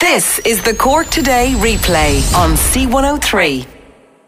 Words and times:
This 0.00 0.38
is 0.40 0.62
the 0.62 0.74
Cork 0.74 1.08
Today 1.10 1.52
replay 1.58 2.34
on 2.34 2.52
C103. 2.52 3.66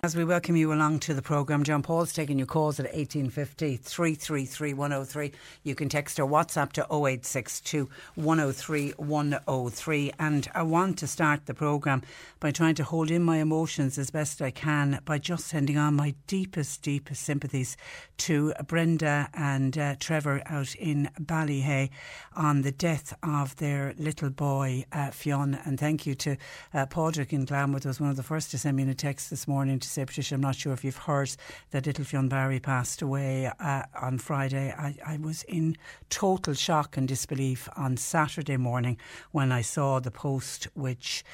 As 0.05 0.15
we 0.15 0.25
welcome 0.25 0.55
you 0.55 0.73
along 0.73 0.99
to 1.01 1.15
the 1.15 1.23
programme, 1.23 1.63
John 1.63 1.83
Paul's 1.83 2.13
taking 2.13 2.37
your 2.37 2.47
calls 2.47 2.79
at 2.79 2.87
1850 2.87 3.77
333 3.77 4.75
103. 4.75 5.33
You 5.63 5.75
can 5.75 5.89
text 5.89 6.21
or 6.21 6.29
WhatsApp 6.29 6.73
to 6.73 6.83
0862 6.83 7.89
103 8.17 8.91
103. 8.97 10.13
And 10.19 10.49
I 10.55 10.63
want 10.63 10.99
to 10.99 11.07
start 11.07 11.47
the 11.47 11.55
programme 11.55 12.03
by 12.39 12.51
trying 12.51 12.75
to 12.75 12.85
hold 12.85 13.11
in 13.11 13.23
my 13.23 13.39
emotions 13.39 13.97
as 13.97 14.11
best 14.11 14.43
I 14.43 14.51
can 14.51 15.01
by 15.05 15.19
just 15.19 15.47
sending 15.47 15.79
on 15.79 15.95
my 15.95 16.15
deepest, 16.27 16.83
deepest 16.83 17.23
sympathies 17.23 17.77
to 18.23 18.53
Brenda 18.69 19.29
and 19.35 19.77
uh, 19.77 19.97
Trevor 19.99 20.43
out 20.47 20.77
in 20.77 21.11
Ballyhea 21.21 21.91
on 22.37 22.63
the 22.63 22.71
death 22.71 23.13
of 23.21 23.57
their 23.57 23.95
little 23.99 24.31
boy, 24.31 24.85
uh, 24.93 25.11
Fionn. 25.11 25.59
And 25.65 25.79
thank 25.79 26.07
you 26.07 26.15
to 26.15 26.37
uh, 26.73 26.87
Padraig 26.87 27.33
in 27.33 27.47
Glanworth, 27.47 27.85
was 27.85 28.01
one 28.01 28.11
of 28.11 28.17
the 28.17 28.23
first 28.23 28.53
to 28.53 28.59
send 28.59 28.77
me 28.77 28.89
a 28.89 28.95
text 28.95 29.29
this 29.29 29.49
morning 29.49 29.81
to 29.81 29.89
say, 29.89 30.05
Patricia, 30.05 30.37
I'm 30.37 30.41
not 30.41 30.55
sure 30.55 30.73
if 30.73 30.85
you've 30.85 30.97
heard 30.99 31.35
that 31.73 31.85
little 31.85 32.05
Fionn 32.05 32.29
Barry 32.29 32.61
passed 32.61 33.03
away 33.03 33.51
uh, 33.59 33.83
on 34.01 34.19
Friday. 34.19 34.73
I, 34.79 34.95
I 35.05 35.17
was 35.17 35.43
in 35.43 35.77
total 36.09 36.55
shock 36.55 36.97
and 36.97 37.09
disbelief 37.09 37.69
on 37.77 37.97
Saturday 37.97 38.57
morning 38.57 38.99
when 39.33 39.51
I 39.51 39.63
saw 39.63 39.99
the 39.99 40.13
post 40.13 40.69
which 40.75 41.25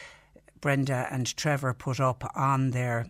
Brenda 0.61 1.07
and 1.11 1.37
Trevor 1.37 1.75
put 1.75 2.01
up 2.01 2.25
on 2.35 2.71
their 2.71 3.07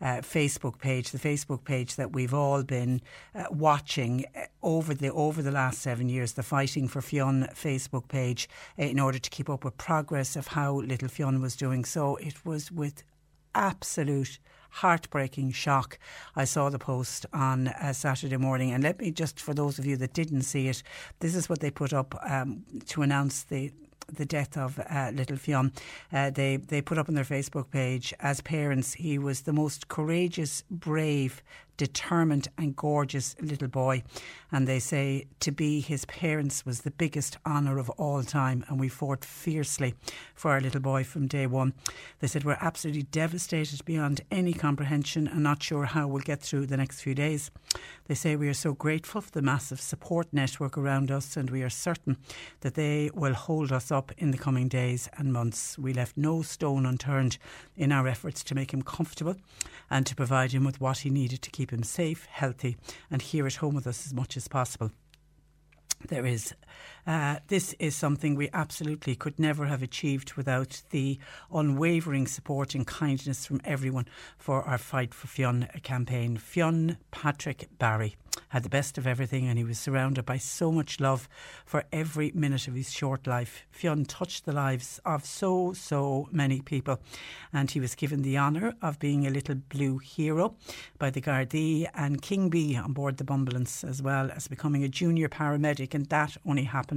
uh, 0.00 0.20
Facebook 0.20 0.78
page, 0.78 1.10
the 1.10 1.18
Facebook 1.18 1.64
page 1.64 1.96
that 1.96 2.12
we've 2.12 2.34
all 2.34 2.62
been 2.62 3.00
uh, 3.34 3.44
watching 3.50 4.24
uh, 4.36 4.44
over 4.62 4.94
the 4.94 5.12
over 5.12 5.42
the 5.42 5.50
last 5.50 5.80
seven 5.80 6.08
years, 6.08 6.32
the 6.32 6.42
Fighting 6.42 6.88
for 6.88 7.00
Fionn 7.00 7.48
Facebook 7.54 8.08
page, 8.08 8.48
uh, 8.78 8.82
in 8.82 8.98
order 8.98 9.18
to 9.18 9.30
keep 9.30 9.48
up 9.48 9.64
with 9.64 9.76
progress 9.78 10.36
of 10.36 10.48
how 10.48 10.80
little 10.80 11.08
Fionn 11.08 11.40
was 11.40 11.56
doing. 11.56 11.84
So 11.84 12.16
it 12.16 12.44
was 12.44 12.70
with 12.70 13.02
absolute 13.54 14.38
heartbreaking 14.70 15.52
shock. 15.52 15.98
I 16.34 16.44
saw 16.44 16.70
the 16.70 16.78
post 16.78 17.26
on 17.32 17.68
uh, 17.68 17.92
Saturday 17.92 18.38
morning, 18.38 18.72
and 18.72 18.82
let 18.82 18.98
me 18.98 19.10
just, 19.10 19.38
for 19.38 19.52
those 19.54 19.78
of 19.78 19.84
you 19.84 19.96
that 19.98 20.14
didn't 20.14 20.42
see 20.42 20.68
it, 20.68 20.82
this 21.20 21.34
is 21.34 21.48
what 21.48 21.60
they 21.60 21.70
put 21.70 21.92
up 21.92 22.14
um, 22.28 22.64
to 22.86 23.02
announce 23.02 23.44
the 23.44 23.70
the 24.06 24.24
death 24.24 24.56
of 24.56 24.78
uh, 24.78 25.10
little 25.14 25.36
Fionn. 25.36 25.72
Uh, 26.12 26.30
they 26.30 26.56
they 26.56 26.80
put 26.80 26.98
up 26.98 27.08
on 27.08 27.14
their 27.14 27.24
Facebook 27.24 27.70
page 27.70 28.14
as 28.20 28.40
parents 28.40 28.94
he 28.94 29.18
was 29.18 29.42
the 29.42 29.52
most 29.52 29.88
courageous, 29.88 30.64
brave, 30.70 31.42
determined 31.82 32.46
and 32.56 32.76
gorgeous 32.76 33.34
little 33.40 33.66
boy. 33.66 34.04
And 34.52 34.68
they 34.68 34.78
say 34.78 35.26
to 35.40 35.50
be 35.50 35.80
his 35.80 36.04
parents 36.04 36.64
was 36.64 36.82
the 36.82 36.92
biggest 36.92 37.38
honour 37.44 37.76
of 37.76 37.90
all 37.90 38.22
time. 38.22 38.64
And 38.68 38.78
we 38.78 38.88
fought 38.88 39.24
fiercely 39.24 39.94
for 40.32 40.52
our 40.52 40.60
little 40.60 40.80
boy 40.80 41.02
from 41.02 41.26
day 41.26 41.48
one. 41.48 41.72
They 42.20 42.28
said 42.28 42.44
we're 42.44 42.56
absolutely 42.60 43.02
devastated 43.02 43.84
beyond 43.84 44.20
any 44.30 44.52
comprehension 44.52 45.26
and 45.26 45.42
not 45.42 45.60
sure 45.60 45.86
how 45.86 46.06
we'll 46.06 46.22
get 46.22 46.40
through 46.40 46.66
the 46.66 46.76
next 46.76 47.00
few 47.00 47.16
days. 47.16 47.50
They 48.06 48.14
say 48.14 48.36
we 48.36 48.48
are 48.48 48.54
so 48.54 48.74
grateful 48.74 49.20
for 49.20 49.32
the 49.32 49.42
massive 49.42 49.80
support 49.80 50.28
network 50.30 50.78
around 50.78 51.10
us 51.10 51.36
and 51.36 51.50
we 51.50 51.64
are 51.64 51.70
certain 51.70 52.16
that 52.60 52.74
they 52.74 53.10
will 53.12 53.34
hold 53.34 53.72
us 53.72 53.90
up 53.90 54.12
in 54.18 54.30
the 54.30 54.38
coming 54.38 54.68
days 54.68 55.08
and 55.18 55.32
months. 55.32 55.76
We 55.76 55.92
left 55.92 56.16
no 56.16 56.42
stone 56.42 56.86
unturned 56.86 57.38
in 57.76 57.90
our 57.90 58.06
efforts 58.06 58.44
to 58.44 58.54
make 58.54 58.72
him 58.72 58.82
comfortable 58.82 59.34
and 59.90 60.06
to 60.06 60.14
provide 60.14 60.52
him 60.52 60.62
with 60.64 60.80
what 60.80 60.98
he 60.98 61.10
needed 61.10 61.42
to 61.42 61.50
keep 61.50 61.71
him 61.72 61.82
safe, 61.82 62.26
healthy, 62.26 62.76
and 63.10 63.22
here 63.22 63.46
at 63.46 63.56
home 63.56 63.74
with 63.74 63.86
us 63.86 64.06
as 64.06 64.14
much 64.14 64.36
as 64.36 64.48
possible. 64.48 64.90
There 66.08 66.26
is 66.26 66.54
uh, 67.06 67.36
this 67.48 67.74
is 67.78 67.96
something 67.96 68.34
we 68.34 68.48
absolutely 68.52 69.16
could 69.16 69.38
never 69.38 69.66
have 69.66 69.82
achieved 69.82 70.34
without 70.34 70.82
the 70.90 71.18
unwavering 71.52 72.26
support 72.26 72.74
and 72.74 72.86
kindness 72.86 73.44
from 73.46 73.60
everyone 73.64 74.06
for 74.38 74.62
our 74.62 74.78
Fight 74.78 75.12
for 75.12 75.26
Fionn 75.26 75.68
campaign. 75.82 76.36
Fionn 76.36 76.98
Patrick 77.10 77.68
Barry 77.78 78.16
had 78.50 78.62
the 78.62 78.68
best 78.68 78.98
of 78.98 79.06
everything 79.06 79.48
and 79.48 79.58
he 79.58 79.64
was 79.64 79.78
surrounded 79.78 80.24
by 80.24 80.36
so 80.36 80.70
much 80.70 81.00
love 81.00 81.28
for 81.64 81.84
every 81.92 82.30
minute 82.34 82.68
of 82.68 82.74
his 82.74 82.92
short 82.92 83.26
life. 83.26 83.64
Fionn 83.70 84.04
touched 84.04 84.44
the 84.44 84.52
lives 84.52 85.00
of 85.04 85.24
so, 85.24 85.72
so 85.72 86.28
many 86.30 86.60
people 86.60 87.00
and 87.52 87.70
he 87.70 87.80
was 87.80 87.94
given 87.94 88.22
the 88.22 88.38
honour 88.38 88.74
of 88.82 88.98
being 88.98 89.26
a 89.26 89.30
little 89.30 89.54
blue 89.54 89.98
hero 89.98 90.54
by 90.98 91.10
the 91.10 91.20
Gardaí 91.20 91.88
and 91.94 92.22
King 92.22 92.48
B 92.48 92.76
on 92.76 92.92
board 92.92 93.16
the 93.16 93.24
Bumbleance 93.24 93.88
as 93.88 94.02
well 94.02 94.30
as 94.30 94.48
becoming 94.48 94.84
a 94.84 94.88
junior 94.88 95.28
paramedic 95.28 95.94
and 95.94 96.06
that 96.06 96.36
only 96.46 96.64
happened 96.64 96.91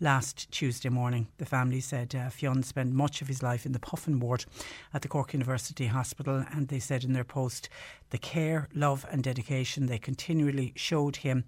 last 0.00 0.50
Tuesday 0.50 0.88
morning. 0.88 1.28
The 1.38 1.46
family 1.46 1.80
said 1.80 2.14
uh, 2.14 2.30
Fionn 2.30 2.62
spent 2.62 2.92
much 2.92 3.22
of 3.22 3.28
his 3.28 3.42
life 3.42 3.66
in 3.66 3.72
the 3.72 3.78
Puffin 3.78 4.20
ward 4.20 4.44
at 4.92 5.02
the 5.02 5.08
Cork 5.08 5.32
University 5.32 5.86
Hospital 5.86 6.44
and 6.52 6.68
they 6.68 6.78
said 6.78 7.04
in 7.04 7.12
their 7.12 7.24
post 7.24 7.68
the 8.10 8.18
care, 8.18 8.68
love 8.74 9.04
and 9.10 9.22
dedication 9.22 9.86
they 9.86 9.98
continually 9.98 10.72
showed 10.76 11.16
him 11.16 11.44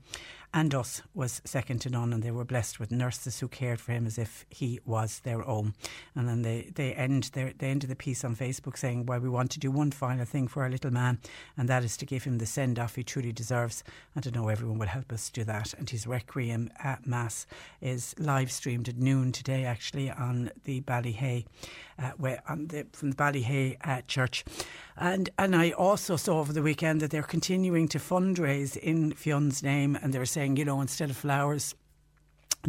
and 0.53 0.75
us 0.75 1.03
was 1.15 1.43
second 1.45 1.81
to 1.81 1.91
none 1.91 2.13
and 2.13 2.23
they 2.23 2.31
were 2.31 2.45
blessed 2.45 2.81
with 2.81 2.91
nurses 2.91 3.41
who 3.41 3.49
cared 3.49 3.81
for 3.81 3.93
him 3.93 4.07
as 4.07 4.19
if 4.19 4.47
he 4.49 4.81
was 4.85 5.21
their 5.21 5.47
own. 5.47 5.75
And 6.15 6.29
then 6.29 6.43
they, 6.43 6.73
they 6.75 6.93
end 6.95 7.31
their, 7.35 7.53
they 7.57 7.69
ended 7.69 7.91
the 7.91 7.97
piece 7.97 8.25
on 8.25 8.37
Facebook 8.37 8.79
saying 8.79 9.07
well 9.07 9.21
we 9.21 9.29
want 9.29 9.51
to 9.53 9.61
do 9.61 9.71
one 9.71 9.91
final 9.91 10.25
thing 10.25 10.49
for 10.49 10.63
our 10.63 10.71
little 10.71 10.93
man 10.93 11.19
and 11.57 11.69
that 11.69 11.85
is 11.85 11.97
to 11.99 12.07
give 12.07 12.25
him 12.25 12.39
the 12.39 12.47
send 12.47 12.79
off 12.79 12.95
he 12.95 13.05
truly 13.05 13.33
deserves. 13.33 13.85
And 14.15 14.25
to 14.25 14.31
know 14.31 14.49
everyone 14.49 14.79
will 14.79 14.87
help 14.87 15.13
us 15.13 15.31
do 15.31 15.45
that. 15.45 15.75
And 15.75 15.89
his 15.89 16.07
requiem 16.07 16.71
at 16.83 17.07
mass 17.07 17.47
is 17.81 18.15
live 18.19 18.51
streamed 18.51 18.89
at 18.89 18.97
noon 18.97 19.33
today 19.33 19.65
actually 19.65 20.11
on 20.11 20.51
the 20.65 20.81
Ballyhea 20.83 21.45
uh, 21.99 22.11
where 22.17 22.43
on 22.49 22.69
the, 22.69 22.87
from 22.93 23.11
the 23.11 23.17
Ballyhea 23.17 23.77
uh, 23.85 24.03
church. 24.07 24.45
And 24.97 25.29
and 25.39 25.55
I 25.55 25.71
also 25.73 26.17
saw 26.17 26.41
over 26.41 26.53
the 26.53 26.63
weekend 26.63 27.01
that 27.01 27.11
they're 27.11 27.23
continuing 27.23 27.87
to 27.89 27.99
fundraise 27.99 28.77
in 28.77 29.13
Fionn's 29.13 29.63
name 29.63 29.97
and 30.01 30.13
they're 30.13 30.25
saying, 30.25 30.46
you 30.55 30.65
know, 30.65 30.81
instead 30.81 31.11
of 31.11 31.17
flowers, 31.17 31.75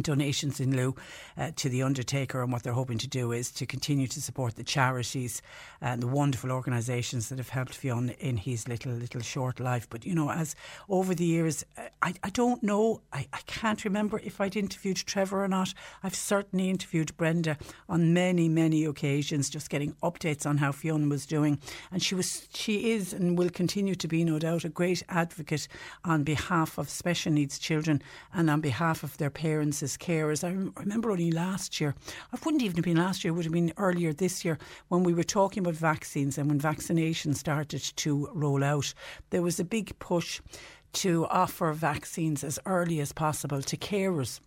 donations 0.02 0.60
in 0.60 0.76
lieu 0.76 0.94
uh, 1.36 1.50
to 1.56 1.68
the 1.68 1.82
undertaker 1.82 2.42
and 2.42 2.52
what 2.52 2.62
they're 2.62 2.72
hoping 2.72 2.98
to 2.98 3.08
do 3.08 3.32
is 3.32 3.50
to 3.50 3.66
continue 3.66 4.06
to 4.06 4.20
support 4.20 4.56
the 4.56 4.64
charities 4.64 5.42
and 5.80 6.02
the 6.02 6.06
wonderful 6.06 6.50
organisations 6.50 7.28
that 7.28 7.38
have 7.38 7.48
helped 7.48 7.74
Fionn 7.74 8.10
in 8.18 8.36
his 8.36 8.68
little 8.68 8.92
little 8.92 9.20
short 9.20 9.60
life. 9.60 9.88
But 9.88 10.06
you 10.06 10.14
know 10.14 10.30
as 10.30 10.54
over 10.88 11.14
the 11.14 11.24
years 11.24 11.64
uh, 11.76 11.82
I, 12.02 12.14
I 12.22 12.30
don't 12.30 12.62
know. 12.62 13.02
I, 13.12 13.26
I 13.32 13.40
can't 13.46 13.84
remember 13.84 14.20
if 14.22 14.40
I'd 14.40 14.56
interviewed 14.56 14.96
Trevor 14.98 15.44
or 15.44 15.48
not. 15.48 15.74
I've 16.02 16.14
certainly 16.14 16.70
interviewed 16.70 17.16
Brenda 17.16 17.58
on 17.88 18.12
many 18.12 18.48
many 18.48 18.84
occasions 18.84 19.50
just 19.50 19.70
getting 19.70 19.94
updates 20.02 20.46
on 20.46 20.58
how 20.58 20.72
Fionn 20.72 21.08
was 21.08 21.26
doing. 21.26 21.58
And 21.90 22.02
she 22.02 22.14
was 22.14 22.48
she 22.52 22.92
is 22.92 23.12
and 23.12 23.38
will 23.38 23.50
continue 23.50 23.94
to 23.94 24.08
be 24.08 24.24
no 24.24 24.38
doubt 24.38 24.64
a 24.64 24.68
great 24.68 25.02
advocate 25.08 25.68
on 26.04 26.24
behalf 26.24 26.78
of 26.78 26.88
special 26.88 27.32
needs 27.32 27.58
children 27.58 28.02
and 28.32 28.50
on 28.50 28.60
behalf 28.60 29.02
of 29.02 29.16
their 29.18 29.30
parents 29.30 29.82
as 29.88 29.96
carers. 29.96 30.44
I 30.44 30.50
remember 30.80 31.10
only 31.10 31.32
last 31.32 31.80
year, 31.80 31.94
I 32.30 32.38
wouldn't 32.44 32.62
even 32.62 32.76
have 32.76 32.84
been 32.84 32.98
last 32.98 33.24
year, 33.24 33.32
it 33.32 33.36
would 33.36 33.46
have 33.46 33.54
been 33.54 33.72
earlier 33.78 34.12
this 34.12 34.44
year 34.44 34.58
when 34.88 35.02
we 35.02 35.14
were 35.14 35.24
talking 35.24 35.62
about 35.62 35.74
vaccines 35.74 36.36
and 36.36 36.48
when 36.48 36.60
vaccination 36.60 37.32
started 37.32 37.80
to 37.96 38.28
roll 38.34 38.62
out. 38.62 38.92
There 39.30 39.40
was 39.40 39.58
a 39.58 39.64
big 39.64 39.98
push 39.98 40.42
to 41.04 41.26
offer 41.30 41.72
vaccines 41.72 42.44
as 42.44 42.58
early 42.66 43.00
as 43.00 43.12
possible 43.12 43.62
to 43.62 43.76
carers 43.78 44.40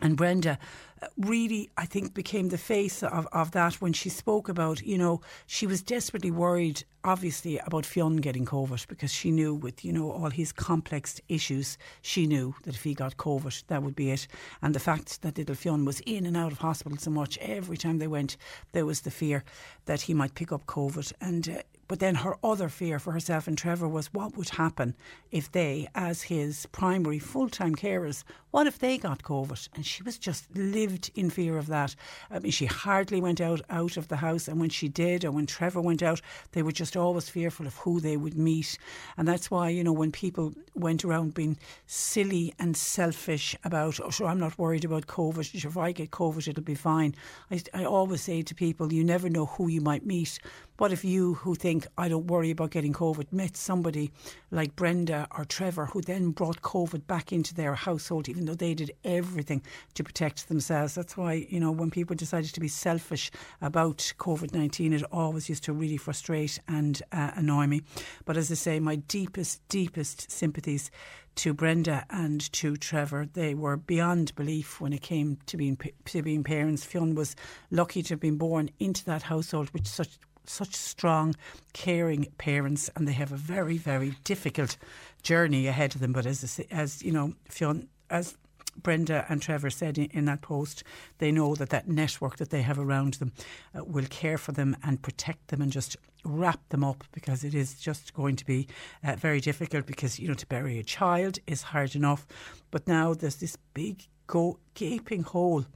and 0.00 0.16
Brenda 0.16 0.58
uh, 1.02 1.06
really, 1.16 1.70
I 1.76 1.86
think, 1.86 2.14
became 2.14 2.48
the 2.48 2.58
face 2.58 3.02
of, 3.02 3.28
of 3.32 3.52
that 3.52 3.74
when 3.74 3.92
she 3.92 4.08
spoke 4.08 4.48
about, 4.48 4.82
you 4.82 4.98
know, 4.98 5.20
she 5.46 5.66
was 5.66 5.82
desperately 5.82 6.30
worried, 6.30 6.84
obviously, 7.04 7.58
about 7.58 7.86
Fionn 7.86 8.16
getting 8.16 8.44
COVID 8.44 8.86
because 8.88 9.12
she 9.12 9.30
knew 9.30 9.54
with, 9.54 9.84
you 9.84 9.92
know, 9.92 10.10
all 10.10 10.30
his 10.30 10.52
complex 10.52 11.20
issues, 11.28 11.78
she 12.02 12.26
knew 12.26 12.54
that 12.62 12.74
if 12.74 12.82
he 12.82 12.94
got 12.94 13.16
COVID, 13.16 13.64
that 13.68 13.82
would 13.82 13.96
be 13.96 14.10
it. 14.10 14.26
And 14.62 14.74
the 14.74 14.80
fact 14.80 15.22
that 15.22 15.38
little 15.38 15.54
Fionn 15.54 15.84
was 15.84 16.00
in 16.00 16.26
and 16.26 16.36
out 16.36 16.52
of 16.52 16.58
hospital 16.58 16.98
so 16.98 17.10
much, 17.10 17.38
every 17.38 17.76
time 17.76 17.98
they 17.98 18.08
went, 18.08 18.36
there 18.72 18.86
was 18.86 19.02
the 19.02 19.10
fear 19.10 19.44
that 19.86 20.02
he 20.02 20.14
might 20.14 20.34
pick 20.34 20.52
up 20.52 20.66
COVID. 20.66 21.12
And 21.20 21.48
uh, 21.48 21.62
but 21.88 21.98
then 22.00 22.16
her 22.16 22.36
other 22.42 22.68
fear 22.68 22.98
for 22.98 23.12
herself 23.12 23.46
and 23.46 23.56
Trevor 23.56 23.88
was 23.88 24.12
what 24.12 24.36
would 24.36 24.50
happen 24.50 24.94
if 25.30 25.50
they, 25.50 25.88
as 25.94 26.22
his 26.22 26.66
primary 26.66 27.18
full 27.18 27.48
time 27.48 27.74
carers, 27.74 28.24
what 28.50 28.66
if 28.68 28.78
they 28.78 28.98
got 28.98 29.24
COVID? 29.24 29.68
And 29.74 29.84
she 29.84 30.04
was 30.04 30.16
just 30.16 30.54
lived 30.56 31.10
in 31.16 31.28
fear 31.28 31.58
of 31.58 31.66
that. 31.66 31.96
I 32.30 32.38
mean, 32.38 32.52
she 32.52 32.66
hardly 32.66 33.20
went 33.20 33.40
out 33.40 33.60
out 33.68 33.96
of 33.96 34.06
the 34.06 34.16
house, 34.16 34.46
and 34.46 34.60
when 34.60 34.70
she 34.70 34.88
did, 34.88 35.24
or 35.24 35.32
when 35.32 35.46
Trevor 35.46 35.80
went 35.80 36.04
out, 36.04 36.20
they 36.52 36.62
were 36.62 36.70
just 36.70 36.96
always 36.96 37.28
fearful 37.28 37.66
of 37.66 37.76
who 37.78 38.00
they 38.00 38.16
would 38.16 38.38
meet. 38.38 38.78
And 39.16 39.26
that's 39.26 39.50
why, 39.50 39.70
you 39.70 39.82
know, 39.82 39.92
when 39.92 40.12
people 40.12 40.54
went 40.74 41.04
around 41.04 41.34
being 41.34 41.58
silly 41.86 42.54
and 42.60 42.76
selfish 42.76 43.56
about, 43.64 43.98
oh, 44.00 44.10
sure, 44.10 44.28
I'm 44.28 44.38
not 44.38 44.56
worried 44.56 44.84
about 44.84 45.08
COVID. 45.08 45.52
If 45.64 45.76
I 45.76 45.90
get 45.90 46.12
COVID, 46.12 46.46
it'll 46.46 46.62
be 46.62 46.76
fine. 46.76 47.16
I, 47.50 47.60
I 47.74 47.84
always 47.84 48.22
say 48.22 48.42
to 48.42 48.54
people, 48.54 48.92
you 48.92 49.02
never 49.02 49.28
know 49.28 49.46
who 49.46 49.66
you 49.66 49.80
might 49.80 50.06
meet. 50.06 50.38
What 50.76 50.92
if 50.92 51.04
you, 51.04 51.34
who 51.34 51.54
think, 51.54 51.86
I 51.96 52.08
don't 52.08 52.26
worry 52.26 52.50
about 52.50 52.72
getting 52.72 52.92
COVID, 52.92 53.32
met 53.32 53.56
somebody 53.56 54.10
like 54.50 54.74
Brenda 54.74 55.28
or 55.38 55.44
Trevor 55.44 55.86
who 55.86 56.00
then 56.00 56.32
brought 56.32 56.62
COVID 56.62 57.06
back 57.06 57.32
into 57.32 57.54
their 57.54 57.76
household, 57.76 58.28
even 58.28 58.46
though 58.46 58.56
they 58.56 58.74
did 58.74 58.90
everything 59.04 59.62
to 59.94 60.02
protect 60.02 60.48
themselves? 60.48 60.96
That's 60.96 61.16
why, 61.16 61.46
you 61.48 61.60
know, 61.60 61.70
when 61.70 61.92
people 61.92 62.16
decided 62.16 62.52
to 62.54 62.60
be 62.60 62.66
selfish 62.66 63.30
about 63.60 64.12
COVID 64.18 64.52
19, 64.52 64.92
it 64.92 65.04
always 65.12 65.48
used 65.48 65.62
to 65.64 65.72
really 65.72 65.96
frustrate 65.96 66.58
and 66.66 67.00
uh, 67.12 67.30
annoy 67.36 67.68
me. 67.68 67.82
But 68.24 68.36
as 68.36 68.50
I 68.50 68.54
say, 68.54 68.80
my 68.80 68.96
deepest, 68.96 69.60
deepest 69.68 70.28
sympathies 70.28 70.90
to 71.36 71.54
Brenda 71.54 72.04
and 72.10 72.40
to 72.52 72.76
Trevor. 72.76 73.28
They 73.32 73.54
were 73.54 73.76
beyond 73.76 74.34
belief 74.34 74.80
when 74.80 74.92
it 74.92 75.02
came 75.02 75.38
to 75.46 75.56
being 75.56 75.78
to 76.06 76.22
being 76.22 76.42
parents. 76.44 76.84
Fionn 76.84 77.14
was 77.14 77.36
lucky 77.70 78.02
to 78.02 78.14
have 78.14 78.20
been 78.20 78.38
born 78.38 78.70
into 78.78 79.04
that 79.04 79.22
household 79.22 79.70
with 79.70 79.86
such 79.86 80.18
such 80.46 80.74
strong, 80.74 81.34
caring 81.72 82.26
parents, 82.38 82.90
and 82.96 83.06
they 83.08 83.12
have 83.12 83.32
a 83.32 83.36
very, 83.36 83.76
very 83.76 84.14
difficult 84.24 84.76
journey 85.22 85.66
ahead 85.66 85.94
of 85.94 86.00
them. 86.00 86.12
But 86.12 86.26
as 86.26 86.60
as 86.70 87.02
you 87.02 87.12
know, 87.12 87.34
Fionn, 87.48 87.88
as 88.10 88.36
Brenda 88.76 89.24
and 89.28 89.40
Trevor 89.40 89.70
said 89.70 89.98
in, 89.98 90.06
in, 90.06 90.24
that 90.24 90.40
post, 90.40 90.82
they 91.18 91.30
know 91.30 91.54
that 91.54 91.70
that 91.70 91.88
network 91.88 92.36
that 92.36 92.50
they 92.50 92.62
have 92.62 92.78
around 92.78 93.14
them 93.14 93.32
uh, 93.76 93.84
will 93.84 94.06
care 94.06 94.38
for 94.38 94.52
them 94.52 94.76
and 94.82 95.02
protect 95.02 95.48
them 95.48 95.62
and 95.62 95.70
just 95.70 95.96
wrap 96.24 96.68
them 96.70 96.82
up 96.82 97.04
because 97.12 97.44
it 97.44 97.54
is 97.54 97.74
just 97.74 98.14
going 98.14 98.36
to 98.36 98.44
be 98.44 98.66
uh, 99.02 99.14
very 99.16 99.40
difficult 99.40 99.86
because, 99.86 100.18
you 100.18 100.26
know, 100.28 100.34
to 100.34 100.46
bury 100.46 100.78
a 100.78 100.82
child 100.82 101.38
is 101.46 101.62
hard 101.62 101.94
enough. 101.94 102.26
But 102.70 102.88
now 102.88 103.14
there's 103.14 103.36
this 103.36 103.56
big 103.74 104.06
go- 104.26 104.58
gaping 104.74 105.22
hole 105.22 105.66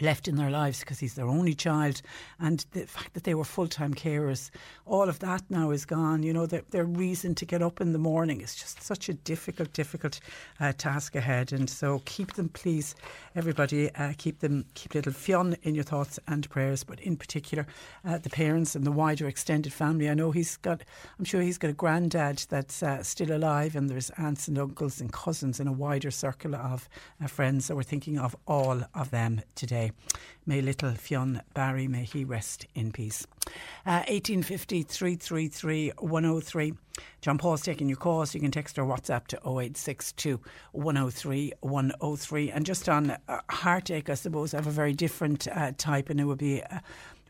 left 0.00 0.28
in 0.28 0.36
their 0.36 0.50
lives 0.50 0.80
because 0.80 0.98
he's 0.98 1.14
their 1.14 1.28
only 1.28 1.54
child 1.54 2.02
and 2.40 2.66
the 2.72 2.86
fact 2.86 3.14
that 3.14 3.24
they 3.24 3.34
were 3.34 3.44
full-time 3.44 3.94
carers 3.94 4.50
all 4.86 5.08
of 5.08 5.18
that 5.20 5.42
now 5.48 5.70
is 5.70 5.84
gone. 5.86 6.22
You 6.22 6.32
know 6.32 6.46
their, 6.46 6.62
their 6.70 6.84
reason 6.84 7.34
to 7.36 7.46
get 7.46 7.62
up 7.62 7.80
in 7.80 7.92
the 7.92 7.98
morning 7.98 8.40
is 8.40 8.54
just 8.54 8.82
such 8.82 9.08
a 9.08 9.14
difficult 9.14 9.72
difficult 9.72 10.20
uh, 10.60 10.72
task 10.72 11.14
ahead. 11.14 11.52
And 11.52 11.68
so 11.70 12.02
keep 12.04 12.34
them 12.34 12.50
please 12.50 12.94
everybody 13.34 13.94
uh, 13.94 14.12
keep 14.18 14.40
them 14.40 14.66
keep 14.74 14.94
little 14.94 15.12
Fionn 15.12 15.56
in 15.62 15.74
your 15.74 15.84
thoughts 15.84 16.18
and 16.28 16.48
prayers 16.50 16.84
but 16.84 17.00
in 17.00 17.16
particular 17.16 17.66
uh, 18.04 18.18
the 18.18 18.30
parents 18.30 18.74
and 18.74 18.84
the 18.84 18.92
wider 18.92 19.26
extended 19.26 19.72
family. 19.72 20.08
I 20.10 20.14
know 20.14 20.30
he's 20.30 20.56
got 20.58 20.82
I'm 21.18 21.24
sure 21.24 21.40
he's 21.40 21.58
got 21.58 21.70
a 21.70 21.74
granddad 21.74 22.44
that's 22.48 22.82
uh, 22.82 23.02
still 23.02 23.34
alive 23.34 23.76
and 23.76 23.88
there's 23.88 24.10
aunts 24.18 24.48
and 24.48 24.58
uncles 24.58 25.00
and 25.00 25.12
cousins 25.12 25.60
and 25.60 25.68
a 25.68 25.72
wider 25.72 26.10
circle 26.10 26.54
of 26.54 26.88
uh, 27.22 27.26
friends 27.26 27.66
so 27.66 27.74
we're 27.74 27.82
thinking 27.82 28.18
of 28.18 28.36
all 28.46 28.82
of 28.94 29.10
them 29.10 29.40
today 29.54 29.83
May 30.46 30.60
little 30.60 30.92
Fionn 30.92 31.40
Barry, 31.54 31.88
may 31.88 32.04
he 32.04 32.24
rest 32.24 32.66
in 32.74 32.92
peace. 32.92 33.26
Uh, 33.86 34.04
1850 34.08 34.82
333 34.82 35.92
103. 35.98 36.74
John 37.20 37.38
Paul's 37.38 37.62
taking 37.62 37.88
your 37.88 37.96
calls. 37.96 38.34
You 38.34 38.40
can 38.40 38.50
text 38.50 38.78
or 38.78 38.84
WhatsApp 38.84 39.26
to 39.28 39.36
0862 39.38 40.40
103 40.72 41.52
103. 41.60 42.50
And 42.50 42.66
just 42.66 42.88
on 42.88 43.10
uh, 43.10 43.40
heartache, 43.50 44.10
I 44.10 44.14
suppose 44.14 44.54
I 44.54 44.58
have 44.58 44.66
a 44.66 44.70
very 44.70 44.92
different 44.92 45.48
uh, 45.48 45.72
type, 45.76 46.10
and 46.10 46.20
it 46.20 46.24
would 46.24 46.38
be 46.38 46.62
uh, 46.62 46.80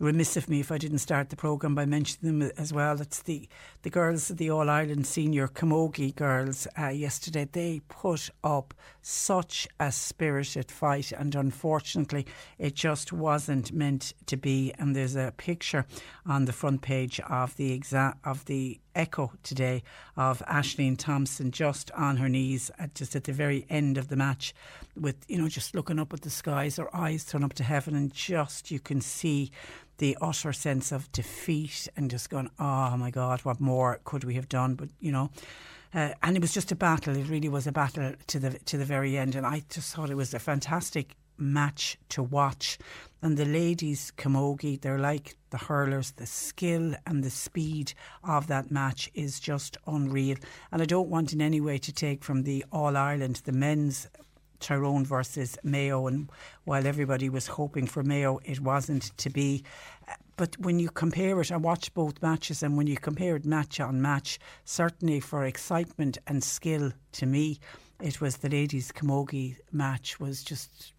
remiss 0.00 0.36
of 0.36 0.48
me 0.48 0.60
if 0.60 0.72
I 0.72 0.78
didn't 0.78 0.98
start 0.98 1.30
the 1.30 1.36
programme 1.36 1.74
by 1.74 1.86
mentioning 1.86 2.40
them 2.40 2.50
as 2.56 2.72
well. 2.72 3.00
It's 3.00 3.22
the, 3.22 3.48
the 3.82 3.90
girls 3.90 4.28
the 4.28 4.50
All 4.50 4.68
Ireland 4.68 5.06
Senior 5.06 5.48
Camogie 5.48 6.14
girls 6.14 6.66
uh, 6.78 6.88
yesterday. 6.88 7.48
They 7.50 7.80
put 7.88 8.30
up 8.42 8.74
such 9.06 9.68
a 9.78 9.92
spirited 9.92 10.70
fight, 10.70 11.12
and 11.12 11.34
unfortunately, 11.34 12.26
it 12.58 12.74
just 12.74 13.12
wasn't 13.12 13.72
meant 13.72 14.14
to 14.26 14.36
be. 14.36 14.72
And 14.78 14.96
there's 14.96 15.16
a 15.16 15.32
picture 15.36 15.86
on 16.26 16.46
the 16.46 16.52
front 16.52 16.82
page 16.82 17.20
of 17.20 17.54
the 17.56 17.78
exa- 17.78 18.16
of 18.24 18.44
the 18.46 18.80
echo 18.94 19.32
today 19.42 19.82
of 20.16 20.40
Aisling 20.46 20.96
Thompson 20.96 21.50
just 21.50 21.90
on 21.92 22.16
her 22.16 22.28
knees 22.28 22.70
at 22.78 22.94
just 22.94 23.16
at 23.16 23.24
the 23.24 23.32
very 23.32 23.66
end 23.68 23.98
of 23.98 24.06
the 24.06 24.14
match 24.14 24.54
with 24.96 25.16
you 25.26 25.36
know 25.36 25.48
just 25.48 25.74
looking 25.74 25.98
up 25.98 26.12
at 26.12 26.20
the 26.20 26.30
skies 26.30 26.76
her 26.76 26.94
eyes 26.94 27.24
thrown 27.24 27.42
up 27.42 27.54
to 27.54 27.64
heaven 27.64 27.96
and 27.96 28.14
just 28.14 28.70
you 28.70 28.78
can 28.78 29.00
see 29.00 29.50
the 29.98 30.16
utter 30.20 30.52
sense 30.52 30.92
of 30.92 31.10
defeat 31.12 31.88
and 31.96 32.10
just 32.10 32.30
going, 32.30 32.50
oh 32.58 32.96
my 32.96 33.10
God, 33.10 33.40
what 33.40 33.60
more 33.60 34.00
could 34.04 34.24
we 34.24 34.34
have 34.34 34.48
done? 34.48 34.74
But, 34.74 34.88
you 35.00 35.12
know, 35.12 35.30
uh, 35.94 36.10
and 36.22 36.36
it 36.36 36.40
was 36.40 36.52
just 36.52 36.72
a 36.72 36.76
battle. 36.76 37.16
It 37.16 37.28
really 37.28 37.48
was 37.48 37.66
a 37.66 37.72
battle 37.72 38.12
to 38.26 38.38
the 38.38 38.50
to 38.50 38.76
the 38.76 38.84
very 38.84 39.16
end, 39.16 39.34
and 39.34 39.46
I 39.46 39.62
just 39.70 39.94
thought 39.94 40.10
it 40.10 40.16
was 40.16 40.34
a 40.34 40.38
fantastic 40.38 41.16
match 41.38 41.98
to 42.10 42.22
watch. 42.22 42.78
And 43.22 43.36
the 43.36 43.44
ladies, 43.44 44.12
camogie, 44.16 44.80
they're 44.80 44.98
like 44.98 45.36
the 45.50 45.58
hurlers. 45.58 46.12
The 46.12 46.26
skill 46.26 46.94
and 47.06 47.24
the 47.24 47.30
speed 47.30 47.94
of 48.22 48.46
that 48.48 48.70
match 48.70 49.10
is 49.14 49.40
just 49.40 49.76
unreal. 49.86 50.36
And 50.70 50.82
I 50.82 50.84
don't 50.84 51.08
want 51.08 51.32
in 51.32 51.40
any 51.40 51.60
way 51.60 51.78
to 51.78 51.92
take 51.92 52.22
from 52.22 52.42
the 52.42 52.64
All 52.70 52.96
Ireland, 52.96 53.42
the 53.44 53.52
men's 53.52 54.08
Tyrone 54.60 55.04
versus 55.04 55.58
Mayo, 55.62 56.06
and 56.06 56.30
while 56.64 56.86
everybody 56.86 57.28
was 57.28 57.46
hoping 57.46 57.86
for 57.86 58.02
Mayo, 58.02 58.40
it 58.44 58.60
wasn't 58.60 59.16
to 59.18 59.30
be. 59.30 59.62
But 60.36 60.58
when 60.58 60.78
you 60.78 60.90
compare 60.90 61.40
it, 61.40 61.52
I 61.52 61.56
watched 61.56 61.94
both 61.94 62.20
matches, 62.20 62.62
and 62.62 62.76
when 62.76 62.86
you 62.86 62.96
compare 62.96 63.36
it 63.36 63.44
match 63.44 63.80
on 63.80 64.02
match, 64.02 64.38
certainly 64.64 65.20
for 65.20 65.44
excitement 65.44 66.18
and 66.26 66.42
skill, 66.42 66.92
to 67.12 67.26
me, 67.26 67.60
it 68.02 68.20
was 68.20 68.38
the 68.38 68.48
ladies' 68.48 68.90
camogie 68.90 69.56
match 69.72 70.18
was 70.18 70.42
just 70.42 70.94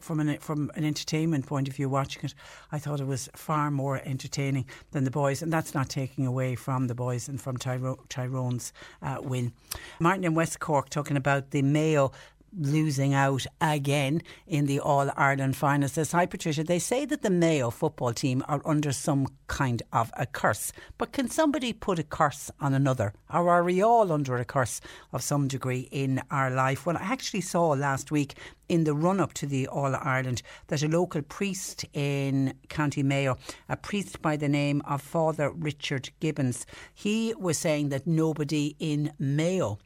from 0.00 0.20
an 0.20 0.38
from 0.38 0.70
an 0.74 0.84
entertainment 0.84 1.46
point 1.46 1.68
of 1.68 1.76
view, 1.76 1.88
watching 1.88 2.24
it, 2.24 2.34
I 2.70 2.78
thought 2.78 3.00
it 3.00 3.06
was 3.06 3.28
far 3.34 3.70
more 3.70 4.00
entertaining 4.04 4.66
than 4.90 5.04
the 5.04 5.10
boys, 5.10 5.42
and 5.42 5.52
that's 5.52 5.74
not 5.74 5.88
taking 5.88 6.26
away 6.26 6.54
from 6.54 6.86
the 6.86 6.94
boys 6.94 7.28
and 7.28 7.40
from 7.40 7.56
Tyro, 7.56 7.98
Tyrone's 8.08 8.72
uh, 9.02 9.18
win. 9.20 9.52
Martin 10.00 10.24
in 10.24 10.34
West 10.34 10.60
Cork 10.60 10.88
talking 10.88 11.16
about 11.16 11.50
the 11.50 11.62
Mayo 11.62 12.12
losing 12.56 13.14
out 13.14 13.46
again 13.60 14.22
in 14.46 14.66
the 14.66 14.80
All 14.80 15.10
Ireland 15.16 15.56
final. 15.56 15.88
Says, 15.88 16.12
Hi 16.12 16.26
Patricia, 16.26 16.64
they 16.64 16.78
say 16.78 17.04
that 17.06 17.22
the 17.22 17.30
Mayo 17.30 17.70
football 17.70 18.12
team 18.12 18.44
are 18.48 18.62
under 18.64 18.92
some 18.92 19.28
kind 19.46 19.82
of 19.92 20.10
a 20.16 20.26
curse. 20.26 20.72
But 20.98 21.12
can 21.12 21.28
somebody 21.28 21.72
put 21.72 21.98
a 21.98 22.02
curse 22.02 22.50
on 22.60 22.74
another? 22.74 23.12
Or 23.32 23.48
are 23.50 23.64
we 23.64 23.82
all 23.82 24.12
under 24.12 24.36
a 24.36 24.44
curse 24.44 24.80
of 25.12 25.22
some 25.22 25.48
degree 25.48 25.88
in 25.90 26.22
our 26.30 26.50
life? 26.50 26.86
Well, 26.86 26.96
I 26.96 27.02
actually 27.02 27.40
saw 27.40 27.68
last 27.70 28.10
week 28.10 28.34
in 28.68 28.84
the 28.84 28.94
run 28.94 29.20
up 29.20 29.34
to 29.34 29.46
the 29.46 29.66
All 29.68 29.94
Ireland 29.94 30.42
that 30.68 30.82
a 30.82 30.88
local 30.88 31.22
priest 31.22 31.84
in 31.92 32.54
County 32.68 33.02
Mayo, 33.02 33.36
a 33.68 33.76
priest 33.76 34.22
by 34.22 34.36
the 34.36 34.48
name 34.48 34.82
of 34.86 35.02
Father 35.02 35.50
Richard 35.50 36.10
Gibbons, 36.20 36.66
he 36.94 37.34
was 37.38 37.58
saying 37.58 37.90
that 37.90 38.06
nobody 38.06 38.76
in 38.78 39.12
Mayo 39.18 39.78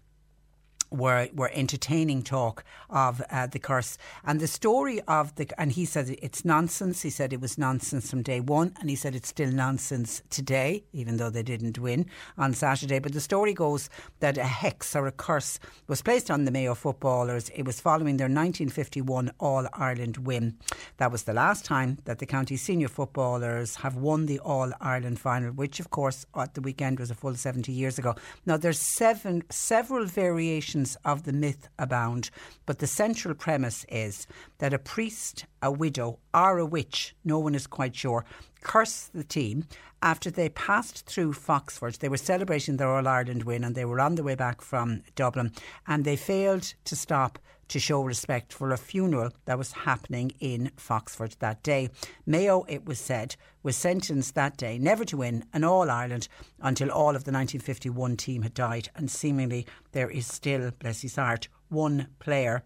were 0.90 1.28
were 1.34 1.50
entertaining 1.52 2.22
talk 2.22 2.64
of 2.90 3.22
uh, 3.30 3.46
the 3.46 3.58
curse. 3.58 3.98
And 4.24 4.40
the 4.40 4.46
story 4.46 5.00
of 5.02 5.34
the 5.36 5.48
and 5.58 5.72
he 5.72 5.84
said 5.84 6.16
it's 6.22 6.44
nonsense. 6.44 7.02
He 7.02 7.10
said 7.10 7.32
it 7.32 7.40
was 7.40 7.58
nonsense 7.58 8.10
from 8.10 8.22
day 8.22 8.40
one 8.40 8.74
and 8.80 8.88
he 8.90 8.96
said 8.96 9.14
it's 9.14 9.28
still 9.28 9.50
nonsense 9.50 10.22
today 10.30 10.84
even 10.92 11.16
though 11.16 11.30
they 11.30 11.42
didn't 11.42 11.78
win 11.78 12.06
on 12.38 12.54
Saturday. 12.54 12.98
But 12.98 13.12
the 13.12 13.20
story 13.20 13.54
goes 13.54 13.90
that 14.20 14.38
a 14.38 14.44
hex 14.44 14.94
or 14.94 15.06
a 15.06 15.12
curse 15.12 15.58
was 15.86 16.02
placed 16.02 16.30
on 16.30 16.44
the 16.44 16.50
Mayo 16.50 16.74
footballers. 16.74 17.50
It 17.50 17.64
was 17.64 17.80
following 17.80 18.16
their 18.16 18.26
1951 18.26 19.32
All 19.40 19.66
Ireland 19.72 20.18
win. 20.18 20.56
That 20.98 21.12
was 21.12 21.24
the 21.24 21.32
last 21.32 21.64
time 21.64 21.98
that 22.04 22.18
the 22.18 22.26
county 22.26 22.56
senior 22.56 22.88
footballers 22.88 23.76
have 23.76 23.96
won 23.96 24.26
the 24.26 24.38
All 24.40 24.72
Ireland 24.80 25.18
final 25.18 25.50
which 25.50 25.80
of 25.80 25.90
course 25.90 26.26
at 26.34 26.54
the 26.54 26.60
weekend 26.60 26.98
was 26.98 27.10
a 27.10 27.14
full 27.14 27.34
70 27.34 27.72
years 27.72 27.98
ago. 27.98 28.14
Now 28.44 28.56
there's 28.56 28.78
seven 28.78 29.42
several 29.50 30.06
variations 30.06 30.75
of 31.04 31.22
the 31.22 31.32
myth 31.32 31.68
abound, 31.78 32.30
but 32.66 32.78
the 32.78 32.86
central 32.86 33.34
premise 33.34 33.86
is 33.88 34.26
that 34.58 34.74
a 34.74 34.78
priest, 34.78 35.46
a 35.62 35.72
widow, 35.72 36.18
or 36.34 36.58
a 36.58 36.66
witch, 36.66 37.16
no 37.24 37.38
one 37.38 37.54
is 37.54 37.66
quite 37.66 37.96
sure, 37.96 38.24
cursed 38.62 39.12
the 39.14 39.24
team 39.24 39.64
after 40.02 40.30
they 40.30 40.48
passed 40.50 41.06
through 41.06 41.32
Foxford. 41.32 41.94
They 41.94 42.08
were 42.08 42.16
celebrating 42.16 42.76
their 42.76 42.94
All 42.94 43.08
Ireland 43.08 43.44
win 43.44 43.64
and 43.64 43.74
they 43.74 43.84
were 43.84 44.00
on 44.00 44.16
the 44.16 44.22
way 44.22 44.34
back 44.34 44.60
from 44.60 45.02
Dublin 45.14 45.52
and 45.86 46.04
they 46.04 46.16
failed 46.16 46.74
to 46.84 46.94
stop 46.94 47.38
to 47.68 47.78
show 47.78 48.02
respect 48.02 48.52
for 48.52 48.70
a 48.70 48.76
funeral 48.76 49.30
that 49.44 49.58
was 49.58 49.72
happening 49.72 50.32
in 50.40 50.70
Foxford 50.76 51.36
that 51.38 51.62
day. 51.62 51.90
Mayo, 52.24 52.64
it 52.68 52.84
was 52.86 52.98
said, 52.98 53.36
was 53.62 53.76
sentenced 53.76 54.34
that 54.34 54.56
day 54.56 54.78
never 54.78 55.04
to 55.04 55.16
win 55.16 55.44
an 55.52 55.64
All 55.64 55.90
Ireland 55.90 56.28
until 56.60 56.90
all 56.90 57.16
of 57.16 57.24
the 57.24 57.32
1951 57.32 58.16
team 58.16 58.42
had 58.42 58.54
died, 58.54 58.88
and 58.94 59.10
seemingly 59.10 59.66
there 59.92 60.10
is 60.10 60.26
still, 60.26 60.70
bless 60.78 61.02
his 61.02 61.16
heart, 61.16 61.48
one 61.68 62.08
player 62.18 62.62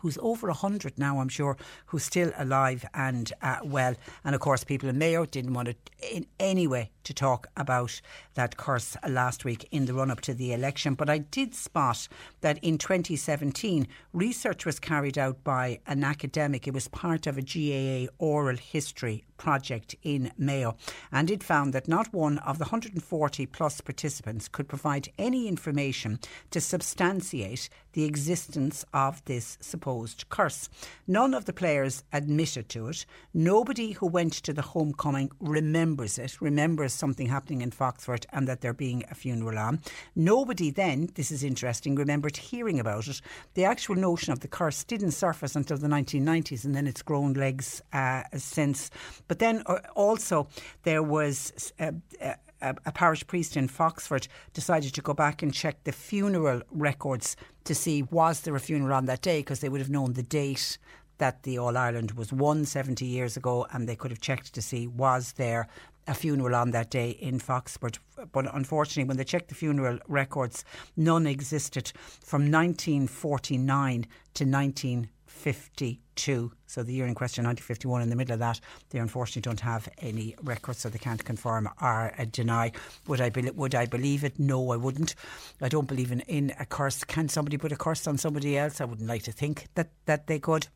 who's 0.00 0.18
over 0.20 0.48
100 0.48 0.98
now, 0.98 1.20
I'm 1.20 1.28
sure, 1.28 1.56
who's 1.86 2.04
still 2.04 2.32
alive 2.36 2.84
and 2.92 3.32
uh, 3.40 3.58
well. 3.62 3.94
And 4.24 4.34
of 4.34 4.40
course, 4.40 4.64
people 4.64 4.88
in 4.88 4.98
Mayo 4.98 5.24
didn't 5.24 5.54
want 5.54 5.68
to 5.68 5.76
in 6.14 6.26
any 6.40 6.66
way 6.66 6.90
to 7.04 7.14
talk 7.14 7.48
about 7.56 8.00
that 8.34 8.56
curse 8.56 8.96
last 9.08 9.44
week 9.44 9.68
in 9.70 9.86
the 9.86 9.94
run 9.94 10.10
up 10.10 10.20
to 10.22 10.34
the 10.34 10.52
election. 10.52 10.94
But 10.94 11.10
I 11.10 11.18
did 11.18 11.54
spot 11.54 12.08
that 12.40 12.58
in 12.62 12.78
2017, 12.78 13.86
research 14.12 14.66
was 14.66 14.78
carried 14.78 15.18
out 15.18 15.42
by 15.44 15.80
an 15.86 16.04
academic. 16.04 16.66
It 16.66 16.74
was 16.74 16.88
part 16.88 17.26
of 17.26 17.38
a 17.38 17.42
GAA 17.42 18.12
oral 18.18 18.56
history 18.56 19.24
project 19.36 19.96
in 20.04 20.30
Mayo, 20.38 20.76
and 21.10 21.28
it 21.28 21.42
found 21.42 21.72
that 21.72 21.88
not 21.88 22.12
one 22.12 22.38
of 22.38 22.58
the 22.58 22.66
140 22.66 23.46
plus 23.46 23.80
participants 23.80 24.46
could 24.46 24.68
provide 24.68 25.08
any 25.18 25.48
information 25.48 26.20
to 26.50 26.60
substantiate 26.60 27.68
the 27.92 28.04
existence 28.04 28.84
of 28.94 29.24
this 29.24 29.58
supposed 29.60 30.28
curse. 30.28 30.68
None 31.08 31.34
of 31.34 31.44
the 31.46 31.52
players 31.52 32.04
admitted 32.12 32.68
to 32.70 32.86
it. 32.86 33.04
Nobody 33.34 33.92
who 33.92 34.06
went 34.06 34.32
to 34.34 34.52
the 34.52 34.62
homecoming 34.62 35.30
remembers 35.40 36.18
it, 36.18 36.40
remembers 36.40 36.91
something 36.92 37.28
happening 37.28 37.62
in 37.62 37.70
Foxford 37.70 38.26
and 38.32 38.46
that 38.48 38.60
there 38.60 38.72
being 38.72 39.04
a 39.10 39.14
funeral 39.14 39.58
on. 39.58 39.80
Nobody 40.14 40.70
then, 40.70 41.10
this 41.14 41.30
is 41.30 41.44
interesting, 41.44 41.94
remembered 41.94 42.36
hearing 42.36 42.80
about 42.80 43.08
it. 43.08 43.20
The 43.54 43.64
actual 43.64 43.96
notion 43.96 44.32
of 44.32 44.40
the 44.40 44.48
curse 44.48 44.84
didn't 44.84 45.12
surface 45.12 45.56
until 45.56 45.76
the 45.76 45.88
1990s 45.88 46.64
and 46.64 46.74
then 46.74 46.86
it's 46.86 47.02
grown 47.02 47.32
legs 47.34 47.82
uh, 47.92 48.22
since. 48.36 48.90
But 49.28 49.38
then 49.38 49.62
uh, 49.66 49.78
also 49.94 50.48
there 50.82 51.02
was. 51.02 51.72
Uh, 51.78 51.92
uh, 52.20 52.34
a, 52.62 52.76
a, 52.86 52.92
parish 52.92 53.26
priest 53.26 53.56
in 53.56 53.66
Foxford 53.66 54.28
decided 54.54 54.94
to 54.94 55.02
go 55.02 55.12
back 55.12 55.42
and 55.42 55.52
check 55.52 55.82
the 55.82 55.90
funeral 55.90 56.62
records 56.70 57.34
to 57.64 57.74
see 57.74 58.02
was 58.04 58.42
there 58.42 58.54
a 58.54 58.60
funeral 58.60 58.94
on 58.94 59.06
that 59.06 59.20
day 59.20 59.40
because 59.40 59.58
they 59.58 59.68
would 59.68 59.80
have 59.80 59.90
known 59.90 60.12
the 60.12 60.22
date 60.22 60.78
that 61.18 61.42
the 61.44 61.58
All 61.58 61.76
Ireland 61.76 62.12
was 62.12 62.32
won 62.32 62.64
70 62.64 63.04
years 63.04 63.36
ago 63.36 63.66
and 63.72 63.88
they 63.88 63.96
could 63.96 64.10
have 64.10 64.20
checked 64.20 64.52
to 64.54 64.62
see 64.62 64.86
was 64.86 65.34
there 65.34 65.68
a 66.06 66.14
funeral 66.14 66.54
on 66.54 66.70
that 66.72 66.90
day 66.90 67.10
in 67.10 67.38
Foxford. 67.38 67.98
But 68.32 68.54
unfortunately, 68.54 69.08
when 69.08 69.16
they 69.16 69.24
checked 69.24 69.48
the 69.48 69.54
funeral 69.54 69.98
records, 70.08 70.62
none 70.96 71.26
existed 71.26 71.92
from 72.22 72.50
1949 72.50 74.06
to 74.34 74.44
1952. 74.44 76.52
So 76.66 76.82
the 76.82 76.92
year 76.92 77.06
in 77.06 77.14
question, 77.14 77.44
1951, 77.44 78.02
in 78.02 78.10
the 78.10 78.16
middle 78.16 78.34
of 78.34 78.40
that, 78.40 78.60
they 78.90 78.98
unfortunately 78.98 79.42
don't 79.42 79.60
have 79.60 79.88
any 79.98 80.34
records, 80.42 80.80
so 80.80 80.88
they 80.88 80.98
can't 80.98 81.24
confirm 81.24 81.68
or 81.80 82.12
uh, 82.18 82.24
deny. 82.30 82.72
Would 83.06 83.20
I, 83.20 83.30
be, 83.30 83.50
would 83.50 83.74
I 83.74 83.86
believe 83.86 84.24
it? 84.24 84.38
No, 84.38 84.72
I 84.72 84.76
wouldn't. 84.76 85.14
I 85.60 85.68
don't 85.68 85.88
believe 85.88 86.12
in, 86.12 86.20
in 86.20 86.54
a 86.58 86.66
curse. 86.66 87.04
Can 87.04 87.28
somebody 87.28 87.58
put 87.58 87.72
a 87.72 87.76
curse 87.76 88.06
on 88.06 88.18
somebody 88.18 88.58
else? 88.58 88.80
I 88.80 88.84
wouldn't 88.84 89.08
like 89.08 89.22
to 89.24 89.32
think 89.32 89.66
that, 89.74 89.90
that 90.06 90.26
they 90.26 90.38
could 90.38 90.68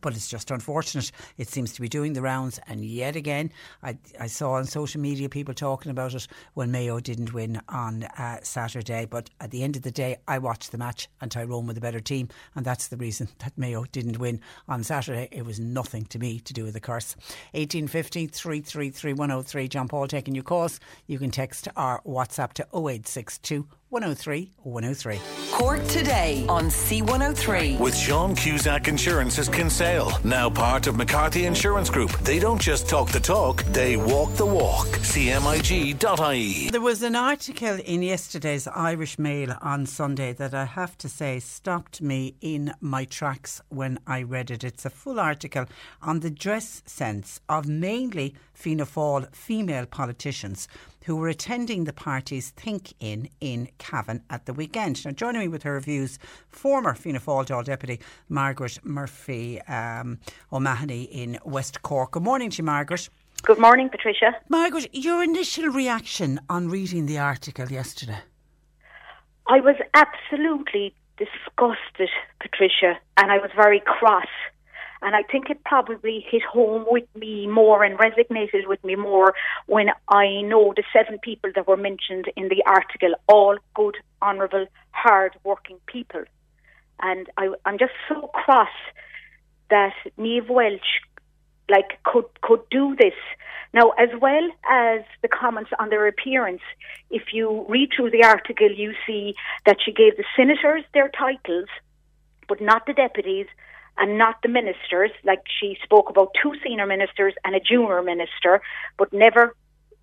but 0.00 0.14
it's 0.14 0.28
just 0.28 0.50
unfortunate. 0.50 1.10
It 1.36 1.48
seems 1.48 1.72
to 1.74 1.80
be 1.80 1.88
doing 1.88 2.12
the 2.12 2.22
rounds, 2.22 2.60
and 2.66 2.84
yet 2.84 3.16
again, 3.16 3.52
I, 3.82 3.98
I 4.18 4.26
saw 4.26 4.52
on 4.52 4.64
social 4.64 5.00
media 5.00 5.28
people 5.28 5.54
talking 5.54 5.90
about 5.90 6.14
it 6.14 6.26
when 6.54 6.70
Mayo 6.70 7.00
didn't 7.00 7.32
win 7.32 7.60
on 7.68 8.04
uh, 8.04 8.38
Saturday. 8.42 9.06
But 9.06 9.30
at 9.40 9.50
the 9.50 9.62
end 9.62 9.76
of 9.76 9.82
the 9.82 9.90
day, 9.90 10.16
I 10.26 10.38
watched 10.38 10.72
the 10.72 10.78
match, 10.78 11.08
and 11.20 11.30
Tyrone 11.30 11.66
were 11.66 11.74
the 11.74 11.80
better 11.80 12.00
team, 12.00 12.28
and 12.54 12.64
that's 12.64 12.88
the 12.88 12.96
reason 12.96 13.28
that 13.38 13.56
Mayo 13.56 13.84
didn't 13.92 14.18
win 14.18 14.40
on 14.68 14.84
Saturday. 14.84 15.28
It 15.30 15.44
was 15.44 15.60
nothing 15.60 16.04
to 16.06 16.18
me 16.18 16.40
to 16.40 16.52
do 16.52 16.64
with 16.64 16.74
the 16.74 16.80
curse. 16.80 17.16
1850 17.52 18.26
333 18.26 19.12
103. 19.12 19.68
John 19.68 19.88
Paul 19.88 20.06
taking 20.06 20.34
your 20.34 20.44
calls. 20.44 20.80
You 21.06 21.18
can 21.18 21.30
text 21.30 21.68
our 21.76 22.02
WhatsApp 22.02 22.52
to 22.54 22.62
0862 22.74 23.66
103 23.90 24.52
or 24.64 24.72
103. 24.72 25.18
Cork 25.50 25.84
today 25.86 26.44
on 26.48 26.64
C103. 26.64 27.80
With 27.80 27.96
Sean 27.96 28.34
Cusack 28.34 28.86
Insurance's 28.86 29.48
Kinsale, 29.48 30.12
now 30.24 30.50
part 30.50 30.86
of 30.86 30.96
McCarthy 30.96 31.46
Insurance 31.46 31.88
Group. 31.88 32.10
They 32.18 32.38
don't 32.38 32.60
just 32.60 32.88
talk 32.88 33.08
the 33.10 33.20
talk, 33.20 33.64
they 33.64 33.96
walk 33.96 34.34
the 34.34 34.46
walk. 34.46 34.86
CMIG.ie. 34.86 36.70
There 36.70 36.80
was 36.80 37.02
an 37.02 37.16
article 37.16 37.78
in 37.84 38.02
yesterday's 38.02 38.66
Irish 38.68 39.18
Mail 39.18 39.56
on 39.62 39.86
Sunday 39.86 40.32
that 40.34 40.52
I 40.52 40.66
have 40.66 40.98
to 40.98 41.08
say 41.08 41.40
stopped 41.40 42.02
me 42.02 42.36
in 42.40 42.74
my 42.80 43.04
tracks 43.06 43.62
when 43.70 43.98
I 44.06 44.22
read 44.22 44.50
it. 44.50 44.64
It's 44.64 44.84
a 44.84 44.90
full 44.90 45.18
article 45.18 45.64
on 46.02 46.20
the 46.20 46.30
dress 46.30 46.82
sense 46.84 47.40
of 47.48 47.66
mainly 47.66 48.34
Fianna 48.52 48.86
Fáil 48.86 49.34
female 49.34 49.86
politicians 49.86 50.68
who 51.08 51.16
were 51.16 51.28
attending 51.28 51.84
the 51.84 51.92
party's 51.94 52.50
Think 52.50 52.92
In 53.00 53.30
in 53.40 53.70
Cavan 53.78 54.22
at 54.28 54.44
the 54.44 54.52
weekend. 54.52 55.02
Now, 55.06 55.12
joining 55.12 55.40
me 55.40 55.48
with 55.48 55.62
her 55.62 55.80
views, 55.80 56.18
former 56.50 56.94
Fianna 56.94 57.18
Fáil 57.18 57.46
Dáil 57.46 57.64
Deputy 57.64 57.98
Margaret 58.28 58.78
Murphy 58.84 59.58
um, 59.62 60.18
O'Mahony 60.52 61.04
in 61.04 61.38
West 61.46 61.80
Cork. 61.80 62.10
Good 62.10 62.24
morning 62.24 62.50
to 62.50 62.58
you, 62.58 62.64
Margaret. 62.64 63.08
Good 63.42 63.58
morning, 63.58 63.88
Patricia. 63.88 64.32
Margaret, 64.50 64.90
your 64.92 65.22
initial 65.22 65.68
reaction 65.68 66.40
on 66.50 66.68
reading 66.68 67.06
the 67.06 67.16
article 67.16 67.68
yesterday? 67.68 68.18
I 69.46 69.60
was 69.60 69.76
absolutely 69.94 70.94
disgusted, 71.16 72.10
Patricia, 72.38 72.98
and 73.16 73.32
I 73.32 73.38
was 73.38 73.50
very 73.56 73.80
cross 73.80 74.28
and 75.02 75.14
I 75.14 75.22
think 75.22 75.50
it 75.50 75.62
probably 75.64 76.24
hit 76.28 76.42
home 76.42 76.84
with 76.88 77.04
me 77.14 77.46
more 77.46 77.84
and 77.84 77.98
resonated 77.98 78.66
with 78.66 78.82
me 78.82 78.96
more 78.96 79.34
when 79.66 79.88
I 80.08 80.42
know 80.42 80.72
the 80.74 80.82
seven 80.92 81.18
people 81.18 81.50
that 81.54 81.68
were 81.68 81.76
mentioned 81.76 82.26
in 82.36 82.48
the 82.48 82.62
article, 82.66 83.14
all 83.28 83.56
good, 83.74 83.96
honourable, 84.20 84.66
hard 84.90 85.36
working 85.44 85.78
people. 85.86 86.24
And 87.00 87.28
I, 87.36 87.50
I'm 87.64 87.78
just 87.78 87.92
so 88.08 88.30
cross 88.34 88.68
that 89.70 89.94
Niamh 90.18 90.48
Welch 90.48 91.00
like 91.68 92.02
could 92.04 92.24
could 92.40 92.60
do 92.70 92.96
this. 92.96 93.14
Now, 93.74 93.90
as 93.98 94.08
well 94.20 94.48
as 94.68 95.02
the 95.20 95.28
comments 95.28 95.70
on 95.78 95.90
their 95.90 96.06
appearance, 96.06 96.62
if 97.10 97.34
you 97.34 97.66
read 97.68 97.90
through 97.94 98.10
the 98.10 98.24
article, 98.24 98.70
you 98.70 98.94
see 99.06 99.34
that 99.66 99.76
she 99.84 99.92
gave 99.92 100.16
the 100.16 100.24
senators 100.34 100.84
their 100.94 101.10
titles, 101.10 101.68
but 102.48 102.62
not 102.62 102.86
the 102.86 102.94
deputies, 102.94 103.46
and 103.98 104.18
not 104.18 104.36
the 104.42 104.48
ministers. 104.48 105.10
Like 105.24 105.42
she 105.60 105.76
spoke 105.82 106.10
about 106.10 106.34
two 106.42 106.52
senior 106.64 106.86
ministers 106.86 107.34
and 107.44 107.54
a 107.54 107.60
junior 107.60 108.02
minister, 108.02 108.60
but 108.96 109.12
never 109.12 109.54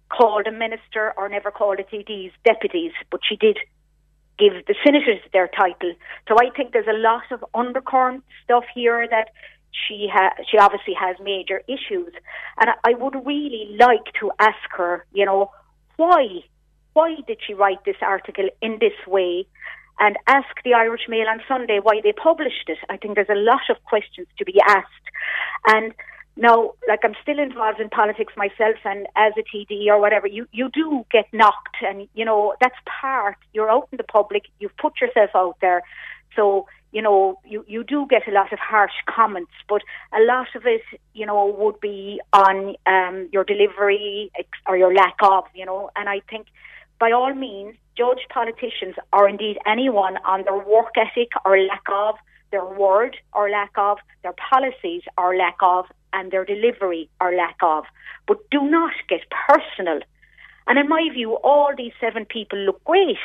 called 0.09 0.47
a 0.47 0.51
minister 0.51 1.13
or 1.17 1.29
never 1.29 1.51
called 1.51 1.79
the 1.79 1.83
TDs 1.83 2.31
deputies. 2.43 2.91
But 3.09 3.21
she 3.27 3.35
did 3.35 3.57
give 4.37 4.53
the 4.67 4.75
senators 4.83 5.21
their 5.33 5.47
title. 5.47 5.93
So 6.27 6.35
I 6.39 6.49
think 6.55 6.73
there's 6.73 6.87
a 6.87 6.97
lot 6.97 7.23
of 7.31 7.43
undercurrent 7.53 8.23
stuff 8.43 8.65
here 8.73 9.07
that 9.09 9.29
she 9.71 10.07
ha- 10.11 10.35
she 10.49 10.57
obviously 10.57 10.93
has 10.93 11.17
major 11.21 11.61
issues, 11.67 12.13
and 12.59 12.69
I, 12.69 12.91
I 12.91 12.93
would 12.93 13.15
really 13.25 13.75
like 13.77 14.05
to 14.19 14.31
ask 14.39 14.69
her, 14.77 15.05
you 15.13 15.25
know, 15.25 15.51
why 15.97 16.43
why 16.93 17.15
did 17.27 17.39
she 17.45 17.53
write 17.53 17.83
this 17.85 17.97
article 18.01 18.47
in 18.61 18.77
this 18.79 18.95
way? 19.05 19.47
And 19.99 20.17
ask 20.27 20.47
the 20.63 20.73
Irish 20.73 21.07
Mail 21.07 21.27
on 21.27 21.41
Sunday 21.47 21.79
why 21.81 22.01
they 22.03 22.11
published 22.11 22.67
it. 22.67 22.77
I 22.89 22.97
think 22.97 23.15
there's 23.15 23.29
a 23.29 23.35
lot 23.35 23.69
of 23.69 23.83
questions 23.85 24.27
to 24.37 24.45
be 24.45 24.59
asked. 24.67 25.07
And 25.67 25.93
now, 26.37 26.73
like 26.87 26.99
I'm 27.03 27.15
still 27.21 27.39
involved 27.39 27.79
in 27.79 27.89
politics 27.89 28.33
myself, 28.35 28.75
and 28.83 29.07
as 29.15 29.33
a 29.37 29.43
TD 29.43 29.87
or 29.87 29.99
whatever, 29.99 30.27
you 30.27 30.47
you 30.51 30.69
do 30.73 31.05
get 31.09 31.25
knocked, 31.31 31.77
and 31.81 32.09
you 32.13 32.25
know 32.25 32.55
that's 32.59 32.75
part. 32.85 33.37
You're 33.53 33.71
out 33.71 33.87
in 33.91 33.97
the 33.97 34.03
public, 34.03 34.43
you've 34.59 34.75
put 34.75 34.99
yourself 34.99 35.29
out 35.33 35.55
there, 35.61 35.81
so 36.35 36.67
you 36.91 37.01
know 37.01 37.39
you 37.45 37.63
you 37.69 37.85
do 37.85 38.05
get 38.09 38.27
a 38.27 38.31
lot 38.31 38.51
of 38.51 38.59
harsh 38.59 38.91
comments, 39.07 39.53
but 39.69 39.81
a 40.11 40.21
lot 40.23 40.47
of 40.55 40.65
it, 40.65 40.81
you 41.13 41.25
know, 41.25 41.55
would 41.57 41.79
be 41.79 42.19
on 42.33 42.75
um, 42.85 43.29
your 43.31 43.45
delivery 43.45 44.29
or 44.67 44.75
your 44.75 44.93
lack 44.93 45.15
of, 45.21 45.45
you 45.53 45.65
know, 45.65 45.89
and 45.95 46.09
I 46.09 46.19
think 46.29 46.47
by 46.99 47.11
all 47.11 47.33
means 47.33 47.75
judge 47.97 48.25
politicians 48.29 48.95
or 49.13 49.27
indeed 49.27 49.57
anyone 49.65 50.17
on 50.25 50.43
their 50.43 50.57
work 50.57 50.93
ethic 50.97 51.29
or 51.45 51.57
lack 51.59 51.83
of, 51.91 52.15
their 52.51 52.65
word 52.65 53.17
or 53.33 53.49
lack 53.49 53.71
of, 53.77 53.97
their 54.23 54.33
policies 54.33 55.03
or 55.17 55.35
lack 55.35 55.57
of, 55.61 55.85
and 56.13 56.31
their 56.31 56.45
delivery 56.45 57.09
or 57.19 57.35
lack 57.35 57.57
of. 57.61 57.85
But 58.27 58.49
do 58.49 58.61
not 58.61 58.93
get 59.09 59.21
personal. 59.47 59.99
And 60.67 60.79
in 60.79 60.89
my 60.89 61.09
view, 61.13 61.33
all 61.43 61.73
these 61.75 61.93
seven 61.99 62.25
people 62.25 62.57
look 62.59 62.83
great. 62.83 63.17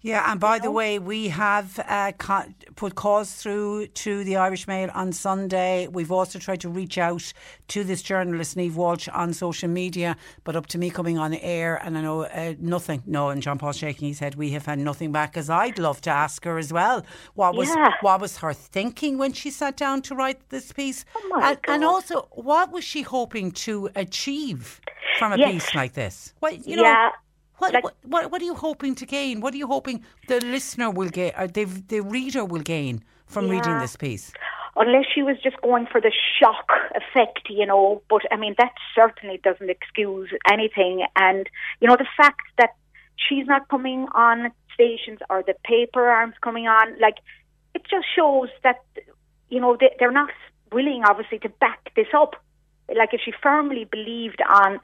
Yeah, 0.00 0.30
and 0.30 0.38
by 0.38 0.60
the 0.60 0.70
way, 0.70 1.00
we 1.00 1.26
have 1.28 1.80
uh, 1.88 2.12
put 2.76 2.94
calls 2.94 3.34
through 3.34 3.88
to 3.88 4.22
the 4.22 4.36
Irish 4.36 4.68
Mail 4.68 4.90
on 4.94 5.10
Sunday. 5.10 5.88
We've 5.88 6.12
also 6.12 6.38
tried 6.38 6.60
to 6.60 6.68
reach 6.68 6.98
out 6.98 7.32
to 7.68 7.82
this 7.82 8.00
journalist, 8.00 8.56
Niamh 8.56 8.74
Walsh, 8.74 9.08
on 9.08 9.32
social 9.32 9.68
media, 9.68 10.16
but 10.44 10.54
up 10.54 10.66
to 10.68 10.78
me 10.78 10.90
coming 10.90 11.18
on 11.18 11.34
air, 11.34 11.80
and 11.84 11.98
I 11.98 12.02
know 12.02 12.22
uh, 12.26 12.54
nothing. 12.60 13.02
No, 13.06 13.30
and 13.30 13.42
John 13.42 13.58
Paul 13.58 13.72
shaking 13.72 14.06
his 14.06 14.20
head, 14.20 14.36
we 14.36 14.50
have 14.50 14.66
had 14.66 14.78
nothing 14.78 15.10
back. 15.10 15.32
Because 15.32 15.50
I'd 15.50 15.80
love 15.80 16.00
to 16.02 16.10
ask 16.10 16.44
her 16.44 16.58
as 16.58 16.72
well, 16.72 17.04
what 17.34 17.56
was 17.56 17.68
Yeah. 17.68 17.90
what 18.00 18.20
was 18.20 18.36
her 18.38 18.52
thinking 18.52 19.18
when 19.18 19.32
she 19.32 19.50
sat 19.50 19.76
down 19.76 20.02
to 20.02 20.14
write 20.14 20.48
this 20.50 20.70
piece, 20.72 21.04
Oh 21.16 21.28
my 21.28 21.50
and, 21.50 21.58
and 21.66 21.84
also 21.84 22.28
what 22.32 22.70
was 22.70 22.84
she 22.84 23.02
hoping 23.02 23.50
to 23.66 23.90
achieve 23.96 24.80
from 25.18 25.32
a 25.32 25.38
Yes. 25.38 25.50
piece 25.52 25.74
like 25.74 25.94
this? 25.94 26.34
What 26.38 26.66
you 26.68 26.76
know? 26.76 26.82
Yeah, 26.82 27.10
What, 27.58 27.74
like- 27.74 27.84
what, 27.84 27.94
what 28.04 28.30
what 28.30 28.42
are 28.42 28.44
you 28.44 28.54
hoping 28.54 28.94
to 28.96 29.06
gain? 29.06 29.40
What 29.40 29.54
are 29.54 29.56
you 29.56 29.66
hoping 29.66 30.04
the 30.28 30.40
listener 30.44 30.90
will 30.90 31.08
get, 31.10 31.38
or 31.38 31.46
the 31.46 31.64
the 31.64 32.00
reader 32.00 32.44
will 32.44 32.62
gain 32.62 33.02
from 33.26 33.48
reading 33.48 33.78
this 33.78 33.96
piece? 33.96 34.32
unless 34.78 35.06
she 35.12 35.22
was 35.22 35.36
just 35.42 35.60
going 35.60 35.86
for 35.86 36.00
the 36.00 36.12
shock 36.38 36.70
effect, 36.94 37.50
you 37.50 37.66
know. 37.66 38.00
But 38.08 38.22
I 38.30 38.36
mean, 38.36 38.54
that 38.58 38.72
certainly 38.94 39.40
doesn't 39.42 39.68
excuse 39.68 40.30
anything. 40.50 41.04
And 41.16 41.48
you 41.80 41.88
know, 41.88 41.96
the 41.96 42.06
fact 42.16 42.42
that 42.58 42.70
she's 43.16 43.46
not 43.46 43.68
coming 43.68 44.06
on 44.12 44.50
stations 44.72 45.18
or 45.28 45.42
the 45.42 45.54
paper 45.64 46.08
aren't 46.08 46.40
coming 46.40 46.68
on, 46.68 46.98
like 47.00 47.16
it 47.74 47.82
just 47.90 48.06
shows 48.14 48.48
that 48.62 48.84
you 49.48 49.60
know 49.60 49.76
they, 49.78 49.94
they're 49.98 50.12
not 50.12 50.30
willing, 50.72 51.02
obviously, 51.04 51.38
to 51.40 51.48
back 51.48 51.92
this 51.96 52.08
up. 52.14 52.36
Like 52.94 53.12
if 53.12 53.20
she 53.24 53.32
firmly 53.42 53.84
believed 53.84 54.40
on, 54.48 54.80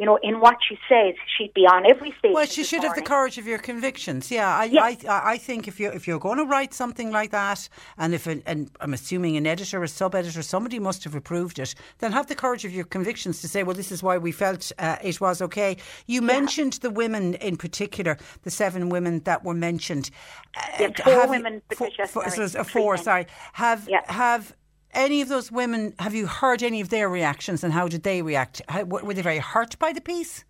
you 0.00 0.06
know, 0.06 0.18
in 0.22 0.40
what 0.40 0.56
she 0.66 0.78
says, 0.88 1.14
she'd 1.36 1.52
be 1.52 1.66
on 1.66 1.84
every 1.84 2.10
station. 2.18 2.32
Well, 2.32 2.46
she 2.46 2.64
should 2.64 2.82
have 2.82 2.94
the 2.94 3.02
courage 3.02 3.36
of 3.36 3.46
your 3.46 3.58
convictions. 3.58 4.30
Yeah, 4.30 4.48
I, 4.48 4.64
Yeah. 4.64 4.82
I, 4.82 4.96
I 5.32 5.36
think 5.36 5.68
if 5.68 5.78
you 5.78 5.90
if 5.90 6.08
you're 6.08 6.18
going 6.18 6.38
to 6.38 6.44
write 6.44 6.72
something 6.72 7.10
like 7.12 7.32
that, 7.32 7.68
and 7.98 8.14
if 8.14 8.26
an, 8.26 8.42
and 8.46 8.70
I'm 8.80 8.94
assuming 8.94 9.36
an 9.36 9.46
editor, 9.46 9.82
a 9.82 9.88
sub 9.88 10.14
editor, 10.14 10.40
somebody 10.40 10.78
must 10.78 11.04
have 11.04 11.14
approved 11.14 11.58
it, 11.58 11.74
then 11.98 12.12
have 12.12 12.28
the 12.28 12.34
courage 12.34 12.64
of 12.64 12.72
your 12.72 12.84
convictions 12.86 13.42
to 13.42 13.48
say, 13.48 13.62
well, 13.62 13.76
this 13.76 13.92
is 13.92 14.02
why 14.02 14.16
we 14.16 14.32
felt 14.32 14.72
uh, 14.78 14.96
it 15.04 15.20
was 15.20 15.42
okay. 15.42 15.76
You 16.06 16.22
mentioned 16.22 16.74
the 16.80 16.88
women 16.90 17.34
in 17.34 17.58
particular, 17.58 18.16
the 18.42 18.50
seven 18.50 18.88
women 18.88 19.20
that 19.24 19.44
were 19.44 19.52
mentioned. 19.54 20.10
Uh, 20.56 20.60
Yes, 20.80 20.92
four 21.04 21.12
have 21.12 21.28
women, 21.30 21.60
four- 21.76 21.88
Patricia, 21.88 22.08
four- 22.10 22.22
sorry, 22.30 22.48
so 22.48 22.60
it's, 22.60 22.70
three 22.70 22.82
four. 22.82 22.96
Sorry, 22.96 23.26
have 23.52 23.86
Yeah. 23.86 24.00
have. 24.10 24.56
Any 24.92 25.22
of 25.22 25.28
those 25.28 25.52
women, 25.52 25.94
have 25.98 26.14
you 26.14 26.26
heard 26.26 26.62
any 26.62 26.80
of 26.80 26.88
their 26.88 27.08
reactions 27.08 27.62
and 27.62 27.72
how 27.72 27.86
did 27.86 28.02
they 28.02 28.22
react? 28.22 28.60
How, 28.68 28.82
were 28.84 29.14
they 29.14 29.22
very 29.22 29.38
hurt 29.38 29.78
by 29.78 29.92
the 29.92 30.00
piece? 30.00 30.44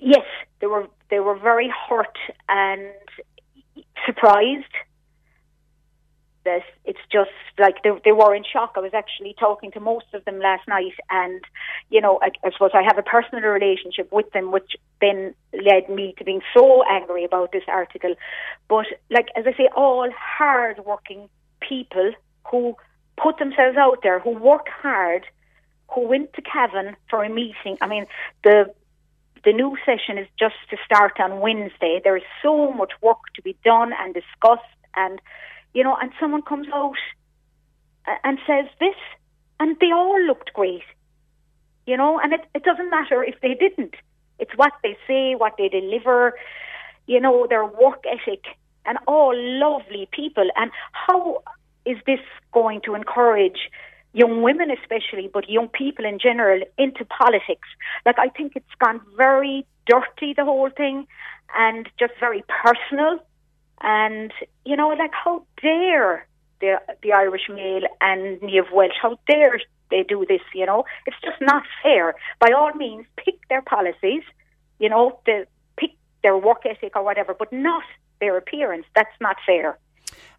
Yes, 0.00 0.26
they 0.60 0.66
were 0.66 0.88
they 1.10 1.20
were 1.20 1.38
very 1.38 1.72
hurt 1.88 2.18
and 2.48 2.92
surprised. 4.04 4.64
That 6.44 6.62
it's 6.84 7.00
just 7.10 7.30
like 7.58 7.82
they 7.82 7.90
they 8.04 8.12
were 8.12 8.34
in 8.34 8.44
shock. 8.44 8.72
I 8.76 8.80
was 8.80 8.94
actually 8.94 9.34
talking 9.38 9.70
to 9.72 9.80
most 9.80 10.06
of 10.14 10.24
them 10.24 10.38
last 10.38 10.66
night, 10.68 10.94
and 11.10 11.40
you 11.88 12.00
know, 12.00 12.18
I, 12.22 12.30
I 12.44 12.50
suppose 12.52 12.70
I 12.74 12.82
have 12.82 12.98
a 12.98 13.02
personal 13.02 13.42
relationship 13.42 14.12
with 14.12 14.30
them, 14.32 14.52
which 14.52 14.72
then 15.00 15.34
led 15.52 15.88
me 15.88 16.14
to 16.18 16.24
being 16.24 16.42
so 16.56 16.82
angry 16.90 17.24
about 17.24 17.52
this 17.52 17.64
article. 17.68 18.14
But 18.68 18.86
like 19.10 19.26
as 19.36 19.44
I 19.46 19.56
say, 19.56 19.68
all 19.74 20.08
hard 20.16 20.84
working 20.84 21.28
people 21.60 22.12
who 22.50 22.76
put 23.16 23.38
themselves 23.38 23.76
out 23.76 23.98
there, 24.02 24.20
who 24.20 24.30
work 24.30 24.66
hard, 24.68 25.24
who 25.92 26.06
went 26.06 26.32
to 26.34 26.42
Cavan 26.42 26.96
for 27.08 27.24
a 27.24 27.28
meeting. 27.28 27.78
I 27.80 27.86
mean, 27.86 28.06
the 28.44 28.72
the 29.44 29.52
new 29.52 29.76
session 29.86 30.18
is 30.18 30.26
just 30.38 30.56
to 30.70 30.76
start 30.84 31.20
on 31.20 31.38
Wednesday. 31.38 32.00
There 32.02 32.16
is 32.16 32.24
so 32.42 32.72
much 32.72 32.92
work 33.00 33.18
to 33.36 33.42
be 33.42 33.56
done 33.64 33.92
and 34.00 34.12
discussed, 34.12 34.62
and 34.96 35.20
you 35.72 35.84
know, 35.84 35.96
and 36.00 36.10
someone 36.18 36.42
comes 36.42 36.66
out 36.72 36.96
and 38.24 38.38
says 38.46 38.66
this, 38.80 38.96
and 39.60 39.76
they 39.80 39.92
all 39.92 40.20
looked 40.26 40.52
great, 40.52 40.82
you 41.86 41.96
know, 41.96 42.18
and 42.18 42.32
it, 42.32 42.44
it 42.54 42.64
doesn't 42.64 42.90
matter 42.90 43.22
if 43.22 43.40
they 43.40 43.54
didn't. 43.54 43.94
It's 44.38 44.52
what 44.56 44.72
they 44.82 44.96
say, 45.06 45.34
what 45.34 45.54
they 45.58 45.68
deliver, 45.68 46.34
you 47.06 47.20
know, 47.20 47.46
their 47.48 47.64
work 47.64 48.04
ethic, 48.06 48.44
and 48.84 48.98
all 49.06 49.32
lovely 49.34 50.08
people. 50.12 50.48
And 50.56 50.70
how 50.92 51.42
is 51.86 51.96
this 52.06 52.20
going 52.52 52.80
to 52.82 52.94
encourage 52.94 53.70
young 54.12 54.42
women, 54.42 54.70
especially, 54.70 55.30
but 55.32 55.48
young 55.48 55.68
people 55.68 56.04
in 56.04 56.18
general, 56.18 56.60
into 56.76 57.04
politics? 57.04 57.68
Like, 58.04 58.18
I 58.18 58.28
think 58.28 58.52
it's 58.56 58.74
gone 58.78 59.00
very 59.16 59.64
dirty, 59.86 60.34
the 60.34 60.44
whole 60.44 60.70
thing, 60.70 61.06
and 61.56 61.88
just 61.98 62.12
very 62.18 62.42
personal. 62.62 63.20
And, 63.80 64.32
you 64.64 64.76
know, 64.76 64.88
like, 64.88 65.12
how 65.12 65.44
dare 65.62 66.26
the, 66.60 66.80
the 67.02 67.12
Irish 67.12 67.48
Mail 67.48 67.82
and 68.00 68.40
Niamh 68.40 68.72
Welsh, 68.72 68.96
how 69.00 69.18
dare 69.28 69.60
they 69.90 70.02
do 70.02 70.24
this, 70.28 70.40
you 70.54 70.66
know? 70.66 70.84
It's 71.06 71.16
just 71.22 71.40
not 71.40 71.62
fair. 71.82 72.14
By 72.40 72.50
all 72.52 72.72
means, 72.72 73.06
pick 73.16 73.36
their 73.48 73.62
policies, 73.62 74.22
you 74.78 74.88
know, 74.88 75.20
the, 75.26 75.46
pick 75.76 75.92
their 76.22 76.36
work 76.36 76.62
ethic 76.64 76.96
or 76.96 77.04
whatever, 77.04 77.34
but 77.38 77.52
not 77.52 77.84
their 78.20 78.36
appearance. 78.36 78.86
That's 78.94 79.14
not 79.20 79.36
fair. 79.46 79.78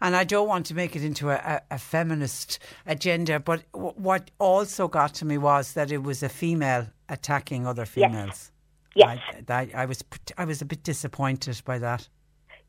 And 0.01 0.15
I 0.15 0.23
don't 0.23 0.47
want 0.47 0.65
to 0.67 0.73
make 0.73 0.95
it 0.95 1.03
into 1.03 1.29
a, 1.29 1.35
a, 1.35 1.75
a 1.75 1.77
feminist 1.77 2.59
agenda, 2.85 3.39
but 3.39 3.63
w- 3.73 3.93
what 3.95 4.31
also 4.39 4.87
got 4.87 5.13
to 5.15 5.25
me 5.25 5.37
was 5.37 5.73
that 5.73 5.91
it 5.91 6.03
was 6.03 6.23
a 6.23 6.29
female 6.29 6.87
attacking 7.09 7.65
other 7.65 7.85
females. 7.85 8.51
Yes. 8.95 9.19
I, 9.49 9.53
I, 9.53 9.69
I 9.75 9.85
was 9.85 10.03
I 10.37 10.45
was 10.45 10.61
a 10.61 10.65
bit 10.65 10.83
disappointed 10.83 11.61
by 11.65 11.77
that. 11.79 12.07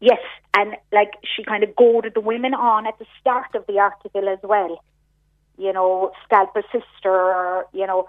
Yes, 0.00 0.20
and 0.54 0.76
like 0.92 1.12
she 1.24 1.42
kind 1.42 1.64
of 1.64 1.74
goaded 1.74 2.14
the 2.14 2.20
women 2.20 2.54
on 2.54 2.86
at 2.86 2.98
the 2.98 3.06
start 3.20 3.54
of 3.54 3.66
the 3.66 3.78
article 3.78 4.28
as 4.28 4.38
well. 4.42 4.82
You 5.56 5.72
know, 5.72 6.12
scalp 6.24 6.54
her 6.54 6.62
sister, 6.70 7.64
you 7.72 7.86
know. 7.86 8.06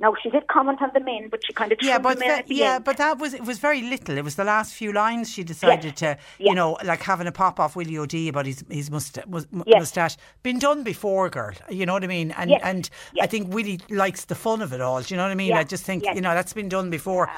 Now 0.00 0.14
she 0.22 0.30
did 0.30 0.46
comment 0.48 0.80
on 0.80 0.90
the 0.94 1.00
men, 1.00 1.28
but 1.30 1.44
she 1.44 1.52
kind 1.52 1.70
of 1.72 1.78
Yeah, 1.82 1.98
but 1.98 2.18
that, 2.20 2.50
yeah, 2.50 2.76
end. 2.76 2.84
but 2.84 2.96
that 2.96 3.18
was 3.18 3.34
it 3.34 3.44
was 3.44 3.58
very 3.58 3.82
little. 3.82 4.16
It 4.16 4.24
was 4.24 4.36
the 4.36 4.44
last 4.44 4.72
few 4.74 4.92
lines 4.92 5.30
she 5.30 5.44
decided 5.44 5.94
to, 5.96 6.16
you 6.38 6.54
know, 6.54 6.78
like 6.84 7.02
having 7.02 7.26
a 7.26 7.32
pop 7.32 7.60
off 7.60 7.76
Willie 7.76 7.98
O'Dea 7.98 8.28
about 8.28 8.46
his 8.46 8.64
his 8.70 8.90
musta- 8.90 9.24
mus- 9.28 9.46
mu- 9.50 9.64
Yes. 9.66 9.80
mustache. 9.80 10.16
Been 10.42 10.58
done 10.58 10.82
before, 10.82 11.28
girl. 11.28 11.52
You 11.68 11.84
know 11.86 11.92
what 11.92 12.02
I 12.04 12.06
mean? 12.06 12.30
And 12.32 12.50
Yes, 12.50 12.60
and 12.64 12.90
I 13.20 13.26
think 13.26 13.52
Willie 13.52 13.78
likes 13.90 14.24
the 14.24 14.34
fun 14.34 14.62
of 14.62 14.72
it 14.72 14.80
all. 14.80 15.02
Do 15.02 15.12
you 15.12 15.16
know 15.18 15.24
what 15.24 15.32
I 15.32 15.34
mean? 15.34 15.48
Yeah, 15.50 15.58
I 15.58 15.64
just 15.64 15.84
think 15.84 16.04
yes. 16.04 16.14
you 16.16 16.22
know 16.22 16.32
that's 16.34 16.54
been 16.54 16.68
done 16.70 16.88
before. 16.90 17.28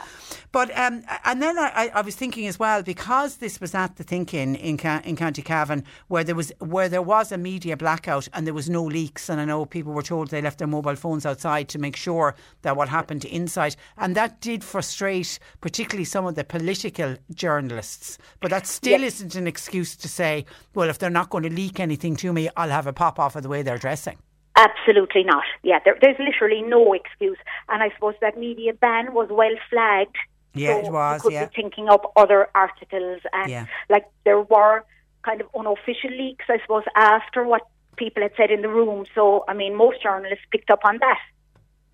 But 0.53 0.71
um, 0.79 1.03
and 1.25 1.43
then 1.43 1.59
I, 1.59 1.69
I, 1.75 1.89
I 1.95 2.01
was 2.03 2.15
thinking 2.15 2.47
as 2.47 2.59
well 2.59 2.83
because 2.83 3.37
this 3.39 3.61
was 3.61 3.75
at 3.75 3.97
the 3.97 4.05
thinking 4.05 4.55
in 4.55 4.79
in 4.79 5.17
County 5.17 5.43
Cavan 5.43 5.85
where 6.09 6.23
there 6.25 6.37
was 6.37 6.53
where 6.61 6.89
there 6.89 7.03
was 7.03 7.33
a 7.33 7.39
media 7.39 7.77
blackout 7.77 8.29
and 8.33 8.47
there 8.47 8.55
was 8.55 8.69
no 8.71 8.85
leaks 8.85 9.29
and 9.29 9.41
I 9.41 9.45
know 9.47 9.65
people 9.65 9.93
were 9.93 10.03
told 10.03 10.31
they 10.31 10.43
left 10.43 10.59
their 10.59 10.69
mobile 10.69 10.97
phones 10.97 11.27
outside 11.27 11.69
to 11.71 11.79
make 11.79 11.97
sure 11.97 12.35
that 12.63 12.77
what 12.77 12.89
happened 12.89 13.23
to 13.23 13.29
inside 13.35 13.77
and 13.97 14.15
that 14.15 14.41
did 14.41 14.63
frustrate 14.63 15.39
particularly 15.61 16.05
some 16.05 16.27
of 16.27 16.35
the 16.35 16.45
political 16.45 17.17
journalists. 17.35 18.19
But 18.41 18.51
that 18.51 18.67
still 18.67 19.03
isn't 19.03 19.35
an 19.35 19.47
excuse 19.47 19.97
to 19.97 20.09
say, 20.09 20.45
well, 20.75 20.89
if 20.89 20.99
they're 20.99 21.11
not 21.11 21.31
going 21.31 21.45
to 21.45 21.51
leak 21.51 21.81
anything 21.81 22.17
to 22.17 22.33
me, 22.33 22.49
I'll 22.57 22.71
have 22.71 22.87
a 22.87 22.93
pop 22.93 23.19
off 23.19 23.37
of 23.37 23.43
the 23.43 23.49
way 23.49 23.63
they're 23.63 23.79
dressing. 23.79 24.19
Absolutely 24.57 25.25
not. 25.25 25.45
Yeah, 25.63 25.79
there, 25.85 25.97
there's 26.01 26.19
literally 26.19 26.63
no 26.63 26.93
excuse. 26.93 27.39
And 27.69 27.83
I 27.83 27.91
suppose 27.95 28.15
that 28.21 28.39
media 28.39 28.75
ban 28.75 29.15
was 29.15 29.29
well 29.31 29.55
flagged. 29.71 30.17
Yeah, 30.55 30.83
so 30.83 30.87
it 30.87 30.93
was, 30.93 31.23
could 31.23 31.33
yeah. 31.33 31.47
be 31.47 31.55
thinking 31.57 31.89
up 31.89 32.13
other 32.15 32.49
articles, 32.55 33.23
and 33.33 33.51
Yeah. 33.51 33.67
like 33.89 34.05
there 34.25 34.41
were 34.41 34.85
kind 35.23 35.41
of 35.41 35.47
unofficial 35.59 36.11
leaks, 36.11 36.45
I 36.49 36.59
suppose, 36.61 36.85
after 36.95 37.45
what 37.45 37.63
people 37.97 38.23
had 38.23 38.33
said 38.37 38.51
in 38.51 38.61
the 38.61 38.69
room. 38.69 39.07
So 39.15 39.45
I 39.49 39.55
mean, 39.55 39.75
most 39.75 40.03
journalists 40.03 40.45
picked 40.51 40.71
up 40.71 40.81
on 40.85 40.99
that 41.01 41.19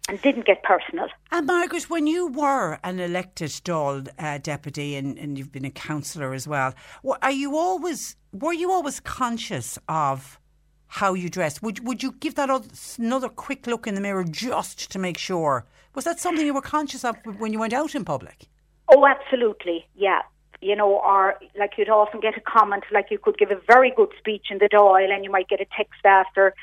and 0.09 0.21
didn't 0.23 0.47
get 0.47 0.63
personal. 0.63 1.09
And 1.31 1.47
Margaret, 1.47 1.91
when 1.91 2.07
you 2.07 2.29
were 2.29 2.79
an 2.83 2.99
elected 2.99 3.51
Dáil 3.51 4.09
uh, 4.19 4.39
deputy 4.39 4.97
and, 4.97 5.19
and 5.19 5.39
you've 5.39 5.53
been 5.53 5.65
a 5.65 5.71
councillor 5.71 6.33
as 6.33 6.49
well, 6.49 6.75
are 7.23 7.31
you 7.31 7.57
always 7.57 8.17
were 8.33 8.53
you 8.53 8.73
always 8.73 9.01
conscious 9.01 9.79
of 9.89 10.41
how 10.89 11.15
you 11.15 11.29
dress? 11.29 11.63
Would 11.63 11.87
would 11.87 12.03
you 12.03 12.13
give 12.13 12.35
that 12.37 12.51
oth- 12.51 12.99
another 12.99 13.29
quick 13.29 13.67
look 13.67 13.87
in 13.87 13.95
the 13.95 14.01
mirror 14.01 14.25
just 14.25 14.91
to 14.91 14.99
make 14.99 15.19
sure? 15.19 15.67
Was 15.95 16.05
that 16.05 16.19
something 16.19 16.45
you 16.45 16.55
were 16.55 16.63
conscious 16.63 17.05
of 17.05 17.17
when 17.39 17.53
you 17.53 17.59
went 17.59 17.73
out 17.73 17.95
in 17.95 18.05
public? 18.05 18.49
Oh, 18.89 19.07
absolutely. 19.07 19.87
Yeah. 19.95 20.23
You 20.61 20.75
know, 20.75 20.91
or 20.91 21.37
like 21.57 21.73
you'd 21.77 21.89
often 21.89 22.21
get 22.21 22.37
a 22.37 22.41
comment, 22.41 22.85
like 22.91 23.07
you 23.11 23.19
could 23.19 23.39
give 23.39 23.51
a 23.51 23.61
very 23.67 23.93
good 23.95 24.09
speech 24.19 24.47
in 24.51 24.59
the 24.59 24.69
Dáil 24.69 25.13
and 25.13 25.25
you 25.25 25.31
might 25.31 25.49
get 25.49 25.61
a 25.61 25.67
text 25.77 26.05
after 26.05 26.55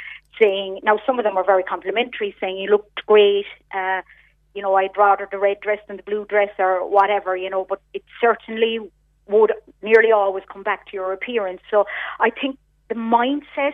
saying, 0.41 0.79
now 0.83 0.99
some 1.05 1.19
of 1.19 1.25
them 1.25 1.35
were 1.35 1.43
very 1.43 1.63
complimentary, 1.63 2.35
saying 2.39 2.57
you 2.57 2.69
looked 2.69 3.05
great, 3.05 3.45
uh, 3.73 4.01
you 4.53 4.61
know, 4.61 4.75
I'd 4.75 4.97
rather 4.97 5.27
the 5.29 5.37
red 5.37 5.59
dress 5.59 5.79
than 5.87 5.97
the 5.97 6.03
blue 6.03 6.25
dress 6.25 6.49
or 6.57 6.89
whatever, 6.89 7.35
you 7.35 7.49
know, 7.49 7.65
but 7.67 7.81
it 7.93 8.03
certainly 8.21 8.79
would 9.27 9.51
nearly 9.81 10.11
always 10.11 10.43
come 10.51 10.63
back 10.63 10.87
to 10.87 10.93
your 10.93 11.11
appearance. 11.11 11.61
So 11.69 11.85
I 12.19 12.29
think 12.29 12.57
the 12.89 12.95
mindset 12.95 13.73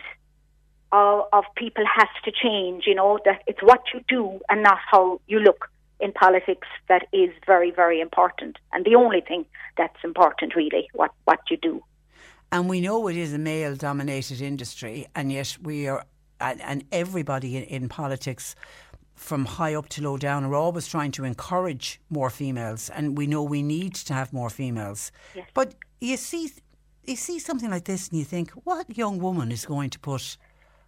of, 0.92 1.26
of 1.34 1.44
people 1.56 1.84
has 1.86 2.10
to 2.26 2.32
change, 2.32 2.86
you 2.88 2.96
know, 2.96 3.20
that 3.26 3.44
it's 3.48 3.62
what 3.62 3.82
you 3.94 4.02
do 4.08 4.40
and 4.50 4.64
not 4.64 4.78
how 4.90 5.22
you 5.28 5.40
look 5.40 5.70
in 6.00 6.12
politics 6.14 6.68
that 6.88 7.06
is 7.14 7.30
very, 7.46 7.70
very 7.70 8.02
important. 8.02 8.58
And 8.74 8.84
the 8.86 8.96
only 8.96 9.22
thing 9.22 9.46
that's 9.78 10.04
important, 10.04 10.56
really, 10.56 10.88
what, 10.94 11.12
what 11.26 11.40
you 11.50 11.58
do. 11.58 11.84
And 12.52 12.68
we 12.68 12.82
know 12.82 13.08
it 13.08 13.16
is 13.16 13.34
a 13.34 13.38
male 13.38 13.76
dominated 13.76 14.42
industry, 14.42 15.08
and 15.16 15.32
yet 15.32 15.58
we 15.62 15.88
are, 15.88 16.04
and, 16.42 16.62
and 16.62 16.84
everybody 16.92 17.58
in, 17.58 17.64
in 17.64 17.90
politics 17.90 18.56
from 19.16 19.46
high 19.46 19.76
up 19.76 19.88
to 19.90 20.02
low 20.02 20.18
down 20.18 20.44
are 20.44 20.56
always 20.56 20.88
trying 20.88 21.12
to 21.12 21.24
encourage 21.24 22.02
more 22.10 22.30
females, 22.30 22.90
and 22.90 23.18
we 23.18 23.28
know 23.28 23.44
we 23.44 23.62
need 23.62 23.94
to 23.94 24.14
have 24.14 24.34
more 24.34 24.50
females. 24.50 25.12
Yes. 25.36 25.48
But 25.54 25.76
you 26.00 26.18
see, 26.18 26.52
you 27.06 27.16
see 27.16 27.40
something 27.40 27.70
like 27.70 27.86
this, 27.86 28.10
and 28.10 28.18
you 28.18 28.26
think, 28.26 28.52
what 28.64 28.98
young 28.98 29.20
woman 29.20 29.52
is 29.52 29.66
going 29.66 29.92
to 29.92 30.00
put 30.00 30.38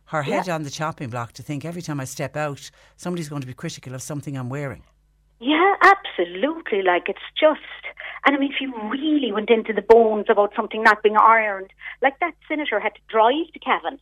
her 0.05 0.23
head 0.23 0.49
on 0.49 0.63
the 0.63 0.69
chopping 0.69 1.09
block 1.09 1.33
to 1.33 1.43
think 1.43 1.63
every 1.63 1.81
time 1.81 1.99
I 1.99 2.05
step 2.05 2.35
out, 2.35 2.69
somebody's 2.97 3.29
going 3.29 3.41
to 3.41 3.47
be 3.47 3.53
critical 3.53 3.93
of 3.93 4.01
something 4.01 4.37
I'm 4.37 4.49
wearing? 4.49 4.83
Yeah, 5.39 5.73
absolutely. 5.81 6.81
Like 6.81 7.09
it's 7.09 7.27
just, 7.39 7.61
and 8.25 8.35
I 8.35 8.39
mean, 8.39 8.51
if 8.51 8.61
you 8.61 8.73
really 8.89 9.31
went 9.31 9.49
into 9.49 9.73
the 9.73 9.81
bones 9.81 10.25
about 10.29 10.53
something 10.55 10.83
not 10.83 11.03
being 11.03 11.17
ironed, 11.17 11.71
like 12.01 12.19
that 12.19 12.33
senator 12.47 12.79
had 12.79 12.95
to 12.95 13.01
drive 13.09 13.51
to 13.53 13.59
Cavan, 13.59 13.99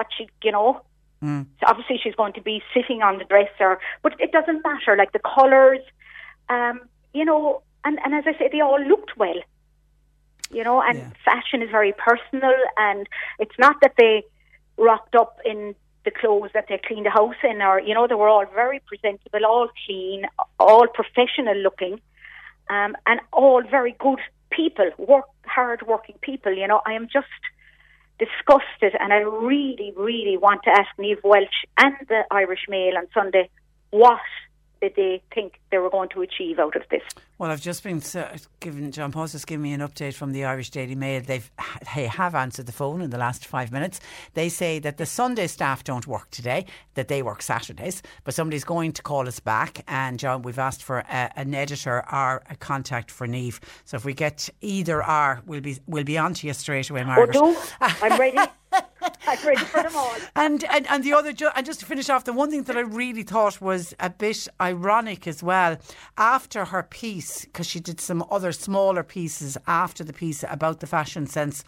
what 0.00 0.08
she, 0.16 0.24
you 0.42 0.52
know. 0.56 0.80
Mm. 1.22 1.44
So 1.58 1.66
obviously 1.70 1.98
she's 2.02 2.14
going 2.22 2.32
to 2.38 2.44
be 2.52 2.56
sitting 2.74 3.02
on 3.02 3.18
the 3.20 3.26
dresser, 3.32 3.72
but 4.02 4.12
it 4.24 4.32
doesn't 4.36 4.60
matter. 4.70 4.92
Like 4.96 5.12
the 5.12 5.24
colours, 5.36 5.82
um, 6.48 6.76
you 7.18 7.24
know, 7.28 7.62
and 7.84 7.98
and 8.04 8.14
as 8.18 8.24
I 8.26 8.34
say, 8.38 8.48
they 8.50 8.62
all 8.68 8.82
looked 8.92 9.12
well. 9.22 9.40
You 10.58 10.64
know, 10.64 10.78
and 10.88 10.96
Yeah. 10.98 11.10
fashion 11.30 11.58
is 11.64 11.70
very 11.78 11.92
personal, 12.08 12.56
and 12.88 13.02
it's 13.42 13.58
not 13.64 13.76
that 13.82 13.94
they 14.00 14.14
rocked 14.88 15.14
up 15.22 15.32
in 15.44 15.58
the 16.06 16.12
clothes 16.20 16.50
that 16.56 16.66
they 16.68 16.78
cleaned 16.88 17.06
the 17.10 17.14
house 17.20 17.40
in, 17.50 17.60
or 17.68 17.76
you 17.88 17.94
know, 17.96 18.06
they 18.08 18.18
were 18.22 18.32
all 18.36 18.46
very 18.62 18.80
presentable, 18.90 19.44
all 19.52 19.68
clean, 19.84 20.20
all 20.58 20.86
professional 21.00 21.58
looking, 21.66 21.94
um, 22.74 22.96
and 23.10 23.20
all 23.40 23.62
very 23.78 23.94
good 24.06 24.22
people, 24.58 24.88
work 25.12 25.28
hard 25.56 25.80
working 25.92 26.16
people. 26.28 26.52
You 26.62 26.66
know, 26.70 26.80
I 26.90 26.94
am 27.00 27.06
just 27.18 27.42
disgusted, 28.20 28.94
and 29.00 29.12
I 29.12 29.18
really, 29.18 29.92
really 29.96 30.36
want 30.36 30.62
to 30.64 30.70
ask 30.70 30.88
Niamh 30.98 31.24
Welch 31.24 31.64
and 31.78 31.96
the 32.08 32.22
Irish 32.30 32.66
Mail 32.68 32.96
on 32.96 33.06
Sunday 33.12 33.48
what 33.90 34.20
did 34.80 34.94
they 34.94 35.22
think 35.34 35.58
they 35.70 35.78
were 35.78 35.90
going 35.90 36.10
to 36.10 36.22
achieve 36.22 36.58
out 36.58 36.76
of 36.76 36.82
this. 36.90 37.02
Well, 37.40 37.50
I've 37.50 37.62
just 37.62 37.82
been 37.82 38.02
given 38.60 38.92
John 38.92 39.12
Paul's 39.12 39.32
just 39.32 39.46
given 39.46 39.62
me 39.62 39.72
an 39.72 39.80
update 39.80 40.12
from 40.12 40.32
the 40.32 40.44
Irish 40.44 40.68
Daily 40.68 40.94
Mail. 40.94 41.22
They've 41.22 41.50
they 41.94 42.06
have 42.06 42.34
answered 42.34 42.66
the 42.66 42.72
phone 42.72 43.00
in 43.00 43.08
the 43.08 43.16
last 43.16 43.46
five 43.46 43.72
minutes. 43.72 43.98
They 44.34 44.50
say 44.50 44.78
that 44.80 44.98
the 44.98 45.06
Sunday 45.06 45.46
staff 45.46 45.82
don't 45.82 46.06
work 46.06 46.30
today, 46.30 46.66
that 46.96 47.08
they 47.08 47.22
work 47.22 47.40
Saturdays. 47.40 48.02
But 48.24 48.34
somebody's 48.34 48.64
going 48.64 48.92
to 48.92 49.02
call 49.02 49.26
us 49.26 49.40
back, 49.40 49.82
and 49.88 50.18
John, 50.18 50.42
we've 50.42 50.58
asked 50.58 50.82
for 50.82 50.98
a, 50.98 51.32
an 51.34 51.54
editor 51.54 52.04
or 52.12 52.42
a 52.50 52.56
contact 52.56 53.10
for 53.10 53.26
Niamh. 53.26 53.58
So 53.86 53.96
if 53.96 54.04
we 54.04 54.12
get 54.12 54.50
either 54.60 55.02
or, 55.02 55.40
we'll 55.46 55.62
be 55.62 55.78
we'll 55.86 56.04
be 56.04 56.18
on 56.18 56.34
to 56.34 56.46
you 56.46 56.52
straight 56.52 56.90
away, 56.90 57.00
Or 57.00 57.06
Margaret. 57.06 57.32
do 57.32 57.56
I'm 57.80 58.20
ready. 58.20 58.36
I'm 59.26 59.46
ready 59.46 59.64
for 59.64 59.82
them 59.82 59.96
all. 59.96 60.14
And, 60.36 60.64
and 60.64 60.86
and 60.88 61.04
the 61.04 61.12
other, 61.12 61.32
and 61.56 61.66
just 61.66 61.80
to 61.80 61.86
finish 61.86 62.08
off, 62.08 62.24
the 62.24 62.32
one 62.32 62.50
thing 62.50 62.62
that 62.64 62.76
I 62.76 62.80
really 62.80 63.22
thought 63.22 63.60
was 63.60 63.94
a 64.00 64.10
bit 64.10 64.46
ironic 64.60 65.26
as 65.26 65.42
well, 65.42 65.76
after 66.16 66.66
her 66.66 66.82
piece, 66.82 67.29
because 67.44 67.66
she 67.66 67.80
did 67.80 68.00
some 68.00 68.24
other 68.30 68.52
smaller 68.52 69.02
pieces 69.02 69.56
after 69.66 70.04
the 70.04 70.12
piece 70.12 70.44
about 70.48 70.80
the 70.80 70.86
fashion 70.86 71.26
sense 71.26 71.64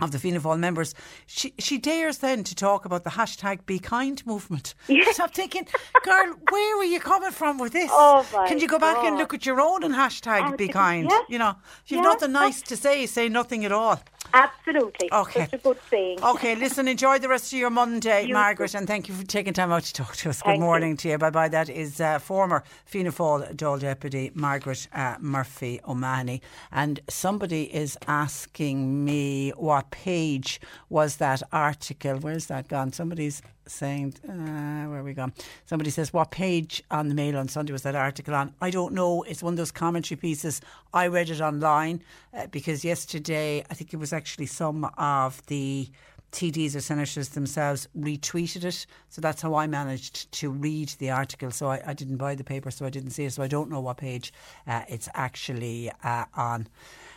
of 0.00 0.10
the 0.10 0.18
Fianna 0.18 0.40
Fáil 0.40 0.58
members, 0.58 0.94
she 1.26 1.52
she 1.58 1.78
dares 1.78 2.18
then 2.18 2.42
to 2.44 2.54
talk 2.54 2.84
about 2.84 3.04
the 3.04 3.10
hashtag 3.10 3.66
Be 3.66 3.78
Kind 3.78 4.26
movement. 4.26 4.74
So 5.12 5.22
I'm 5.24 5.28
thinking, 5.30 5.66
girl, 6.02 6.34
where 6.50 6.78
are 6.80 6.84
you 6.84 6.98
coming 6.98 7.30
from 7.30 7.58
with 7.58 7.72
this? 7.72 7.90
Oh, 7.92 8.26
Can 8.48 8.58
you 8.58 8.66
go 8.66 8.78
back 8.78 9.04
and 9.04 9.16
look 9.18 9.34
at 9.34 9.44
your 9.46 9.60
own 9.60 9.84
and 9.84 9.94
hashtag 9.94 10.52
Oh, 10.52 10.56
Be 10.56 10.66
yeah. 10.66 10.72
Kind? 10.72 11.12
You 11.28 11.38
know, 11.38 11.54
if 11.84 11.90
you've 11.90 11.98
Yeah. 12.02 12.10
nothing 12.12 12.32
nice 12.32 12.62
to 12.62 12.76
say, 12.76 13.06
say 13.06 13.28
nothing 13.28 13.64
at 13.64 13.70
all. 13.72 14.00
Absolutely. 14.34 15.12
Okay. 15.12 15.40
Such 15.40 15.52
a 15.54 15.58
good 15.58 15.78
saying. 15.90 16.22
Okay, 16.22 16.54
listen, 16.54 16.88
enjoy 16.88 17.18
the 17.18 17.28
rest 17.28 17.52
of 17.52 17.58
your 17.58 17.70
Monday, 17.70 18.26
You 18.26 18.34
Margaret, 18.34 18.70
too. 18.70 18.78
and 18.78 18.86
thank 18.86 19.08
you 19.08 19.14
for 19.14 19.24
taking 19.26 19.52
time 19.52 19.70
out 19.72 19.82
to 19.84 19.92
talk 19.92 20.16
to 20.16 20.30
us. 20.30 20.40
Good 20.40 20.46
Thank 20.46 20.60
you. 20.60 20.64
morning 20.64 20.96
to 20.98 21.08
you. 21.10 21.18
Bye 21.18 21.30
bye. 21.30 21.48
That 21.48 21.68
is 21.68 22.00
uh, 22.00 22.18
former 22.18 22.64
Fianna 22.86 23.10
Fáil 23.12 23.54
Dáil 23.54 23.80
Deputy 23.80 24.30
Margaret 24.34 24.88
uh, 24.94 25.16
Murphy 25.20 25.80
O'Mahony. 25.86 26.40
And 26.70 27.00
somebody 27.08 27.64
is 27.74 27.98
asking 28.08 29.04
me 29.04 29.50
what 29.50 29.90
page 29.90 30.60
was 30.88 31.16
that 31.16 31.42
article? 31.52 32.16
Where's 32.16 32.46
that 32.46 32.68
gone? 32.68 32.92
Somebody's 32.92 33.42
saying, 33.66 34.14
uh, 34.28 34.88
where 34.90 35.02
we 35.02 35.14
gone? 35.14 35.32
Somebody 35.66 35.90
says, 35.90 36.12
what 36.12 36.30
page 36.30 36.82
on 36.90 37.08
the 37.08 37.14
Mail 37.14 37.36
on 37.36 37.48
Sunday 37.48 37.72
was 37.72 37.82
that 37.82 37.94
article 37.94 38.34
on? 38.34 38.54
I 38.60 38.70
don't 38.70 38.92
know. 38.92 39.22
It's 39.22 39.42
one 39.42 39.54
of 39.54 39.56
those 39.56 39.70
commentary 39.70 40.18
pieces. 40.18 40.60
I 40.92 41.06
read 41.06 41.30
it 41.30 41.40
online 41.40 42.02
uh, 42.36 42.46
because 42.48 42.84
yesterday, 42.84 43.64
I 43.70 43.74
think 43.74 43.92
it 43.92 43.98
was 43.98 44.12
actually 44.12 44.46
some 44.46 44.84
of 44.96 45.44
the 45.46 45.88
TDs 46.32 46.74
or 46.74 46.80
senators 46.80 47.28
themselves 47.30 47.88
retweeted 47.96 48.64
it. 48.64 48.86
So 49.10 49.20
that's 49.20 49.42
how 49.42 49.54
I 49.54 49.66
managed 49.66 50.32
to 50.32 50.50
read 50.50 50.88
the 50.98 51.10
article. 51.10 51.50
So 51.50 51.68
I, 51.68 51.82
I 51.86 51.92
didn't 51.92 52.16
buy 52.16 52.34
the 52.34 52.44
paper, 52.44 52.70
so 52.70 52.86
I 52.86 52.90
didn't 52.90 53.10
see 53.10 53.24
it. 53.24 53.32
So 53.34 53.42
I 53.42 53.48
don't 53.48 53.70
know 53.70 53.80
what 53.80 53.98
page 53.98 54.32
uh, 54.66 54.82
it's 54.88 55.08
actually 55.14 55.90
uh, 56.02 56.24
on. 56.34 56.66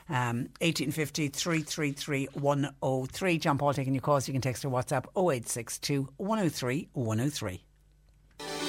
Um, 0.07 0.49
1850 0.61 1.29
333 1.29 2.29
103. 2.33 3.37
John 3.39 3.57
Paul 3.57 3.73
taking 3.73 3.93
your 3.93 4.01
calls. 4.01 4.27
You 4.27 4.33
can 4.33 4.41
text 4.41 4.63
or 4.63 4.69
WhatsApp 4.69 5.05
0862 5.15 6.09
103 6.17 6.89
103. 6.93 7.63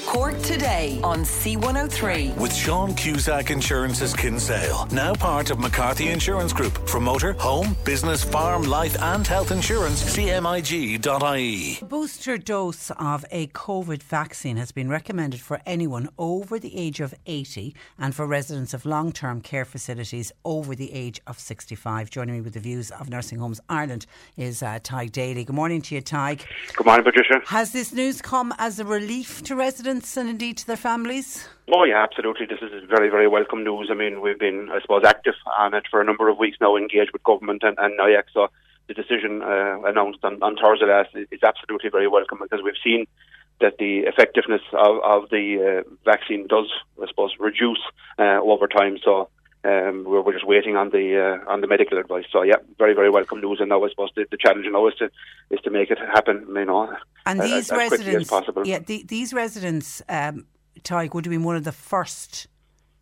Cork 0.06 0.40
today 0.42 1.00
on 1.02 1.18
C103. 1.24 2.36
With 2.36 2.54
Sean 2.54 2.94
Cusack 2.94 3.50
Insurance's 3.50 4.14
Kinsale, 4.14 4.86
now 4.92 5.12
part 5.12 5.50
of 5.50 5.58
McCarthy 5.58 6.10
Insurance 6.10 6.52
Group. 6.52 6.88
For 6.88 7.00
motor, 7.00 7.32
home, 7.32 7.76
business, 7.84 8.22
farm, 8.22 8.62
life, 8.62 8.96
and 9.02 9.26
health 9.26 9.50
insurance, 9.50 10.04
cmig.ie. 10.16 11.78
A 11.82 11.84
booster 11.84 12.38
dose 12.38 12.92
of 12.92 13.24
a 13.32 13.48
COVID 13.48 14.00
vaccine 14.00 14.56
has 14.58 14.70
been 14.70 14.88
recommended 14.88 15.40
for 15.40 15.60
anyone 15.66 16.08
over 16.18 16.60
the 16.60 16.76
age 16.76 17.00
of 17.00 17.12
80 17.26 17.74
and 17.98 18.14
for 18.14 18.28
residents 18.28 18.72
of 18.72 18.86
long 18.86 19.10
term 19.10 19.40
care 19.40 19.64
facilities 19.64 20.30
over 20.44 20.76
the 20.76 20.92
age 20.92 21.20
of 21.26 21.40
65. 21.40 22.10
Joining 22.10 22.36
me 22.36 22.40
with 22.42 22.54
the 22.54 22.60
views 22.60 22.92
of 22.92 23.10
Nursing 23.10 23.40
Homes 23.40 23.60
Ireland 23.68 24.06
is 24.36 24.62
uh, 24.62 24.78
Tadhg 24.78 25.10
Daly. 25.10 25.44
Good 25.44 25.56
morning 25.56 25.82
to 25.82 25.96
you, 25.96 26.00
Tadhg. 26.00 26.44
Good 26.76 26.86
morning, 26.86 27.04
Patricia. 27.04 27.42
Has 27.46 27.72
this 27.72 27.92
news 27.92 28.22
come 28.22 28.54
as 28.58 28.78
a 28.78 28.84
relief 28.84 29.42
to 29.42 29.56
residents 29.56 29.95
and 29.96 30.28
indeed 30.28 30.58
to 30.58 30.66
their 30.66 30.76
families? 30.76 31.48
Oh, 31.72 31.84
yeah, 31.84 32.02
absolutely. 32.02 32.46
This 32.46 32.60
is 32.60 32.84
very, 32.88 33.08
very 33.08 33.28
welcome 33.28 33.64
news. 33.64 33.88
I 33.90 33.94
mean, 33.94 34.20
we've 34.20 34.38
been, 34.38 34.68
I 34.70 34.80
suppose, 34.80 35.02
active 35.04 35.34
on 35.58 35.74
it 35.74 35.84
for 35.90 36.00
a 36.00 36.04
number 36.04 36.28
of 36.28 36.38
weeks 36.38 36.58
now, 36.60 36.76
engaged 36.76 37.12
with 37.12 37.22
government 37.24 37.62
and, 37.64 37.76
and 37.78 37.98
NIAC. 37.98 38.24
So 38.34 38.48
the 38.88 38.94
decision 38.94 39.42
uh, 39.42 39.80
announced 39.84 40.18
on, 40.22 40.42
on 40.42 40.56
Thursday 40.56 40.86
last 40.86 41.10
is, 41.14 41.42
absolutely 41.42 41.90
very 41.90 42.08
welcome 42.08 42.38
because 42.42 42.60
we've 42.62 42.74
seen 42.84 43.06
that 43.60 43.78
the 43.78 44.00
effectiveness 44.00 44.62
of, 44.72 44.98
of 45.02 45.30
the 45.30 45.82
uh, 45.86 45.90
vaccine 46.04 46.46
does, 46.46 46.70
I 47.02 47.06
suppose, 47.08 47.32
reduce 47.38 47.80
uh, 48.18 48.40
over 48.42 48.66
time. 48.66 48.98
So 49.02 49.28
um, 49.66 50.04
we're, 50.04 50.22
we're 50.22 50.32
just 50.32 50.46
waiting 50.46 50.76
on 50.76 50.90
the 50.90 51.06
uh, 51.26 51.52
on 51.52 51.60
the 51.60 51.66
medical 51.66 51.98
advice. 51.98 52.24
So 52.32 52.42
yeah, 52.42 52.56
very, 52.78 52.94
very 52.94 53.10
welcome 53.10 53.40
news. 53.40 53.58
And 53.60 53.68
now 53.70 53.84
I 53.84 53.88
suppose 53.90 54.10
the, 54.16 54.24
the 54.30 54.36
challenge 54.36 54.66
now 54.70 54.86
is 54.86 54.94
to 55.00 55.10
is 55.50 55.60
to 55.64 55.70
make 55.70 55.90
it 55.90 55.98
happen. 55.98 56.46
You 56.54 56.64
know, 56.64 56.94
And 57.24 57.40
uh, 57.40 57.44
these 57.44 57.70
as 57.70 57.72
as 57.72 57.78
residents, 57.90 58.30
possible. 58.30 58.66
yeah, 58.66 58.78
the, 58.78 59.04
these 59.06 59.32
residents, 59.34 60.02
um, 60.08 60.46
Tadhg, 60.82 61.14
would 61.14 61.24
have 61.26 61.34
been 61.36 61.44
one 61.44 61.56
of 61.56 61.64
the 61.64 61.72
first 61.72 62.46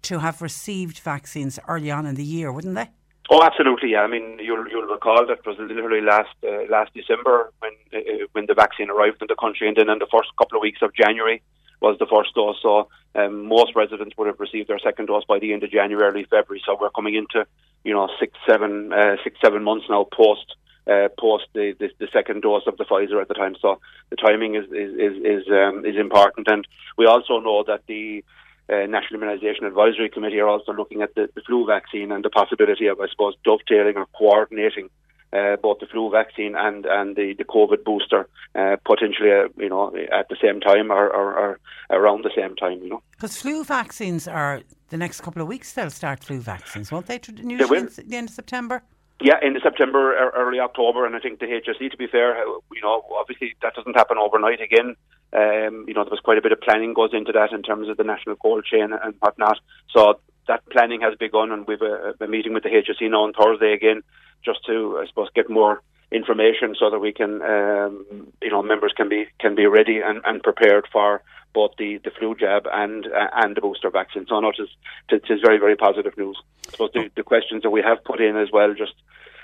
to 0.03 0.18
have 0.20 0.42
received 0.42 0.98
vaccines 0.98 1.59
early 1.66 1.90
on 1.90 2.07
in 2.07 2.14
the 2.14 2.24
year, 2.24 2.53
wouldn't 2.53 2.74
they? 2.74 2.90
Oh, 3.31 3.42
absolutely. 3.42 3.92
Yeah. 3.92 4.03
I 4.03 4.07
mean, 4.07 4.38
you'll 4.46 4.68
you'll 4.68 4.87
recall 4.87 5.27
that 5.27 5.38
it 5.38 5.46
was 5.46 5.57
literally 5.59 6.03
last 6.03 6.37
uh, 6.46 6.64
last 6.70 6.92
December 6.94 7.53
when 7.61 7.72
uh, 7.94 8.27
when 8.33 8.46
the 8.46 8.55
vaccine 8.55 8.90
arrived 8.90 9.22
in 9.22 9.29
the 9.29 9.37
country, 9.37 9.66
and 9.68 9.77
then 9.77 9.88
in 9.88 9.98
the 9.98 10.11
first 10.12 10.31
couple 10.38 10.59
of 10.59 10.62
weeks 10.62 10.83
of 10.83 10.94
January 10.94 11.42
was 11.80 11.98
the 11.98 12.06
first 12.06 12.34
dose. 12.34 12.56
So 12.62 12.88
um, 13.14 13.46
most 13.46 13.74
residents 13.74 14.16
would 14.16 14.26
have 14.26 14.40
received 14.40 14.68
their 14.68 14.78
second 14.78 15.06
dose 15.06 15.24
by 15.24 15.38
the 15.38 15.52
end 15.52 15.62
of 15.62 15.70
January, 15.70 16.06
early 16.06 16.24
February. 16.24 16.62
So 16.64 16.76
we're 16.80 16.90
coming 16.90 17.14
into 17.14 17.46
you 17.84 17.92
know 17.92 18.08
six, 18.18 18.37
seven, 18.46 18.92
uh, 18.92 19.16
six, 19.22 19.38
seven 19.42 19.62
months 19.64 19.87
now 19.88 20.04
post. 20.12 20.56
Uh, 20.87 21.08
post 21.18 21.46
the, 21.54 21.74
the 21.78 21.88
the 21.98 22.08
second 22.12 22.42
dose 22.42 22.64
of 22.66 22.76
the 22.76 22.84
Pfizer 22.84 23.18
at 23.18 23.26
the 23.26 23.32
time, 23.32 23.56
so 23.58 23.80
the 24.10 24.16
timing 24.16 24.54
is 24.54 24.66
is 24.66 24.92
is 25.06 25.24
is, 25.24 25.48
um, 25.48 25.82
is 25.87 25.96
important, 25.96 26.46
and 26.46 26.68
we 26.98 27.06
also 27.06 27.40
know 27.40 27.64
that 27.66 27.80
the 27.87 28.22
uh, 28.68 28.87
National 28.87 29.20
Immunisation 29.20 29.66
Advisory 29.66 30.08
Committee 30.08 30.40
are 30.40 30.48
also 30.48 30.72
looking 30.72 31.02
at 31.02 31.14
the, 31.14 31.28
the 31.34 31.42
flu 31.42 31.66
vaccine 31.66 32.12
and 32.12 32.24
the 32.24 32.30
possibility 32.30 32.87
of, 32.87 33.00
I 33.00 33.08
suppose, 33.08 33.34
dovetailing 33.44 33.96
or 33.96 34.06
coordinating 34.16 34.90
uh, 35.35 35.57
both 35.57 35.81
the 35.81 35.87
flu 35.87 36.11
vaccine 36.11 36.55
and, 36.57 36.87
and 36.87 37.16
the, 37.16 37.35
the 37.37 37.44
COVID 37.44 37.85
booster 37.85 38.29
uh, 38.55 38.77
potentially, 38.85 39.33
uh, 39.33 39.49
you 39.59 39.68
know, 39.68 39.94
at 40.12 40.29
the 40.29 40.37
same 40.40 40.61
time 40.61 40.92
or, 40.92 41.09
or, 41.09 41.35
or 41.35 41.61
around 41.90 42.25
the 42.25 42.31
same 42.37 42.55
time, 42.55 42.81
you 42.83 42.88
know. 42.88 43.03
Because 43.12 43.40
flu 43.40 43.64
vaccines 43.64 44.29
are 44.29 44.62
the 44.90 44.97
next 44.97 45.23
couple 45.23 45.42
of 45.42 45.49
weeks. 45.49 45.73
They'll 45.73 45.90
start 45.90 46.23
flu 46.23 46.38
vaccines, 46.38 46.92
won't 46.92 47.07
they? 47.07 47.20
Usually 47.27 47.64
will. 47.64 47.88
in 47.99 48.09
the 48.09 48.16
end 48.16 48.29
of 48.29 48.35
September. 48.35 48.83
Yeah, 49.20 49.37
in 49.42 49.57
September, 49.62 50.31
early 50.35 50.59
October, 50.59 51.07
and 51.07 51.14
I 51.14 51.20
think 51.20 51.38
the 51.38 51.47
HSE, 51.47 51.90
to 51.90 51.97
be 51.97 52.09
fair, 52.09 52.37
uh, 52.37 52.59
you 52.73 52.83
know, 52.83 53.05
obviously 53.18 53.55
that 53.62 53.75
doesn't 53.75 53.94
happen 53.94 54.18
overnight 54.18 54.61
again. 54.61 54.97
Um, 55.33 55.85
you 55.88 55.94
know, 55.94 56.05
there 56.05 56.11
was 56.11 56.20
quite 56.23 56.38
a 56.38 56.42
bit 56.42 56.53
of 56.53 56.61
planning 56.61 56.94
goes 56.94 57.11
into 57.12 57.33
that 57.33 57.53
in 57.53 57.62
terms 57.62 57.88
of 57.88 57.97
the 57.97 58.05
national 58.05 58.37
cold 58.37 58.64
chain 58.64 58.92
and 58.92 59.14
whatnot. 59.20 59.59
So 59.90 60.20
that 60.47 60.68
planning 60.70 61.01
has 61.01 61.14
begun, 61.16 61.53
and 61.53 61.66
we've 61.66 61.81
a, 61.81 62.14
a 62.20 62.27
meeting 62.27 62.55
with 62.55 62.64
the 62.64 62.68
HSE 62.68 63.11
now 63.11 63.23
on 63.23 63.33
Thursday 63.33 63.73
again 63.73 64.03
just 64.44 64.64
to, 64.66 64.98
I 65.02 65.07
suppose, 65.07 65.28
get 65.35 65.50
more 65.50 65.83
information 66.12 66.76
so 66.78 66.90
that 66.90 66.98
we 66.98 67.12
can, 67.12 67.42
um, 67.42 68.33
you 68.42 68.50
know, 68.50 68.62
members 68.62 68.92
can 68.96 69.09
be 69.09 69.26
can 69.40 69.54
be 69.54 69.66
ready 69.66 70.00
and, 70.04 70.20
and 70.24 70.42
prepared 70.42 70.87
for 70.92 71.22
both 71.52 71.72
the, 71.78 71.98
the 72.04 72.11
flu 72.11 72.35
jab 72.35 72.66
and 72.72 73.07
uh, 73.07 73.28
and 73.35 73.57
the 73.57 73.61
booster 73.61 73.90
vaccine. 73.90 74.26
So 74.28 74.37
I 74.37 74.40
know 74.40 74.50
it 74.50 74.62
is, 74.62 74.68
it 75.11 75.24
is 75.30 75.40
very 75.40 75.59
very 75.59 75.76
positive 75.76 76.16
news. 76.16 76.40
I 76.68 76.70
suppose 76.70 76.90
the, 76.94 77.11
the 77.16 77.22
questions 77.22 77.62
that 77.62 77.70
we 77.70 77.83
have 77.83 78.04
put 78.04 78.20
in 78.20 78.37
as 78.37 78.48
well, 78.52 78.74
just 78.74 78.94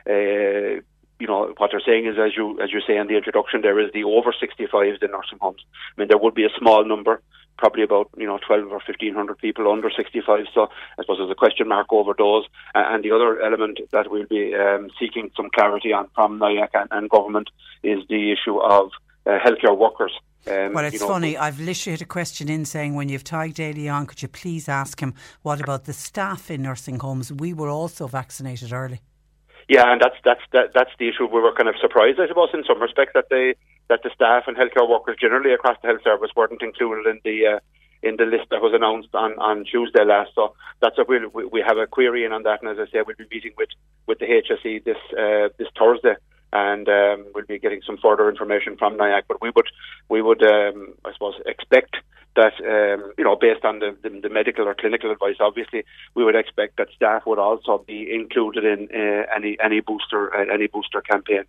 uh, 0.08 0.82
you 1.20 1.26
know 1.26 1.54
what 1.56 1.70
they're 1.70 1.82
saying 1.84 2.06
is 2.06 2.16
as 2.18 2.36
you 2.36 2.60
as 2.60 2.72
you 2.72 2.80
say 2.86 2.96
in 2.96 3.06
the 3.06 3.16
introduction, 3.16 3.62
there 3.62 3.78
is 3.80 3.92
the 3.92 4.04
over 4.04 4.32
65s 4.32 5.02
in 5.02 5.10
nursing 5.10 5.38
homes. 5.40 5.64
I 5.96 6.00
mean 6.00 6.08
there 6.08 6.18
would 6.18 6.34
be 6.34 6.44
a 6.44 6.58
small 6.58 6.84
number 6.84 7.22
probably 7.58 7.82
about 7.82 8.08
you 8.16 8.26
know 8.26 8.38
12 8.46 8.64
or 8.66 8.80
1500 8.80 9.38
people 9.38 9.70
under 9.70 9.90
65 9.90 10.46
so 10.54 10.68
I 10.98 11.02
suppose 11.02 11.18
there's 11.18 11.30
a 11.30 11.34
question 11.34 11.68
mark 11.68 11.92
over 11.92 12.14
those 12.16 12.44
and 12.74 13.04
the 13.04 13.12
other 13.12 13.40
element 13.40 13.80
that 13.92 14.10
we'll 14.10 14.26
be 14.26 14.54
um, 14.54 14.90
seeking 14.98 15.30
some 15.36 15.50
clarity 15.54 15.92
on 15.92 16.08
from 16.14 16.38
NIAC 16.38 16.70
and, 16.74 16.88
and 16.90 17.10
government 17.10 17.50
is 17.82 18.00
the 18.08 18.32
issue 18.32 18.58
of 18.58 18.90
uh, 19.26 19.38
healthcare 19.38 19.76
workers 19.76 20.12
um, 20.46 20.72
well, 20.72 20.84
it's 20.84 20.94
you 20.94 21.00
know, 21.00 21.08
funny. 21.08 21.36
I've 21.36 21.60
literally 21.60 21.92
had 21.92 22.02
a 22.02 22.06
question 22.06 22.48
in 22.48 22.64
saying, 22.64 22.94
when 22.94 23.10
you've 23.10 23.24
Tadhg 23.24 23.54
Daly 23.54 23.90
on, 23.90 24.06
could 24.06 24.22
you 24.22 24.28
please 24.28 24.70
ask 24.70 25.00
him 25.00 25.14
what 25.42 25.60
about 25.60 25.84
the 25.84 25.92
staff 25.92 26.50
in 26.50 26.62
nursing 26.62 26.98
homes? 26.98 27.30
We 27.30 27.52
were 27.52 27.68
also 27.68 28.06
vaccinated 28.06 28.72
early. 28.72 29.00
Yeah, 29.68 29.92
and 29.92 30.00
that's 30.00 30.16
that's 30.24 30.40
that, 30.52 30.72
that's 30.74 30.90
the 30.98 31.08
issue. 31.08 31.26
We 31.26 31.40
were 31.40 31.52
kind 31.52 31.68
of 31.68 31.76
surprised, 31.80 32.18
I 32.18 32.26
suppose, 32.26 32.48
in 32.54 32.64
some 32.66 32.80
respect 32.80 33.14
that 33.14 33.26
they 33.30 33.54
that 33.90 34.00
the 34.02 34.10
staff 34.14 34.44
and 34.46 34.56
healthcare 34.56 34.88
workers 34.88 35.16
generally 35.20 35.52
across 35.52 35.76
the 35.82 35.88
health 35.88 36.02
service 36.02 36.30
weren't 36.34 36.62
included 36.62 37.06
in 37.06 37.20
the 37.24 37.46
uh, 37.46 37.58
in 38.02 38.16
the 38.16 38.24
list 38.24 38.48
that 38.50 38.62
was 38.62 38.72
announced 38.72 39.14
on, 39.14 39.32
on 39.38 39.64
Tuesday 39.70 40.04
last. 40.04 40.30
So 40.34 40.54
that's 40.80 40.96
a 40.96 41.04
we'll, 41.06 41.28
we 41.28 41.60
have 41.60 41.76
a 41.76 41.86
query 41.86 42.24
in 42.24 42.32
on 42.32 42.44
that, 42.44 42.62
and 42.62 42.70
as 42.70 42.78
I 42.80 42.90
say, 42.90 43.02
we'll 43.06 43.16
be 43.16 43.28
meeting 43.30 43.52
with 43.58 43.68
with 44.06 44.18
the 44.20 44.26
HSE 44.26 44.84
this 44.84 44.96
uh, 45.12 45.48
this 45.58 45.68
Thursday 45.78 46.16
and 46.52 46.88
um, 46.88 47.26
we'll 47.34 47.46
be 47.46 47.58
getting 47.58 47.80
some 47.86 47.96
further 48.02 48.28
information 48.28 48.76
from 48.76 48.98
NIAC. 48.98 49.22
But 49.28 49.40
we 49.40 49.50
would, 49.54 49.68
we 50.08 50.20
would, 50.20 50.42
um, 50.42 50.94
I 51.04 51.12
suppose, 51.12 51.34
expect 51.46 51.96
that 52.36 52.54
um, 52.60 53.12
you 53.18 53.24
know, 53.24 53.36
based 53.36 53.64
on 53.64 53.80
the, 53.80 53.96
the, 54.02 54.20
the, 54.20 54.28
medical 54.28 54.66
or 54.66 54.74
clinical 54.74 55.10
advice, 55.10 55.36
obviously, 55.40 55.84
we 56.14 56.24
would 56.24 56.36
expect 56.36 56.76
that 56.76 56.88
staff 56.94 57.22
would 57.26 57.38
also 57.38 57.84
be 57.86 58.12
included 58.12 58.64
in 58.64 58.88
uh, 58.94 59.26
any 59.34 59.56
any 59.62 59.80
booster 59.80 60.34
uh, 60.34 60.52
any 60.52 60.66
booster 60.66 61.00
campaign. 61.00 61.44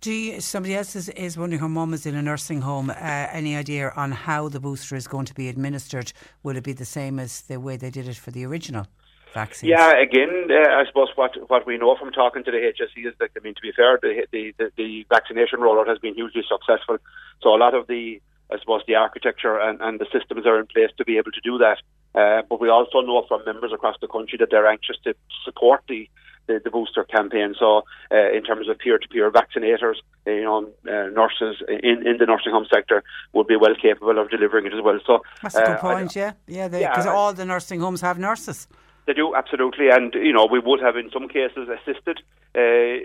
Do 0.00 0.12
you, 0.12 0.40
somebody 0.40 0.76
else 0.76 0.94
is, 0.94 1.08
is 1.10 1.36
wondering 1.36 1.60
her 1.60 1.68
mum 1.68 1.92
is 1.92 2.06
in 2.06 2.14
a 2.14 2.22
nursing 2.22 2.60
home. 2.60 2.90
Uh, 2.90 2.94
any 2.94 3.56
idea 3.56 3.92
on 3.96 4.12
how 4.12 4.48
the 4.48 4.60
booster 4.60 4.94
is 4.94 5.08
going 5.08 5.26
to 5.26 5.34
be 5.34 5.48
administered? 5.48 6.12
Will 6.44 6.56
it 6.56 6.62
be 6.62 6.72
the 6.72 6.84
same 6.84 7.18
as 7.18 7.42
the 7.42 7.58
way 7.58 7.76
they 7.76 7.90
did 7.90 8.06
it 8.06 8.16
for 8.16 8.30
the 8.30 8.46
original? 8.46 8.86
vaccines? 9.34 9.70
Yeah, 9.70 9.92
again, 10.00 10.48
uh, 10.50 10.80
I 10.80 10.84
suppose 10.86 11.08
what 11.14 11.32
what 11.50 11.66
we 11.66 11.76
know 11.78 11.96
from 11.96 12.12
talking 12.12 12.44
to 12.44 12.50
the 12.50 12.58
HSE 12.58 13.06
is 13.06 13.14
that 13.20 13.30
I 13.36 13.40
mean, 13.40 13.54
to 13.54 13.60
be 13.60 13.72
fair, 13.72 13.98
the 14.00 14.26
the, 14.32 14.54
the, 14.58 14.70
the 14.76 15.06
vaccination 15.08 15.60
rollout 15.60 15.88
has 15.88 15.98
been 15.98 16.14
hugely 16.14 16.42
successful. 16.48 16.98
So 17.42 17.54
a 17.54 17.58
lot 17.58 17.74
of 17.74 17.86
the 17.86 18.20
I 18.50 18.58
suppose 18.58 18.82
the 18.86 18.94
architecture 18.94 19.58
and, 19.60 19.80
and 19.80 20.00
the 20.00 20.06
systems 20.12 20.46
are 20.46 20.58
in 20.58 20.66
place 20.66 20.90
to 20.96 21.04
be 21.04 21.18
able 21.18 21.32
to 21.32 21.40
do 21.42 21.58
that. 21.58 21.78
Uh, 22.14 22.42
but 22.48 22.60
we 22.60 22.68
also 22.68 23.00
know 23.00 23.24
from 23.28 23.44
members 23.44 23.72
across 23.72 23.96
the 24.00 24.08
country 24.08 24.38
that 24.38 24.48
they're 24.50 24.66
anxious 24.66 24.96
to 25.04 25.14
support 25.44 25.82
the 25.88 26.08
the, 26.48 26.60
the 26.64 26.70
booster 26.70 27.04
campaign. 27.04 27.54
So, 27.58 27.82
uh, 28.10 28.32
in 28.32 28.42
terms 28.42 28.68
of 28.68 28.78
peer-to-peer 28.78 29.30
vaccinators, 29.30 29.96
uh, 30.26 30.30
you 30.30 30.42
know, 30.42 30.68
uh, 30.86 31.08
nurses 31.10 31.62
in, 31.68 32.06
in 32.06 32.16
the 32.18 32.26
nursing 32.26 32.52
home 32.52 32.66
sector 32.72 33.04
would 33.32 33.46
be 33.46 33.56
well 33.56 33.76
capable 33.80 34.18
of 34.18 34.30
delivering 34.30 34.66
it 34.66 34.74
as 34.74 34.82
well. 34.82 34.98
So 35.06 35.20
that's 35.42 35.54
a 35.54 35.60
good 35.60 35.68
uh, 35.68 35.78
point. 35.78 36.16
I, 36.16 36.20
yeah, 36.20 36.32
yeah, 36.46 36.68
because 36.68 37.04
yeah, 37.04 37.12
all 37.12 37.32
the 37.32 37.44
nursing 37.44 37.80
homes 37.80 38.00
have 38.00 38.18
nurses. 38.18 38.66
They 39.06 39.14
do 39.14 39.34
absolutely, 39.34 39.88
and 39.88 40.12
you 40.14 40.32
know 40.32 40.46
we 40.50 40.58
would 40.58 40.80
have 40.80 40.96
in 40.96 41.10
some 41.10 41.28
cases 41.28 41.68
assisted 41.68 42.20
uh, 42.54 42.60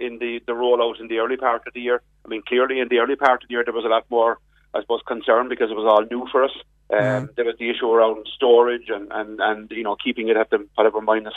in 0.05 0.17
the 0.19 0.41
the 0.47 0.53
rollout 0.53 0.99
in 0.99 1.07
the 1.07 1.19
early 1.19 1.37
part 1.37 1.65
of 1.67 1.73
the 1.73 1.81
year. 1.81 2.01
I 2.25 2.27
mean, 2.27 2.41
clearly 2.47 2.79
in 2.79 2.87
the 2.89 2.99
early 2.99 3.15
part 3.15 3.43
of 3.43 3.47
the 3.47 3.53
year 3.53 3.63
there 3.63 3.73
was 3.73 3.85
a 3.85 3.89
lot 3.89 4.05
more, 4.09 4.39
I 4.73 4.81
suppose, 4.81 5.01
concern 5.07 5.47
because 5.47 5.69
it 5.71 5.75
was 5.75 5.85
all 5.85 6.05
new 6.09 6.27
for 6.31 6.43
us. 6.43 6.51
Um, 6.91 6.99
mm-hmm. 6.99 7.25
There 7.35 7.45
was 7.45 7.55
the 7.57 7.69
issue 7.69 7.89
around 7.89 8.27
storage 8.35 8.89
and, 8.89 9.11
and, 9.11 9.39
and 9.39 9.71
you 9.71 9.83
know 9.83 9.95
keeping 9.95 10.27
it 10.27 10.35
at 10.35 10.49
the 10.49 10.67
whatever 10.75 10.99
minus 10.99 11.33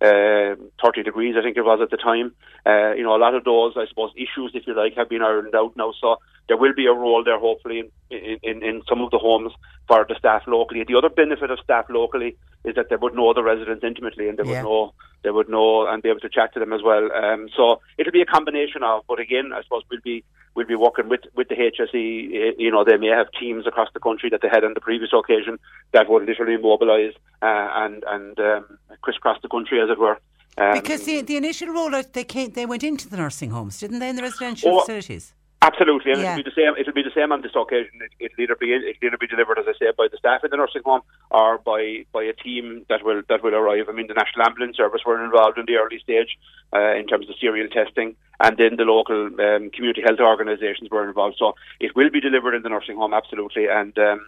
uh, 0.00 0.54
30 0.82 1.02
degrees, 1.02 1.34
I 1.38 1.42
think 1.42 1.56
it 1.56 1.62
was 1.62 1.80
at 1.82 1.90
the 1.90 1.96
time. 1.96 2.32
Uh, 2.64 2.92
you 2.94 3.02
know, 3.02 3.16
a 3.16 3.18
lot 3.18 3.34
of 3.34 3.44
those, 3.44 3.74
I 3.76 3.86
suppose, 3.88 4.12
issues, 4.16 4.52
if 4.54 4.66
you 4.66 4.74
like, 4.74 4.94
have 4.94 5.08
been 5.08 5.22
ironed 5.22 5.54
out 5.54 5.76
now. 5.76 5.92
So 6.00 6.16
there 6.48 6.56
will 6.56 6.74
be 6.74 6.86
a 6.86 6.92
role 6.92 7.22
there, 7.22 7.38
hopefully, 7.38 7.90
in, 8.10 8.38
in, 8.42 8.62
in 8.62 8.82
some 8.88 9.00
of 9.02 9.10
the 9.10 9.18
homes 9.18 9.52
for 9.86 10.04
the 10.08 10.14
staff 10.18 10.42
locally. 10.46 10.82
The 10.84 10.96
other 10.96 11.10
benefit 11.10 11.50
of 11.50 11.58
staff 11.60 11.86
locally 11.90 12.36
is 12.64 12.74
that 12.74 12.88
they 12.88 12.96
would 12.96 13.14
know 13.14 13.32
the 13.34 13.42
residents 13.42 13.84
intimately 13.84 14.28
and 14.28 14.38
they 14.38 14.44
yeah. 14.44 14.62
would 14.62 14.68
know 14.68 14.94
they 15.24 15.30
would 15.30 15.48
know 15.48 15.86
and 15.86 16.02
be 16.02 16.08
able 16.08 16.20
to 16.20 16.28
chat 16.28 16.54
to 16.54 16.60
them 16.60 16.72
as 16.72 16.80
well. 16.82 17.10
Um, 17.12 17.48
so 17.56 17.80
it'll 17.98 18.12
be 18.12 18.22
a 18.22 18.26
combination 18.26 18.82
of, 18.82 19.02
but 19.08 19.18
again, 19.18 19.52
I 19.52 19.62
suppose 19.62 19.82
we'll 19.90 20.00
be 20.02 20.24
we'll 20.54 20.66
be 20.66 20.76
working 20.76 21.08
with 21.08 21.20
with 21.34 21.48
the 21.48 21.56
HSE. 21.56 22.54
You 22.56 22.70
know, 22.70 22.84
they 22.84 22.96
may 22.96 23.08
have 23.08 23.26
teams 23.38 23.66
across 23.66 23.88
the 23.92 24.00
country 24.00 24.30
that 24.30 24.42
they 24.42 24.48
had 24.48 24.64
on 24.64 24.74
the 24.74 24.80
previous 24.80 25.10
occasion 25.12 25.58
that 25.92 26.08
would 26.08 26.24
literally 26.24 26.56
mobilise 26.56 27.14
uh, 27.42 27.68
and 27.84 28.04
and 28.06 28.38
um, 28.38 28.78
crisscross 29.02 29.38
the 29.42 29.48
country, 29.48 29.80
as 29.80 29.90
it 29.90 29.98
were. 29.98 30.18
Um, 30.56 30.72
because 30.72 31.04
the 31.04 31.22
the 31.22 31.36
initial 31.36 31.68
rollout, 31.68 32.12
they 32.12 32.24
came, 32.24 32.52
they 32.52 32.66
went 32.66 32.84
into 32.84 33.08
the 33.08 33.16
nursing 33.16 33.50
homes, 33.50 33.78
didn't 33.78 33.98
they, 33.98 34.08
in 34.08 34.16
the 34.16 34.22
residential 34.22 34.76
oh, 34.76 34.80
facilities? 34.80 35.34
Absolutely, 35.60 36.12
and 36.12 36.20
yeah. 36.20 36.32
it'll 36.34 36.44
be 36.44 36.50
the 36.50 36.54
same. 36.54 36.74
It'll 36.78 36.92
be 36.92 37.02
the 37.02 37.14
same 37.14 37.32
on 37.32 37.42
this 37.42 37.50
occasion. 37.56 37.98
It, 38.20 38.30
will 38.38 38.44
either 38.44 38.54
be 38.54 38.72
it'll 38.72 39.06
either 39.08 39.18
be 39.18 39.26
delivered, 39.26 39.58
as 39.58 39.64
I 39.66 39.72
say, 39.76 39.90
by 39.96 40.06
the 40.08 40.16
staff 40.16 40.44
in 40.44 40.50
the 40.50 40.56
nursing 40.56 40.82
home 40.84 41.00
or 41.32 41.58
by 41.58 42.04
by 42.12 42.22
a 42.22 42.32
team 42.32 42.86
that 42.88 43.04
will 43.04 43.22
that 43.28 43.42
will 43.42 43.56
arrive. 43.56 43.86
I 43.88 43.92
mean, 43.92 44.06
the 44.06 44.14
National 44.14 44.46
Ambulance 44.46 44.76
Service 44.76 45.02
were 45.04 45.22
involved 45.24 45.58
in 45.58 45.66
the 45.66 45.74
early 45.74 45.98
stage 45.98 46.38
uh, 46.72 46.94
in 46.94 47.08
terms 47.08 47.28
of 47.28 47.34
serial 47.40 47.66
testing, 47.68 48.14
and 48.38 48.56
then 48.56 48.76
the 48.76 48.84
local 48.84 49.26
um, 49.26 49.70
community 49.70 50.00
health 50.00 50.20
organisations 50.20 50.90
were 50.92 51.08
involved. 51.08 51.36
So 51.40 51.56
it 51.80 51.96
will 51.96 52.10
be 52.10 52.20
delivered 52.20 52.54
in 52.54 52.62
the 52.62 52.68
nursing 52.68 52.96
home, 52.96 53.12
absolutely, 53.12 53.66
and 53.66 53.98
um, 53.98 54.20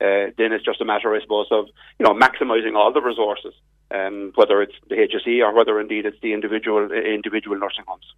uh, 0.00 0.32
then 0.38 0.52
it's 0.52 0.64
just 0.64 0.80
a 0.80 0.86
matter, 0.86 1.14
I 1.14 1.20
suppose, 1.20 1.48
of 1.50 1.66
you 1.98 2.06
know 2.06 2.14
maximising 2.14 2.76
all 2.76 2.94
the 2.94 3.02
resources, 3.02 3.52
um, 3.90 4.32
whether 4.36 4.62
it's 4.62 4.74
the 4.88 4.96
HSE 4.96 5.44
or 5.44 5.52
whether 5.52 5.78
indeed 5.80 6.06
it's 6.06 6.20
the 6.22 6.32
individual 6.32 6.90
individual 6.90 7.58
nursing 7.58 7.84
homes. 7.86 8.14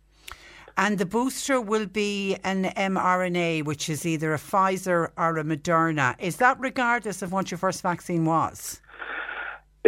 And 0.76 0.98
the 0.98 1.06
booster 1.06 1.60
will 1.60 1.86
be 1.86 2.36
an 2.44 2.64
mRNA, 2.64 3.64
which 3.64 3.88
is 3.88 4.06
either 4.06 4.32
a 4.34 4.38
Pfizer 4.38 5.10
or 5.16 5.38
a 5.38 5.44
Moderna. 5.44 6.16
Is 6.18 6.36
that 6.36 6.58
regardless 6.60 7.22
of 7.22 7.32
what 7.32 7.50
your 7.50 7.58
first 7.58 7.82
vaccine 7.82 8.24
was? 8.24 8.80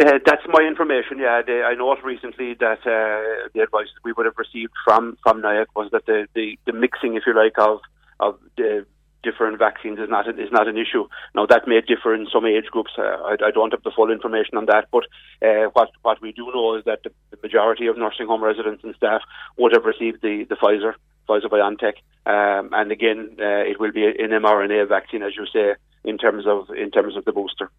Uh, 0.01 0.17
that's 0.25 0.41
my 0.47 0.63
information. 0.63 1.19
Yeah, 1.19 1.41
they, 1.45 1.61
I 1.61 1.75
know 1.75 1.95
recently 2.03 2.55
that 2.55 2.79
uh, 2.79 3.49
the 3.53 3.61
advice 3.61 3.87
we 4.03 4.11
would 4.13 4.25
have 4.25 4.37
received 4.37 4.73
from 4.83 5.17
from 5.21 5.41
NIAC 5.43 5.67
was 5.75 5.91
that 5.91 6.07
the, 6.07 6.27
the, 6.33 6.57
the 6.65 6.73
mixing, 6.73 7.15
if 7.15 7.23
you 7.27 7.35
like, 7.35 7.59
of 7.59 7.79
of 8.19 8.39
the 8.57 8.85
different 9.23 9.57
vaccines 9.57 9.99
is 9.99 10.09
not 10.09 10.27
is 10.27 10.51
not 10.51 10.67
an 10.67 10.77
issue. 10.77 11.07
Now 11.33 11.45
that 11.47 11.67
may 11.67 11.81
differ 11.81 12.13
in 12.13 12.27
some 12.31 12.45
age 12.45 12.65
groups. 12.65 12.91
Uh, 12.97 13.01
I, 13.01 13.33
I, 13.47 13.51
don't 13.51 13.71
have 13.71 13.83
the 13.83 13.91
full 13.91 14.11
information 14.11 14.57
on 14.57 14.65
that, 14.67 14.87
but 14.91 15.05
uh, 15.41 15.69
what 15.73 15.89
what 16.01 16.21
we 16.21 16.31
do 16.31 16.51
know 16.53 16.75
is 16.75 16.85
that 16.85 17.03
the, 17.03 17.11
the, 17.31 17.37
majority 17.41 17.87
of 17.87 17.97
nursing 17.97 18.27
home 18.27 18.43
residents 18.43 18.83
and 18.83 18.95
staff 18.95 19.21
would 19.57 19.73
have 19.73 19.85
received 19.85 20.21
the 20.21 20.45
the 20.49 20.55
Pfizer 20.55 20.93
Pfizer 21.27 21.49
BioNTech, 21.49 21.97
um, 22.25 22.69
and 22.73 22.91
again, 22.91 23.37
uh, 23.39 23.63
it 23.71 23.79
will 23.79 23.91
be 23.91 24.05
an 24.05 24.31
mRNA 24.31 24.87
vaccine, 24.89 25.23
as 25.23 25.33
you 25.35 25.45
say 25.45 25.75
in 26.03 26.17
terms 26.17 26.45
of 26.45 26.69
in 26.71 26.91
terms 26.91 27.15
of 27.15 27.25
the 27.25 27.31
booster. 27.31 27.71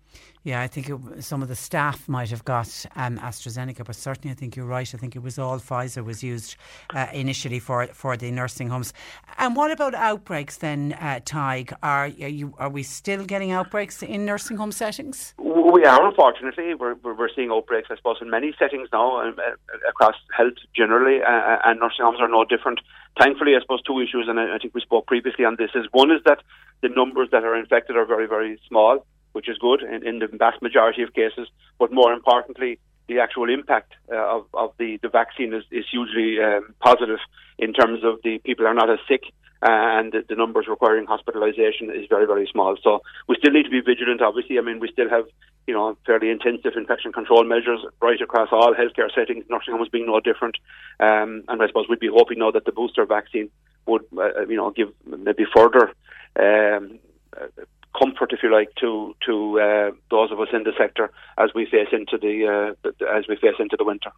Yeah, 0.44 0.60
I 0.60 0.66
think 0.66 0.90
it, 0.90 1.24
some 1.24 1.40
of 1.40 1.48
the 1.48 1.56
staff 1.56 2.06
might 2.06 2.28
have 2.28 2.44
got 2.44 2.68
um, 2.96 3.18
AstraZeneca, 3.18 3.82
but 3.86 3.96
certainly 3.96 4.30
I 4.30 4.34
think 4.34 4.56
you're 4.56 4.66
right. 4.66 4.94
I 4.94 4.98
think 4.98 5.16
it 5.16 5.22
was 5.22 5.38
all 5.38 5.58
Pfizer 5.58 6.04
was 6.04 6.22
used 6.22 6.56
uh, 6.94 7.06
initially 7.14 7.58
for 7.58 7.86
for 7.86 8.14
the 8.18 8.30
nursing 8.30 8.68
homes. 8.68 8.92
And 9.38 9.56
what 9.56 9.70
about 9.70 9.94
outbreaks 9.94 10.58
then, 10.58 10.92
uh, 11.00 11.20
Tadhg? 11.24 11.72
Are, 11.82 12.04
are 12.04 12.08
you 12.08 12.54
are 12.58 12.68
we 12.68 12.82
still 12.82 13.24
getting 13.24 13.52
outbreaks 13.52 14.02
in 14.02 14.26
nursing 14.26 14.58
home 14.58 14.70
settings? 14.70 15.32
We 15.38 15.86
are, 15.86 16.06
unfortunately. 16.06 16.74
We're, 16.74 16.94
we're 16.94 17.30
seeing 17.34 17.50
outbreaks, 17.50 17.88
I 17.90 17.96
suppose, 17.96 18.18
in 18.20 18.28
many 18.28 18.54
settings 18.58 18.90
now 18.92 19.26
uh, 19.26 19.32
across 19.88 20.14
health 20.36 20.58
generally, 20.76 21.22
uh, 21.22 21.26
uh, 21.26 21.58
and 21.64 21.80
nursing 21.80 22.04
homes 22.04 22.20
are 22.20 22.28
no 22.28 22.44
different. 22.44 22.80
Thankfully, 23.18 23.56
I 23.56 23.60
suppose 23.60 23.80
two 23.82 23.98
issues, 23.98 24.26
and 24.28 24.38
I, 24.38 24.56
I 24.56 24.58
think 24.58 24.74
we 24.74 24.82
spoke 24.82 25.06
previously 25.06 25.46
on 25.46 25.56
this. 25.58 25.70
Is 25.74 25.86
one 25.92 26.10
is 26.10 26.20
that 26.26 26.42
the 26.82 26.90
numbers 26.90 27.30
that 27.32 27.44
are 27.44 27.56
infected 27.56 27.96
are 27.96 28.04
very, 28.04 28.26
very 28.26 28.60
small, 28.68 29.06
which 29.34 29.48
is 29.48 29.58
good 29.58 29.82
in, 29.82 30.06
in 30.06 30.18
the 30.20 30.26
vast 30.26 30.62
majority 30.62 31.02
of 31.02 31.12
cases. 31.12 31.48
But 31.78 31.92
more 31.92 32.12
importantly, 32.12 32.78
the 33.08 33.20
actual 33.20 33.50
impact 33.50 33.92
uh, 34.10 34.16
of, 34.16 34.46
of 34.54 34.72
the, 34.78 34.98
the 35.02 35.08
vaccine 35.08 35.52
is, 35.52 35.64
is 35.70 35.84
hugely 35.90 36.42
um, 36.42 36.74
positive 36.80 37.18
in 37.58 37.72
terms 37.72 38.00
of 38.02 38.20
the 38.24 38.38
people 38.38 38.66
are 38.66 38.74
not 38.74 38.90
as 38.90 38.98
sick 39.06 39.24
uh, 39.62 39.98
and 39.98 40.12
the, 40.12 40.24
the, 40.28 40.34
numbers 40.34 40.66
requiring 40.68 41.06
hospitalisation 41.06 41.94
is 41.94 42.06
very, 42.08 42.26
very 42.26 42.46
small. 42.50 42.76
So 42.82 43.00
we 43.28 43.36
still 43.38 43.52
need 43.52 43.64
to 43.64 43.70
be 43.70 43.80
vigilant, 43.80 44.20
obviously. 44.20 44.58
I 44.58 44.62
mean, 44.62 44.78
we 44.78 44.90
still 44.92 45.08
have, 45.08 45.24
you 45.66 45.72
know, 45.72 45.96
fairly 46.04 46.30
intensive 46.30 46.72
infection 46.76 47.12
control 47.12 47.44
measures 47.44 47.80
right 48.02 48.20
across 48.20 48.48
all 48.52 48.74
healthcare 48.74 49.08
settings, 49.14 49.44
nursing 49.48 49.74
homes 49.74 49.88
being 49.88 50.06
no 50.06 50.20
different. 50.20 50.56
Um, 51.00 51.44
and 51.48 51.62
I 51.62 51.66
suppose 51.66 51.86
we'd 51.88 52.00
be 52.00 52.10
hoping 52.12 52.40
now 52.40 52.50
that 52.50 52.66
the 52.66 52.72
booster 52.72 53.06
vaccine 53.06 53.48
would, 53.86 54.04
uh, 54.18 54.46
you 54.46 54.56
know, 54.56 54.70
give 54.70 54.92
maybe 55.06 55.44
further 55.54 55.92
um, 56.38 56.98
comfort, 57.98 58.32
if 58.32 58.40
you 58.42 58.52
like, 58.52 58.74
to 58.80 59.14
to 59.26 59.60
uh, 59.60 59.90
those 60.10 60.30
of 60.32 60.40
us 60.40 60.48
in 60.52 60.64
the 60.64 60.72
sector 60.76 61.10
as 61.38 61.50
we 61.54 61.64
face 61.66 61.88
into 61.92 62.18
the 62.18 62.74
uh, 62.86 62.90
as 63.18 63.24
we 63.28 63.36
face 63.36 63.56
into 63.58 63.76
the 63.76 63.84
winter. 63.84 64.10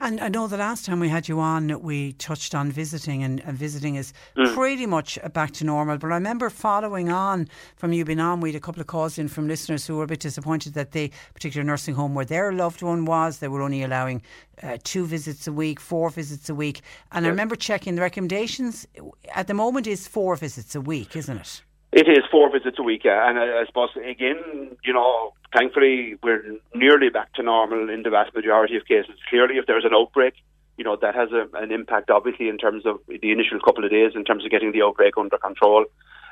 And 0.00 0.20
I 0.20 0.28
know 0.28 0.46
the 0.46 0.56
last 0.56 0.86
time 0.86 1.00
we 1.00 1.08
had 1.08 1.26
you 1.26 1.40
on, 1.40 1.82
we 1.82 2.12
touched 2.12 2.54
on 2.54 2.70
visiting, 2.70 3.24
and, 3.24 3.40
and 3.44 3.58
visiting 3.58 3.96
is 3.96 4.12
Mm. 4.36 4.54
pretty 4.54 4.86
much 4.86 5.18
back 5.32 5.50
to 5.52 5.64
normal. 5.64 5.98
But 5.98 6.12
I 6.12 6.14
remember 6.14 6.48
following 6.50 7.10
on 7.10 7.48
from 7.76 7.92
you 7.92 8.04
being 8.04 8.20
on, 8.20 8.40
we 8.40 8.50
had 8.50 8.56
a 8.56 8.60
couple 8.60 8.80
of 8.80 8.86
calls 8.86 9.18
in 9.18 9.26
from 9.28 9.48
listeners 9.48 9.86
who 9.88 9.96
were 9.96 10.04
a 10.04 10.06
bit 10.06 10.20
disappointed 10.20 10.74
that 10.74 10.92
the 10.92 11.10
particular 11.34 11.64
nursing 11.64 11.96
home 11.96 12.14
where 12.14 12.24
their 12.24 12.52
loved 12.52 12.82
one 12.82 13.04
was, 13.06 13.38
they 13.38 13.48
were 13.48 13.60
only 13.62 13.82
allowing 13.82 14.22
uh, 14.62 14.76
two 14.84 15.04
visits 15.04 15.48
a 15.48 15.52
week, 15.52 15.80
four 15.80 16.10
visits 16.10 16.48
a 16.48 16.54
week. 16.54 16.80
And 17.10 17.26
I 17.26 17.28
remember 17.28 17.56
checking 17.56 17.96
the 17.96 18.02
recommendations 18.02 18.86
at 19.34 19.48
the 19.48 19.54
moment 19.54 19.86
is 19.88 20.06
four 20.06 20.36
visits 20.36 20.76
a 20.76 20.80
week, 20.80 21.16
isn't 21.16 21.36
it? 21.38 21.62
It 21.90 22.06
is 22.06 22.24
four 22.30 22.52
visits 22.52 22.78
a 22.78 22.82
week, 22.82 23.02
yeah. 23.04 23.28
and 23.28 23.38
I, 23.38 23.62
I 23.62 23.64
suppose 23.66 23.90
again, 23.96 24.76
you 24.84 24.92
know, 24.92 25.32
thankfully 25.56 26.16
we're 26.22 26.44
nearly 26.74 27.08
back 27.08 27.32
to 27.34 27.42
normal 27.42 27.88
in 27.88 28.02
the 28.02 28.10
vast 28.10 28.34
majority 28.34 28.76
of 28.76 28.84
cases. 28.84 29.14
Clearly, 29.30 29.56
if 29.56 29.66
there's 29.66 29.86
an 29.86 29.94
outbreak, 29.94 30.34
you 30.76 30.84
know 30.84 30.96
that 31.00 31.14
has 31.14 31.30
a, 31.32 31.48
an 31.56 31.72
impact, 31.72 32.10
obviously, 32.10 32.48
in 32.48 32.58
terms 32.58 32.84
of 32.84 33.00
the 33.08 33.32
initial 33.32 33.58
couple 33.60 33.84
of 33.84 33.90
days, 33.90 34.12
in 34.14 34.24
terms 34.24 34.44
of 34.44 34.50
getting 34.50 34.72
the 34.72 34.82
outbreak 34.82 35.16
under 35.16 35.38
control. 35.38 35.86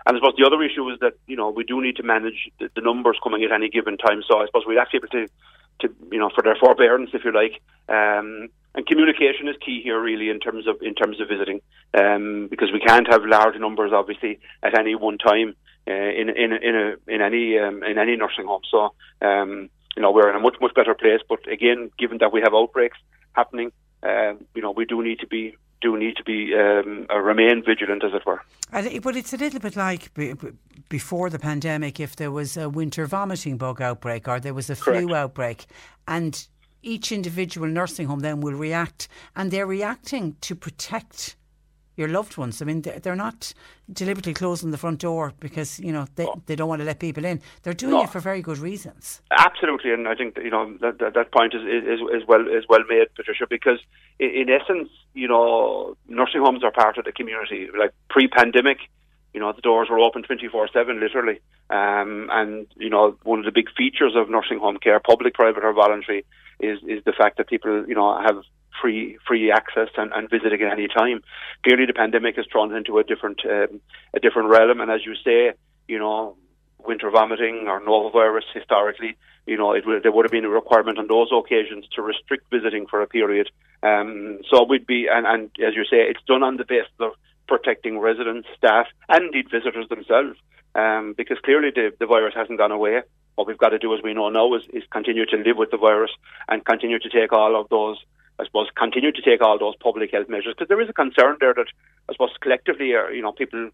And 0.04 0.16
I 0.16 0.20
suppose 0.20 0.34
the 0.38 0.46
other 0.46 0.62
issue 0.62 0.88
is 0.90 1.00
that 1.00 1.14
you 1.26 1.36
know 1.36 1.48
we 1.48 1.64
do 1.64 1.80
need 1.80 1.96
to 1.96 2.02
manage 2.02 2.50
the, 2.60 2.68
the 2.76 2.82
numbers 2.82 3.18
coming 3.22 3.42
at 3.42 3.50
any 3.50 3.70
given 3.70 3.96
time. 3.96 4.22
So 4.28 4.38
I 4.38 4.46
suppose 4.46 4.64
we 4.68 4.76
have 4.76 4.90
to 4.90 5.00
be 5.00 5.06
able 5.06 5.26
to, 5.26 5.88
to 5.88 5.94
you 6.12 6.18
know, 6.18 6.30
for 6.34 6.42
their 6.42 6.56
forbearance, 6.56 7.10
if 7.14 7.24
you 7.24 7.32
like. 7.32 7.62
Um, 7.88 8.48
and 8.76 8.86
communication 8.86 9.48
is 9.48 9.56
key 9.64 9.80
here, 9.82 10.00
really, 10.00 10.28
in 10.30 10.38
terms 10.38 10.66
of 10.68 10.80
in 10.82 10.94
terms 10.94 11.20
of 11.20 11.28
visiting, 11.28 11.60
um, 11.98 12.46
because 12.50 12.70
we 12.72 12.80
can't 12.80 13.08
have 13.10 13.24
large 13.24 13.58
numbers, 13.58 13.92
obviously, 13.92 14.38
at 14.62 14.78
any 14.78 14.94
one 14.94 15.18
time 15.18 15.56
uh, 15.88 15.92
in 15.92 16.28
in 16.28 16.52
in 16.52 16.74
a 16.76 16.94
in 17.14 17.20
any 17.22 17.58
um, 17.58 17.82
in 17.82 17.98
any 17.98 18.14
nursing 18.16 18.46
home. 18.46 18.62
So 18.70 18.92
um, 19.22 19.70
you 19.96 20.02
know 20.02 20.12
we're 20.12 20.28
in 20.30 20.36
a 20.36 20.40
much 20.40 20.56
much 20.60 20.74
better 20.74 20.94
place. 20.94 21.20
But 21.28 21.40
again, 21.50 21.90
given 21.98 22.18
that 22.18 22.32
we 22.32 22.40
have 22.42 22.54
outbreaks 22.54 22.98
happening, 23.32 23.72
uh, 24.02 24.34
you 24.54 24.62
know 24.62 24.70
we 24.72 24.84
do 24.84 25.02
need 25.02 25.18
to 25.20 25.26
be 25.26 25.56
do 25.82 25.96
need 25.98 26.16
to 26.16 26.24
be 26.24 26.54
um, 26.54 27.06
uh, 27.10 27.18
remain 27.18 27.62
vigilant, 27.64 28.02
as 28.04 28.12
it 28.14 28.24
were. 28.26 28.40
And 28.72 28.86
it- 28.86 29.02
But 29.02 29.14
it's 29.16 29.32
a 29.34 29.36
little 29.36 29.60
bit 29.60 29.76
like 29.76 30.12
be- 30.14 30.32
be- 30.32 30.52
before 30.88 31.28
the 31.30 31.38
pandemic, 31.38 32.00
if 32.00 32.16
there 32.16 32.30
was 32.30 32.56
a 32.56 32.68
winter 32.68 33.06
vomiting 33.06 33.56
bug 33.58 33.80
outbreak 33.82 34.26
or 34.28 34.40
there 34.40 34.54
was 34.54 34.70
a 34.70 34.74
flu 34.74 35.14
outbreak, 35.14 35.66
and 36.08 36.46
each 36.86 37.12
individual 37.12 37.68
nursing 37.68 38.06
home 38.06 38.20
then 38.20 38.40
will 38.40 38.54
react, 38.54 39.08
and 39.34 39.50
they're 39.50 39.66
reacting 39.66 40.36
to 40.42 40.54
protect 40.54 41.36
your 41.96 42.08
loved 42.08 42.36
ones. 42.36 42.60
I 42.60 42.66
mean, 42.66 42.82
they're, 42.82 43.16
not 43.16 43.54
deliberately 43.90 44.34
closing 44.34 44.70
the 44.70 44.78
front 44.78 45.00
door 45.00 45.32
because 45.40 45.80
you 45.80 45.92
know 45.92 46.06
they, 46.16 46.26
they 46.44 46.54
don't 46.54 46.68
want 46.68 46.80
to 46.80 46.84
let 46.84 46.98
people 46.98 47.24
in. 47.24 47.40
They're 47.62 47.72
doing 47.72 47.94
No. 47.94 48.02
it 48.02 48.10
for 48.10 48.20
very 48.20 48.42
good 48.42 48.58
reasons. 48.58 49.22
Absolutely, 49.30 49.92
and 49.92 50.06
I 50.06 50.14
think 50.14 50.34
that, 50.34 50.44
you 50.44 50.50
know 50.50 50.76
that 50.82 50.98
that, 50.98 51.14
that 51.14 51.32
point 51.32 51.54
is, 51.54 51.62
is 51.62 52.00
is 52.22 52.28
well 52.28 52.46
is 52.46 52.64
well 52.68 52.84
made, 52.88 53.08
Patricia. 53.14 53.46
Because 53.48 53.80
in, 54.18 54.30
in 54.30 54.50
essence, 54.50 54.90
you 55.14 55.26
know, 55.26 55.96
nursing 56.08 56.42
homes 56.42 56.62
are 56.62 56.70
part 56.72 56.98
of 56.98 57.04
the 57.04 57.12
community. 57.12 57.68
Like 57.76 57.92
pre-pandemic, 58.10 58.78
you 59.36 59.42
know, 59.42 59.52
the 59.52 59.60
doors 59.60 59.88
were 59.90 60.00
open 60.00 60.22
twenty 60.22 60.48
four 60.48 60.66
seven, 60.72 60.98
literally. 60.98 61.38
Um, 61.68 62.30
and 62.32 62.66
you 62.76 62.88
know, 62.88 63.18
one 63.22 63.40
of 63.40 63.44
the 63.44 63.52
big 63.52 63.68
features 63.76 64.14
of 64.16 64.30
nursing 64.30 64.58
home 64.58 64.78
care, 64.78 64.98
public, 64.98 65.34
private, 65.34 65.62
or 65.62 65.74
voluntary, 65.74 66.24
is 66.58 66.78
is 66.94 67.04
the 67.04 67.12
fact 67.12 67.36
that 67.36 67.52
people, 67.54 67.86
you 67.86 67.94
know, 67.94 68.18
have 68.26 68.38
free 68.80 69.18
free 69.28 69.52
access 69.52 69.90
and, 69.98 70.10
and 70.16 70.30
visiting 70.30 70.62
at 70.62 70.72
any 70.72 70.88
time. 70.88 71.20
Clearly, 71.64 71.84
the 71.84 71.92
pandemic 71.92 72.36
has 72.36 72.46
thrown 72.50 72.74
into 72.74 72.98
a 72.98 73.04
different 73.04 73.40
um, 73.44 73.80
a 74.14 74.20
different 74.20 74.48
realm, 74.48 74.80
and 74.80 74.90
as 74.90 75.04
you 75.04 75.14
say, 75.22 75.52
you 75.86 75.98
know, 75.98 76.36
winter 76.86 77.10
vomiting 77.10 77.66
or 77.68 77.78
norovirus 77.82 78.48
historically, 78.54 79.18
you 79.46 79.58
know, 79.58 79.72
it 79.72 79.84
would, 79.86 80.02
there 80.02 80.12
would 80.12 80.24
have 80.24 80.32
been 80.32 80.46
a 80.46 80.48
requirement 80.48 80.98
on 80.98 81.08
those 81.08 81.28
occasions 81.30 81.84
to 81.94 82.00
restrict 82.00 82.44
visiting 82.50 82.86
for 82.86 83.02
a 83.02 83.06
period. 83.06 83.50
Um, 83.82 84.38
so 84.50 84.64
we'd 84.64 84.86
be, 84.86 85.08
and, 85.10 85.26
and 85.26 85.42
as 85.68 85.74
you 85.74 85.84
say, 85.84 85.98
it's 86.10 86.24
done 86.26 86.42
on 86.42 86.56
the 86.56 86.64
basis 86.64 86.96
of 87.00 87.12
protecting 87.48 87.98
residents, 87.98 88.48
staff, 88.56 88.86
and 89.08 89.24
indeed 89.24 89.46
visitors 89.50 89.88
themselves, 89.88 90.38
um, 90.74 91.14
because 91.16 91.38
clearly 91.44 91.70
the, 91.74 91.92
the 91.98 92.06
virus 92.06 92.34
hasn't 92.34 92.58
gone 92.58 92.72
away. 92.72 93.02
What 93.34 93.46
we've 93.46 93.58
got 93.58 93.70
to 93.70 93.78
do, 93.78 93.94
as 93.94 94.02
we 94.02 94.14
know 94.14 94.30
now, 94.30 94.54
is, 94.54 94.62
is 94.72 94.82
continue 94.90 95.26
to 95.26 95.36
live 95.36 95.56
with 95.56 95.70
the 95.70 95.76
virus 95.76 96.10
and 96.48 96.64
continue 96.64 96.98
to 96.98 97.08
take 97.08 97.32
all 97.32 97.60
of 97.60 97.68
those 97.68 97.98
I 98.38 98.44
suppose, 98.44 98.68
continue 98.76 99.12
to 99.12 99.22
take 99.22 99.40
all 99.40 99.58
those 99.58 99.76
public 99.76 100.12
health 100.12 100.28
measures 100.28 100.54
because 100.56 100.68
there 100.68 100.80
is 100.80 100.88
a 100.88 100.92
concern 100.92 101.36
there 101.40 101.54
that 101.54 101.68
I 102.08 102.12
suppose 102.12 102.30
collectively, 102.40 102.94
uh, 102.94 103.08
you 103.08 103.22
know, 103.22 103.32
people 103.32 103.70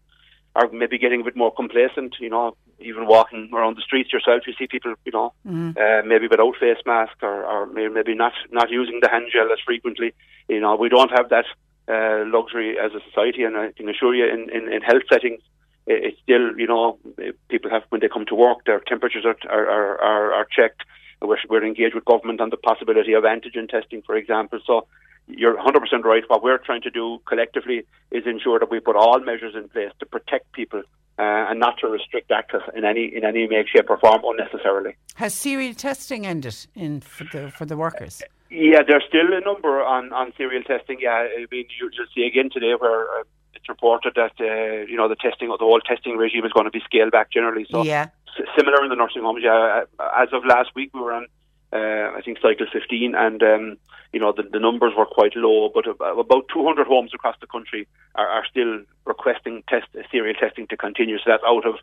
are 0.55 0.69
maybe 0.71 0.97
getting 0.97 1.21
a 1.21 1.23
bit 1.23 1.35
more 1.35 1.53
complacent. 1.53 2.15
You 2.19 2.29
know, 2.29 2.55
even 2.79 3.07
walking 3.07 3.49
around 3.53 3.75
the 3.75 3.81
streets 3.81 4.13
yourself, 4.13 4.43
you 4.47 4.53
see 4.57 4.67
people, 4.67 4.93
you 5.05 5.11
know, 5.11 5.33
uh, 5.77 6.01
maybe 6.05 6.27
without 6.27 6.55
face 6.59 6.77
mask 6.85 7.21
or, 7.21 7.43
or 7.43 7.65
maybe 7.65 8.15
not 8.15 8.33
not 8.51 8.69
using 8.69 8.99
the 9.01 9.09
hand 9.09 9.25
gel 9.33 9.51
as 9.51 9.59
frequently. 9.65 10.13
You 10.47 10.61
know, 10.61 10.75
we 10.75 10.89
don't 10.89 11.11
have 11.11 11.29
that 11.29 11.45
uh, 11.87 12.23
luxury 12.27 12.77
as 12.79 12.91
a 12.93 12.99
society, 13.09 13.43
and 13.43 13.57
I 13.57 13.71
can 13.71 13.89
assure 13.89 14.15
you, 14.15 14.25
in, 14.25 14.49
in, 14.49 14.71
in 14.71 14.81
health 14.81 15.03
settings, 15.11 15.41
it's 15.85 16.17
still, 16.21 16.57
you 16.57 16.67
know, 16.67 16.97
people 17.49 17.69
have 17.69 17.83
when 17.89 17.99
they 17.99 18.07
come 18.07 18.25
to 18.27 18.35
work, 18.35 18.65
their 18.65 18.79
temperatures 18.79 19.25
are 19.25 19.35
are, 19.49 19.99
are, 19.99 20.33
are, 20.33 20.47
checked. 20.49 20.83
We're, 21.21 21.37
we're 21.49 21.65
engaged 21.65 21.95
with 21.95 22.05
government 22.05 22.39
on 22.39 22.49
the 22.49 22.57
possibility 22.57 23.13
of 23.13 23.23
antigen 23.23 23.67
testing, 23.67 24.01
for 24.01 24.15
example. 24.15 24.59
So 24.65 24.87
you're 25.27 25.55
100% 25.57 26.03
right. 26.03 26.23
What 26.27 26.43
we're 26.43 26.57
trying 26.57 26.81
to 26.83 26.89
do 26.89 27.19
collectively 27.25 27.85
is 28.11 28.23
ensure 28.25 28.59
that 28.59 28.69
we 28.69 28.79
put 28.79 28.95
all 28.95 29.19
measures 29.19 29.55
in 29.55 29.69
place 29.69 29.91
to 29.99 30.05
protect 30.05 30.51
people 30.53 30.83
uh, 31.19 31.47
and 31.49 31.59
not 31.59 31.77
to 31.79 31.87
restrict 31.87 32.31
access 32.31 32.61
in 32.75 32.85
any 32.85 33.05
in 33.15 33.23
any 33.23 33.47
make, 33.47 33.67
shape, 33.67 33.89
or 33.89 33.97
form 33.97 34.21
unnecessarily. 34.25 34.95
Has 35.15 35.33
serial 35.33 35.73
testing 35.73 36.25
ended 36.25 36.55
in 36.75 37.01
for 37.01 37.25
the 37.25 37.51
for 37.51 37.65
the 37.65 37.77
workers? 37.77 38.21
Yeah, 38.53 38.83
there's 38.87 39.03
still 39.07 39.33
a 39.33 39.39
number 39.41 39.83
on, 39.83 40.13
on 40.13 40.31
serial 40.37 40.61
testing. 40.63 40.97
Yeah, 41.01 41.25
I 41.37 41.45
mean, 41.51 41.65
you- 41.79 41.89
you'll 41.91 42.05
see 42.13 42.23
again 42.27 42.49
today 42.53 42.73
where 42.77 43.01
uh, 43.19 43.23
it's 43.55 43.67
reported 43.67 44.13
that 44.15 44.33
uh, 44.39 44.85
you 44.87 44.95
know 44.95 45.07
the 45.07 45.15
testing, 45.15 45.49
the 45.49 45.57
whole 45.59 45.79
testing 45.81 46.17
regime 46.17 46.45
is 46.45 46.51
going 46.53 46.65
to 46.65 46.71
be 46.71 46.81
scaled 46.85 47.11
back 47.11 47.31
generally. 47.31 47.65
So 47.71 47.83
Yeah. 47.83 48.07
S- 48.37 48.45
similar 48.57 48.83
in 48.83 48.89
the 48.89 48.95
nursing 48.95 49.23
homes. 49.23 49.41
Yeah, 49.43 49.83
uh, 49.99 50.09
as 50.21 50.29
of 50.33 50.45
last 50.45 50.69
week, 50.75 50.91
we 50.93 50.99
were 51.01 51.13
on, 51.13 51.25
uh, 51.73 52.11
I 52.15 52.21
think, 52.23 52.37
cycle 52.39 52.67
15, 52.71 53.15
and 53.15 53.41
um, 53.41 53.77
you 54.11 54.19
know 54.19 54.31
the, 54.31 54.43
the 54.43 54.59
numbers 54.59 54.93
were 54.95 55.07
quite 55.07 55.35
low. 55.35 55.71
But 55.73 55.87
about 55.87 56.47
200 56.53 56.85
homes 56.85 57.11
across 57.15 57.35
the 57.41 57.47
country 57.47 57.87
are, 58.13 58.27
are 58.27 58.45
still 58.45 58.81
requesting 59.05 59.63
test 59.67 59.87
serial 60.11 60.35
testing 60.35 60.67
to 60.67 60.77
continue. 60.77 61.17
So 61.17 61.23
that's 61.27 61.43
out 61.47 61.65
of 61.65 61.75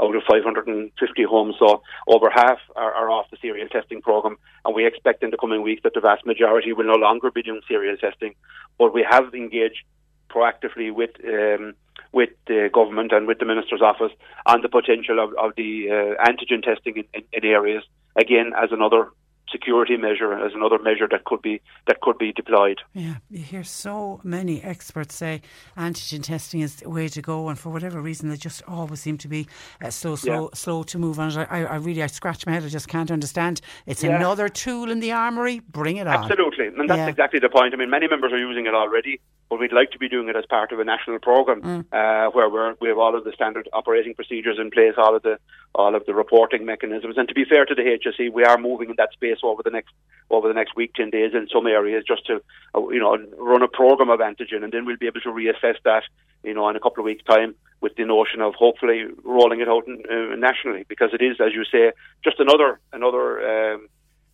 out 0.00 0.16
of 0.16 0.22
550 0.28 1.22
homes. 1.24 1.56
So 1.58 1.82
over 2.08 2.30
half 2.30 2.58
are, 2.74 2.92
are 2.94 3.10
off 3.10 3.30
the 3.30 3.36
serial 3.42 3.68
testing 3.68 4.00
program, 4.00 4.38
and 4.64 4.74
we 4.74 4.86
expect 4.86 5.22
in 5.22 5.30
the 5.30 5.36
coming 5.36 5.62
weeks 5.62 5.82
that 5.82 5.92
the 5.94 6.00
vast 6.00 6.24
majority 6.24 6.72
will 6.72 6.86
no 6.86 6.94
longer 6.94 7.30
be 7.30 7.42
doing 7.42 7.60
serial 7.68 7.98
testing. 7.98 8.34
But 8.78 8.94
we 8.94 9.06
have 9.08 9.34
engaged 9.34 9.84
proactively 10.30 10.90
with 10.92 11.10
um, 11.22 11.74
with 12.12 12.30
the 12.46 12.70
government 12.72 13.12
and 13.12 13.26
with 13.26 13.40
the 13.40 13.44
minister's 13.44 13.82
office 13.82 14.12
on 14.46 14.62
the 14.62 14.68
potential 14.68 15.18
of, 15.18 15.34
of 15.34 15.54
the 15.56 15.90
uh, 15.90 16.24
antigen 16.24 16.62
testing 16.62 16.96
in, 16.96 17.04
in, 17.12 17.24
in 17.32 17.44
areas 17.44 17.84
again 18.16 18.52
as 18.56 18.70
another 18.72 19.10
security 19.54 19.96
measure, 19.96 20.32
as 20.46 20.52
another 20.58 20.78
measure 20.88 21.08
that 21.14 21.22
could 21.28 21.42
be 21.48 21.54
that 21.88 21.98
could 22.04 22.18
be 22.18 22.30
deployed. 22.32 22.78
Yeah, 23.04 23.16
you 23.30 23.42
hear 23.52 23.64
so 23.64 24.20
many 24.36 24.56
experts 24.62 25.14
say 25.14 25.34
antigen 25.76 26.22
testing 26.32 26.60
is 26.66 26.72
the 26.76 26.90
way 26.90 27.06
to 27.16 27.22
go, 27.32 27.48
and 27.48 27.56
for 27.62 27.70
whatever 27.70 27.98
reason, 28.10 28.28
they 28.30 28.36
just 28.36 28.60
always 28.76 29.00
seem 29.06 29.16
to 29.18 29.28
be 29.28 29.46
uh, 29.84 29.90
slow, 29.90 30.16
slow, 30.16 30.50
slow 30.54 30.82
to 30.92 30.98
move 30.98 31.16
on. 31.20 31.30
I, 31.36 31.64
I 31.64 31.76
really, 31.76 32.02
I 32.02 32.08
scratch 32.08 32.44
my 32.46 32.52
head. 32.52 32.64
I 32.64 32.68
just 32.78 32.88
can't 32.88 33.10
understand. 33.10 33.60
It's 33.86 34.02
Yeah. 34.02 34.16
another 34.16 34.48
tool 34.48 34.90
in 34.90 34.98
the 35.00 35.12
armory. 35.12 35.60
Bring 35.60 35.96
it 35.98 36.06
on. 36.06 36.16
Absolutely, 36.24 36.66
and 36.66 36.88
that's 36.90 36.98
Yeah. 36.98 37.14
exactly 37.14 37.40
the 37.40 37.48
point. 37.48 37.74
I 37.74 37.76
mean, 37.76 37.90
many 37.90 38.08
members 38.08 38.32
are 38.32 38.38
using 38.50 38.66
it 38.66 38.74
already, 38.74 39.20
but 39.54 39.60
we'd 39.60 39.72
like 39.72 39.92
to 39.92 40.00
be 40.00 40.08
doing 40.08 40.28
it 40.28 40.34
as 40.34 40.44
part 40.46 40.72
of 40.72 40.80
a 40.80 40.84
national 40.84 41.20
program 41.20 41.60
Mm. 41.62 41.84
uh, 41.92 42.28
where 42.32 42.48
we're, 42.50 42.74
we 42.80 42.88
have 42.88 42.98
all 42.98 43.14
of 43.16 43.22
the 43.22 43.30
standard 43.30 43.68
operating 43.72 44.12
procedures 44.12 44.58
in 44.58 44.68
place, 44.68 44.94
all 44.98 45.14
of 45.14 45.22
the 45.22 45.38
all 45.76 45.94
of 45.94 46.04
the 46.06 46.14
reporting 46.14 46.64
mechanisms. 46.64 47.16
And 47.16 47.28
to 47.28 47.34
be 47.34 47.44
fair 47.44 47.64
to 47.64 47.74
the 47.74 47.82
HSE, 47.82 48.32
we 48.32 48.42
are 48.42 48.58
moving 48.58 48.90
in 48.90 48.96
that 48.96 49.12
space 49.12 49.38
over 49.44 49.62
the 49.62 49.70
next 49.70 49.92
over 50.28 50.48
the 50.48 50.54
next 50.54 50.74
week, 50.74 50.92
ten 50.94 51.10
days 51.10 51.34
in 51.34 51.46
some 51.54 51.68
areas, 51.68 52.02
just 52.04 52.26
to 52.26 52.42
uh, 52.74 52.88
you 52.88 52.98
know 52.98 53.16
run 53.38 53.62
a 53.62 53.68
program 53.68 54.10
of 54.10 54.18
antigen, 54.18 54.64
and 54.64 54.72
then 54.72 54.86
we'll 54.86 54.96
be 54.96 55.06
able 55.06 55.20
to 55.20 55.28
reassess 55.28 55.76
that, 55.84 56.02
you 56.42 56.54
know, 56.54 56.68
in 56.68 56.74
a 56.74 56.80
couple 56.80 57.00
of 57.00 57.04
weeks' 57.04 57.22
time 57.22 57.54
with 57.80 57.94
the 57.94 58.04
notion 58.04 58.40
of 58.40 58.54
hopefully 58.54 59.04
rolling 59.22 59.60
it 59.60 59.68
out 59.68 59.84
uh, 59.88 60.34
nationally 60.34 60.84
because 60.88 61.10
it 61.12 61.22
is, 61.22 61.36
as 61.40 61.52
you 61.52 61.64
say, 61.64 61.92
just 62.24 62.40
another 62.40 62.80
another. 62.92 63.26
Um, 63.74 63.88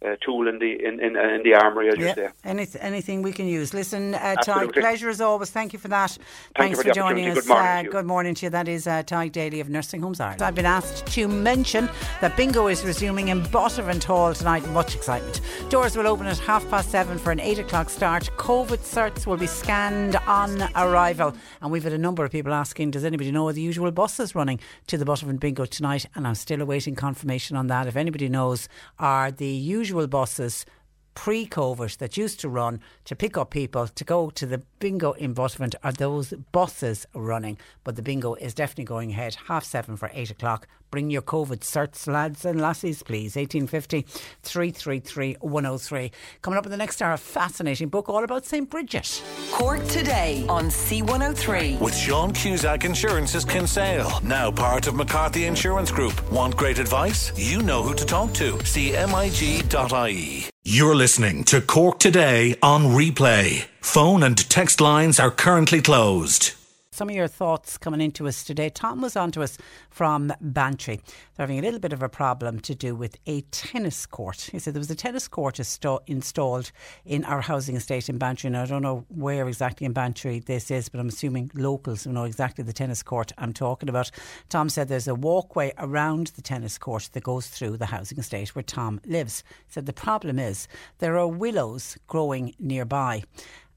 uh, 0.05 0.17
tool 0.21 0.49
in 0.49 0.59
the 0.59 0.73
in, 0.85 1.01
in, 1.01 1.17
in 1.17 1.43
the 1.43 1.55
armory, 1.55 1.89
as 1.89 1.99
you 1.99 2.13
say. 2.15 2.29
Yeah, 2.45 2.67
anything, 2.81 3.23
we 3.23 3.33
can 3.33 3.47
use. 3.47 3.75
Listen, 3.75 4.15
uh, 4.15 4.37
Tadhg, 4.43 4.73
pleasure 4.73 5.09
as 5.09 5.21
always. 5.21 5.51
Thank 5.51 5.73
you 5.73 5.79
for 5.79 5.89
that. 5.89 6.11
Thank 6.57 6.71
you 6.71 6.77
Thanks 6.77 6.79
for 6.79 6.85
the 6.85 6.93
joining 6.95 7.29
us. 7.29 7.35
Good 7.35 7.49
morning 7.49 7.67
uh, 7.67 7.79
to 7.79 7.85
you. 7.85 7.91
good 7.91 8.07
morning 8.07 8.35
to 8.37 8.47
you. 8.47 8.51
That 8.51 8.69
is 8.69 8.87
uh, 8.87 9.03
Tadhg 9.03 9.33
Daly 9.33 9.61
of 9.61 9.69
Nursing 9.69 10.01
Homes 10.01 10.21
Ireland. 10.21 10.43
I've 10.43 10.55
been 10.55 10.67
asked 10.67 11.07
to 11.09 11.29
mention 11.29 11.91
that 12.21 12.37
bingo 12.37 12.69
is 12.69 12.85
resuming 12.85 13.29
in 13.29 13.43
Buttevant 13.49 14.05
Hall 14.05 14.33
tonight. 14.33 14.67
Much 14.71 14.95
excitement. 14.95 15.41
Doors 15.69 15.97
will 15.97 16.07
open 16.07 16.27
at 16.27 16.39
half 16.39 16.69
past 16.71 16.91
seven 16.91 17.19
for 17.19 17.31
an 17.31 17.41
eight 17.41 17.59
o'clock 17.59 17.91
start. 17.91 18.31
COVID 18.39 18.79
certs 18.79 19.27
will 19.27 19.37
be 19.37 19.47
scanned 19.47 20.17
on 20.27 20.63
arrival. 20.77 21.35
And 21.61 21.71
we've 21.71 21.85
had 21.85 21.93
a 21.93 21.99
number 21.99 22.25
of 22.25 22.33
people 22.33 22.55
asking, 22.55 22.93
does 22.93 23.05
anybody 23.05 23.31
know 23.31 23.53
the 23.53 23.61
usual 23.61 23.91
buses 23.91 24.35
running 24.35 24.61
to 24.87 24.97
the 24.97 25.05
Buttevant 25.05 25.41
Bingo 25.41 25.67
tonight? 25.67 26.07
And 26.15 26.27
I'm 26.27 26.35
still 26.35 26.63
awaiting 26.63 26.95
confirmation 26.95 27.57
on 27.57 27.67
that. 27.67 27.87
If 27.87 27.97
anybody 27.97 28.29
knows, 28.29 28.69
are 28.99 29.31
the 29.31 29.47
usual 29.47 29.90
buses 29.93 30.67
pre 31.15 31.47
COVID 31.47 31.99
that 31.99 32.17
used 32.17 32.41
to 32.41 32.49
run 32.49 32.81
to 33.05 33.17
pick 33.17 33.37
up 33.37 33.51
people 33.51 33.87
to 33.89 34.05
go 34.05 34.31
to 34.31 34.47
the 34.47 34.63
bingo 34.79 35.13
in 35.13 35.35
Buttevant 35.35 35.75
are 35.83 35.93
those 35.93 36.33
buses 36.53 37.07
running. 37.15 37.59
But 37.85 37.97
the 37.97 38.03
bingo 38.03 38.35
is 38.35 38.55
definitely 38.55 38.85
going 38.85 39.11
ahead, 39.11 39.37
half 39.47 39.65
seven 39.65 39.97
for 39.97 40.11
eight 40.15 40.31
o'clock. 40.31 40.67
Bring 40.91 41.11
your 41.11 41.23
COVID 41.23 41.61
certs, 41.61 42.07
lads 42.07 42.45
and 42.45 42.61
lassies, 42.61 43.03
please. 43.03 43.37
1850 43.37 44.03
333 44.43 45.37
103. 45.41 46.11
Coming 46.43 46.59
up 46.59 46.67
in 46.67 46.71
the 46.71 46.77
next 46.77 47.01
hour, 47.01 47.13
a 47.13 47.19
fascinating 47.19 47.89
book 47.89 48.09
all 48.09 48.25
about 48.25 48.45
St. 48.45 48.69
Bridget. 48.69 49.23
Cork 49.53 49.85
today 49.87 50.45
on 50.49 50.67
C103. 50.67 51.81
With 51.81 51.95
Sean 51.95 52.33
Cusack 52.33 52.85
Insurance's 52.85 53.45
Kinsale, 53.45 54.21
now 54.23 54.51
part 54.51 54.87
of 54.87 54.95
McCarthy 54.95 55.45
Insurance 55.45 55.93
Group. 55.93 56.31
Want 56.31 56.57
great 56.57 56.79
advice? 56.79 57.33
You 57.37 57.63
know 57.63 57.83
who 57.83 57.95
to 57.95 58.05
talk 58.05 58.33
to. 58.35 58.55
CMIG.ie. 58.55 60.47
You're 60.65 60.95
listening 60.95 61.45
to 61.45 61.61
Cork 61.61 61.99
Today 61.99 62.57
on 62.63 62.85
replay. 62.85 63.65
Phone 63.81 64.23
and 64.23 64.37
text 64.51 64.81
lines 64.81 65.19
are 65.19 65.31
currently 65.31 65.81
closed 65.81 66.53
some 67.01 67.09
of 67.09 67.15
your 67.17 67.29
thoughts 67.29 67.79
coming 67.79 68.03
into 68.03 68.29
us 68.29 68.45
today. 68.45 68.69
Tom 68.69 69.01
was 69.01 69.17
on 69.17 69.31
to 69.31 69.43
us 69.43 69.57
from 69.89 70.31
Bantry. 70.43 70.97
They're 71.35 71.45
having 71.45 71.59
a 71.59 71.63
little 71.63 71.81
bit 71.81 71.95
of 71.95 72.03
a 72.03 72.11
problem 72.11 72.61
to 72.61 72.75
do 72.75 72.95
with 72.95 73.17
a 73.25 73.41
tennis 73.53 74.05
court. 74.05 74.51
He 74.53 74.59
said 74.59 74.75
there 74.75 74.81
was 74.81 74.91
a 74.91 74.95
tennis 74.95 75.27
court 75.27 75.55
insta- 75.55 76.03
installed 76.07 76.71
in 77.07 77.25
our 77.25 77.41
housing 77.41 77.75
estate 77.75 78.11
in 78.11 78.19
Bantry. 78.19 78.49
And 78.49 78.57
I 78.59 78.67
don't 78.67 78.83
know 78.83 79.07
where 79.09 79.49
exactly 79.49 79.87
in 79.87 79.95
Bantry 79.95 80.41
this 80.41 80.71
is, 80.71 80.91
but 80.91 81.01
I'm 81.01 81.09
assuming 81.09 81.51
locals 81.55 82.07
know 82.07 82.25
exactly 82.25 82.65
the 82.65 82.75
tennis 82.75 83.03
court 83.03 83.33
I'm 83.39 83.55
talking 83.55 83.89
about. 83.89 84.11
Tom 84.51 84.69
said 84.69 84.89
there's 84.89 85.09
a 85.09 85.15
walkway 85.15 85.73
around 85.79 86.27
the 86.37 86.43
tennis 86.43 86.77
court 86.77 87.09
that 87.15 87.23
goes 87.23 87.47
through 87.47 87.79
the 87.79 87.87
housing 87.87 88.19
estate 88.19 88.55
where 88.55 88.63
Tom 88.63 89.01
lives. 89.07 89.43
He 89.69 89.73
said 89.73 89.87
the 89.87 89.95
problem 89.95 90.39
is 90.39 90.69
there 90.99 91.17
are 91.17 91.27
willows 91.27 91.97
growing 92.09 92.55
nearby. 92.59 93.23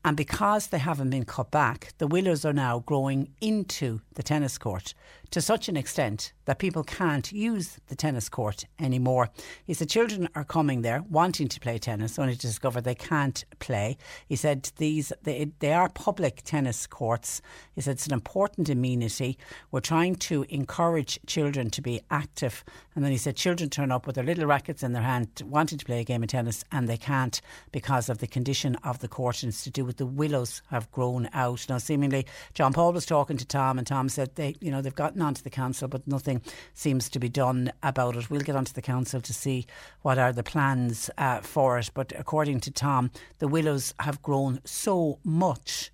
And 0.06 0.18
because 0.18 0.68
they 0.68 0.80
haven't 0.80 1.12
been 1.12 1.24
cut 1.26 1.50
back, 1.50 1.94
the 1.98 2.08
willows 2.08 2.44
are 2.44 2.54
now 2.54 2.80
growing 2.80 3.30
into 3.40 4.02
the 4.16 4.24
tennis 4.24 4.58
court 4.58 4.94
to 5.34 5.42
such 5.42 5.68
an 5.68 5.76
extent 5.76 6.32
that 6.46 6.60
people 6.60 6.84
can't 6.84 7.32
use 7.32 7.80
the 7.88 7.96
tennis 7.96 8.30
court 8.30 8.66
anymore. 8.80 9.32
He 9.66 9.74
said 9.74 9.90
children 9.90 10.30
are 10.36 10.44
coming 10.44 10.84
there 10.84 11.04
wanting 11.10 11.48
to 11.48 11.60
play 11.60 11.80
tennis, 11.80 12.20
only 12.20 12.36
to 12.36 12.40
discover 12.40 12.80
they 12.80 12.94
can't 12.94 13.44
play. 13.58 13.98
He 14.28 14.36
said 14.36 14.70
these 14.78 15.12
they, 15.24 15.50
they 15.58 15.74
are 15.74 15.90
public 15.90 16.44
tennis 16.44 16.86
courts. 16.86 17.42
He 17.74 17.82
said 17.82 17.94
it's 17.94 18.06
an 18.06 18.14
important 18.14 18.70
amenity. 18.70 19.40
We're 19.72 19.80
trying 19.80 20.18
to 20.18 20.46
encourage 20.50 21.20
children 21.26 21.72
to 21.72 21.82
be 21.82 22.02
active. 22.12 22.64
And 22.94 23.04
then 23.04 23.12
he 23.12 23.18
said 23.18 23.36
children 23.36 23.72
turn 23.72 23.92
up 23.92 24.06
with 24.06 24.16
their 24.16 24.24
little 24.24 24.46
rackets 24.46 24.84
in 24.84 24.94
their 24.94 25.02
hand 25.02 25.42
wanting 25.44 25.80
to 25.80 25.86
play 25.86 26.02
a 26.02 26.04
game 26.04 26.22
of 26.22 26.30
tennis 26.30 26.64
and 26.72 26.88
they 26.88 26.98
can't 26.98 27.42
because 27.72 28.08
of 28.08 28.20
the 28.20 28.28
condition 28.28 28.76
of 28.84 29.00
the 29.00 29.08
court 29.08 29.42
and 29.42 29.50
it's 29.50 29.64
to 29.64 29.72
do 29.72 29.84
with 29.84 29.98
the 29.98 30.06
willows 30.06 30.62
have 30.70 30.92
grown 30.92 31.28
out. 31.34 31.66
Now 31.68 31.80
seemingly 31.80 32.28
John 32.54 32.72
Paul 32.72 32.94
was 32.94 33.08
talking 33.08 33.38
to 33.38 33.46
Tom 33.46 33.80
and 33.80 33.88
Tom 33.88 34.10
said 34.10 34.36
they 34.36 34.56
you 34.60 34.70
know 34.70 34.84
they've 34.84 34.94
gotten 35.24 35.28
onto 35.28 35.44
the 35.44 35.50
council 35.50 35.88
but 35.88 36.06
nothing 36.08 36.42
seems 36.74 37.10
to 37.10 37.20
be 37.20 37.30
done 37.30 37.72
about 37.82 38.16
it. 38.16 38.30
We'll 38.30 38.42
get 38.42 38.56
onto 38.56 38.74
the 38.74 38.82
council 38.82 39.22
to 39.22 39.34
see 39.34 39.66
what 40.02 40.18
are 40.18 40.34
the 40.34 40.44
plans 40.44 41.10
uh, 41.18 41.40
for 41.42 41.80
it. 41.80 41.92
But 41.94 42.14
according 42.18 42.62
to 42.62 42.72
Tom, 42.72 43.10
the 43.40 43.48
willows 43.48 43.94
have 44.00 44.22
grown 44.22 44.60
so 44.66 45.20
much 45.24 45.92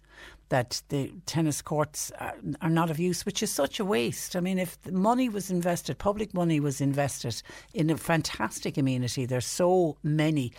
that 0.49 0.82
the 0.89 1.11
tennis 1.27 1.61
courts 1.61 2.11
are, 2.19 2.34
are, 2.61 2.71
not 2.71 2.89
of 2.89 2.97
use, 2.97 3.23
which 3.23 3.43
is 3.43 3.51
such 3.51 3.80
a 3.80 3.86
waste. 3.86 4.36
I 4.36 4.39
mean, 4.39 4.57
if 4.57 4.80
money 4.91 5.30
was 5.30 5.51
invested, 5.51 5.99
public 5.99 6.34
money 6.34 6.59
was 6.59 6.82
invested 6.82 7.43
in 7.73 7.91
a 7.91 7.97
fantastic 7.97 8.75
amenity, 8.75 9.27
there's 9.27 9.45
so 9.45 9.97
many 10.01 10.51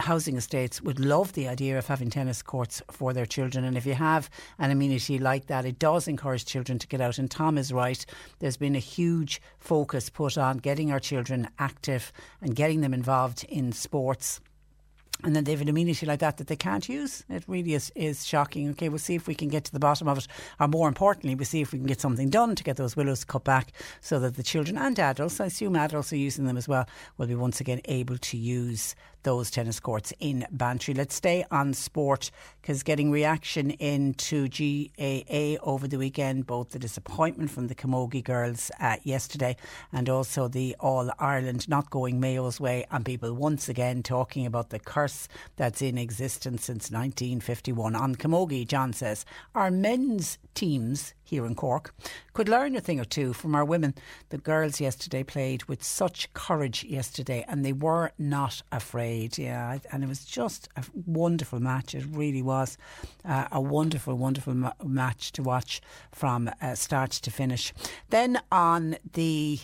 housing 0.00 0.36
estates 0.36 0.80
would 0.82 1.00
love 1.00 1.32
the 1.32 1.48
idea 1.48 1.78
of 1.78 1.86
having 1.86 2.10
tennis 2.10 2.42
courts 2.42 2.82
for 2.90 3.12
their 3.12 3.26
children. 3.26 3.64
And 3.64 3.76
if 3.76 3.86
you 3.86 3.94
have 3.94 4.30
an 4.58 4.70
amenity 4.70 5.18
like 5.18 5.46
that, 5.46 5.64
it 5.64 5.78
does 5.78 6.08
encourage 6.08 6.44
children 6.44 6.78
to 6.78 6.86
get 6.86 7.00
out. 7.00 7.18
And 7.18 7.30
Tom 7.30 7.58
is 7.58 7.72
right. 7.72 8.04
There's 8.38 8.56
been 8.56 8.76
a 8.76 8.80
huge 8.80 9.40
focus 9.58 10.10
put 10.10 10.38
on 10.38 10.58
getting 10.58 10.90
our 10.90 11.00
children 11.00 11.48
active 11.58 12.12
and 12.40 12.56
getting 12.56 12.80
them 12.80 12.94
involved 12.94 13.44
in 13.44 13.72
sports 13.72 14.40
and 15.22 15.36
then 15.36 15.44
they 15.44 15.52
have 15.52 15.60
an 15.60 15.68
amenity 15.68 16.06
like 16.06 16.20
that 16.20 16.38
that 16.38 16.46
they 16.46 16.56
can't 16.56 16.88
use. 16.88 17.24
It 17.28 17.44
really 17.46 17.74
is, 17.74 17.92
is 17.94 18.26
shocking. 18.26 18.70
Okay, 18.70 18.88
we'll 18.88 18.98
see 18.98 19.14
if 19.14 19.26
we 19.26 19.34
can 19.34 19.48
get 19.48 19.64
to 19.64 19.72
the 19.72 19.78
bottom 19.78 20.08
of 20.08 20.18
it, 20.18 20.26
or 20.58 20.68
more 20.68 20.88
importantly, 20.88 21.34
we'll 21.34 21.44
see 21.44 21.60
if 21.60 21.72
we 21.72 21.78
can 21.78 21.86
get 21.86 22.00
something 22.00 22.30
done 22.30 22.54
to 22.54 22.64
get 22.64 22.76
those 22.76 22.96
willows 22.96 23.24
cut 23.24 23.44
back 23.44 23.72
so 24.00 24.18
that 24.20 24.36
the 24.36 24.42
children 24.42 24.78
and 24.78 24.98
adults, 24.98 25.40
I 25.40 25.46
assume 25.46 25.76
adults 25.76 26.12
are 26.12 26.16
using 26.16 26.46
them 26.46 26.56
as 26.56 26.68
well, 26.68 26.86
will 27.18 27.26
be 27.26 27.34
once 27.34 27.60
again 27.60 27.80
able 27.86 28.18
to 28.18 28.36
use 28.36 28.94
those 29.22 29.50
tennis 29.50 29.80
courts 29.80 30.12
in 30.20 30.46
Bantry. 30.50 30.94
Let's 30.94 31.14
stay 31.14 31.44
on 31.50 31.74
sport 31.74 32.30
because 32.60 32.82
getting 32.82 33.10
reaction 33.10 33.70
into 33.72 34.48
GAA 34.48 35.56
over 35.62 35.88
the 35.88 35.98
weekend, 35.98 36.46
both 36.46 36.70
the 36.70 36.78
disappointment 36.78 37.50
from 37.50 37.68
the 37.68 37.74
Camogie 37.74 38.24
girls 38.24 38.70
uh, 38.80 38.96
yesterday 39.02 39.56
and 39.92 40.08
also 40.08 40.48
the 40.48 40.76
All 40.80 41.10
Ireland 41.18 41.68
not 41.68 41.90
going 41.90 42.20
Mayo's 42.20 42.60
way, 42.60 42.86
and 42.90 43.04
people 43.04 43.32
once 43.34 43.68
again 43.68 44.02
talking 44.02 44.46
about 44.46 44.70
the 44.70 44.78
curse 44.78 45.28
that's 45.56 45.82
in 45.82 45.98
existence 45.98 46.64
since 46.64 46.90
1951. 46.90 47.94
On 47.94 48.14
Camogie, 48.14 48.66
John 48.66 48.92
says, 48.92 49.24
our 49.54 49.70
men's 49.70 50.38
teams 50.54 51.14
here 51.30 51.46
in 51.46 51.54
Cork 51.54 51.94
could 52.32 52.48
learn 52.48 52.74
a 52.74 52.80
thing 52.80 52.98
or 52.98 53.04
two 53.04 53.32
from 53.32 53.54
our 53.54 53.64
women. 53.64 53.94
The 54.30 54.38
girls 54.38 54.80
yesterday 54.80 55.22
played 55.22 55.64
with 55.64 55.82
such 55.82 56.32
courage 56.34 56.82
yesterday 56.82 57.44
and 57.48 57.64
they 57.64 57.72
were 57.72 58.10
not 58.18 58.62
afraid. 58.72 59.38
Yeah, 59.38 59.78
and 59.92 60.02
it 60.02 60.08
was 60.08 60.24
just 60.24 60.68
a 60.76 60.84
wonderful 61.06 61.60
match. 61.60 61.94
It 61.94 62.04
really 62.10 62.42
was 62.42 62.76
uh, 63.24 63.46
a 63.52 63.60
wonderful, 63.60 64.16
wonderful 64.16 64.54
ma- 64.54 64.72
match 64.84 65.30
to 65.32 65.42
watch 65.42 65.80
from 66.10 66.50
uh, 66.60 66.74
start 66.74 67.12
to 67.12 67.30
finish. 67.30 67.72
Then 68.10 68.40
on 68.50 68.96
the 69.12 69.60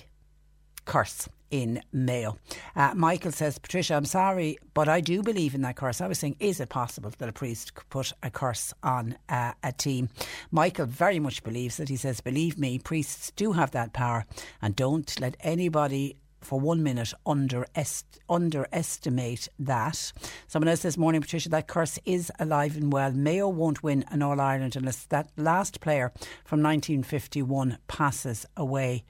curse 0.85 1.29
in 1.51 1.83
Mayo. 1.93 2.39
Uh, 2.75 2.93
Michael 2.95 3.33
says, 3.33 3.59
Patricia, 3.59 3.95
I'm 3.95 4.05
sorry, 4.05 4.59
but 4.75 4.89
I 4.89 5.01
do 5.01 5.23
believe 5.23 5.55
in 5.55 5.63
that 5.63 5.77
curse. 5.77 6.01
I 6.01 6.09
was 6.09 6.19
saying, 6.19 6.37
is 6.41 6.61
it 6.61 6.69
possible 6.69 7.13
that 7.19 7.29
a 7.29 7.33
priest 7.33 7.75
could 7.75 7.89
put 7.89 8.13
a 8.23 8.31
curse 8.31 8.73
on 8.83 9.17
uh, 9.29 9.53
a 9.63 9.73
team? 9.73 10.09
Michael 10.51 10.87
very 10.87 11.19
much 11.19 11.43
believes 11.43 11.77
that. 11.77 11.89
He 11.89 11.97
says, 11.97 12.21
believe 12.21 12.59
me, 12.59 12.79
priests 12.79 13.31
do 13.37 13.53
have 13.53 13.71
that 13.73 13.93
power, 13.93 14.25
and 14.61 14.75
don't 14.75 15.19
let 15.21 15.37
anybody 15.41 16.17
for 16.47 16.61
one 16.61 16.83
minute 16.83 17.13
underest- 17.27 18.21
underestimate 18.29 19.49
that. 19.59 20.13
Someone 20.47 20.69
else 20.69 20.81
says, 20.81 20.97
Morning, 20.97 21.21
Patricia, 21.21 21.49
that 21.51 21.67
curse 21.67 21.99
is 22.05 22.31
alive 22.39 22.77
and 22.77 22.93
well. 22.93 23.13
Mayo 23.13 23.49
won't 23.49 23.83
win 23.83 24.05
an 24.11 24.23
All 24.23 24.41
Ireland 24.41 24.77
unless 24.77 25.05
that 25.07 25.31
last 25.37 25.81
player 25.81 26.13
from 26.45 26.63
1951 26.63 27.79
passes 27.89 28.47
away. 28.57 29.05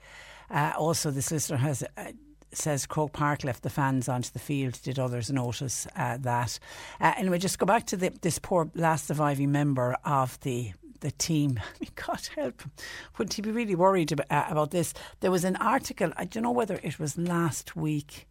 Uh, 0.50 0.72
also, 0.78 1.10
this 1.10 1.30
listener 1.30 1.58
has 1.58 1.82
uh, 1.96 2.12
says 2.52 2.86
Croke 2.86 3.12
Park 3.12 3.44
left 3.44 3.62
the 3.62 3.70
fans 3.70 4.08
onto 4.08 4.30
the 4.30 4.38
field. 4.38 4.80
Did 4.82 4.98
others 4.98 5.30
notice 5.30 5.86
uh, 5.96 6.16
that? 6.18 6.58
Uh, 7.00 7.14
anyway, 7.16 7.38
just 7.38 7.58
go 7.58 7.66
back 7.66 7.86
to 7.86 7.96
the, 7.96 8.12
this 8.22 8.38
poor 8.38 8.70
last 8.74 9.06
surviving 9.06 9.52
member 9.52 9.96
of 10.04 10.38
the 10.40 10.72
the 11.00 11.10
team. 11.10 11.60
I 11.62 11.78
mean, 11.80 11.90
God 11.94 12.28
help 12.36 12.62
him. 12.62 12.70
Wouldn't 13.18 13.34
he 13.34 13.42
be 13.42 13.50
really 13.50 13.74
worried 13.74 14.12
about, 14.12 14.26
uh, 14.30 14.46
about 14.48 14.70
this? 14.70 14.94
There 15.20 15.30
was 15.30 15.44
an 15.44 15.56
article, 15.56 16.10
I 16.16 16.24
don't 16.24 16.42
know 16.42 16.50
whether 16.50 16.80
it 16.82 16.98
was 16.98 17.18
last 17.18 17.76
week 17.76 18.26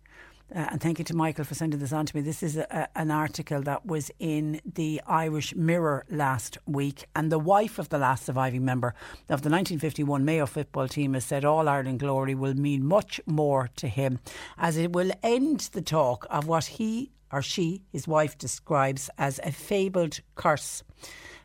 uh, 0.54 0.68
and 0.72 0.82
thank 0.82 1.00
you 1.00 1.06
to 1.06 1.16
Michael 1.16 1.44
for 1.44 1.56
sending 1.56 1.80
this 1.80 1.92
on 1.92 2.06
to 2.06 2.16
me. 2.16 2.22
This 2.22 2.44
is 2.44 2.56
a, 2.58 2.88
an 2.96 3.10
article 3.10 3.62
that 3.64 3.86
was 3.86 4.12
in 4.20 4.62
the 4.64 5.02
Irish 5.08 5.56
Mirror 5.56 6.06
last 6.10 6.58
week, 6.68 7.06
and 7.16 7.32
the 7.32 7.40
wife 7.40 7.80
of 7.80 7.90
the 7.90 7.98
last 7.98 8.26
surviving 8.26 8.64
member 8.64 8.90
of 9.30 9.42
the 9.42 9.50
1951 9.50 10.24
Mayo 10.24 10.46
football 10.46 10.88
team 10.88 11.14
has 11.14 11.26
said 11.26 11.46
All 11.46 11.68
Ireland 11.68 12.00
glory 12.00 12.36
will 12.36 12.54
mean 12.54 12.86
much 12.86 13.20
more 13.26 13.70
to 13.78 13.88
him, 13.88 14.20
as 14.58 14.78
it 14.78 14.94
will 14.94 15.12
end 15.24 15.62
the 15.72 15.82
talk 15.82 16.28
of 16.30 16.48
what 16.48 16.66
he 16.66 17.12
or 17.32 17.42
she, 17.42 17.82
his 17.92 18.08
wife, 18.08 18.38
describes 18.38 19.10
as 19.18 19.40
a 19.44 19.52
fabled 19.52 20.20
curse. 20.36 20.84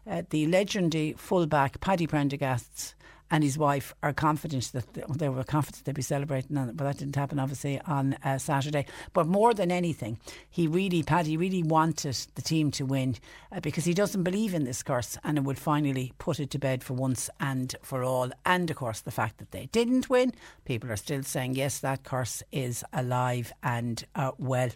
Uh, 0.07 0.23
the 0.31 0.47
legendary 0.47 1.15
fullback 1.15 1.81
Paddy 1.81 2.07
Prendergast's 2.07 2.95
and 3.31 3.45
his 3.45 3.57
wife 3.57 3.95
are 4.03 4.13
confident 4.13 4.73
that 4.73 4.85
they 5.19 5.29
were 5.29 5.45
confident 5.45 5.85
they'd 5.85 5.95
be 5.95 6.03
celebrating, 6.03 6.57
but 6.75 6.85
that 6.85 6.99
didn't 6.99 7.17
happen 7.17 7.39
obviously 7.39 7.81
on 7.83 8.15
uh, 8.25 8.39
Saturday. 8.39 8.87
But 9.13 9.27
more 9.27 9.55
than 9.55 9.71
anything, 9.71 10.19
he 10.49 10.67
really, 10.67 11.03
Paddy, 11.03 11.37
really 11.37 11.63
wanted 11.63 12.17
the 12.35 12.43
team 12.43 12.71
to 12.73 12.85
win 12.85 13.17
uh, 13.53 13.61
because 13.61 13.85
he 13.85 13.95
doesn't 13.95 14.23
believe 14.23 14.55
in 14.55 14.65
this 14.65 14.83
curse, 14.83 15.17
and 15.25 15.39
it 15.39 15.45
would 15.45 15.59
finally 15.59 16.13
put 16.19 16.41
it 16.41 16.51
to 16.51 16.59
bed 16.59 16.83
for 16.83 16.95
once 16.95 17.31
and 17.39 17.75
for 17.83 18.03
all. 18.03 18.31
And 18.45 18.71
of 18.71 18.77
course, 18.77 19.01
the 19.01 19.11
fact 19.11 19.39
that 19.39 19.53
they 19.53 19.67
didn't 19.67 20.11
win, 20.11 20.33
people 20.65 20.91
are 20.91 20.97
still 20.97 21.23
saying 21.23 21.55
yes, 21.55 21.79
that 21.81 22.05
curse 22.05 22.43
is 22.53 22.85
alive 22.93 23.53
and 23.63 24.05
uh, 24.15 24.33
well. 24.39 24.71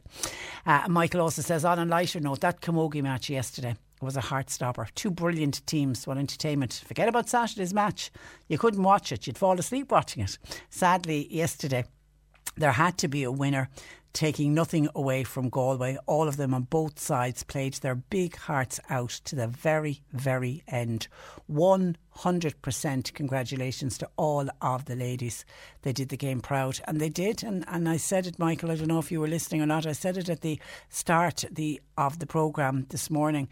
Uh, 0.66 0.86
Michael 0.88 1.20
also 1.20 1.42
says 1.42 1.64
on 1.64 1.78
a 1.78 1.84
lighter 1.84 2.20
note 2.20 2.40
that 2.40 2.60
Camogie 2.60 3.02
match 3.02 3.30
yesterday 3.30 3.76
was 4.04 4.16
a 4.16 4.20
heart 4.20 4.50
stopper. 4.50 4.88
Two 4.94 5.10
brilliant 5.10 5.66
teams, 5.66 6.06
one 6.06 6.18
entertainment. 6.18 6.82
Forget 6.86 7.08
about 7.08 7.28
Saturday's 7.28 7.74
match. 7.74 8.10
You 8.48 8.58
couldn't 8.58 8.82
watch 8.82 9.12
it. 9.12 9.26
You'd 9.26 9.38
fall 9.38 9.58
asleep 9.58 9.90
watching 9.90 10.22
it. 10.22 10.38
Sadly, 10.70 11.26
yesterday 11.34 11.84
there 12.56 12.72
had 12.72 12.98
to 12.98 13.08
be 13.08 13.24
a 13.24 13.32
winner 13.32 13.68
taking 14.14 14.54
nothing 14.54 14.88
away 14.94 15.24
from 15.24 15.50
Galway. 15.50 15.98
All 16.06 16.28
of 16.28 16.36
them 16.36 16.54
on 16.54 16.62
both 16.62 16.98
sides 16.98 17.42
played 17.42 17.74
their 17.74 17.96
big 17.96 18.36
hearts 18.36 18.80
out 18.88 19.10
to 19.10 19.34
the 19.34 19.48
very, 19.48 20.02
very 20.12 20.62
end. 20.68 21.08
100% 21.50 23.12
congratulations 23.12 23.98
to 23.98 24.08
all 24.16 24.48
of 24.62 24.84
the 24.86 24.94
ladies. 24.94 25.44
They 25.82 25.92
did 25.92 26.08
the 26.08 26.16
game 26.16 26.40
proud, 26.40 26.80
and 26.86 27.00
they 27.00 27.08
did. 27.08 27.42
And, 27.42 27.64
and 27.66 27.88
I 27.88 27.96
said 27.96 28.26
it, 28.26 28.38
Michael, 28.38 28.70
I 28.70 28.76
don't 28.76 28.86
know 28.88 29.00
if 29.00 29.10
you 29.12 29.20
were 29.20 29.28
listening 29.28 29.60
or 29.60 29.66
not. 29.66 29.84
I 29.84 29.92
said 29.92 30.16
it 30.16 30.28
at 30.28 30.40
the 30.40 30.60
start 30.88 31.44
the, 31.50 31.82
of 31.98 32.20
the 32.20 32.26
programme 32.26 32.86
this 32.88 33.10
morning 33.10 33.48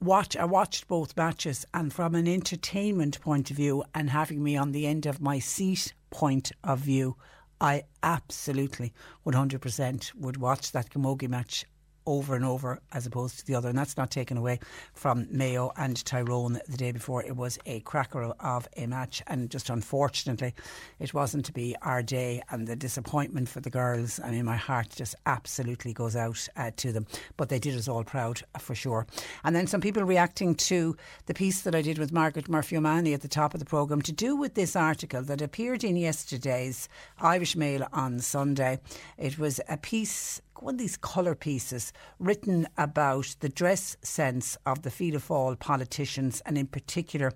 watch 0.00 0.36
I 0.36 0.44
watched 0.44 0.88
both 0.88 1.16
matches 1.16 1.64
and 1.72 1.92
from 1.92 2.14
an 2.14 2.28
entertainment 2.28 3.20
point 3.20 3.50
of 3.50 3.56
view 3.56 3.82
and 3.94 4.10
having 4.10 4.42
me 4.42 4.56
on 4.56 4.72
the 4.72 4.86
end 4.86 5.06
of 5.06 5.20
my 5.20 5.38
seat 5.38 5.94
point 6.10 6.52
of 6.62 6.80
view 6.80 7.16
I 7.60 7.84
absolutely 8.02 8.92
100% 9.26 10.14
would 10.14 10.36
watch 10.36 10.72
that 10.72 10.90
Camogie 10.90 11.28
match 11.28 11.64
over 12.06 12.34
and 12.34 12.44
over 12.44 12.80
as 12.92 13.06
opposed 13.06 13.38
to 13.38 13.46
the 13.46 13.54
other. 13.54 13.68
And 13.68 13.78
that's 13.78 13.96
not 13.96 14.10
taken 14.10 14.36
away 14.36 14.60
from 14.94 15.26
Mayo 15.30 15.72
and 15.76 16.02
Tyrone 16.04 16.60
the 16.68 16.76
day 16.76 16.92
before. 16.92 17.22
It 17.22 17.36
was 17.36 17.58
a 17.66 17.80
cracker 17.80 18.22
of 18.22 18.68
a 18.76 18.86
match. 18.86 19.22
And 19.26 19.50
just 19.50 19.70
unfortunately, 19.70 20.54
it 20.98 21.12
wasn't 21.12 21.44
to 21.46 21.52
be 21.52 21.76
our 21.82 22.02
day. 22.02 22.42
And 22.50 22.66
the 22.66 22.76
disappointment 22.76 23.48
for 23.48 23.60
the 23.60 23.70
girls, 23.70 24.20
I 24.22 24.30
mean, 24.30 24.44
my 24.44 24.56
heart 24.56 24.90
just 24.94 25.14
absolutely 25.26 25.92
goes 25.92 26.16
out 26.16 26.46
uh, 26.56 26.70
to 26.76 26.92
them. 26.92 27.06
But 27.36 27.48
they 27.48 27.58
did 27.58 27.76
us 27.76 27.88
all 27.88 28.04
proud 28.04 28.42
uh, 28.54 28.58
for 28.58 28.74
sure. 28.74 29.06
And 29.44 29.54
then 29.54 29.66
some 29.66 29.80
people 29.80 30.04
reacting 30.04 30.54
to 30.54 30.96
the 31.26 31.34
piece 31.34 31.62
that 31.62 31.74
I 31.74 31.82
did 31.82 31.98
with 31.98 32.12
Margaret 32.12 32.48
Murphy 32.48 32.76
O'Mahony 32.76 33.14
at 33.14 33.22
the 33.22 33.28
top 33.28 33.54
of 33.54 33.60
the 33.60 33.66
programme 33.66 34.02
to 34.02 34.12
do 34.12 34.36
with 34.36 34.54
this 34.54 34.76
article 34.76 35.22
that 35.22 35.42
appeared 35.42 35.84
in 35.84 35.96
yesterday's 35.96 36.88
Irish 37.20 37.56
Mail 37.56 37.86
on 37.92 38.20
Sunday. 38.20 38.78
It 39.18 39.38
was 39.38 39.60
a 39.68 39.76
piece 39.76 40.40
one 40.62 40.74
of 40.74 40.78
these 40.78 40.96
colour 40.96 41.34
pieces 41.34 41.92
written 42.18 42.66
about 42.76 43.36
the 43.40 43.48
dress 43.48 43.96
sense 44.02 44.56
of 44.66 44.82
the 44.82 44.90
Fianna 44.90 45.18
Fáil 45.18 45.58
politicians 45.58 46.40
and 46.46 46.56
in 46.56 46.66
particular 46.66 47.32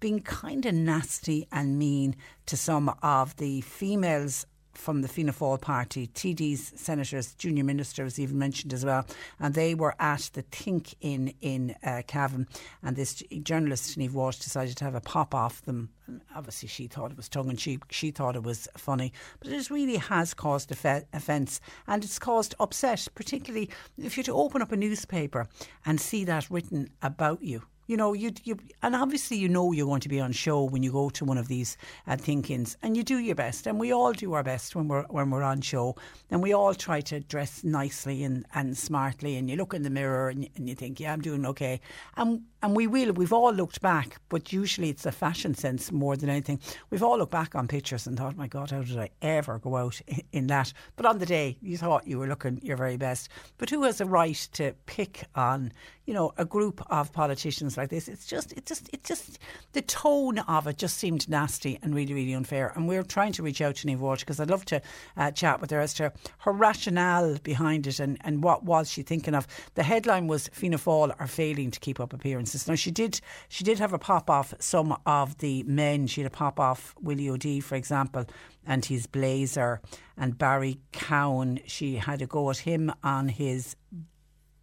being 0.00 0.20
kind 0.20 0.64
of 0.66 0.74
nasty 0.74 1.46
and 1.50 1.78
mean 1.78 2.14
to 2.46 2.56
some 2.56 2.94
of 3.02 3.36
the 3.36 3.60
females 3.62 4.46
from 4.78 5.02
the 5.02 5.08
Fianna 5.08 5.32
Fáil 5.32 5.60
party, 5.60 6.06
TDs, 6.06 6.78
senators, 6.78 7.34
junior 7.34 7.64
ministers 7.64 8.18
even 8.18 8.38
mentioned 8.38 8.72
as 8.72 8.84
well, 8.84 9.04
and 9.40 9.54
they 9.54 9.74
were 9.74 9.94
at 9.98 10.30
the 10.32 10.42
Think 10.42 10.94
in 11.00 11.34
in 11.40 11.74
uh, 11.82 12.02
Cavan, 12.06 12.46
and 12.82 12.96
this 12.96 13.22
journalist 13.42 13.98
Niamh 13.98 14.12
Walsh 14.12 14.36
decided 14.36 14.76
to 14.76 14.84
have 14.84 14.94
a 14.94 15.00
pop 15.00 15.34
off 15.34 15.62
them. 15.62 15.90
And 16.06 16.20
obviously, 16.34 16.68
she 16.68 16.86
thought 16.86 17.10
it 17.10 17.16
was 17.16 17.28
tongue 17.28 17.50
in 17.50 17.56
cheek. 17.56 17.80
She 17.90 18.10
thought 18.10 18.36
it 18.36 18.42
was 18.42 18.68
funny, 18.76 19.12
but 19.40 19.50
it 19.50 19.70
really 19.70 19.96
has 19.96 20.32
caused 20.32 20.70
offence. 20.70 21.60
And 21.86 22.04
it's 22.04 22.18
caused 22.18 22.54
upset, 22.60 23.08
particularly 23.14 23.68
if 23.98 24.16
you're 24.16 24.24
to 24.24 24.34
open 24.34 24.62
up 24.62 24.72
a 24.72 24.76
newspaper 24.76 25.48
and 25.84 26.00
see 26.00 26.24
that 26.24 26.50
written 26.50 26.90
about 27.02 27.42
you 27.42 27.62
you 27.88 27.96
know, 27.96 28.12
you 28.12 28.32
you 28.44 28.56
and 28.82 28.94
obviously 28.94 29.38
you 29.38 29.48
know 29.48 29.72
you're 29.72 29.86
going 29.86 30.02
to 30.02 30.08
be 30.10 30.20
on 30.20 30.30
show 30.30 30.62
when 30.62 30.82
you 30.82 30.92
go 30.92 31.08
to 31.08 31.24
one 31.24 31.38
of 31.38 31.48
these 31.48 31.76
uh, 32.06 32.16
thinkings, 32.16 32.76
and 32.82 32.96
you 32.96 33.02
do 33.02 33.18
your 33.18 33.34
best, 33.34 33.66
and 33.66 33.80
we 33.80 33.92
all 33.92 34.12
do 34.12 34.34
our 34.34 34.42
best 34.42 34.76
when 34.76 34.88
we're 34.88 35.04
when 35.04 35.30
we're 35.30 35.42
on 35.42 35.62
show, 35.62 35.96
and 36.30 36.42
we 36.42 36.52
all 36.52 36.74
try 36.74 37.00
to 37.00 37.18
dress 37.20 37.64
nicely 37.64 38.22
and, 38.22 38.44
and 38.54 38.76
smartly, 38.76 39.36
and 39.36 39.48
you 39.48 39.56
look 39.56 39.72
in 39.72 39.82
the 39.82 39.90
mirror 39.90 40.28
and, 40.28 40.48
and 40.54 40.68
you 40.68 40.74
think, 40.74 41.00
yeah, 41.00 41.14
I'm 41.14 41.22
doing 41.22 41.46
okay, 41.46 41.80
and 42.16 42.42
and 42.62 42.74
we 42.74 42.86
will. 42.86 43.12
We've 43.12 43.32
all 43.32 43.52
looked 43.52 43.80
back, 43.80 44.20
but 44.28 44.52
usually 44.52 44.90
it's 44.90 45.06
a 45.06 45.12
fashion 45.12 45.54
sense 45.54 45.92
more 45.92 46.16
than 46.16 46.28
anything. 46.28 46.60
We've 46.90 47.02
all 47.02 47.18
looked 47.18 47.32
back 47.32 47.54
on 47.54 47.68
pictures 47.68 48.06
and 48.06 48.18
thought, 48.18 48.36
my 48.36 48.48
God, 48.48 48.70
how 48.70 48.82
did 48.82 48.98
I 48.98 49.10
ever 49.22 49.58
go 49.58 49.76
out 49.76 50.00
in 50.32 50.48
that? 50.48 50.72
But 50.96 51.06
on 51.06 51.18
the 51.18 51.26
day, 51.26 51.56
you 51.60 51.76
thought 51.76 52.06
you 52.06 52.18
were 52.18 52.26
looking 52.26 52.60
your 52.62 52.76
very 52.76 52.96
best. 52.96 53.28
But 53.58 53.70
who 53.70 53.84
has 53.84 54.00
a 54.00 54.06
right 54.06 54.36
to 54.54 54.74
pick 54.86 55.24
on, 55.36 55.72
you 56.04 56.14
know, 56.14 56.32
a 56.36 56.44
group 56.44 56.82
of 56.90 57.12
politicians 57.12 57.76
like 57.76 57.90
this? 57.90 58.08
It's 58.08 58.26
just, 58.26 58.52
it 58.52 58.66
just, 58.66 58.88
it 58.92 59.04
just, 59.04 59.38
the 59.72 59.82
tone 59.82 60.40
of 60.40 60.66
it 60.66 60.78
just 60.78 60.98
seemed 60.98 61.28
nasty 61.28 61.78
and 61.82 61.94
really, 61.94 62.14
really 62.14 62.32
unfair. 62.32 62.72
And 62.74 62.88
we're 62.88 63.04
trying 63.04 63.32
to 63.34 63.42
reach 63.42 63.60
out 63.60 63.76
to 63.76 63.86
Niamh 63.86 63.98
Walsh 63.98 64.20
because 64.20 64.40
I'd 64.40 64.50
love 64.50 64.64
to 64.66 64.82
uh, 65.16 65.30
chat 65.30 65.60
with 65.60 65.70
her 65.70 65.80
as 65.80 65.94
to 65.94 66.12
her 66.38 66.52
rationale 66.52 67.38
behind 67.44 67.86
it 67.86 68.00
and, 68.00 68.18
and 68.22 68.42
what 68.42 68.64
was 68.64 68.90
she 68.90 69.02
thinking 69.02 69.34
of. 69.34 69.46
The 69.74 69.84
headline 69.84 70.26
was 70.26 70.48
Fianna 70.48 70.78
Fáil 70.78 71.14
are 71.20 71.26
failing 71.28 71.70
to 71.70 71.78
keep 71.78 72.00
up 72.00 72.12
appearances 72.12 72.47
now 72.68 72.74
she 72.74 72.90
did 72.90 73.20
she 73.48 73.64
did 73.64 73.78
have 73.78 73.92
a 73.92 73.98
pop 73.98 74.30
off 74.30 74.54
some 74.58 74.96
of 75.06 75.38
the 75.38 75.62
men. 75.64 76.06
She 76.06 76.22
had 76.22 76.32
a 76.32 76.34
pop 76.34 76.60
off 76.60 76.94
Willie 77.00 77.28
O'Dea, 77.28 77.60
for 77.60 77.74
example, 77.76 78.24
and 78.66 78.84
his 78.84 79.06
blazer, 79.06 79.80
and 80.16 80.38
Barry 80.38 80.80
Cowen. 80.92 81.60
She 81.66 81.96
had 81.96 82.22
a 82.22 82.26
go 82.26 82.50
at 82.50 82.58
him 82.58 82.92
on 83.02 83.28
his 83.28 83.76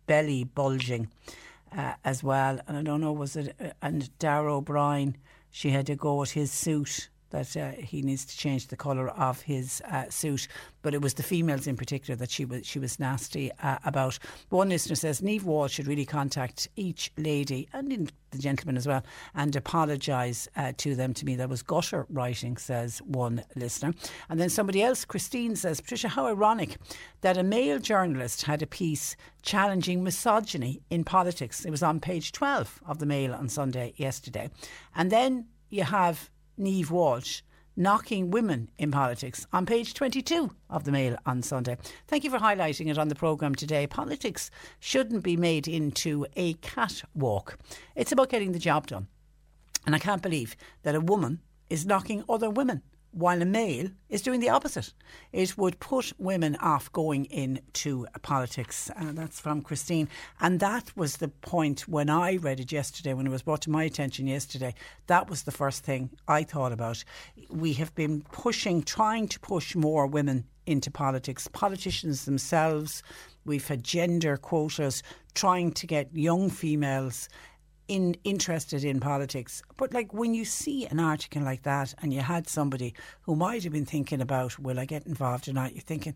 belly 0.07 0.43
bulging 0.43 1.09
uh, 1.75 1.93
as 2.03 2.23
well. 2.23 2.59
And 2.67 2.77
I 2.77 2.81
don't 2.81 3.01
know 3.01 3.13
was 3.13 3.35
it 3.35 3.55
uh, 3.59 3.69
and 3.81 4.09
Darragh 4.19 4.51
O'Brien. 4.51 5.17
She 5.49 5.69
had 5.69 5.89
a 5.89 5.95
go 5.95 6.21
at 6.21 6.31
his 6.31 6.51
suit 6.51 7.09
that 7.29 7.55
uh, 7.57 7.71
he 7.71 8.01
needs 8.01 8.25
to 8.25 8.37
change 8.37 8.67
the 8.67 8.77
colour 8.77 9.09
of 9.09 9.41
his 9.41 9.81
uh, 9.91 10.09
suit. 10.09 10.47
But 10.81 10.93
it 10.93 11.01
was 11.01 11.15
the 11.15 11.23
females 11.23 11.67
in 11.67 11.75
particular 11.75 12.15
that 12.17 12.31
she 12.31 12.45
was 12.45 12.65
she 12.65 12.79
was 12.79 12.99
nasty 12.99 13.51
uh, 13.63 13.77
about. 13.85 14.19
One 14.49 14.69
listener 14.69 14.95
says 14.95 15.21
Niamh 15.21 15.43
Wall 15.43 15.67
should 15.67 15.87
really 15.87 16.05
contact 16.05 16.67
each 16.75 17.11
lady 17.17 17.67
and 17.73 18.11
the 18.35 18.41
gentleman 18.41 18.77
as 18.77 18.87
well 18.87 19.03
and 19.33 19.55
apologise 19.55 20.47
uh, 20.55 20.73
to 20.77 20.95
them. 20.95 21.13
To 21.15 21.25
me, 21.25 21.35
that 21.35 21.49
was 21.49 21.63
gutter 21.63 22.05
writing, 22.09 22.57
says 22.57 22.99
one 22.99 23.43
listener. 23.55 23.93
And 24.29 24.39
then 24.39 24.49
somebody 24.49 24.83
else, 24.83 25.05
Christine, 25.05 25.55
says, 25.55 25.81
Patricia, 25.81 26.09
how 26.09 26.27
ironic 26.27 26.77
that 27.21 27.37
a 27.37 27.43
male 27.43 27.79
journalist 27.79 28.43
had 28.43 28.61
a 28.61 28.67
piece 28.67 29.15
challenging 29.41 30.03
misogyny 30.03 30.81
in 30.89 31.03
politics. 31.03 31.65
It 31.65 31.71
was 31.71 31.83
on 31.83 31.99
page 31.99 32.31
12 32.31 32.81
of 32.87 32.99
the 32.99 33.05
Mail 33.05 33.33
on 33.33 33.49
Sunday 33.49 33.93
yesterday. 33.97 34.49
And 34.95 35.11
then 35.11 35.47
you 35.69 35.83
have 35.83 36.29
Niamh 36.59 36.89
Walsh 36.89 37.41
knocking 37.77 38.31
women 38.31 38.69
in 38.77 38.91
politics 38.91 39.45
on 39.51 39.65
page 39.65 39.93
22 39.93 40.49
of 40.69 40.85
the 40.85 40.91
Mail 40.91 41.17
on 41.25 41.41
Sunday. 41.41 41.77
Thank 42.07 42.23
you 42.23 42.29
for 42.29 42.39
highlighting 42.39 42.89
it 42.89 42.97
on 42.97 43.09
the 43.09 43.15
programme 43.15 43.55
today. 43.55 43.85
Politics 43.85 44.49
shouldn't 44.79 45.23
be 45.23 45.35
made 45.35 45.67
into 45.67 46.25
a 46.35 46.53
catwalk, 46.55 47.57
it's 47.95 48.11
about 48.11 48.29
getting 48.29 48.53
the 48.53 48.59
job 48.59 48.87
done. 48.87 49.07
And 49.85 49.93
I 49.93 49.99
can't 49.99 50.21
believe 50.21 50.55
that 50.83 50.95
a 50.95 51.01
woman 51.01 51.41
is 51.69 51.85
knocking 51.85 52.23
other 52.29 52.49
women 52.49 52.81
while 53.15 53.41
a 53.41 53.45
male 53.45 53.87
is 54.09 54.21
doing 54.21 54.41
the 54.41 54.49
opposite. 54.49 54.91
It 55.31 55.57
would 55.57 55.79
put 55.79 56.11
women 56.19 56.57
off 56.57 56.91
going 56.91 57.25
into 57.25 58.05
politics. 58.23 58.91
Uh, 58.93 59.13
that's 59.13 59.39
from 59.39 59.61
Christine. 59.61 60.09
And 60.41 60.59
that 60.59 60.91
was 60.97 61.17
the 61.17 61.29
point 61.29 61.87
when 61.87 62.09
I 62.09 62.35
read 62.35 62.59
it 62.59 62.73
yesterday, 62.73 63.13
when 63.13 63.25
it 63.25 63.29
was 63.29 63.41
brought 63.41 63.61
to 63.61 63.69
my 63.69 63.85
attention 63.85 64.27
yesterday. 64.27 64.75
That 65.07 65.29
was 65.29 65.43
the 65.43 65.53
first 65.53 65.85
thing 65.85 66.09
I 66.27 66.43
thought 66.43 66.73
about. 66.73 67.05
We 67.49 67.71
have 67.73 67.95
been 67.95 68.21
pushing, 68.33 68.83
trying 68.83 69.29
to 69.29 69.39
push 69.39 69.75
more 69.75 70.07
women 70.07 70.43
into 70.65 70.91
politics. 70.91 71.47
Politicians 71.47 72.25
themselves, 72.25 73.01
we've 73.45 73.67
had 73.67 73.81
gender 73.81 74.35
quotas, 74.35 75.03
trying 75.35 75.71
to 75.71 75.87
get 75.87 76.13
young 76.13 76.49
females 76.49 77.29
in 77.87 78.15
interested 78.23 78.83
in 78.83 78.99
politics. 78.99 79.61
But 79.77 79.93
like 79.93 80.13
when 80.13 80.33
you 80.33 80.45
see 80.45 80.85
an 80.87 80.99
article 80.99 81.43
like 81.43 81.63
that 81.63 81.93
and 82.01 82.13
you 82.13 82.21
had 82.21 82.47
somebody 82.47 82.93
who 83.21 83.35
might 83.35 83.63
have 83.63 83.73
been 83.73 83.85
thinking 83.85 84.21
about, 84.21 84.57
will 84.59 84.79
I 84.79 84.85
get 84.85 85.05
involved 85.05 85.47
or 85.47 85.53
not? 85.53 85.73
You're 85.73 85.81
thinking, 85.81 86.15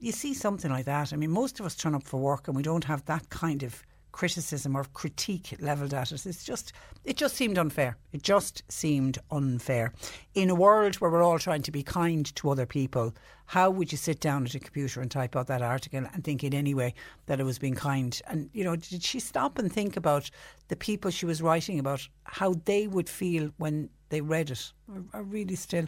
you 0.00 0.12
see 0.12 0.34
something 0.34 0.70
like 0.70 0.84
that. 0.84 1.12
I 1.12 1.16
mean, 1.16 1.30
most 1.30 1.58
of 1.58 1.66
us 1.66 1.74
turn 1.74 1.94
up 1.94 2.04
for 2.04 2.20
work 2.20 2.46
and 2.46 2.56
we 2.56 2.62
don't 2.62 2.84
have 2.84 3.04
that 3.06 3.30
kind 3.30 3.62
of 3.62 3.82
criticism 4.18 4.74
or 4.74 4.82
critique 4.94 5.54
levelled 5.60 5.94
at 5.94 6.12
us. 6.12 6.26
It's 6.26 6.42
just, 6.42 6.72
it 7.04 7.16
just 7.16 7.36
seemed 7.36 7.56
unfair. 7.56 7.96
It 8.12 8.24
just 8.24 8.64
seemed 8.68 9.16
unfair. 9.30 9.92
In 10.34 10.50
a 10.50 10.56
world 10.56 10.96
where 10.96 11.08
we're 11.08 11.22
all 11.22 11.38
trying 11.38 11.62
to 11.62 11.70
be 11.70 11.84
kind 11.84 12.34
to 12.34 12.50
other 12.50 12.66
people, 12.66 13.14
how 13.46 13.70
would 13.70 13.92
you 13.92 13.96
sit 13.96 14.18
down 14.18 14.44
at 14.44 14.56
a 14.56 14.58
computer 14.58 15.00
and 15.00 15.08
type 15.08 15.36
out 15.36 15.46
that 15.46 15.62
article 15.62 16.04
and 16.12 16.24
think 16.24 16.42
in 16.42 16.52
any 16.52 16.74
way 16.74 16.94
that 17.26 17.38
it 17.38 17.44
was 17.44 17.60
being 17.60 17.76
kind? 17.76 18.20
And, 18.26 18.50
you 18.52 18.64
know, 18.64 18.74
did 18.74 19.04
she 19.04 19.20
stop 19.20 19.56
and 19.56 19.72
think 19.72 19.96
about 19.96 20.28
the 20.66 20.74
people 20.74 21.12
she 21.12 21.24
was 21.24 21.40
writing 21.40 21.78
about, 21.78 22.08
how 22.24 22.54
they 22.64 22.88
would 22.88 23.08
feel 23.08 23.52
when 23.58 23.88
they 24.08 24.20
read 24.20 24.50
it? 24.50 24.72
I, 25.14 25.18
really 25.18 25.54
still. 25.54 25.86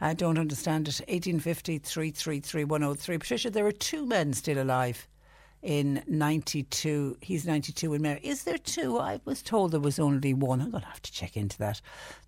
I 0.00 0.14
don't 0.14 0.38
understand 0.38 0.88
it. 0.88 1.00
1850 1.08 1.76
333 1.76 2.64
103. 2.64 3.18
Patricia, 3.18 3.50
there 3.50 3.66
are 3.66 3.72
two 3.72 4.06
men 4.06 4.32
still 4.32 4.62
alive 4.62 5.06
in 5.62 6.02
92. 6.06 7.18
He's 7.20 7.46
92 7.46 7.94
in 7.94 8.02
May. 8.02 8.20
Is 8.22 8.44
there 8.44 8.58
two? 8.58 8.98
I 8.98 9.20
was 9.24 9.42
told 9.42 9.72
there 9.72 9.80
was 9.80 9.98
only 9.98 10.32
one. 10.32 10.60
I'm 10.60 10.70
going 10.70 10.82
to 10.82 10.88
have 10.88 11.02
to 11.02 11.12
check 11.12 11.36
into 11.36 11.58
that. 11.58 11.80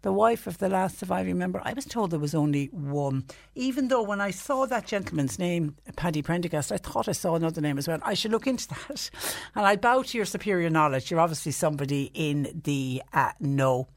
The 0.02 0.12
wife 0.12 0.46
of 0.46 0.58
the 0.58 0.68
last 0.68 0.98
surviving 0.98 1.38
member, 1.38 1.60
I 1.64 1.72
was 1.72 1.84
told 1.84 2.10
there 2.10 2.18
was 2.18 2.34
only 2.34 2.66
one. 2.66 3.24
Even 3.54 3.88
though 3.88 4.02
when 4.02 4.20
I 4.20 4.30
saw 4.30 4.66
that 4.66 4.86
gentleman's 4.86 5.38
name, 5.38 5.76
Paddy 5.96 6.22
Prendergast, 6.22 6.72
I 6.72 6.76
thought 6.76 7.08
I 7.08 7.12
saw 7.12 7.34
another 7.34 7.60
name 7.60 7.78
as 7.78 7.88
well. 7.88 8.00
I 8.02 8.14
should 8.14 8.32
look 8.32 8.46
into 8.46 8.68
that. 8.68 9.10
And 9.54 9.66
I 9.66 9.76
bow 9.76 10.02
to 10.02 10.18
your 10.18 10.24
superior 10.24 10.70
knowledge. 10.70 11.10
You're 11.10 11.20
obviously 11.20 11.52
somebody 11.52 12.10
in 12.14 12.62
the 12.64 13.02
uh, 13.12 13.32
know. 13.40 13.88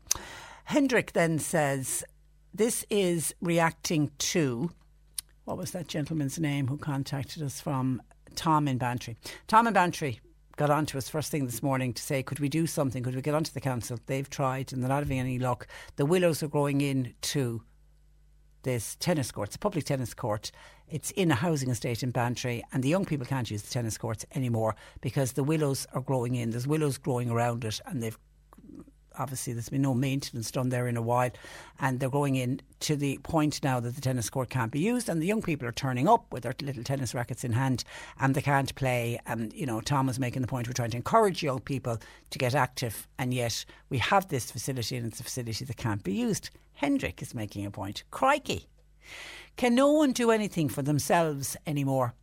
Hendrik 0.65 1.13
then 1.13 1.39
says, 1.39 2.03
This 2.53 2.85
is 2.89 3.33
reacting 3.41 4.11
to 4.17 4.71
what 5.45 5.57
was 5.57 5.71
that 5.71 5.87
gentleman's 5.87 6.39
name 6.39 6.67
who 6.67 6.77
contacted 6.77 7.43
us 7.43 7.61
from 7.61 8.01
Tom 8.35 8.67
in 8.67 8.77
Bantry? 8.77 9.17
Tom 9.47 9.67
in 9.67 9.73
Bantry 9.73 10.19
got 10.57 10.69
on 10.69 10.85
to 10.85 10.97
us 10.97 11.09
first 11.09 11.31
thing 11.31 11.45
this 11.45 11.61
morning 11.61 11.93
to 11.93 12.01
say, 12.01 12.23
could 12.23 12.39
we 12.39 12.49
do 12.49 12.65
something? 12.65 13.03
Could 13.03 13.15
we 13.15 13.21
get 13.21 13.35
onto 13.35 13.51
the 13.51 13.61
council? 13.61 13.99
They've 14.05 14.29
tried 14.29 14.71
and 14.71 14.81
they're 14.81 14.89
not 14.89 15.03
having 15.03 15.19
any 15.19 15.39
luck. 15.39 15.67
The 15.97 16.05
willows 16.05 16.41
are 16.43 16.47
growing 16.47 16.81
into 16.81 17.61
this 18.63 18.95
tennis 18.95 19.31
court. 19.31 19.49
It's 19.49 19.57
a 19.57 19.59
public 19.59 19.85
tennis 19.85 20.13
court. 20.13 20.51
It's 20.87 21.11
in 21.11 21.31
a 21.31 21.35
housing 21.35 21.69
estate 21.69 22.03
in 22.03 22.11
Bantry, 22.11 22.63
and 22.73 22.83
the 22.83 22.89
young 22.89 23.05
people 23.05 23.25
can't 23.25 23.49
use 23.49 23.61
the 23.61 23.71
tennis 23.71 23.97
courts 23.97 24.25
anymore 24.33 24.75
because 25.01 25.33
the 25.33 25.43
willows 25.43 25.87
are 25.93 26.01
growing 26.01 26.35
in. 26.35 26.51
There's 26.51 26.67
willows 26.67 26.97
growing 26.97 27.29
around 27.29 27.63
it, 27.63 27.79
and 27.85 28.01
they've 28.01 28.17
obviously 29.17 29.53
there's 29.53 29.69
been 29.69 29.81
no 29.81 29.93
maintenance 29.93 30.51
done 30.51 30.69
there 30.69 30.87
in 30.87 30.97
a 30.97 31.01
while 31.01 31.31
and 31.79 31.99
they're 31.99 32.09
going 32.09 32.35
in 32.35 32.61
to 32.79 32.95
the 32.95 33.17
point 33.23 33.63
now 33.63 33.79
that 33.79 33.95
the 33.95 34.01
tennis 34.01 34.29
court 34.29 34.49
can't 34.49 34.71
be 34.71 34.79
used 34.79 35.09
and 35.09 35.21
the 35.21 35.25
young 35.25 35.41
people 35.41 35.67
are 35.67 35.71
turning 35.73 36.07
up 36.07 36.31
with 36.31 36.43
their 36.43 36.55
little 36.61 36.83
tennis 36.83 37.13
rackets 37.13 37.43
in 37.43 37.51
hand 37.51 37.83
and 38.19 38.35
they 38.35 38.41
can't 38.41 38.73
play 38.75 39.19
and 39.25 39.53
you 39.53 39.65
know 39.65 39.81
Tom 39.81 40.07
was 40.07 40.19
making 40.19 40.41
the 40.41 40.47
point 40.47 40.67
we're 40.67 40.73
trying 40.73 40.91
to 40.91 40.97
encourage 40.97 41.43
young 41.43 41.59
people 41.59 41.97
to 42.29 42.39
get 42.39 42.55
active 42.55 43.07
and 43.17 43.33
yet 43.33 43.65
we 43.89 43.97
have 43.97 44.27
this 44.27 44.51
facility 44.51 44.95
and 44.97 45.07
it's 45.07 45.19
a 45.19 45.23
facility 45.23 45.65
that 45.65 45.77
can't 45.77 46.03
be 46.03 46.13
used. 46.13 46.49
Hendrik 46.73 47.21
is 47.21 47.33
making 47.33 47.65
a 47.65 47.71
point. 47.71 48.03
Crikey. 48.11 48.67
Can 49.55 49.75
no 49.75 49.91
one 49.91 50.11
do 50.11 50.31
anything 50.31 50.67
for 50.67 50.81
themselves 50.81 51.55
anymore? 51.65 52.13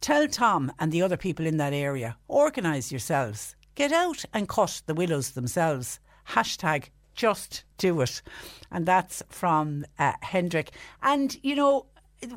Tell 0.00 0.26
Tom 0.28 0.72
and 0.78 0.90
the 0.90 1.02
other 1.02 1.16
people 1.16 1.46
in 1.46 1.56
that 1.58 1.72
area 1.72 2.16
organise 2.28 2.90
yourselves 2.90 3.54
get 3.74 3.92
out 3.92 4.24
and 4.32 4.48
cut 4.48 4.82
the 4.86 4.94
willows 4.94 5.30
themselves 5.30 5.98
hashtag 6.28 6.88
just 7.14 7.64
do 7.78 8.00
it. 8.00 8.22
And 8.70 8.86
that's 8.86 9.22
from 9.28 9.84
uh, 9.98 10.12
Hendrik. 10.20 10.70
And, 11.02 11.36
you 11.42 11.54
know, 11.54 11.86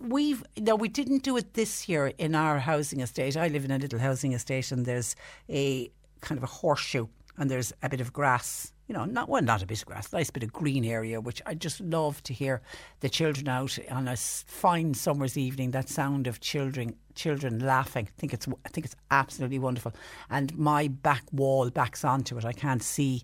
we've 0.01 0.43
no 0.59 0.75
we 0.75 0.89
didn't 0.89 1.23
do 1.23 1.37
it 1.37 1.53
this 1.53 1.87
year 1.87 2.07
in 2.17 2.35
our 2.35 2.59
housing 2.59 2.99
estate 2.99 3.37
i 3.37 3.47
live 3.47 3.63
in 3.63 3.71
a 3.71 3.77
little 3.77 3.99
housing 3.99 4.33
estate 4.33 4.69
and 4.69 4.85
there's 4.85 5.15
a 5.47 5.89
kind 6.19 6.37
of 6.37 6.43
a 6.43 6.47
horseshoe 6.47 7.07
and 7.37 7.49
there's 7.49 7.71
a 7.81 7.87
bit 7.87 8.01
of 8.01 8.11
grass 8.11 8.73
you 8.87 8.93
know, 8.93 9.05
not 9.05 9.27
well, 9.27 9.41
not 9.41 9.61
a 9.61 9.65
bit 9.65 9.79
of 9.79 9.85
grass, 9.85 10.13
nice 10.13 10.29
bit 10.29 10.43
of 10.43 10.53
green 10.53 10.85
area, 10.85 11.19
which 11.19 11.41
I 11.45 11.55
just 11.55 11.81
love 11.81 12.23
to 12.23 12.33
hear 12.33 12.61
the 13.01 13.09
children 13.09 13.49
out 13.49 13.77
on 13.91 14.07
a 14.07 14.15
fine 14.15 14.93
summer's 14.93 15.37
evening. 15.37 15.71
That 15.71 15.89
sound 15.89 16.25
of 16.25 16.39
children 16.39 16.95
children 17.17 17.59
laughing. 17.59 18.07
I 18.07 18.19
think 18.19 18.33
it's 18.33 18.47
I 18.65 18.69
think 18.69 18.85
it's 18.85 18.95
absolutely 19.11 19.59
wonderful. 19.59 19.91
And 20.29 20.57
my 20.57 20.87
back 20.87 21.23
wall 21.33 21.69
backs 21.69 22.05
onto 22.05 22.37
it. 22.37 22.45
I 22.45 22.53
can't 22.53 22.83
see 22.83 23.23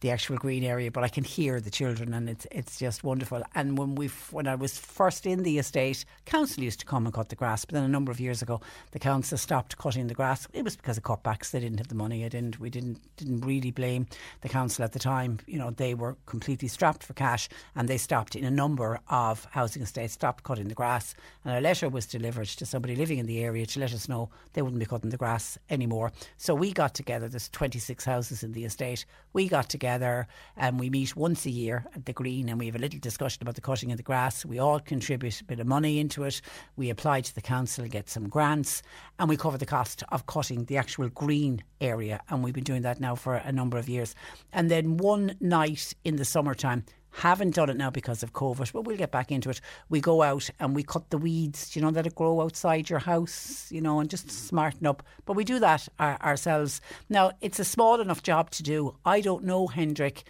the 0.00 0.10
actual 0.10 0.36
green 0.36 0.64
area, 0.64 0.90
but 0.90 1.02
I 1.02 1.08
can 1.08 1.24
hear 1.24 1.60
the 1.60 1.70
children, 1.70 2.12
and 2.12 2.28
it's 2.28 2.46
it's 2.50 2.78
just 2.78 3.04
wonderful. 3.04 3.42
And 3.54 3.78
when 3.78 3.94
we 3.94 4.08
when 4.30 4.46
I 4.46 4.54
was 4.54 4.78
first 4.78 5.24
in 5.26 5.42
the 5.42 5.58
estate, 5.58 6.04
council 6.26 6.62
used 6.62 6.80
to 6.80 6.86
come 6.86 7.06
and 7.06 7.14
cut 7.14 7.30
the 7.30 7.36
grass, 7.36 7.64
but 7.64 7.74
then 7.74 7.84
a 7.84 7.88
number 7.88 8.12
of 8.12 8.20
years 8.20 8.42
ago, 8.42 8.60
the 8.92 8.98
council 8.98 9.38
stopped 9.38 9.78
cutting 9.78 10.08
the 10.08 10.14
grass. 10.14 10.46
It 10.52 10.62
was 10.62 10.76
because 10.76 10.98
of 10.98 11.04
cutbacks. 11.04 11.50
They 11.50 11.60
didn't 11.60 11.78
have 11.78 11.88
the 11.88 11.94
money. 11.94 12.24
I 12.24 12.28
didn't. 12.28 12.60
We 12.60 12.70
didn't 12.70 13.00
didn't 13.16 13.40
really 13.40 13.70
blame 13.70 14.06
the 14.42 14.48
council 14.48 14.84
at 14.84 14.92
the 14.92 14.98
time. 14.98 15.38
You 15.46 15.58
know, 15.58 15.70
they 15.70 15.94
were 15.94 16.16
completely 16.26 16.68
strapped 16.68 17.02
for 17.02 17.14
cash, 17.14 17.48
and 17.74 17.88
they 17.88 17.98
stopped 17.98 18.36
in 18.36 18.44
a 18.44 18.50
number 18.50 19.00
of 19.08 19.46
housing 19.52 19.82
estates, 19.82 20.12
stopped 20.12 20.44
cutting 20.44 20.68
the 20.68 20.74
grass. 20.74 21.14
And 21.44 21.56
a 21.56 21.60
letter 21.60 21.88
was 21.88 22.06
delivered 22.06 22.48
to 22.48 22.66
somebody 22.66 22.94
living 22.94 23.18
in 23.18 23.23
in 23.24 23.26
the 23.26 23.42
area 23.42 23.64
to 23.64 23.80
let 23.80 23.94
us 23.94 24.06
know 24.06 24.28
they 24.52 24.60
wouldn't 24.60 24.78
be 24.78 24.84
cutting 24.84 25.08
the 25.08 25.16
grass 25.16 25.58
anymore. 25.70 26.12
So 26.36 26.54
we 26.54 26.72
got 26.72 26.94
together, 26.94 27.26
there's 27.26 27.48
26 27.48 28.04
houses 28.04 28.42
in 28.42 28.52
the 28.52 28.66
estate. 28.66 29.06
We 29.32 29.48
got 29.48 29.70
together 29.70 30.28
and 30.56 30.78
we 30.78 30.90
meet 30.90 31.16
once 31.16 31.46
a 31.46 31.50
year 31.50 31.86
at 31.94 32.04
the 32.04 32.12
Green 32.12 32.50
and 32.50 32.58
we 32.58 32.66
have 32.66 32.76
a 32.76 32.78
little 32.78 33.00
discussion 33.00 33.42
about 33.42 33.54
the 33.54 33.62
cutting 33.62 33.90
of 33.90 33.96
the 33.96 34.02
grass. 34.02 34.44
We 34.44 34.58
all 34.58 34.78
contribute 34.78 35.40
a 35.40 35.44
bit 35.44 35.58
of 35.58 35.66
money 35.66 35.98
into 35.98 36.24
it. 36.24 36.42
We 36.76 36.90
apply 36.90 37.22
to 37.22 37.34
the 37.34 37.40
council, 37.40 37.86
get 37.86 38.10
some 38.10 38.28
grants, 38.28 38.82
and 39.18 39.28
we 39.28 39.38
cover 39.38 39.56
the 39.56 39.66
cost 39.66 40.02
of 40.10 40.26
cutting 40.26 40.66
the 40.66 40.76
actual 40.76 41.08
green 41.08 41.64
area. 41.80 42.20
And 42.28 42.44
we've 42.44 42.54
been 42.54 42.64
doing 42.64 42.82
that 42.82 43.00
now 43.00 43.14
for 43.14 43.36
a 43.36 43.52
number 43.52 43.78
of 43.78 43.88
years. 43.88 44.14
And 44.52 44.70
then 44.70 44.98
one 44.98 45.34
night 45.40 45.94
in 46.04 46.16
the 46.16 46.24
summertime, 46.26 46.84
haven't 47.14 47.54
done 47.54 47.70
it 47.70 47.76
now 47.76 47.90
because 47.90 48.22
of 48.22 48.32
COVID, 48.32 48.72
but 48.72 48.82
we'll 48.82 48.96
get 48.96 49.12
back 49.12 49.30
into 49.30 49.48
it. 49.48 49.60
We 49.88 50.00
go 50.00 50.22
out 50.22 50.50
and 50.58 50.74
we 50.74 50.82
cut 50.82 51.10
the 51.10 51.18
weeds, 51.18 51.76
you 51.76 51.82
know, 51.82 51.92
that 51.92 52.14
grow 52.14 52.40
outside 52.40 52.90
your 52.90 52.98
house, 52.98 53.70
you 53.70 53.80
know, 53.80 54.00
and 54.00 54.10
just 54.10 54.30
smarten 54.30 54.86
up. 54.86 55.02
But 55.24 55.36
we 55.36 55.44
do 55.44 55.60
that 55.60 55.88
our, 56.00 56.20
ourselves. 56.20 56.80
Now, 57.08 57.30
it's 57.40 57.60
a 57.60 57.64
small 57.64 58.00
enough 58.00 58.22
job 58.22 58.50
to 58.50 58.64
do. 58.64 58.96
I 59.04 59.20
don't 59.20 59.44
know, 59.44 59.68
Hendrik, 59.68 60.24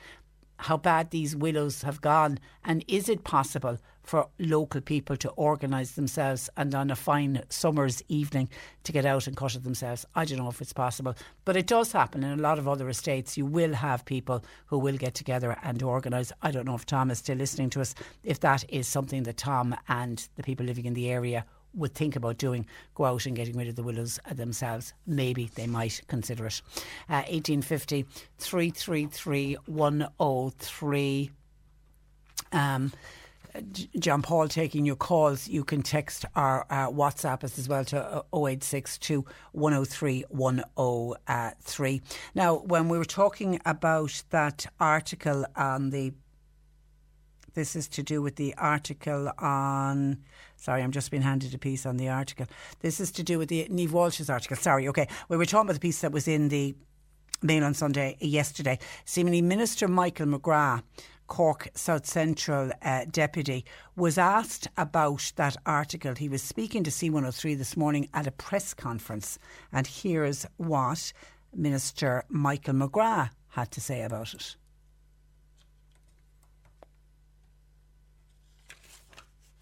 how 0.59 0.77
bad 0.77 1.11
these 1.11 1.35
willows 1.35 1.83
have 1.83 2.03
gone, 2.03 2.39
and 2.65 2.85
is 2.87 3.09
it 3.09 3.25
possible 3.25 3.79
for 4.05 4.29
local 4.39 4.81
people 4.81 5.17
to 5.17 5.31
organise 5.31 5.93
themselves 5.93 6.49
and 6.57 6.75
on 6.75 6.91
a 6.91 6.97
fine 6.97 7.43
summer's 7.49 8.03
evening 8.09 8.49
to 8.85 8.93
get 8.93 9.07
out 9.07 9.27
and 9.27 9.37
cut 9.37 9.55
it 9.55 9.65
themselves. 9.65 10.07
I 10.15 10.25
don't 10.25 10.39
know 10.39 10.51
if 10.51 10.61
it's 10.61 10.73
possible, 10.73 11.17
but 11.45 11.57
it 11.57 11.67
does 11.67 11.91
happen 11.91 12.23
in 12.23 12.39
a 12.39 12.43
lot 12.43 12.59
of 12.59 12.69
other 12.69 12.89
estates. 12.89 13.37
You 13.37 13.47
will 13.47 13.73
have 13.73 14.05
people 14.05 14.45
who 14.67 14.79
will 14.79 14.97
get 14.97 15.15
together 15.15 15.57
and 15.63 15.83
organise. 15.83 16.33
I 16.43 16.51
don't 16.51 16.67
know 16.67 16.75
if 16.75 16.87
Tom 16.87 17.11
is 17.11 17.19
still 17.19 17.39
listening 17.39 17.71
to 17.71 17.81
us, 17.81 17.95
if 18.23 18.41
that 18.41 18.65
is 18.69 18.87
something 18.87 19.25
that 19.25 19.39
Tom 19.39 19.75
and 19.89 20.29
the 20.37 20.43
people 20.43 20.67
living 20.67 20.85
in 20.85 20.95
the 20.95 21.11
area 21.11 21.45
would 21.75 21.95
think 21.95 22.15
about 22.15 22.39
doing, 22.39 22.67
go 22.95 23.05
out 23.05 23.27
and 23.27 23.35
getting 23.35 23.57
rid 23.57 23.69
of 23.69 23.75
the 23.75 23.83
willows 23.83 24.21
themselves. 24.31 24.93
Maybe 25.07 25.51
they 25.55 25.67
might 25.67 26.01
consider 26.07 26.47
it. 26.47 26.63
Uh, 27.09 27.25
1850 27.29 28.07
333 28.39 29.57
103. 29.67 31.31
Um, 32.53 32.93
John 33.99 34.23
Paul 34.23 34.49
taking 34.49 34.85
your 34.85 34.97
calls. 34.97 35.49
You 35.49 35.65
can 35.65 35.83
text 35.83 36.25
our 36.35 36.67
uh, 36.71 36.91
WhatsApp 36.91 37.45
us 37.45 37.59
as 37.59 37.69
well 37.69 37.85
to 37.87 38.25
0862 38.33 39.25
103 39.53 40.25
103. 40.29 42.03
Now, 42.35 42.57
when 42.57 42.89
we 42.89 42.99
were 42.99 43.05
talking 43.05 43.61
about 43.65 44.23
that 44.31 44.67
article 44.81 45.47
on 45.57 45.91
the 45.91 46.13
this 47.55 47.77
is 47.77 47.87
to 47.91 48.03
do 48.03 48.21
with 48.21 48.35
the 48.35 48.53
article 48.57 49.31
on. 49.39 50.19
Sorry, 50.57 50.83
I'm 50.83 50.91
just 50.91 51.13
being 51.13 51.23
handed 51.23 51.55
a 51.55 51.59
piece 51.59 51.87
on 51.87 51.99
the 51.99 52.09
article. 52.09 52.47
This 52.81 52.99
is 52.99 53.13
to 53.13 53.23
do 53.23 53.39
with 53.39 53.49
the 53.49 53.69
Niamh 53.71 53.93
Walsh's 53.93 54.29
article. 54.29 54.57
Sorry, 54.57 54.89
okay. 54.89 55.07
We 55.29 55.37
were 55.37 55.47
talking 55.47 55.67
about 55.67 55.75
the 55.75 55.81
piece 55.81 56.01
that 56.01 56.11
was 56.11 56.27
in 56.27 56.49
the 56.49 56.75
Mail 57.43 57.65
on 57.65 57.75
Sunday 57.75 58.17
yesterday. 58.21 58.79
Seemingly, 59.05 59.43
Minister 59.43 59.87
Michael 59.87 60.27
McGrath 60.27 60.83
Cork 61.27 61.69
South 61.75 62.07
Central 62.07 62.71
uh, 62.83 63.05
deputy, 63.11 63.65
was 63.97 64.19
asked 64.19 64.69
about 64.77 65.33
that 65.37 65.57
article. 65.67 66.15
He 66.15 66.29
was 66.29 66.43
speaking 66.43 66.85
to 66.85 66.91
C103 66.91 67.57
this 67.57 67.77
morning 67.77 68.09
at 68.15 68.27
a 68.27 68.31
press 68.33 68.75
conference, 68.75 69.39
and 69.73 69.87
here's 69.87 70.47
what 70.57 71.13
Minister 71.55 72.25
Michael 72.29 72.75
McGrath 72.75 73.31
had 73.49 73.71
to 73.73 73.81
say 73.81 74.03
about 74.03 74.35
it. 74.35 74.57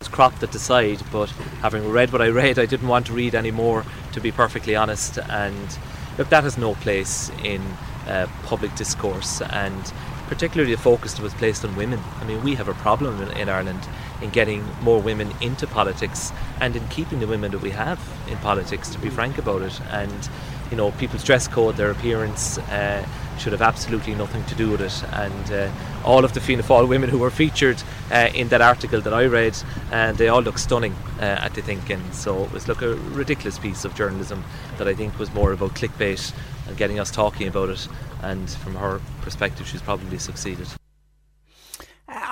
It's 0.01 0.09
cropped 0.09 0.43
at 0.43 0.51
the 0.51 0.59
side, 0.59 1.01
but 1.13 1.31
having 1.61 1.89
read 1.89 2.11
what 2.13 2.21
I 2.21 2.29
read, 2.29 2.59
I 2.59 2.67
didn't 2.67 2.89
want 2.89 3.07
to 3.07 3.13
read 3.13 3.37
any 3.37 3.53
more, 3.53 3.85
to 4.15 4.21
be 4.21 4.33
perfectly 4.33 4.75
honest. 4.75 5.17
And 5.17 5.79
look, 6.19 6.29
that 6.31 6.43
has 6.43 6.59
no 6.59 6.75
place 6.75 7.31
in 7.45 7.63
uh, 8.09 8.27
public 8.43 8.75
discourse. 8.75 9.41
And 9.43 9.93
particularly 10.33 10.75
the 10.75 10.81
focus 10.81 11.21
was 11.21 11.35
placed 11.35 11.63
on 11.63 11.77
women. 11.77 12.01
I 12.19 12.25
mean, 12.25 12.43
we 12.43 12.55
have 12.55 12.67
a 12.67 12.73
problem 12.73 13.21
in, 13.21 13.37
in, 13.37 13.51
Ireland 13.51 13.87
in 14.23 14.31
getting 14.31 14.65
more 14.81 14.99
women 14.99 15.31
into 15.43 15.67
politics 15.67 16.33
and 16.59 16.75
in 16.75 16.89
keeping 16.89 17.21
the 17.21 17.27
women 17.27 17.51
that 17.51 17.61
we 17.61 17.69
have 17.69 18.01
in 18.31 18.39
politics, 18.39 18.89
to 18.95 18.99
be 18.99 19.11
frank 19.11 19.37
about 19.37 19.61
it. 19.61 19.79
And, 19.91 20.31
you 20.71 20.79
know, 20.79 20.91
people's 20.93 21.23
dress 21.23 21.47
code, 21.49 21.77
their 21.77 21.91
appearance 21.91 22.57
uh, 22.57 23.07
should 23.39 23.53
have 23.53 23.61
absolutely 23.61 24.15
nothing 24.15 24.43
to 24.47 24.55
do 24.55 24.71
with 24.71 24.81
it. 24.81 25.05
And 25.13 25.53
uh, 25.53 25.71
all 26.03 26.25
of 26.25 26.33
the 26.33 26.41
Fianna 26.41 26.63
Fáil 26.63 26.89
women 26.89 27.11
who 27.11 27.19
were 27.19 27.31
featured 27.31 27.83
uh, 28.11 28.31
in 28.35 28.49
that 28.49 28.63
article 28.63 29.03
that 29.03 29.13
I 29.13 29.27
read, 29.27 29.55
and 29.91 30.17
they 30.17 30.29
all 30.29 30.41
look 30.41 30.57
stunning 30.57 30.95
uh, 31.19 31.25
at 31.25 31.53
the 31.53 31.61
thinking. 31.61 32.01
So 32.13 32.45
it 32.45 32.53
was 32.53 32.69
like 32.69 32.81
a 32.81 32.95
ridiculous 32.95 33.59
piece 33.59 33.85
of 33.85 33.95
journalism 33.95 34.45
that 34.79 34.89
I 34.89 34.95
think 34.95 35.19
was 35.19 35.31
more 35.35 35.53
about 35.53 35.75
clickbait 35.75 36.33
and 36.67 36.77
getting 36.77 36.99
us 36.99 37.11
talking 37.11 37.49
about 37.49 37.69
it 37.69 37.89
and 38.23 38.49
from 38.51 38.75
her 38.75 39.01
perspective, 39.21 39.67
she's 39.67 39.83
probably 39.83 40.19
succeeded. 40.19 40.69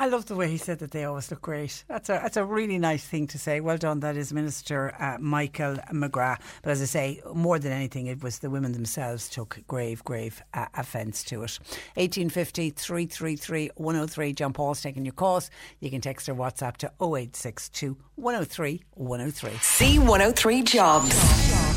I 0.00 0.06
love 0.06 0.26
the 0.26 0.34
way 0.34 0.48
he 0.48 0.56
said 0.56 0.78
that 0.80 0.90
they 0.90 1.04
always 1.04 1.30
look 1.30 1.42
great. 1.42 1.84
That's 1.88 2.08
a 2.08 2.20
that's 2.22 2.36
a 2.36 2.44
really 2.44 2.78
nice 2.78 3.04
thing 3.04 3.26
to 3.28 3.38
say. 3.38 3.60
Well 3.60 3.78
done. 3.78 4.00
That 4.00 4.16
is 4.16 4.32
Minister 4.32 4.94
uh, 4.98 5.18
Michael 5.20 5.76
McGrath. 5.92 6.40
But 6.62 6.70
as 6.70 6.82
I 6.82 6.86
say, 6.86 7.22
more 7.34 7.58
than 7.58 7.72
anything, 7.72 8.06
it 8.06 8.22
was 8.22 8.40
the 8.40 8.50
women 8.50 8.72
themselves 8.72 9.28
took 9.28 9.58
grave, 9.66 10.04
grave 10.04 10.42
uh, 10.54 10.66
offence 10.74 11.22
to 11.24 11.42
it. 11.44 11.58
1850 11.94 12.70
333 12.70 13.70
103. 13.76 14.32
John 14.32 14.52
Paul's 14.52 14.82
taking 14.82 15.04
your 15.04 15.14
calls. 15.14 15.50
You 15.80 15.90
can 15.90 16.00
text 16.00 16.28
or 16.28 16.34
WhatsApp 16.34 16.76
to 16.78 16.86
0862 17.00 17.96
103 18.16 18.82
103. 18.94 19.50
C103 19.50 20.64
Jobs. 20.64 21.69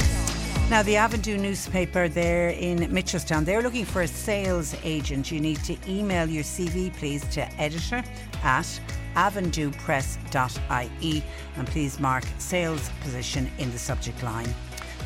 Now, 0.73 0.81
the 0.81 0.95
Avondhu 0.95 1.39
newspaper 1.39 2.09
there 2.09 2.49
in 2.49 2.79
Mitchelstown, 2.91 3.45
they're 3.45 3.61
looking 3.61 3.85
for 3.85 4.01
a 4.01 4.07
sales 4.07 4.75
agent. 4.83 5.31
You 5.31 5.39
need 5.39 5.63
to 5.65 5.77
email 5.87 6.27
your 6.27 6.43
CV, 6.43 6.91
please, 6.97 7.23
to 7.35 7.47
editor 7.61 8.03
at 8.41 8.81
avondhupress.ie 9.15 11.23
and 11.57 11.67
please 11.67 11.99
mark 11.99 12.23
sales 12.39 12.89
position 13.01 13.51
in 13.59 13.71
the 13.71 13.77
subject 13.77 14.23
line. 14.23 14.51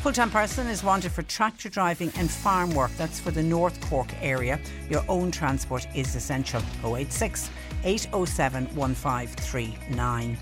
Full 0.00 0.12
time 0.12 0.30
person 0.30 0.68
is 0.68 0.82
wanted 0.82 1.12
for 1.12 1.20
tractor 1.20 1.68
driving 1.68 2.10
and 2.16 2.30
farm 2.30 2.74
work. 2.74 2.92
That's 2.96 3.20
for 3.20 3.30
the 3.30 3.42
North 3.42 3.78
Cork 3.90 4.08
area. 4.22 4.58
Your 4.88 5.04
own 5.06 5.30
transport 5.30 5.86
is 5.94 6.16
essential. 6.16 6.62
086 6.82 7.50
807 7.84 8.74
1539. 8.74 10.38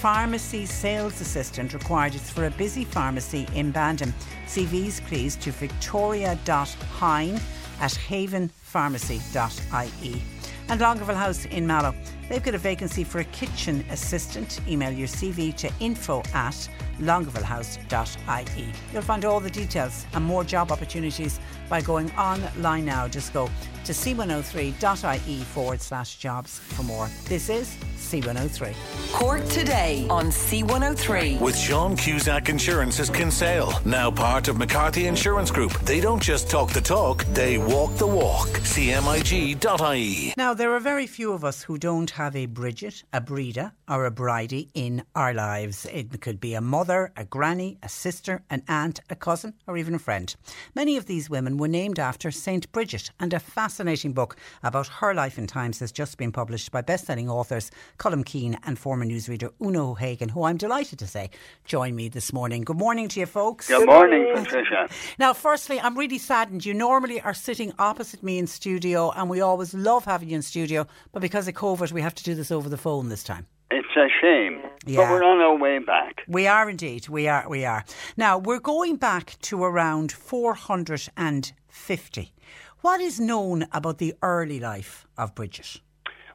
Pharmacy 0.00 0.64
sales 0.64 1.20
assistant 1.20 1.74
required. 1.74 2.14
It's 2.14 2.30
for 2.30 2.46
a 2.46 2.50
busy 2.50 2.84
pharmacy 2.84 3.48
in 3.52 3.72
Bandon. 3.72 4.14
CVs 4.46 5.04
please 5.06 5.34
to 5.36 5.50
victoria.hine 5.50 7.40
at 7.80 7.90
havenpharmacy.ie. 7.90 10.22
And 10.68 10.80
Longueville 10.80 11.16
House 11.16 11.46
in 11.46 11.66
Mallow. 11.66 11.96
They've 12.28 12.42
got 12.42 12.54
a 12.54 12.58
vacancy 12.58 13.04
for 13.04 13.20
a 13.20 13.24
kitchen 13.24 13.84
assistant. 13.90 14.60
Email 14.68 14.90
your 14.90 15.08
CV 15.08 15.54
to 15.56 15.70
info 15.80 16.22
at 16.34 16.68
longuevillehouse.ie. 17.00 18.72
You'll 18.92 19.02
find 19.02 19.24
all 19.24 19.40
the 19.40 19.50
details 19.50 20.04
and 20.12 20.24
more 20.24 20.44
job 20.44 20.70
opportunities 20.72 21.40
by 21.68 21.80
going 21.80 22.10
online 22.12 22.84
now. 22.84 23.08
Just 23.08 23.32
go 23.32 23.48
to 23.84 23.92
c103.ie 23.92 25.38
forward 25.44 25.80
slash 25.80 26.16
jobs 26.16 26.58
for 26.58 26.82
more. 26.82 27.08
This 27.24 27.48
is 27.48 27.76
C103. 27.96 28.74
Cork 29.12 29.46
today 29.48 30.06
on 30.10 30.26
C103. 30.26 31.40
With 31.40 31.56
Sean 31.56 31.96
Cusack 31.96 32.48
Insurance's 32.48 33.10
Kinsale, 33.10 33.72
now 33.84 34.10
part 34.10 34.48
of 34.48 34.56
McCarthy 34.58 35.06
Insurance 35.06 35.50
Group. 35.50 35.72
They 35.80 36.00
don't 36.00 36.22
just 36.22 36.50
talk 36.50 36.70
the 36.70 36.80
talk, 36.80 37.24
they 37.26 37.58
walk 37.58 37.96
the 37.96 38.06
walk. 38.06 38.48
CMIG.ie. 38.48 40.34
Now, 40.36 40.54
there 40.54 40.74
are 40.74 40.80
very 40.80 41.06
few 41.06 41.32
of 41.32 41.44
us 41.44 41.62
who 41.62 41.78
don't 41.78 42.10
have 42.18 42.34
a 42.34 42.46
Bridget, 42.46 43.04
a 43.12 43.20
Breda, 43.20 43.72
or 43.88 44.04
a 44.04 44.10
Bridie 44.10 44.70
in 44.74 45.04
our 45.14 45.32
lives. 45.32 45.86
It 45.86 46.20
could 46.20 46.40
be 46.40 46.54
a 46.54 46.60
mother, 46.60 47.12
a 47.16 47.24
granny, 47.24 47.78
a 47.80 47.88
sister, 47.88 48.42
an 48.50 48.64
aunt, 48.66 48.98
a 49.08 49.14
cousin, 49.14 49.54
or 49.68 49.76
even 49.76 49.94
a 49.94 50.00
friend. 50.00 50.34
Many 50.74 50.96
of 50.96 51.06
these 51.06 51.30
women 51.30 51.58
were 51.58 51.68
named 51.68 52.00
after 52.00 52.32
St. 52.32 52.72
Bridget, 52.72 53.12
and 53.20 53.32
a 53.32 53.38
fascinating 53.38 54.14
book 54.14 54.36
about 54.64 54.88
her 54.88 55.14
life 55.14 55.38
and 55.38 55.48
times 55.48 55.78
has 55.78 55.92
just 55.92 56.18
been 56.18 56.32
published 56.32 56.72
by 56.72 56.80
best-selling 56.80 57.30
authors 57.30 57.70
Colm 57.98 58.26
Keane 58.26 58.58
and 58.64 58.76
former 58.76 59.04
newsreader 59.04 59.52
Una 59.64 59.92
O'Hagan, 59.92 60.30
who 60.30 60.42
I'm 60.42 60.56
delighted 60.56 60.98
to 60.98 61.06
say 61.06 61.30
join 61.64 61.94
me 61.94 62.08
this 62.08 62.32
morning. 62.32 62.62
Good 62.62 62.78
morning 62.78 63.06
to 63.10 63.20
you, 63.20 63.26
folks. 63.26 63.68
Good 63.68 63.86
morning, 63.86 64.32
Patricia. 64.34 64.88
Now, 65.20 65.34
firstly, 65.34 65.78
I'm 65.78 65.96
really 65.96 66.18
saddened. 66.18 66.66
You 66.66 66.74
normally 66.74 67.20
are 67.20 67.32
sitting 67.32 67.72
opposite 67.78 68.24
me 68.24 68.38
in 68.38 68.48
studio, 68.48 69.12
and 69.12 69.30
we 69.30 69.40
always 69.40 69.72
love 69.72 70.04
having 70.04 70.30
you 70.30 70.34
in 70.34 70.42
studio, 70.42 70.84
but 71.12 71.22
because 71.22 71.46
of 71.46 71.54
COVID, 71.54 71.92
we 71.92 72.07
have 72.08 72.14
to 72.14 72.24
do 72.24 72.34
this 72.34 72.50
over 72.50 72.68
the 72.70 72.78
phone 72.78 73.10
this 73.10 73.22
time. 73.22 73.46
It's 73.70 73.94
a 73.96 74.08
shame, 74.20 74.62
Yeah. 74.86 74.96
but 74.96 75.10
we're 75.10 75.22
on 75.24 75.40
our 75.42 75.54
way 75.56 75.78
back. 75.78 76.22
We 76.26 76.46
are 76.46 76.70
indeed. 76.70 77.06
We 77.10 77.28
are. 77.28 77.46
We 77.48 77.66
are. 77.66 77.84
Now 78.16 78.38
we're 78.38 78.60
going 78.60 78.96
back 78.96 79.36
to 79.42 79.62
around 79.62 80.10
450. 80.10 82.32
What 82.80 83.00
is 83.02 83.20
known 83.20 83.66
about 83.72 83.98
the 83.98 84.14
early 84.22 84.58
life 84.58 85.06
of 85.18 85.34
Bridget? 85.34 85.82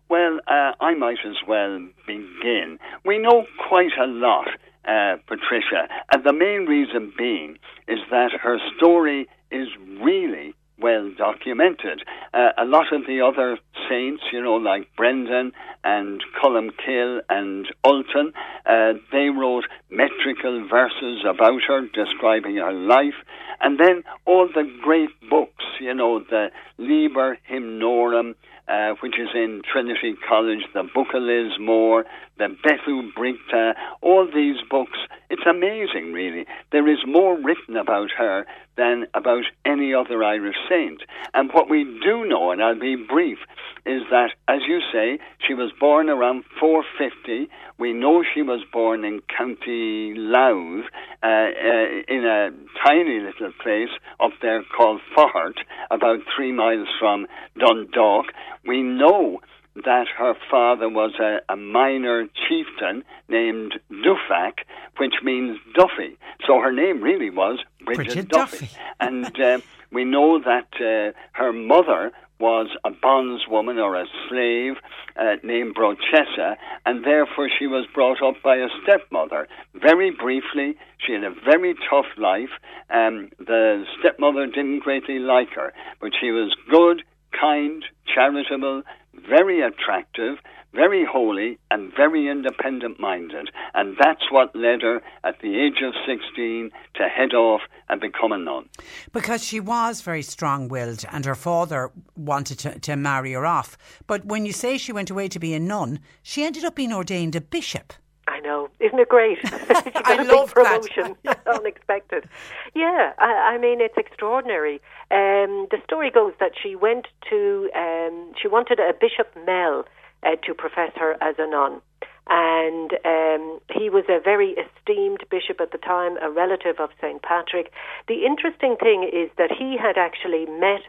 Well, 0.09 0.39
uh, 0.47 0.73
I 0.79 0.93
might 0.93 1.25
as 1.25 1.37
well 1.47 1.79
begin. 2.05 2.77
We 3.03 3.17
know 3.17 3.47
quite 3.67 3.97
a 3.99 4.05
lot, 4.05 4.49
uh, 4.85 5.15
Patricia, 5.25 5.87
and 6.11 6.23
the 6.23 6.33
main 6.33 6.67
reason 6.67 7.11
being 7.17 7.57
is 7.87 7.97
that 8.11 8.31
her 8.41 8.59
story 8.77 9.27
is 9.49 9.69
really 10.01 10.53
well 10.79 11.11
documented. 11.17 12.03
Uh, 12.33 12.49
a 12.57 12.65
lot 12.65 12.91
of 12.91 13.05
the 13.07 13.21
other 13.21 13.57
saints, 13.89 14.23
you 14.31 14.41
know, 14.41 14.55
like 14.55 14.87
Brendan 14.95 15.51
and 15.83 16.21
Columcille 16.41 17.21
and 17.29 17.67
Ultan, 17.85 18.33
uh, 18.65 18.93
they 19.11 19.29
wrote 19.29 19.65
metrical 19.89 20.67
verses 20.67 21.23
about 21.27 21.61
her, 21.67 21.81
describing 21.93 22.57
her 22.57 22.73
life. 22.73 23.15
And 23.61 23.79
then 23.79 24.03
all 24.25 24.47
the 24.47 24.69
great 24.81 25.09
books, 25.29 25.63
you 25.79 25.93
know, 25.93 26.19
the 26.19 26.49
Liber 26.77 27.37
Hymnorum, 27.49 28.35
uh, 28.67 28.95
which 29.01 29.19
is 29.19 29.29
in 29.33 29.61
Trinity 29.71 30.15
College, 30.27 30.63
the 30.73 30.83
Book 30.83 31.07
of 31.13 31.21
Lismore, 31.21 32.05
the 32.37 32.55
Bethu 32.63 33.11
Brigte, 33.13 33.73
all 34.01 34.25
these 34.33 34.57
books. 34.69 34.97
It's 35.29 35.45
amazing, 35.45 36.13
really. 36.13 36.45
There 36.71 36.87
is 36.87 36.99
more 37.05 37.37
written 37.37 37.75
about 37.75 38.09
her 38.17 38.45
than 38.75 39.05
about 39.13 39.43
any 39.65 39.93
other 39.93 40.23
Irish 40.23 40.55
saint. 40.69 41.01
And 41.33 41.51
what 41.53 41.69
we 41.69 41.83
do 41.83 42.25
know, 42.25 42.51
and 42.51 42.61
I'll 42.61 42.79
be 42.79 42.95
brief, 42.95 43.37
is 43.85 44.01
that, 44.09 44.31
as 44.47 44.61
you 44.67 44.79
say, 44.91 45.19
she 45.45 45.53
was 45.53 45.71
born 45.79 46.09
around 46.09 46.43
450. 46.59 47.49
We 47.77 47.93
know 47.93 48.23
she 48.23 48.41
was 48.41 48.61
born 48.71 49.03
in 49.03 49.21
County 49.37 50.13
Louth, 50.15 50.85
uh, 51.21 51.27
uh, 51.27 51.85
in 52.07 52.25
a 52.25 52.49
tiny 52.85 53.19
little 53.19 53.51
place 53.61 53.89
up 54.19 54.31
there 54.41 54.63
called 54.75 55.01
Faughart, 55.15 55.57
about 55.91 56.19
three 56.35 56.51
miles 56.51 56.87
from 56.99 57.27
Dundalk. 57.57 58.27
We 58.65 58.81
know 58.81 59.41
that 59.75 60.05
her 60.17 60.33
father 60.49 60.87
was 60.87 61.13
a, 61.19 61.39
a 61.51 61.55
minor 61.55 62.27
chieftain 62.47 63.03
named 63.27 63.73
Dufak, 63.91 64.59
which 64.97 65.15
means 65.23 65.57
Duffy. 65.75 66.17
So 66.45 66.59
her 66.59 66.71
name 66.71 67.01
really 67.01 67.29
was 67.29 67.59
Bridget, 67.83 68.05
Bridget 68.05 68.29
Duffy. 68.29 68.57
Duffy. 68.65 68.77
And 68.99 69.39
uh, 69.41 69.59
we 69.91 70.05
know 70.05 70.39
that 70.39 70.69
uh, 70.79 71.17
her 71.33 71.51
mother 71.51 72.11
was 72.39 72.67
a 72.83 72.89
bondswoman 72.89 73.81
or 73.81 73.95
a 73.95 74.05
slave 74.27 74.73
uh, 75.15 75.35
named 75.43 75.75
Brochessa, 75.75 76.55
and 76.85 77.05
therefore 77.05 77.49
she 77.57 77.67
was 77.67 77.85
brought 77.93 78.21
up 78.21 78.41
by 78.43 78.57
a 78.57 78.67
stepmother. 78.83 79.47
Very 79.75 80.11
briefly, 80.11 80.75
she 80.97 81.13
had 81.13 81.23
a 81.23 81.33
very 81.45 81.75
tough 81.89 82.07
life. 82.17 82.49
Um, 82.89 83.29
the 83.39 83.85
stepmother 83.99 84.47
didn't 84.47 84.79
greatly 84.79 85.19
like 85.19 85.49
her, 85.55 85.73
but 86.01 86.11
she 86.19 86.31
was 86.31 86.55
good, 86.69 87.03
kind, 87.39 87.85
charitable, 88.13 88.83
very 89.13 89.61
attractive, 89.61 90.37
very 90.73 91.05
holy, 91.05 91.59
and 91.69 91.91
very 91.95 92.27
independent 92.27 92.99
minded. 92.99 93.49
And 93.73 93.95
that's 93.99 94.31
what 94.31 94.55
led 94.55 94.81
her 94.81 95.01
at 95.23 95.39
the 95.41 95.59
age 95.59 95.81
of 95.83 95.93
16 96.07 96.71
to 96.95 97.03
head 97.03 97.33
off 97.33 97.61
and 97.89 98.01
become 98.01 98.31
a 98.31 98.37
nun. 98.37 98.69
Because 99.11 99.43
she 99.43 99.59
was 99.59 100.01
very 100.01 100.23
strong 100.23 100.67
willed 100.67 101.05
and 101.11 101.25
her 101.25 101.35
father 101.35 101.91
wanted 102.15 102.59
to, 102.59 102.79
to 102.79 102.95
marry 102.95 103.33
her 103.33 103.45
off. 103.45 103.77
But 104.07 104.25
when 104.25 104.45
you 104.45 104.51
say 104.51 104.77
she 104.77 104.91
went 104.91 105.09
away 105.09 105.27
to 105.27 105.39
be 105.39 105.53
a 105.53 105.59
nun, 105.59 105.99
she 106.23 106.43
ended 106.43 106.65
up 106.65 106.75
being 106.75 106.93
ordained 106.93 107.35
a 107.35 107.41
bishop. 107.41 107.93
I 108.27 108.39
know. 108.39 108.69
Isn't 108.79 108.99
it 108.99 109.09
great? 109.09 109.37
she 109.43 109.91
got 109.91 110.07
I 110.07 110.21
a 110.21 110.23
love 110.23 110.53
promotion. 110.53 111.15
Unexpected. 111.45 112.27
Yeah, 112.73 113.13
I, 113.17 113.55
I 113.55 113.57
mean, 113.57 113.81
it's 113.81 113.97
extraordinary. 113.97 114.75
Um, 115.11 115.67
the 115.71 115.77
story 115.83 116.09
goes 116.09 116.33
that 116.39 116.51
she 116.61 116.75
went 116.75 117.07
to, 117.29 117.69
um, 117.75 118.33
she 118.41 118.47
wanted 118.47 118.79
a 118.79 118.93
Bishop 118.99 119.35
Mel 119.45 119.85
uh, 120.23 120.35
to 120.45 120.53
profess 120.53 120.91
her 120.95 121.17
as 121.21 121.35
a 121.37 121.49
nun. 121.49 121.81
And 122.29 122.93
um, 123.03 123.59
he 123.69 123.89
was 123.89 124.05
a 124.07 124.19
very 124.23 124.55
esteemed 124.55 125.25
bishop 125.29 125.59
at 125.59 125.71
the 125.71 125.77
time, 125.77 126.17
a 126.21 126.31
relative 126.31 126.79
of 126.79 126.89
St. 127.01 127.21
Patrick. 127.21 127.73
The 128.07 128.25
interesting 128.25 128.77
thing 128.77 129.03
is 129.03 129.29
that 129.37 129.51
he 129.51 129.77
had 129.77 129.97
actually 129.97 130.45
met 130.45 130.81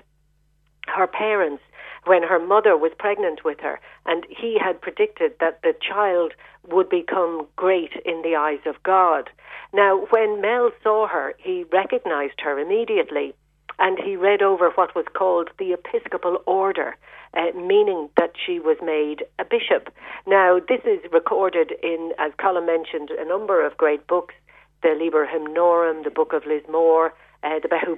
her 0.86 1.08
parents 1.08 1.62
when 2.06 2.22
her 2.22 2.38
mother 2.38 2.76
was 2.76 2.92
pregnant 2.98 3.44
with 3.44 3.60
her, 3.60 3.80
and 4.06 4.26
he 4.28 4.58
had 4.58 4.80
predicted 4.80 5.32
that 5.40 5.60
the 5.62 5.74
child 5.80 6.32
would 6.68 6.88
become 6.88 7.46
great 7.56 7.92
in 8.04 8.22
the 8.22 8.36
eyes 8.36 8.60
of 8.66 8.82
God. 8.82 9.30
Now, 9.72 10.06
when 10.10 10.40
Mel 10.40 10.70
saw 10.82 11.08
her, 11.08 11.34
he 11.38 11.64
recognized 11.72 12.40
her 12.42 12.58
immediately, 12.58 13.34
and 13.78 13.98
he 13.98 14.16
read 14.16 14.42
over 14.42 14.70
what 14.70 14.94
was 14.94 15.06
called 15.14 15.50
the 15.58 15.72
Episcopal 15.72 16.42
Order, 16.46 16.96
uh, 17.34 17.50
meaning 17.56 18.08
that 18.16 18.32
she 18.46 18.60
was 18.60 18.76
made 18.82 19.24
a 19.38 19.44
bishop. 19.44 19.92
Now, 20.26 20.60
this 20.60 20.80
is 20.84 21.00
recorded 21.12 21.72
in, 21.82 22.12
as 22.18 22.32
Colm 22.38 22.66
mentioned, 22.66 23.10
a 23.10 23.26
number 23.26 23.64
of 23.66 23.76
great 23.76 24.06
books 24.06 24.34
the 24.82 24.90
Liber 24.90 25.26
Hymnorum, 25.26 26.04
the 26.04 26.10
Book 26.10 26.34
of 26.34 26.44
Lismore, 26.46 27.14
uh, 27.42 27.58
the 27.62 27.68
Behu. 27.68 27.96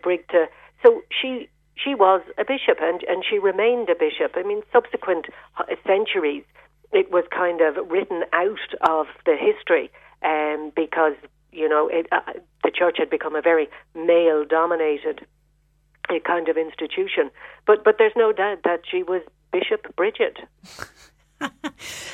So 0.82 1.02
she 1.10 1.48
she 1.76 1.94
was 1.94 2.22
a 2.38 2.44
bishop 2.44 2.78
and, 2.80 3.02
and 3.04 3.24
she 3.28 3.38
remained 3.38 3.88
a 3.88 3.94
bishop. 3.94 4.32
I 4.34 4.42
mean, 4.42 4.62
subsequent 4.72 5.26
centuries, 5.86 6.44
it 6.92 7.10
was 7.10 7.24
kind 7.30 7.60
of 7.60 7.90
written 7.90 8.22
out 8.32 8.74
of 8.88 9.06
the 9.24 9.36
history 9.36 9.90
um, 10.22 10.72
because, 10.74 11.14
you 11.52 11.68
know, 11.68 11.88
it, 11.88 12.06
uh, 12.12 12.20
the 12.64 12.70
church 12.70 12.96
had 12.98 13.10
become 13.10 13.36
a 13.36 13.42
very 13.42 13.68
male 13.94 14.44
dominated 14.44 15.26
a 16.08 16.20
kind 16.20 16.48
of 16.48 16.56
institution. 16.56 17.30
But, 17.66 17.84
but 17.84 17.96
there's 17.98 18.12
no 18.16 18.32
doubt 18.32 18.58
that 18.64 18.80
she 18.88 19.02
was 19.02 19.22
Bishop 19.52 19.94
Bridget. 19.96 20.38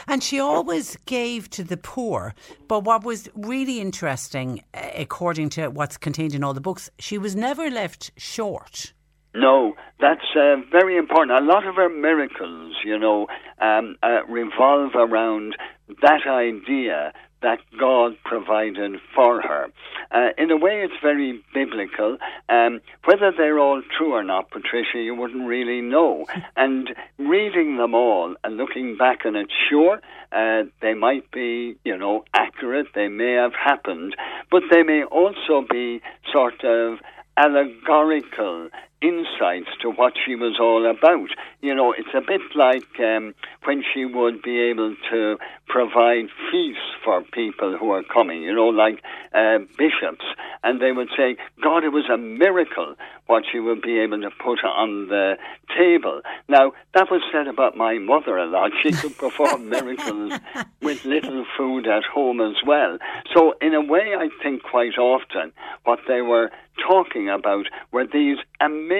And 0.08 0.22
she 0.22 0.40
always 0.40 0.96
gave 1.06 1.48
to 1.50 1.62
the 1.62 1.76
poor. 1.76 2.34
But 2.68 2.80
what 2.80 3.04
was 3.04 3.28
really 3.34 3.80
interesting, 3.80 4.62
uh, 4.74 4.88
according 4.96 5.50
to 5.50 5.68
what's 5.68 5.96
contained 5.96 6.34
in 6.34 6.42
all 6.42 6.54
the 6.54 6.60
books, 6.60 6.90
she 6.98 7.18
was 7.18 7.36
never 7.36 7.70
left 7.70 8.10
short. 8.16 8.92
No, 9.34 9.74
that's 9.98 10.36
uh, 10.36 10.56
very 10.70 10.96
important. 10.96 11.38
A 11.38 11.44
lot 11.44 11.66
of 11.66 11.76
her 11.76 11.88
miracles, 11.88 12.76
you 12.84 12.98
know, 12.98 13.28
um, 13.60 13.96
uh, 14.02 14.24
revolve 14.28 14.90
around 14.94 15.56
that 16.02 16.26
idea 16.26 17.12
that 17.40 17.58
God 17.78 18.12
provided 18.24 18.96
for 19.14 19.40
her. 19.40 19.66
Uh, 20.10 20.28
in 20.38 20.50
a 20.50 20.56
way, 20.56 20.82
it's 20.84 20.94
very 21.02 21.42
biblical. 21.52 22.18
Um, 22.48 22.80
whether 23.04 23.32
they're 23.36 23.58
all 23.58 23.82
true 23.96 24.12
or 24.12 24.22
not, 24.22 24.50
Patricia, 24.50 24.98
you 24.98 25.14
wouldn't 25.14 25.46
really 25.46 25.80
know. 25.80 26.26
And 26.56 26.90
reading 27.18 27.78
them 27.78 27.94
all 27.94 28.36
and 28.44 28.56
looking 28.56 28.96
back 28.96 29.20
on 29.24 29.34
it, 29.34 29.48
sure, 29.68 30.00
uh, 30.30 30.64
they 30.80 30.94
might 30.94 31.30
be, 31.32 31.76
you 31.84 31.96
know, 31.96 32.24
accurate. 32.34 32.88
They 32.94 33.08
may 33.08 33.32
have 33.32 33.52
happened, 33.54 34.14
but 34.50 34.62
they 34.70 34.82
may 34.82 35.02
also 35.04 35.64
be 35.68 36.00
sort 36.32 36.62
of 36.62 36.98
allegorical 37.36 38.68
insights 39.03 39.68
to 39.80 39.90
what 39.90 40.14
she 40.24 40.36
was 40.36 40.59
all 40.61 40.88
about. 40.88 41.28
You 41.61 41.74
know, 41.74 41.92
it's 41.92 42.14
a 42.14 42.20
bit 42.20 42.40
like 42.55 43.00
um, 43.00 43.34
when 43.64 43.82
she 43.92 44.05
would 44.05 44.42
be 44.42 44.61
able 44.61 44.94
to 45.11 45.38
provide 45.66 46.28
feasts 46.50 46.94
for 47.05 47.22
people 47.22 47.76
who 47.76 47.90
are 47.90 48.03
coming, 48.03 48.42
you 48.42 48.55
know, 48.55 48.68
like 48.68 49.03
uh, 49.34 49.59
bishops, 49.76 50.24
and 50.62 50.80
they 50.80 50.92
would 50.92 51.09
say, 51.16 51.36
God, 51.62 51.82
it 51.82 51.88
was 51.88 52.09
a 52.12 52.16
miracle 52.16 52.94
what 53.26 53.44
she 53.50 53.59
would 53.59 53.80
be 53.80 53.98
able 53.98 54.20
to 54.20 54.30
put 54.30 54.62
on 54.64 55.09
the 55.09 55.36
table. 55.76 56.20
Now, 56.48 56.72
that 56.94 57.11
was 57.11 57.22
said 57.32 57.46
about 57.46 57.76
my 57.76 57.98
mother 57.98 58.36
a 58.36 58.46
lot. 58.46 58.72
She 58.82 58.92
could 58.92 59.16
perform 59.16 59.68
miracles 59.76 60.34
with 60.82 61.05
little 61.05 61.46
food 61.57 61.86
at 61.86 62.05
home 62.05 62.40
as 62.40 62.57
well. 62.66 62.98
So, 63.34 63.55
in 63.61 63.74
a 63.74 63.80
way, 63.80 64.14
I 64.16 64.28
think 64.42 64.62
quite 64.62 64.98
often 64.98 65.53
what 65.84 66.00
they 66.07 66.20
were 66.20 66.50
talking 66.86 67.28
about 67.28 67.66
were 67.92 68.07
these 68.07 68.38
amazing 68.61 68.91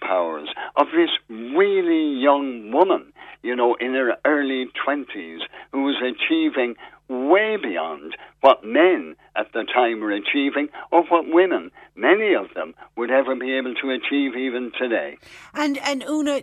powers 0.00 0.48
of 0.76 0.86
this 0.94 1.10
really 1.30 2.20
young 2.20 2.70
woman, 2.72 3.12
you 3.42 3.56
know, 3.56 3.74
in 3.80 3.94
her 3.94 4.16
early 4.24 4.66
20s, 4.86 5.40
who 5.72 5.82
was 5.84 5.96
achieving 6.02 6.74
way 7.08 7.56
beyond 7.62 8.16
what 8.40 8.64
men 8.64 9.14
at 9.36 9.52
the 9.52 9.64
time 9.64 10.00
were 10.00 10.12
achieving 10.12 10.68
or 10.90 11.04
what 11.04 11.24
women, 11.28 11.70
many 11.96 12.34
of 12.34 12.46
them, 12.54 12.74
would 12.96 13.10
ever 13.10 13.34
be 13.34 13.52
able 13.52 13.74
to 13.74 13.90
achieve 13.90 14.34
even 14.36 14.72
today. 14.78 15.16
And 15.52 15.76
and 15.78 16.02
Una, 16.08 16.40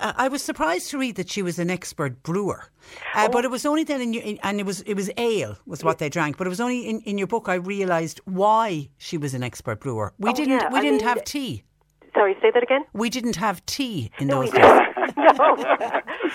I 0.00 0.26
was 0.28 0.42
surprised 0.42 0.90
to 0.90 0.98
read 0.98 1.16
that 1.16 1.30
she 1.30 1.42
was 1.42 1.58
an 1.58 1.70
expert 1.70 2.22
brewer, 2.24 2.64
uh, 3.14 3.26
oh. 3.26 3.28
but 3.28 3.44
it 3.44 3.50
was 3.50 3.64
only 3.64 3.84
then 3.84 4.00
in 4.00 4.12
your, 4.12 4.24
and 4.42 4.58
it 4.58 4.66
was 4.66 4.80
it 4.82 4.94
was 4.94 5.08
ale 5.16 5.56
was 5.66 5.84
what 5.84 5.98
they 5.98 6.08
drank. 6.08 6.36
But 6.36 6.48
it 6.48 6.50
was 6.50 6.60
only 6.60 6.80
in, 6.88 7.00
in 7.02 7.16
your 7.18 7.28
book 7.28 7.48
I 7.48 7.54
realised 7.54 8.20
why 8.24 8.88
she 8.98 9.18
was 9.18 9.34
an 9.34 9.44
expert 9.44 9.78
brewer. 9.78 10.12
We 10.18 10.30
oh, 10.30 10.34
didn't 10.34 10.58
yeah. 10.58 10.72
we 10.72 10.78
I 10.78 10.82
didn't 10.82 11.02
mean, 11.02 11.08
have 11.08 11.24
tea. 11.24 11.62
Sorry, 12.16 12.34
say 12.40 12.50
that 12.50 12.62
again. 12.62 12.82
We 12.94 13.10
didn't 13.10 13.36
have 13.36 13.64
tea 13.66 14.10
in 14.18 14.28
No, 14.28 14.40
those 14.40 14.50
days. 14.50 14.62
no, 15.16 15.56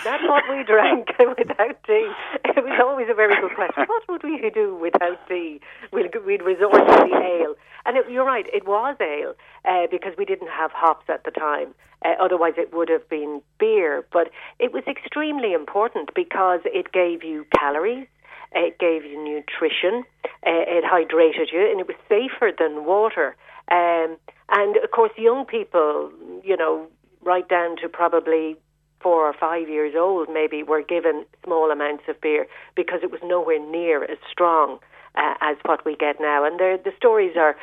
that's 0.03 0.23
what 0.29 0.43
we 0.47 0.63
drank 0.63 1.07
without 1.19 1.83
tea. 1.87 2.11
It 2.45 2.63
was 2.63 2.79
always 2.79 3.07
a 3.09 3.15
very 3.15 3.33
good 3.41 3.55
question. 3.55 3.85
What 3.87 4.03
would 4.07 4.23
we 4.23 4.47
do 4.53 4.75
without 4.75 5.17
tea? 5.27 5.59
We'd, 5.91 6.13
we'd 6.23 6.43
resort 6.43 6.73
to 6.73 7.07
the 7.09 7.17
ale. 7.17 7.55
And 7.85 7.97
it, 7.97 8.05
you're 8.11 8.25
right, 8.25 8.45
it 8.53 8.67
was 8.67 8.95
ale 9.01 9.33
uh, 9.65 9.87
because 9.89 10.13
we 10.19 10.25
didn't 10.25 10.49
have 10.49 10.71
hops 10.71 11.05
at 11.09 11.23
the 11.23 11.31
time. 11.31 11.73
Uh, 12.05 12.13
otherwise, 12.21 12.53
it 12.57 12.71
would 12.73 12.89
have 12.89 13.09
been 13.09 13.41
beer. 13.59 14.05
But 14.13 14.29
it 14.59 14.71
was 14.71 14.83
extremely 14.87 15.53
important 15.53 16.11
because 16.13 16.59
it 16.65 16.91
gave 16.91 17.23
you 17.23 17.47
calories. 17.57 18.05
It 18.53 18.77
gave 18.79 19.05
you 19.05 19.17
nutrition, 19.23 20.03
uh, 20.45 20.67
it 20.67 20.83
hydrated 20.83 21.53
you, 21.53 21.61
and 21.71 21.79
it 21.79 21.87
was 21.87 21.95
safer 22.09 22.51
than 22.51 22.83
water. 22.85 23.35
Um, 23.71 24.17
and 24.51 24.77
of 24.77 24.91
course, 24.91 25.11
young 25.17 25.45
people, 25.45 26.11
you 26.43 26.57
know, 26.57 26.87
right 27.23 27.47
down 27.47 27.77
to 27.77 27.89
probably 27.89 28.57
four 29.01 29.27
or 29.27 29.33
five 29.33 29.67
years 29.67 29.95
old, 29.97 30.29
maybe, 30.31 30.63
were 30.63 30.83
given 30.83 31.25
small 31.43 31.71
amounts 31.71 32.03
of 32.07 32.19
beer 32.21 32.45
because 32.75 32.99
it 33.01 33.11
was 33.11 33.21
nowhere 33.23 33.59
near 33.59 34.03
as 34.03 34.17
strong 34.29 34.79
uh, 35.15 35.33
as 35.41 35.57
what 35.65 35.85
we 35.85 35.95
get 35.95 36.19
now. 36.19 36.43
And 36.45 36.59
the 36.59 36.93
stories 36.97 37.35
are, 37.35 37.55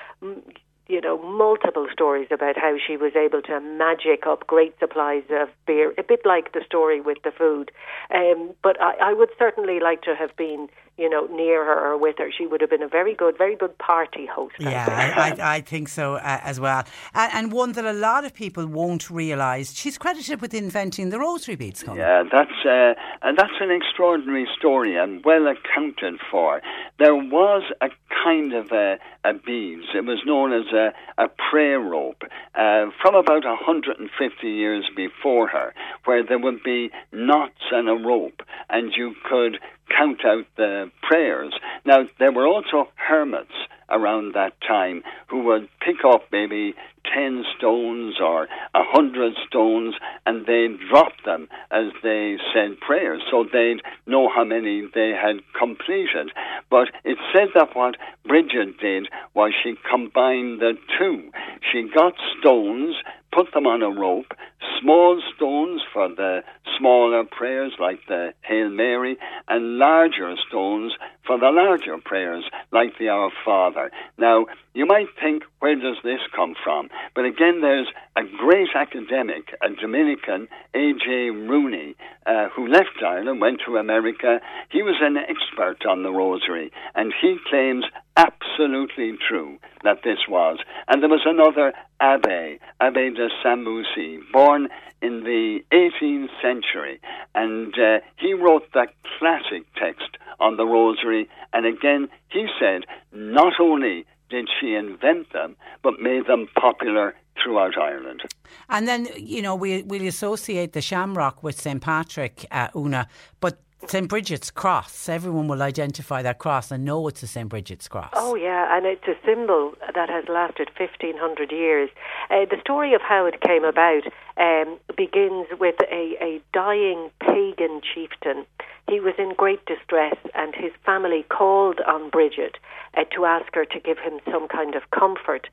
you 0.89 1.01
know, 1.01 1.18
multiple 1.22 1.86
stories 1.93 2.28
about 2.30 2.57
how 2.57 2.76
she 2.84 2.97
was 2.97 3.12
able 3.14 3.43
to 3.43 3.61
magic 3.61 4.26
up 4.26 4.47
great 4.47 4.74
supplies 4.80 5.24
of 5.30 5.49
beer, 5.66 5.93
a 5.99 6.03
bit 6.03 6.20
like 6.24 6.53
the 6.53 6.62
story 6.64 7.01
with 7.01 7.18
the 7.22 7.30
food. 7.30 7.70
Um, 8.12 8.51
but 8.62 8.80
I, 8.80 9.11
I 9.11 9.12
would 9.12 9.30
certainly 9.39 9.78
like 9.80 10.03
to 10.03 10.14
have 10.14 10.34
been 10.36 10.68
you 10.99 11.09
know, 11.09 11.26
near 11.26 11.64
her 11.64 11.92
or 11.92 11.96
with 11.96 12.18
her. 12.18 12.30
She 12.36 12.46
would 12.46 12.61
have 12.61 12.70
been 12.70 12.82
a 12.82 12.88
very 12.88 13.14
good, 13.14 13.38
very 13.38 13.55
good 13.57 13.78
party 13.78 14.26
host. 14.26 14.57
Yeah, 14.59 14.86
I, 14.88 15.30
I, 15.30 15.57
I 15.57 15.61
think 15.61 15.88
so 15.88 16.14
uh, 16.14 16.40
as 16.42 16.59
well. 16.59 16.84
And, 17.14 17.32
and, 17.32 17.53
one 17.53 17.72
that 17.72 17.84
a 17.84 17.92
lot 17.92 18.24
of 18.24 18.34
people 18.34 18.66
won't 18.66 19.09
realise, 19.09 19.72
she's 19.72 19.96
credited 19.96 20.40
with 20.40 20.53
inventing 20.53 21.11
the 21.11 21.18
rosary 21.18 21.57
beads. 21.57 21.82
Colm. 21.82 21.96
Yeah, 21.96 22.24
that's 22.30 22.66
uh, 22.66 22.94
and 23.22 23.38
that's 23.38 23.59
an 23.61 23.70
extraordinary 23.70 24.46
story 24.59 24.96
and 24.96 25.24
well 25.24 25.46
accounted 25.46 26.20
for. 26.30 26.61
There 26.99 27.14
was 27.14 27.62
a 27.80 27.88
kind 28.24 28.53
of 28.53 28.70
a, 28.72 28.99
a 29.24 29.34
beads. 29.34 29.84
It 29.94 30.05
was 30.05 30.18
known 30.26 30.53
as 30.53 30.66
a, 30.72 30.92
a 31.22 31.28
prayer 31.51 31.80
rope 31.80 32.22
uh, 32.55 32.86
from 33.01 33.14
about 33.14 33.44
150 33.44 34.49
years 34.49 34.84
before 34.96 35.49
her, 35.49 35.72
where 36.05 36.24
there 36.24 36.38
would 36.38 36.62
be 36.62 36.90
knots 37.12 37.70
and 37.70 37.88
a 37.88 37.94
rope, 37.94 38.42
and 38.68 38.92
you 38.96 39.14
could 39.28 39.59
count 39.97 40.24
out 40.24 40.47
the 40.57 40.91
prayers. 41.03 41.53
Now, 41.84 42.07
there 42.18 42.32
were 42.32 42.47
also 42.47 42.89
hermits 42.97 43.53
around 43.91 44.34
that 44.34 44.53
time 44.66 45.03
who 45.28 45.43
would 45.45 45.68
pick 45.80 46.05
up 46.05 46.22
maybe 46.32 46.74
10 47.14 47.45
stones 47.57 48.16
or 48.20 48.45
a 48.74 48.82
100 48.93 49.34
stones 49.47 49.95
and 50.26 50.47
they'd 50.47 50.78
drop 50.91 51.12
them 51.24 51.49
as 51.70 51.86
they 52.03 52.36
said 52.53 52.78
prayers 52.80 53.22
so 53.30 53.45
they'd 53.53 53.80
know 54.07 54.28
how 54.28 54.45
many 54.45 54.89
they 54.95 55.11
had 55.11 55.36
completed. 55.59 56.30
But 56.70 56.89
it 57.05 57.18
said 57.32 57.49
that 57.55 57.74
what 57.74 57.97
Bridget 58.26 58.78
did 58.78 59.09
was 59.34 59.53
she 59.62 59.74
combined 59.91 60.61
the 60.61 60.74
two. 60.99 61.30
She 61.72 61.89
got 61.95 62.14
stones, 62.39 62.97
put 63.32 63.53
them 63.53 63.66
on 63.66 63.82
a 63.82 63.91
rope, 63.91 64.32
small 64.80 65.20
stones 65.34 65.82
for 65.93 66.09
the 66.09 66.43
smaller 66.78 67.24
prayers 67.24 67.72
like 67.78 68.01
the 68.07 68.32
Hail 68.43 68.68
Mary, 68.68 69.18
and 69.49 69.78
larger 69.78 70.34
stones 70.49 70.93
for 71.29 71.39
the 71.39 71.51
larger 71.51 71.99
prayers 72.03 72.45
like 72.72 72.99
the 72.99 73.11
Our 73.11 73.31
Father. 73.45 73.93
Now, 74.16 74.47
you 74.72 74.87
might 74.87 75.09
think, 75.20 75.43
where 75.61 75.74
does 75.74 75.99
this 76.03 76.20
come 76.35 76.55
from? 76.64 76.89
But 77.14 77.26
again, 77.26 77.61
there's 77.61 77.89
a 78.16 78.22
great 78.39 78.70
academic, 78.74 79.55
a 79.62 79.68
Dominican, 79.79 80.49
A.J. 80.74 81.31
Rooney, 81.31 81.97
uh, 82.24 82.49
who 82.49 82.66
left 82.66 83.03
Ireland, 83.07 83.43
went 83.43 83.61
to 83.66 83.76
America. 83.76 84.41
He 84.70 84.83
was 84.83 84.97
an 85.03 85.18
expert 85.18 85.85
on 85.87 86.03
the 86.03 86.11
rosary, 86.11 86.72
and 86.95 87.12
he 87.20 87.37
claims 87.51 87.85
absolutely 88.16 89.12
true 89.29 89.59
that 89.85 89.99
this 90.03 90.18
was. 90.29 90.59
And 90.89 91.03
there 91.03 91.11
was 91.11 91.26
another 91.26 91.74
Abbe, 92.01 92.59
Abbe 92.81 93.11
de 93.11 93.29
Saint-Moussi, 93.43 94.20
born 94.33 94.68
in 95.01 95.24
the 95.24 95.61
18th 95.72 96.28
century, 96.42 97.01
and 97.34 97.74
uh, 97.78 97.99
he 98.16 98.34
wrote 98.34 98.64
that 98.74 98.94
classic 99.18 99.64
text 99.76 100.16
on 100.40 100.57
the 100.57 100.64
rosary. 100.66 101.28
And 101.53 101.66
again, 101.66 102.09
he 102.28 102.46
said, 102.61 102.82
not 103.12 103.55
only 103.61 104.07
did 104.30 104.49
she 104.61 104.74
invent 104.74 105.32
them, 105.32 105.57
but 105.82 106.01
made 106.01 106.26
them 106.26 106.49
popular 106.55 107.14
throughout 107.42 107.78
Ireland. 107.78 108.22
And 108.68 108.88
then, 108.88 109.09
you 109.16 109.42
know, 109.42 109.55
we 109.55 109.82
we 109.82 110.07
associate 110.07 110.72
the 110.72 110.80
shamrock 110.80 111.42
with 111.42 111.61
St 111.61 111.80
Patrick, 111.80 112.46
uh, 112.51 112.68
Una, 112.74 113.09
but 113.40 113.61
St 113.87 114.09
Bridget's 114.09 114.51
cross. 114.51 115.09
Everyone 115.09 115.47
will 115.47 115.62
identify 115.62 116.20
that 116.22 116.39
cross 116.39 116.70
and 116.70 116.85
know 116.85 117.07
it's 117.09 117.22
a 117.22 117.26
St 117.26 117.49
Bridget's 117.49 117.87
cross. 117.89 118.11
Oh 118.14 118.35
yeah, 118.35 118.76
and 118.76 118.85
it's 118.85 119.07
a 119.07 119.14
symbol 119.24 119.74
that 119.95 120.11
has 120.11 120.24
lasted 120.29 120.68
fifteen 120.76 121.16
hundred 121.16 121.53
years. 121.53 121.89
Uh, 122.29 122.45
the 122.51 122.61
story 122.61 122.93
of 122.95 123.01
how 123.01 123.24
it 123.26 123.41
came 123.41 123.64
about 123.64 124.03
um, 124.37 124.79
begins 124.97 125.47
with 125.59 125.76
a, 125.91 126.16
a 126.20 126.41
dying 126.53 127.11
pagan 127.20 127.81
chieftain. 127.95 128.45
He 128.89 129.01
was 129.01 129.14
in 129.18 129.35
great 129.35 129.64
distress, 129.66 130.16
and 130.35 130.55
his 130.55 130.72
family 130.85 131.24
called 131.29 131.81
on 131.87 132.11
Bridget 132.11 132.57
uh, 132.97 133.05
to 133.14 133.26
ask 133.26 133.55
her 133.55 133.64
to 133.66 133.81
give 133.81 133.99
him 133.99 134.18
some 134.31 134.49
kind 134.49 134.74
of 134.74 134.91
comfort. 134.91 135.49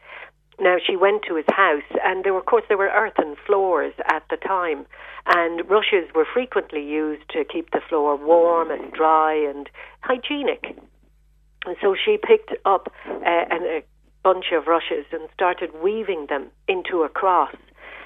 Now 0.60 0.78
she 0.86 0.96
went 0.96 1.24
to 1.28 1.36
his 1.36 1.46
house, 1.50 1.84
and 2.04 2.24
there 2.24 2.34
were, 2.34 2.40
of 2.40 2.46
course, 2.46 2.64
there 2.68 2.78
were 2.78 2.90
earthen 2.90 3.36
floors 3.46 3.94
at 4.06 4.24
the 4.30 4.38
time, 4.38 4.86
and 5.26 5.70
rushes 5.70 6.14
were 6.14 6.26
frequently 6.32 6.84
used 6.84 7.28
to 7.30 7.44
keep 7.44 7.72
the 7.72 7.82
floor 7.90 8.16
warm 8.16 8.72
and 8.72 8.92
dry 8.92 9.34
and 9.34 9.70
hygienic. 10.02 10.78
And 11.66 11.76
so 11.82 11.96
she 11.96 12.18
picked 12.18 12.54
up 12.64 12.94
uh, 13.06 13.46
a 13.52 13.84
bunch 14.24 14.46
of 14.54 14.68
rushes 14.68 15.06
and 15.12 15.28
started 15.34 15.72
weaving 15.84 16.28
them 16.30 16.48
into 16.68 17.04
a 17.04 17.10
cross. 17.10 17.56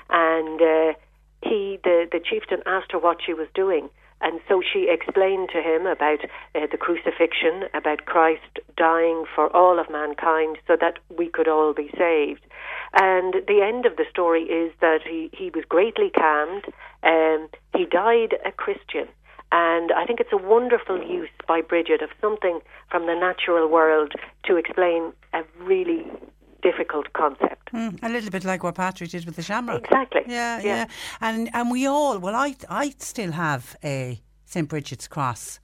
And 0.09 0.61
uh, 0.61 0.93
he, 1.43 1.79
the 1.83 2.07
the 2.11 2.19
chieftain, 2.19 2.61
asked 2.65 2.93
her 2.93 2.99
what 2.99 3.17
she 3.25 3.33
was 3.33 3.47
doing. 3.53 3.89
And 4.21 4.39
so 4.47 4.61
she 4.61 4.87
explained 4.89 5.49
to 5.53 5.61
him 5.61 5.85
about 5.85 6.19
uh, 6.55 6.67
the 6.71 6.77
crucifixion, 6.77 7.69
about 7.73 8.05
Christ 8.05 8.59
dying 8.75 9.23
for 9.33 9.55
all 9.55 9.79
of 9.79 9.89
mankind 9.89 10.57
so 10.67 10.75
that 10.79 10.99
we 11.15 11.29
could 11.29 11.47
all 11.47 11.73
be 11.73 11.89
saved. 11.97 12.41
And 12.93 13.35
the 13.47 13.61
end 13.63 13.85
of 13.85 13.95
the 13.95 14.05
story 14.09 14.43
is 14.43 14.73
that 14.81 14.99
he, 15.07 15.29
he 15.33 15.51
was 15.53 15.63
greatly 15.69 16.09
calmed. 16.09 16.65
Um, 17.03 17.49
he 17.75 17.85
died 17.85 18.35
a 18.45 18.51
Christian. 18.51 19.07
And 19.51 19.91
I 19.91 20.05
think 20.05 20.19
it's 20.19 20.33
a 20.33 20.37
wonderful 20.37 21.01
use 21.01 21.29
by 21.47 21.61
Bridget 21.61 22.01
of 22.01 22.09
something 22.21 22.59
from 22.91 23.07
the 23.07 23.15
natural 23.15 23.67
world 23.67 24.13
to 24.45 24.57
explain 24.57 25.11
a 25.33 25.41
really 25.63 26.05
difficult 26.61 27.11
concept. 27.13 27.71
Mm, 27.73 27.99
a 28.03 28.09
little 28.09 28.29
bit 28.29 28.43
like 28.45 28.63
what 28.63 28.75
Patrick 28.75 29.09
did 29.11 29.25
with 29.25 29.35
the 29.35 29.41
shamrock. 29.41 29.83
Exactly. 29.85 30.21
Yeah, 30.27 30.59
Yeah. 30.59 30.65
yeah. 30.65 30.85
And 31.21 31.49
and 31.53 31.71
we 31.71 31.87
all 31.87 32.19
well 32.19 32.35
I 32.35 32.55
I 32.69 32.93
still 32.99 33.31
have 33.31 33.75
a 33.83 34.19
St 34.45 34.67
Bridget's 34.67 35.07
cross 35.07 35.59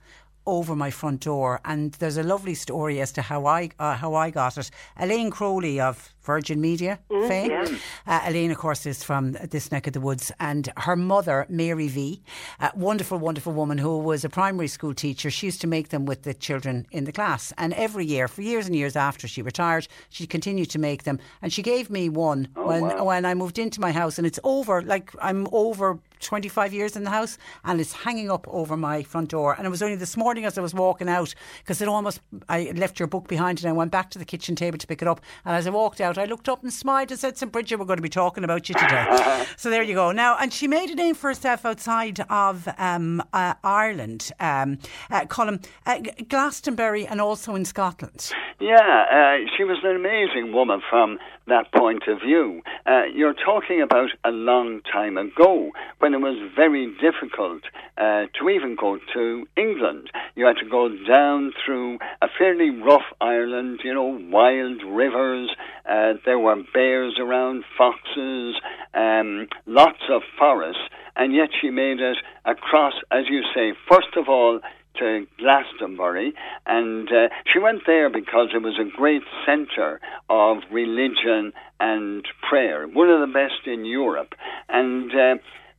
over 0.46 0.76
my 0.76 0.92
front 0.92 1.22
door 1.22 1.60
and 1.66 1.94
there's 1.94 2.18
a 2.18 2.24
lovely 2.24 2.54
story 2.54 3.02
as 3.02 3.12
to 3.14 3.22
how 3.22 3.46
I 3.46 3.70
uh, 3.80 3.96
how 3.96 4.14
I 4.14 4.30
got 4.32 4.58
it. 4.58 4.70
Elaine 4.98 5.32
Crowley 5.32 5.80
of 5.80 6.14
Virgin 6.26 6.60
Media 6.62 7.00
Mm, 7.10 7.28
fame. 7.28 7.52
yeah. 7.52 7.66
Uh, 8.08 8.30
Elaine, 8.30 8.52
of 8.52 8.58
course, 8.58 8.86
is 8.86 9.04
from 9.04 9.34
this 9.52 9.72
neck 9.72 9.88
of 9.88 9.94
the 9.94 10.00
woods, 10.02 10.32
and 10.40 10.72
her 10.78 10.96
mother, 10.96 11.46
Mary 11.50 11.88
V, 11.88 12.22
a 12.60 12.72
wonderful, 12.76 13.18
wonderful 13.18 13.54
woman 13.54 13.78
who 13.78 13.98
was 14.00 14.26
a 14.26 14.30
primary 14.30 14.68
school 14.68 14.94
teacher. 14.94 15.30
She 15.32 15.48
used 15.48 15.62
to 15.62 15.68
make 15.68 15.90
them 15.90 16.06
with 16.06 16.24
the 16.24 16.34
children 16.34 16.86
in 16.92 17.06
the 17.06 17.12
class, 17.12 17.54
and 17.58 17.74
every 17.74 18.06
year, 18.06 18.28
for 18.28 18.42
years 18.42 18.66
and 18.66 18.76
years 18.76 18.96
after 18.96 19.28
she 19.28 19.42
retired, 19.42 19.88
she 20.10 20.26
continued 20.28 20.70
to 20.72 20.80
make 20.80 21.04
them. 21.04 21.20
And 21.42 21.54
she 21.54 21.62
gave 21.62 21.90
me 21.90 22.10
one 22.10 22.48
when 22.56 22.82
wow. 22.82 23.04
when 23.04 23.26
I 23.26 23.34
moved 23.34 23.58
into 23.60 23.80
my 23.80 23.92
house, 23.92 24.18
and 24.18 24.26
it's 24.28 24.40
over. 24.44 24.82
Like 24.82 25.12
I'm 25.22 25.48
over 25.52 26.00
25 26.22 26.74
years 26.74 26.96
in 26.96 27.04
the 27.04 27.10
house, 27.12 27.38
and 27.66 27.80
it's 27.80 27.94
hanging 27.94 28.32
up 28.32 28.48
over 28.48 28.76
my 28.78 29.04
front 29.04 29.30
door. 29.30 29.54
And 29.58 29.66
it 29.68 29.70
was 29.70 29.82
only 29.84 29.96
this 29.96 30.18
morning 30.18 30.46
as 30.46 30.58
I 30.58 30.62
was 30.62 30.74
walking 30.74 31.10
out 31.10 31.34
because 31.60 31.82
it 31.82 31.88
almost 31.88 32.20
I 32.50 32.72
left 32.76 33.00
your 33.00 33.08
book 33.08 33.28
behind, 33.28 33.60
and 33.60 33.70
I 33.70 33.74
went 33.74 33.92
back 33.92 34.10
to 34.12 34.20
the 34.20 34.26
kitchen 34.26 34.56
table 34.56 34.78
to 34.78 34.88
pick 34.88 35.02
it 35.02 35.08
up. 35.08 35.22
And 35.46 35.56
as 35.56 35.68
I 35.68 35.70
walked 35.70 36.02
out, 36.02 36.15
I 36.18 36.26
looked 36.26 36.50
up 36.50 36.64
and 36.64 36.72
smiled 36.72 37.12
and 37.12 37.20
said, 37.20 37.38
"St 37.38 37.52
Bridget, 37.52 37.78
we're 37.78 37.86
going 37.86 37.98
to 37.98 38.04
be 38.04 38.10
talking 38.10 38.44
about 38.44 38.70
you 38.70 38.76
today." 38.76 39.46
so 39.58 39.70
there 39.70 39.84
you 39.84 39.94
go. 39.94 40.12
Now, 40.12 40.38
and 40.38 40.54
she 40.54 40.68
made 40.68 40.90
a 40.90 40.96
name 40.96 41.16
for 41.16 41.30
herself 41.30 41.66
outside 41.66 42.20
of 42.30 42.68
um, 42.78 43.24
uh, 43.34 43.56
Ireland, 43.64 44.32
um, 44.40 44.80
uh, 45.10 45.26
Colin, 45.26 45.62
uh, 45.86 46.00
Glastonbury, 46.28 47.08
and 47.08 47.22
also 47.22 47.56
in 47.56 47.66
Scotland. 47.66 48.32
Yeah, 48.60 48.78
uh, 48.80 49.50
she 49.58 49.64
was 49.64 49.78
an 49.84 49.96
amazing 49.96 50.54
woman 50.54 50.82
from 50.90 51.20
that 51.48 51.72
point 51.74 52.04
of 52.08 52.22
view. 52.22 52.62
Uh, 52.86 53.04
you're 53.14 53.34
talking 53.34 53.82
about 53.82 54.10
a 54.24 54.32
long 54.32 54.82
time 54.92 55.18
ago 55.18 55.72
when 56.00 56.14
it 56.14 56.22
was 56.22 56.38
very 56.56 56.88
difficult 57.02 57.64
uh, 57.98 58.26
to 58.40 58.50
even 58.50 58.76
go 58.80 58.98
to 59.14 59.48
England. 59.58 60.10
You 60.36 60.46
had 60.46 60.58
to 60.58 60.70
go 60.70 60.90
down 61.08 61.54
through 61.64 62.00
a 62.22 62.28
fairly 62.38 62.70
rough 62.70 63.06
Ireland, 63.22 63.82
you 63.84 63.94
know, 63.94 64.20
wild 64.32 64.82
rivers. 64.84 65.50
Uh, 65.88 66.05
there 66.26 66.40
were 66.40 66.64
bears 66.74 67.18
around, 67.20 67.64
foxes, 67.78 68.56
um, 68.94 69.48
lots 69.66 70.02
of 70.10 70.22
forests, 70.38 70.82
and 71.16 71.34
yet 71.34 71.50
she 71.60 71.70
made 71.70 72.00
it 72.00 72.18
across, 72.46 72.94
as 73.12 73.26
you 73.30 73.42
say, 73.54 73.74
first 73.90 74.16
of 74.18 74.28
all, 74.28 74.60
to 75.00 75.28
Glastonbury, 75.38 76.34
and 76.66 77.10
uh, 77.10 77.28
she 77.52 77.60
went 77.60 77.82
there 77.86 78.10
because 78.10 78.50
it 78.54 78.62
was 78.62 78.80
a 78.80 78.98
great 78.98 79.24
centre 79.46 80.00
of 80.30 80.58
religion 80.72 81.52
and 81.80 82.26
prayer, 82.48 82.88
one 82.88 83.10
of 83.10 83.20
the 83.20 83.34
best 83.34 83.68
in 83.68 83.86
Europe, 83.86 84.34
and. 84.70 85.12
Uh, 85.14 85.36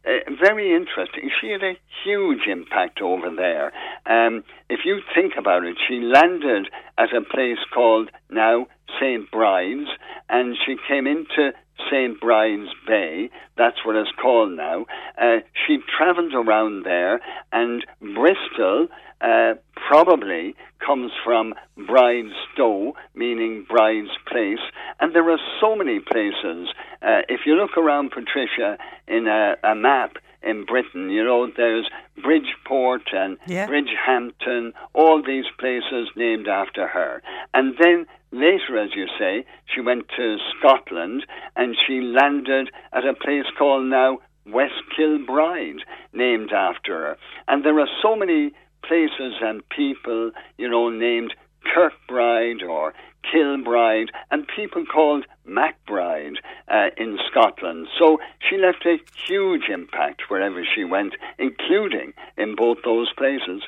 uh, 0.07 0.19
very 0.41 0.73
interesting. 0.73 1.29
She 1.41 1.51
had 1.51 1.65
a 1.65 1.77
huge 2.05 2.47
impact 2.47 3.01
over 3.03 3.29
there. 3.35 3.73
Um, 4.07 4.45
if 4.71 4.81
you 4.85 5.01
think 5.17 5.33
about 5.37 5.65
it, 5.65 5.77
she 5.89 5.99
landed 5.99 6.69
at 6.97 7.13
a 7.13 7.23
place 7.23 7.59
called 7.75 8.11
now 8.31 8.69
St. 9.01 9.31
Bride's, 9.31 9.89
and 10.29 10.57
she 10.65 10.77
came 10.89 11.07
into 11.07 11.53
St. 11.91 12.21
Bride's 12.21 12.71
Bay. 12.87 13.31
That's 13.57 13.85
what 13.85 13.97
it's 13.97 14.11
called 14.21 14.53
now. 14.57 14.87
Uh, 15.21 15.39
she 15.67 15.79
travelled 15.97 16.35
around 16.35 16.85
there, 16.85 17.21
and 17.53 17.85
Bristol 18.01 18.89
uh, 19.21 19.55
probably 19.89 20.55
comes 20.85 21.11
from 21.25 21.55
Bride's 21.87 22.33
Stow, 22.53 22.95
meaning 23.15 23.67
Bride's 23.69 24.11
Place. 24.27 24.59
And 25.01 25.15
there 25.15 25.29
are 25.31 25.39
so 25.61 25.75
many 25.77 26.01
places. 26.01 26.69
Uh, 27.03 27.23
if 27.29 27.41
you 27.47 27.55
look 27.55 27.77
around, 27.77 28.11
Patricia, 28.11 28.79
in 29.09 29.27
a, 29.27 29.57
a 29.65 29.75
map 29.75 30.17
in 30.43 30.65
Britain, 30.65 31.11
you 31.11 31.25
know, 31.25 31.51
there's 31.57 31.89
Bridgeport 32.23 33.03
and 33.13 33.37
Yeah. 33.47 33.67
Bridgehampton, 33.67 34.73
all 34.95 35.23
these 35.23 35.47
places 35.59 36.09
named 36.15 36.47
after 36.49 36.87
her. 36.87 37.23
And 37.55 37.75
then 37.81 38.07
later, 38.41 38.79
as 38.79 38.91
you 38.95 39.07
say, 39.19 39.45
she 39.67 39.81
went 39.81 40.09
to 40.17 40.37
Scotland 40.59 41.25
and 41.57 41.77
she 41.87 42.01
landed 42.01 42.71
at 42.93 43.07
a 43.07 43.15
place 43.15 43.47
called 43.59 43.87
now 43.87 44.19
West 44.47 44.83
Kilbride, 44.97 45.83
named 46.13 46.53
after 46.53 46.93
her. 46.93 47.17
And 47.49 47.65
there 47.65 47.79
are 47.81 47.89
so 48.03 48.15
many 48.15 48.53
places 48.87 49.35
and 49.41 49.69
people, 49.69 50.31
you 50.57 50.69
know, 50.69 50.89
named 50.91 51.35
Kirkbride 51.75 52.63
or 52.63 52.95
Kilbride, 53.31 54.11
and 54.31 54.47
people 54.47 54.85
called 54.87 55.27
MacBride 55.49 56.37
uh, 56.69 56.91
in 56.97 57.19
Scotland. 57.29 57.89
So 57.99 58.19
she 58.49 58.57
left 58.57 58.87
a 58.87 58.99
huge 59.27 59.69
impact 59.69 60.23
wherever 60.29 60.63
she 60.65 60.85
went, 60.85 61.15
including 61.39 62.13
in 62.37 62.55
both 62.55 62.79
those 62.85 63.13
places. 63.15 63.63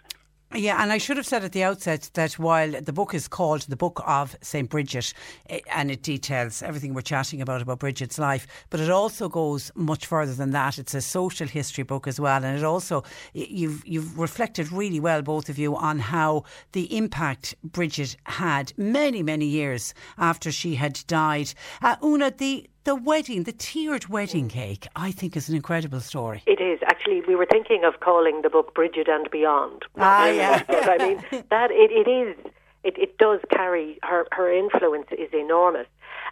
Yeah, 0.54 0.82
and 0.82 0.90
I 0.90 0.96
should 0.96 1.18
have 1.18 1.26
said 1.26 1.44
at 1.44 1.52
the 1.52 1.62
outset 1.62 2.08
that 2.14 2.38
while 2.38 2.70
the 2.70 2.92
book 2.92 3.12
is 3.12 3.28
called 3.28 3.62
The 3.62 3.76
Book 3.76 4.02
of 4.06 4.34
St. 4.40 4.70
Bridget, 4.70 5.12
eh, 5.50 5.60
and 5.70 5.90
it 5.90 6.02
details 6.02 6.62
everything 6.62 6.94
we're 6.94 7.02
chatting 7.02 7.42
about, 7.42 7.60
about 7.60 7.80
Bridget's 7.80 8.18
life, 8.18 8.46
but 8.70 8.80
it 8.80 8.88
also 8.88 9.28
goes 9.28 9.70
much 9.74 10.06
further 10.06 10.32
than 10.32 10.52
that. 10.52 10.78
It's 10.78 10.94
a 10.94 11.02
social 11.02 11.46
history 11.46 11.84
book 11.84 12.06
as 12.06 12.18
well, 12.18 12.42
and 12.42 12.56
it 12.56 12.64
also, 12.64 13.04
you've, 13.34 13.86
you've 13.86 14.18
reflected 14.18 14.72
really 14.72 15.00
well, 15.00 15.20
both 15.20 15.50
of 15.50 15.58
you, 15.58 15.76
on 15.76 15.98
how 15.98 16.44
the 16.72 16.96
impact 16.96 17.54
Bridget 17.62 18.16
had 18.24 18.72
many, 18.78 19.22
many 19.22 19.44
years 19.44 19.92
after 20.16 20.50
she 20.50 20.76
had 20.76 20.98
died. 21.06 21.52
Uh, 21.82 21.96
Una, 22.02 22.30
the, 22.30 22.66
the 22.84 22.94
wedding, 22.94 23.44
the 23.44 23.52
tiered 23.52 24.06
wedding 24.08 24.48
cake, 24.48 24.86
I 24.96 25.12
think 25.12 25.36
is 25.36 25.48
an 25.48 25.56
incredible 25.56 26.00
story. 26.00 26.42
It 26.46 26.60
is 26.60 26.80
actually. 26.82 27.22
We 27.26 27.36
were 27.36 27.46
thinking 27.46 27.84
of 27.84 28.00
calling 28.00 28.42
the 28.42 28.50
book 28.50 28.74
Bridget 28.74 29.08
and 29.08 29.30
Beyond. 29.30 29.82
Ah, 29.96 30.28
yeah. 30.28 30.62
I 30.68 30.98
mean 30.98 31.24
that 31.50 31.70
it, 31.70 31.90
it 31.90 32.10
is. 32.10 32.36
It, 32.84 32.96
it 32.96 33.18
does 33.18 33.40
carry 33.50 33.98
her. 34.02 34.26
Her 34.32 34.52
influence 34.52 35.08
is 35.12 35.28
enormous. 35.32 35.86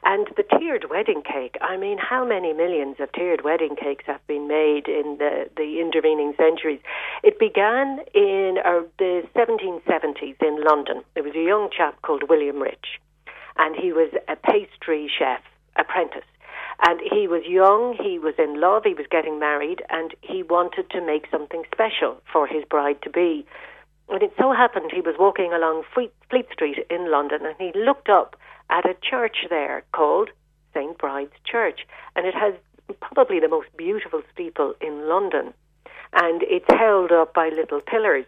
And 0.04 0.28
the 0.36 0.44
tiered 0.58 0.86
wedding 0.88 1.22
cake. 1.22 1.56
I 1.60 1.76
mean, 1.76 1.98
how 1.98 2.24
many 2.24 2.52
millions 2.52 2.96
of 3.00 3.10
tiered 3.12 3.42
wedding 3.42 3.74
cakes 3.76 4.04
have 4.06 4.24
been 4.26 4.46
made 4.46 4.86
in 4.86 5.16
the 5.18 5.50
the 5.56 5.80
intervening 5.80 6.34
centuries? 6.36 6.80
It 7.22 7.38
began 7.38 8.00
in 8.14 8.58
uh, 8.64 8.82
the 8.98 9.22
1770s 9.34 10.36
in 10.40 10.64
London. 10.64 11.02
There 11.14 11.24
was 11.24 11.34
a 11.34 11.42
young 11.42 11.68
chap 11.76 12.00
called 12.02 12.28
William 12.28 12.60
Rich, 12.60 13.00
and 13.56 13.74
he 13.74 13.92
was 13.92 14.10
a 14.28 14.36
pastry 14.36 15.10
chef 15.18 15.40
apprentice. 15.76 16.24
And 16.82 17.00
he 17.00 17.26
was 17.26 17.42
young, 17.46 17.96
he 18.02 18.18
was 18.18 18.34
in 18.38 18.60
love, 18.60 18.84
he 18.84 18.94
was 18.94 19.06
getting 19.10 19.38
married, 19.38 19.82
and 19.88 20.14
he 20.20 20.42
wanted 20.42 20.90
to 20.90 21.00
make 21.00 21.26
something 21.30 21.62
special 21.72 22.20
for 22.30 22.46
his 22.46 22.64
bride 22.64 23.00
to 23.02 23.10
be. 23.10 23.46
And 24.08 24.22
it 24.22 24.32
so 24.38 24.52
happened 24.52 24.92
he 24.92 25.00
was 25.00 25.16
walking 25.18 25.52
along 25.52 25.82
Fleet, 25.92 26.12
Street 26.52 26.78
in 26.90 27.10
London 27.10 27.40
and 27.44 27.56
he 27.58 27.72
looked 27.78 28.08
up 28.08 28.36
at 28.70 28.88
a 28.88 28.94
church 29.02 29.38
there 29.50 29.84
called 29.92 30.30
St. 30.74 30.96
Bride's 30.98 31.32
Church. 31.44 31.80
And 32.14 32.26
it 32.26 32.34
has 32.34 32.54
probably 33.00 33.40
the 33.40 33.48
most 33.48 33.68
beautiful 33.76 34.22
steeple 34.32 34.74
in 34.80 35.08
London. 35.08 35.52
And 36.12 36.42
it's 36.42 36.66
held 36.68 37.10
up 37.10 37.34
by 37.34 37.48
little 37.48 37.80
pillars 37.80 38.26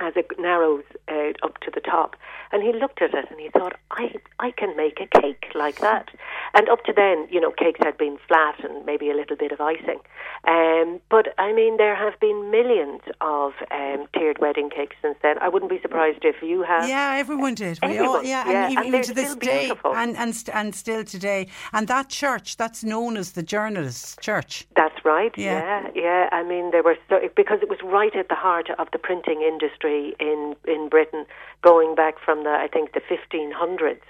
as 0.00 0.14
it 0.16 0.26
narrows 0.38 0.84
uh, 1.08 1.32
up 1.42 1.58
to 1.60 1.70
the 1.72 1.80
top. 1.80 2.16
And 2.50 2.62
he 2.62 2.72
looked 2.72 3.00
at 3.00 3.14
it 3.14 3.26
and 3.30 3.40
he 3.40 3.48
thought, 3.50 3.74
I, 3.90 4.14
I 4.38 4.50
can 4.50 4.76
make 4.76 5.00
a 5.00 5.20
cake 5.20 5.46
like 5.54 5.80
that. 5.80 6.08
And 6.54 6.68
up 6.68 6.84
to 6.84 6.92
then, 6.92 7.26
you 7.30 7.40
know, 7.40 7.50
cakes 7.50 7.80
had 7.82 7.96
been 7.96 8.18
flat 8.28 8.62
and 8.64 8.84
maybe 8.84 9.10
a 9.10 9.14
little 9.14 9.36
bit 9.36 9.52
of 9.52 9.60
icing. 9.60 10.00
Um, 10.46 11.00
but 11.08 11.28
I 11.38 11.52
mean, 11.52 11.76
there 11.76 11.94
have 11.94 12.18
been 12.20 12.50
millions 12.50 13.00
of 13.20 13.52
um, 13.70 14.06
tiered 14.14 14.38
wedding 14.38 14.70
cakes 14.70 14.96
since 15.00 15.16
then. 15.22 15.38
I 15.38 15.48
wouldn't 15.48 15.70
be 15.70 15.80
surprised 15.80 16.24
if 16.24 16.42
you 16.42 16.62
have. 16.62 16.88
Yeah, 16.88 17.14
everyone 17.16 17.54
did. 17.54 17.78
We 17.82 17.98
all, 17.98 18.22
yeah, 18.22 18.50
yeah, 18.50 18.64
and 18.64 18.72
even, 18.72 18.78
and 18.78 18.86
even 18.86 18.92
they're 18.92 19.02
to 19.02 19.14
this 19.14 19.34
day, 19.36 19.60
beautiful. 19.66 19.94
and 19.94 20.16
and 20.16 20.34
st- 20.34 20.56
and 20.56 20.74
still 20.74 21.04
today. 21.04 21.46
And 21.72 21.86
that 21.88 22.08
church, 22.08 22.56
that's 22.56 22.82
known 22.82 23.16
as 23.16 23.32
the 23.32 23.42
Journalists' 23.42 24.16
Church. 24.20 24.66
That's 24.74 25.04
right. 25.04 25.32
Yeah. 25.36 25.62
yeah, 25.62 25.90
yeah. 25.94 26.28
I 26.32 26.42
mean, 26.42 26.72
they 26.72 26.80
were 26.80 26.96
so 27.08 27.20
because 27.36 27.60
it 27.62 27.68
was 27.68 27.78
right 27.84 28.14
at 28.16 28.28
the 28.28 28.34
heart 28.34 28.68
of 28.78 28.88
the 28.92 28.98
printing 28.98 29.42
industry 29.42 29.91
in 30.28 30.54
in 30.66 30.88
Britain, 30.88 31.24
going 31.62 31.94
back 31.94 32.14
from 32.24 32.38
the 32.44 32.50
I 32.50 32.68
think 32.74 32.92
the 32.92 33.02
1500s, 33.12 34.00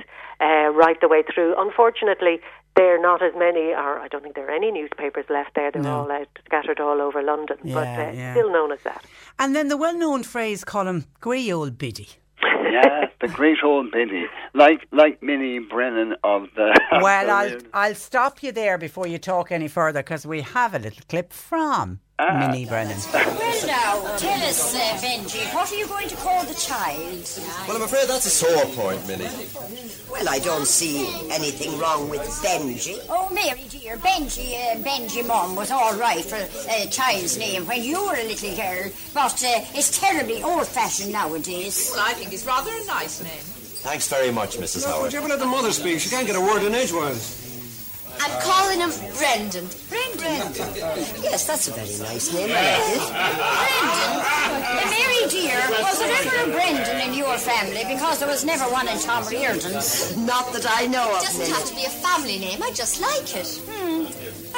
uh, 0.41 0.69
right 0.83 0.99
the 1.01 1.09
way 1.15 1.23
through. 1.33 1.55
Unfortunately, 1.67 2.37
there 2.77 2.91
are 2.97 3.03
not 3.11 3.21
as 3.29 3.35
many, 3.47 3.67
or 3.85 3.93
I 4.05 4.09
don't 4.09 4.23
think 4.23 4.35
there 4.35 4.49
are 4.51 4.57
any 4.63 4.71
newspapers 4.79 5.27
left 5.29 5.53
there. 5.55 5.71
They're 5.71 5.83
No. 5.83 6.01
all 6.01 6.11
out, 6.19 6.29
scattered 6.47 6.81
all 6.81 6.99
over 7.07 7.23
London, 7.23 7.59
but 7.63 7.87
Yeah, 7.95 8.09
uh, 8.09 8.13
yeah. 8.13 8.35
still 8.35 8.51
known 8.57 8.71
as 8.73 8.83
that. 8.89 9.03
And 9.39 9.55
then 9.57 9.69
the 9.69 9.77
well-known 9.77 10.23
phrase, 10.35 10.65
column, 10.65 11.05
grey 11.21 11.51
old 11.53 11.77
biddy. 11.79 12.09
yeah, 12.77 13.07
the 13.21 13.29
great 13.29 13.59
old 13.63 13.91
Biddy, 13.93 14.25
like 14.55 14.81
like 14.91 15.23
Minnie 15.23 15.59
Brennan 15.73 16.11
of 16.25 16.41
the. 16.57 16.69
Well, 17.03 17.31
I'll 17.39 17.59
I'll 17.83 17.95
stop 18.11 18.43
you 18.43 18.51
there 18.53 18.79
before 18.79 19.07
you 19.13 19.19
talk 19.19 19.53
any 19.53 19.69
further 19.69 20.01
because 20.03 20.27
we 20.27 20.41
have 20.41 20.73
a 20.75 20.79
little 20.79 21.05
clip 21.13 21.33
from 21.33 22.01
Ah. 22.25 22.39
Minnie 22.39 22.67
Brennan. 22.67 22.97
Well, 23.13 23.67
now, 23.67 24.17
tell 24.17 24.43
us, 24.49 24.77
uh, 24.77 24.79
Benji, 25.03 25.53
what 25.53 25.73
are 25.73 25.75
you 25.75 25.89
going 25.89 26.09
to 26.09 26.15
call 26.15 26.45
the 26.45 26.55
child? 26.55 27.29
Well, 27.67 27.77
I'm 27.77 27.83
afraid 27.83 28.07
that's 28.07 28.27
a 28.27 28.31
sore 28.31 28.65
point, 28.77 29.05
Minnie. 29.09 29.27
Well, 30.09 30.29
I 30.29 30.39
don't 30.39 30.67
see 30.69 31.09
anything 31.33 31.77
wrong 31.81 32.09
with 32.09 32.21
Benji. 32.45 33.05
Oh, 33.09 33.29
Mary 33.35 33.67
dear, 33.69 33.97
Benji, 33.97 34.55
uh, 34.55 34.77
Benji 34.85 35.27
Mum 35.27 35.57
was 35.57 35.73
all 35.73 35.97
right 35.97 36.25
for 36.25 36.39
a 36.71 36.87
child's 36.91 37.39
name 37.39 37.67
when 37.67 37.83
you 37.83 38.01
were 38.07 38.15
a 38.15 38.25
little 38.25 38.55
girl, 38.55 38.93
but 39.13 39.43
uh, 39.43 39.75
it's 39.75 39.99
terribly 39.99 40.45
old-fashioned 40.45 41.11
nowadays. 41.11 41.91
Well, 41.93 42.05
I 42.07 42.13
think 42.13 42.33
it's 42.33 42.47
rather 42.47 42.71
a 42.71 42.85
nice 42.87 43.21
name. 43.21 43.43
Thanks 43.83 44.07
very 44.07 44.31
much, 44.31 44.59
Mrs. 44.59 44.87
Howard. 44.87 45.03
Would 45.03 45.13
you 45.13 45.19
ever 45.19 45.29
let 45.29 45.41
the 45.41 45.47
mother 45.47 45.73
speak? 45.73 45.99
She 45.99 46.09
can't 46.09 46.29
get 46.29 46.37
a 46.37 46.41
word 46.41 46.63
in 46.63 46.73
edgewise. 46.73 47.42
I'm 48.23 48.41
calling 48.41 48.79
him 48.79 48.91
Brendan. 49.19 49.67
Brendan. 49.91 50.55
Yes, 51.27 51.47
that's 51.47 51.67
a 51.67 51.73
very 51.73 51.99
nice 51.99 52.33
name. 52.33 52.51
I 52.53 52.63
like 52.71 52.95
it. 52.95 53.03
Uh, 53.11 54.91
Mary 54.95 55.27
dear, 55.29 55.59
was 55.83 55.99
there 55.99 56.15
ever 56.23 56.51
a 56.51 56.55
Brendan 56.55 57.09
in 57.09 57.15
your 57.15 57.37
family? 57.37 57.83
Because 57.93 58.21
there 58.21 58.29
was 58.29 58.45
never 58.45 58.65
one 58.71 58.87
in 58.87 58.99
Tom 59.01 59.25
Riordan's. 59.25 60.17
Not 60.17 60.53
that 60.53 60.67
I 60.71 60.87
know 60.87 61.11
of. 61.17 61.23
It 61.23 61.27
doesn't 61.27 61.51
have 61.53 61.65
to 61.67 61.75
be 61.75 61.85
a 61.85 61.91
family 61.91 62.39
name. 62.39 62.63
I 62.63 62.71
just 62.71 63.01
like 63.01 63.35
it. 63.35 63.61
Hmm. 63.67 64.07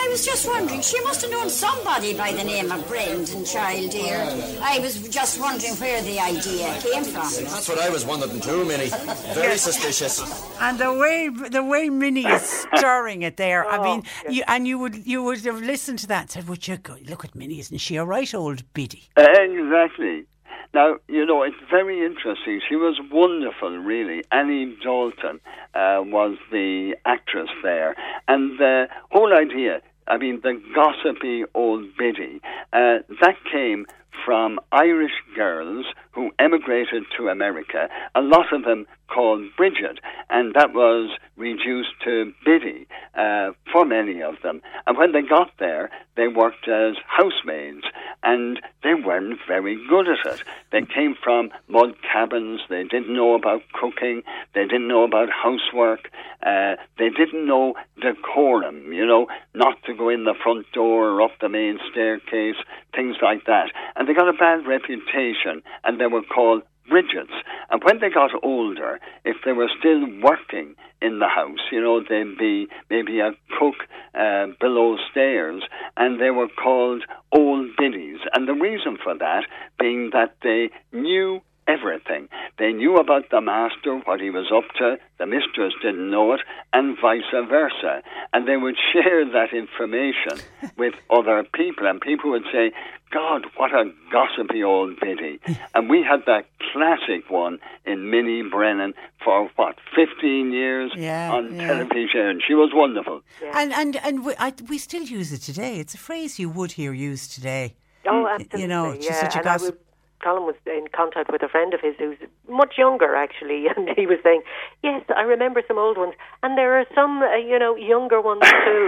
I 0.04 0.08
was 0.08 0.22
just 0.22 0.46
wondering, 0.46 0.82
she 0.82 1.00
must 1.00 1.22
have 1.22 1.30
known 1.30 1.48
somebody 1.48 2.12
by 2.12 2.30
the 2.30 2.44
name 2.44 2.70
of 2.70 2.86
Brendan, 2.86 3.42
child 3.46 3.90
dear. 3.90 4.18
I 4.60 4.78
was 4.78 5.08
just 5.08 5.40
wondering 5.40 5.72
where 5.76 6.02
the 6.02 6.20
idea 6.20 6.66
came 6.80 7.04
from. 7.04 7.30
That's 7.44 7.70
what 7.70 7.78
I 7.78 7.88
was 7.88 8.04
wondering 8.04 8.38
too, 8.38 8.66
Minnie. 8.66 8.90
Very 9.32 9.56
suspicious. 9.56 10.20
And 10.60 10.78
the 10.78 10.92
way 10.92 11.30
the 11.30 11.64
way 11.64 11.88
Minnie 11.88 12.26
is 12.26 12.66
stirring 12.76 13.22
it 13.22 13.38
there, 13.38 13.66
I 13.66 13.82
mean, 13.82 14.02
you, 14.28 14.42
and 14.46 14.68
you 14.68 14.78
would 14.78 15.06
you 15.06 15.22
would 15.24 15.42
have 15.46 15.62
listened 15.62 16.00
to 16.00 16.06
that 16.08 16.20
and 16.20 16.30
said, 16.30 16.48
"Would 16.48 16.68
you 16.68 16.76
go, 16.76 16.96
look 17.08 17.24
at 17.24 17.34
Minnie? 17.34 17.60
Isn't 17.60 17.78
she 17.78 17.96
a 17.96 18.04
right 18.04 18.32
old 18.34 18.62
biddy?" 18.74 19.04
Exactly. 19.16 20.26
Now, 20.74 20.96
you 21.06 21.24
know, 21.24 21.44
it's 21.44 21.56
very 21.70 22.04
interesting. 22.04 22.60
She 22.68 22.74
was 22.74 23.00
wonderful, 23.10 23.78
really. 23.78 24.24
Annie 24.32 24.76
D'Alton 24.82 25.40
uh, 25.74 26.02
was 26.04 26.36
the 26.50 26.96
actress 27.04 27.48
there. 27.62 27.94
And 28.26 28.58
the 28.58 28.88
whole 29.12 29.32
idea, 29.32 29.80
I 30.06 30.18
mean, 30.18 30.40
the 30.42 30.60
gossipy 30.74 31.44
old 31.54 31.96
biddy, 31.96 32.40
uh, 32.72 32.98
that 33.20 33.36
came 33.50 33.86
from 34.24 34.60
Irish 34.72 35.12
girls 35.34 35.86
who 36.12 36.30
emigrated 36.38 37.04
to 37.16 37.28
America, 37.28 37.88
a 38.14 38.20
lot 38.20 38.52
of 38.52 38.64
them 38.64 38.86
called 39.08 39.44
Bridget, 39.56 40.00
and 40.30 40.54
that 40.54 40.74
was 40.74 41.10
reduced 41.36 41.90
to 42.04 42.32
Biddy 42.44 42.86
uh, 43.14 43.50
for 43.72 43.84
many 43.84 44.22
of 44.22 44.34
them. 44.42 44.62
And 44.86 44.96
when 44.96 45.12
they 45.12 45.22
got 45.22 45.50
there, 45.58 45.90
they 46.16 46.28
worked 46.28 46.68
as 46.68 46.94
housemaids, 47.06 47.84
and 48.22 48.60
they 48.82 48.94
weren't 48.94 49.38
very 49.48 49.76
good 49.88 50.06
at 50.08 50.34
it. 50.34 50.44
They 50.70 50.82
came 50.82 51.16
from 51.22 51.50
mud 51.68 51.94
cabins, 52.02 52.60
they 52.68 52.84
didn't 52.84 53.12
know 53.12 53.34
about 53.34 53.62
cooking, 53.72 54.22
they 54.54 54.62
didn't 54.62 54.88
know 54.88 55.02
about 55.04 55.28
housework, 55.30 56.10
uh, 56.44 56.76
they 56.98 57.10
didn't 57.10 57.46
know 57.46 57.74
decorum, 58.00 58.92
you 58.92 59.06
know, 59.06 59.26
not 59.54 59.82
to 59.84 59.94
go 59.94 60.08
in 60.08 60.24
the 60.24 60.34
front 60.42 60.70
door 60.72 61.10
or 61.10 61.22
up 61.22 61.32
the 61.40 61.48
main 61.48 61.78
staircase, 61.90 62.56
things 62.94 63.16
like 63.22 63.44
that. 63.46 63.70
And 63.96 64.08
they 64.08 64.14
got 64.14 64.28
a 64.28 64.32
bad 64.32 64.66
reputation, 64.66 65.62
and 65.82 66.00
they 66.00 66.06
were 66.06 66.22
called 66.22 66.62
Bridgets. 66.88 67.32
And 67.70 67.82
when 67.82 68.00
they 68.00 68.10
got 68.10 68.30
older, 68.42 69.00
if 69.24 69.36
they 69.44 69.52
were 69.52 69.70
still 69.78 70.06
working 70.22 70.74
in 71.00 71.18
the 71.18 71.28
house, 71.28 71.60
you 71.72 71.80
know, 71.80 72.00
they'd 72.00 72.38
be 72.38 72.66
maybe 72.90 73.20
a 73.20 73.32
cook 73.58 73.74
uh, 74.14 74.46
below 74.60 74.96
stairs, 75.10 75.62
and 75.96 76.20
they 76.20 76.30
were 76.30 76.48
called 76.48 77.04
old 77.32 77.70
biddies. 77.76 78.18
And 78.32 78.46
the 78.48 78.54
reason 78.54 78.98
for 79.02 79.16
that 79.16 79.44
being 79.78 80.10
that 80.12 80.36
they 80.42 80.70
knew 80.92 81.40
everything. 81.66 82.28
They 82.58 82.72
knew 82.72 82.96
about 82.96 83.30
the 83.30 83.40
master, 83.40 83.98
what 84.04 84.20
he 84.20 84.30
was 84.30 84.50
up 84.54 84.64
to, 84.78 84.96
the 85.18 85.26
mistress 85.26 85.72
didn't 85.82 86.10
know 86.10 86.32
it, 86.32 86.40
and 86.72 86.96
vice 87.00 87.22
versa. 87.32 88.02
And 88.32 88.46
they 88.46 88.56
would 88.56 88.76
share 88.92 89.24
that 89.24 89.52
information 89.52 90.44
with 90.76 90.94
other 91.10 91.44
people, 91.54 91.86
and 91.86 92.00
people 92.00 92.30
would 92.30 92.44
say, 92.52 92.72
God, 93.10 93.46
what 93.56 93.72
a 93.72 93.92
gossipy 94.10 94.62
old 94.64 94.98
biddy. 94.98 95.38
and 95.74 95.88
we 95.88 96.02
had 96.02 96.20
that 96.26 96.46
classic 96.72 97.30
one 97.30 97.58
in 97.84 98.10
Minnie 98.10 98.42
Brennan 98.42 98.94
for, 99.22 99.48
what, 99.56 99.76
15 99.94 100.52
years 100.52 100.92
Yeah, 100.96 101.32
on 101.32 101.54
yeah. 101.54 101.66
television, 101.68 102.20
and 102.20 102.42
she 102.46 102.54
was 102.54 102.70
wonderful. 102.74 103.22
And 103.54 103.72
and 103.72 103.96
and 103.96 104.24
we, 104.24 104.34
I, 104.38 104.52
we 104.68 104.78
still 104.78 105.04
use 105.04 105.32
it 105.32 105.42
today. 105.42 105.78
It's 105.78 105.94
a 105.94 105.98
phrase 105.98 106.38
you 106.38 106.48
would 106.50 106.72
hear 106.72 106.92
used 106.92 107.32
today. 107.32 107.76
Oh, 108.06 108.26
absolutely. 108.26 108.62
You 108.62 108.68
know, 108.68 108.94
she's 108.94 109.06
yeah. 109.06 109.20
such 109.20 109.34
a 109.34 109.38
and 109.38 109.44
gossip. 109.44 109.80
Colm 110.22 110.46
was 110.46 110.54
in 110.66 110.86
contact 110.94 111.30
with 111.30 111.42
a 111.42 111.48
friend 111.48 111.74
of 111.74 111.80
his 111.80 111.94
who's 111.98 112.18
much 112.48 112.74
younger, 112.78 113.14
actually, 113.14 113.66
and 113.76 113.90
he 113.96 114.06
was 114.06 114.18
saying, 114.22 114.42
"Yes, 114.82 115.04
I 115.14 115.22
remember 115.22 115.62
some 115.66 115.78
old 115.78 115.98
ones, 115.98 116.14
and 116.42 116.56
there 116.56 116.78
are 116.78 116.86
some, 116.94 117.22
uh, 117.22 117.36
you 117.36 117.58
know, 117.58 117.76
younger 117.76 118.20
ones 118.20 118.42
too." 118.42 118.86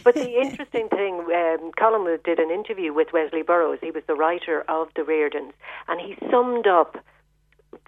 but 0.04 0.14
the 0.14 0.40
interesting 0.40 0.88
thing, 0.88 1.20
um, 1.20 1.72
Colm 1.78 2.22
did 2.24 2.38
an 2.38 2.50
interview 2.50 2.92
with 2.92 3.12
Wesley 3.12 3.42
Burrowes. 3.42 3.78
He 3.80 3.90
was 3.90 4.02
the 4.06 4.14
writer 4.14 4.64
of 4.68 4.88
the 4.96 5.02
Riordans, 5.02 5.52
and 5.88 6.00
he 6.00 6.16
summed 6.30 6.66
up 6.66 6.96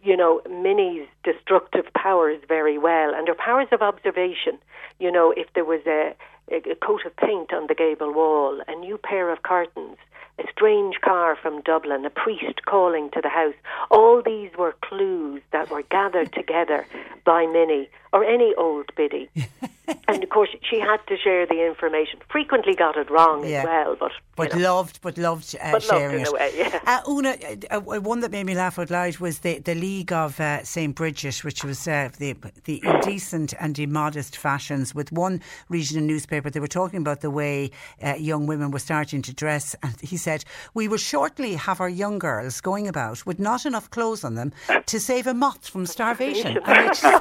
you 0.02 0.16
know, 0.16 0.40
Minnie's 0.48 1.06
destructive 1.24 1.86
powers 1.94 2.40
very 2.48 2.78
well, 2.78 3.14
and 3.14 3.28
her 3.28 3.34
powers 3.34 3.68
of 3.72 3.82
observation. 3.82 4.58
You 4.98 5.10
know, 5.10 5.32
if 5.36 5.46
there 5.54 5.64
was 5.64 5.80
a, 5.86 6.14
a, 6.50 6.56
a 6.70 6.74
coat 6.74 7.00
of 7.06 7.16
paint 7.16 7.52
on 7.52 7.66
the 7.66 7.74
gable 7.74 8.12
wall, 8.12 8.60
a 8.68 8.74
new 8.76 8.98
pair 8.98 9.30
of 9.30 9.42
curtains, 9.42 9.96
a 10.38 10.44
strange 10.50 11.00
car 11.00 11.36
from 11.36 11.62
Dublin, 11.62 12.04
a 12.04 12.10
priest 12.10 12.64
calling 12.64 13.10
to 13.10 13.20
the 13.20 13.28
house, 13.28 13.54
all 13.90 14.22
these 14.22 14.50
were 14.58 14.74
clues 14.82 15.42
that 15.52 15.70
were 15.70 15.82
gathered 15.82 16.32
together 16.32 16.86
by 17.24 17.46
Minnie 17.46 17.88
or 18.12 18.24
any 18.24 18.54
old 18.56 18.94
biddy. 18.96 19.28
and 20.08 20.22
of 20.22 20.30
course, 20.30 20.50
she 20.68 20.78
had 20.80 20.98
to 21.08 21.16
share 21.16 21.46
the 21.46 21.66
information. 21.66 22.18
Frequently 22.30 22.74
got 22.74 22.96
it 22.96 23.10
wrong 23.10 23.46
Yeah. 23.46 23.60
as 23.60 23.64
well, 23.66 23.96
but 24.00 24.12
But 24.36 24.54
loved, 24.58 25.00
but 25.02 25.16
loved 25.18 25.54
uh, 25.60 25.72
But 25.72 25.82
loved 25.82 25.84
sharing 25.86 26.16
in 26.16 26.22
it. 26.22 26.28
a 26.28 26.32
way, 26.32 26.52
yeah. 26.56 26.80
Uh, 26.86 27.00
Una, 27.08 27.36
uh, 27.70 27.76
uh, 27.76 28.00
one 28.00 28.20
that 28.20 28.30
made 28.30 28.44
me 28.46 28.54
laugh 28.54 28.78
out 28.78 28.90
loud 28.90 29.18
was 29.18 29.40
the, 29.40 29.58
the 29.58 29.74
League 29.74 30.12
of 30.12 30.40
uh, 30.40 30.62
St 30.64 30.94
Bridget, 30.94 31.44
which 31.44 31.62
was 31.64 31.86
uh, 31.86 32.08
the 32.18 32.34
the 32.64 32.80
indecent 32.84 33.54
and 33.60 33.78
immodest 33.78 34.36
fashions. 34.36 34.94
With 34.94 35.12
one 35.12 35.40
regional 35.68 36.04
newspaper, 36.04 36.50
they 36.50 36.60
were 36.60 36.66
talking 36.66 36.98
about 37.00 37.20
the 37.20 37.30
way 37.30 37.70
uh, 38.02 38.14
young 38.14 38.46
women 38.46 38.70
were 38.70 38.78
starting 38.80 39.22
to 39.22 39.32
dress, 39.34 39.76
and 39.82 39.94
he 40.00 40.16
said, 40.16 40.44
"We 40.74 40.88
will 40.88 40.98
shortly 40.98 41.54
have 41.54 41.80
our 41.80 41.88
young 41.90 42.18
girls 42.18 42.60
going 42.60 42.88
about 42.88 43.24
with 43.26 43.38
not 43.38 43.66
enough 43.66 43.90
clothes 43.90 44.24
on 44.24 44.34
them 44.34 44.52
to 44.86 44.98
save 44.98 45.26
a 45.26 45.34
moth 45.34 45.68
from 45.68 45.86
starvation." 45.86 46.58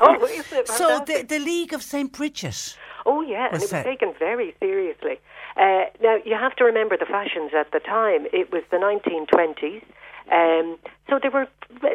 Oh, 0.05 0.27
so 0.65 1.03
the, 1.05 1.23
the 1.27 1.39
League 1.39 1.73
of 1.73 1.83
St 1.83 2.11
Bridget. 2.11 2.52
Oh 3.05 3.21
yeah, 3.21 3.47
and 3.51 3.61
it 3.61 3.71
was 3.71 3.83
taken 3.83 4.13
very 4.17 4.55
seriously. 4.59 5.19
Uh, 5.57 5.85
now 6.01 6.17
you 6.25 6.35
have 6.39 6.55
to 6.57 6.63
remember 6.63 6.97
the 6.97 7.05
fashions 7.05 7.51
at 7.53 7.71
the 7.71 7.79
time. 7.79 8.27
It 8.31 8.51
was 8.51 8.63
the 8.71 8.77
1920s, 8.77 9.83
um, 10.31 10.77
so 11.09 11.19
they 11.21 11.29
were 11.29 11.47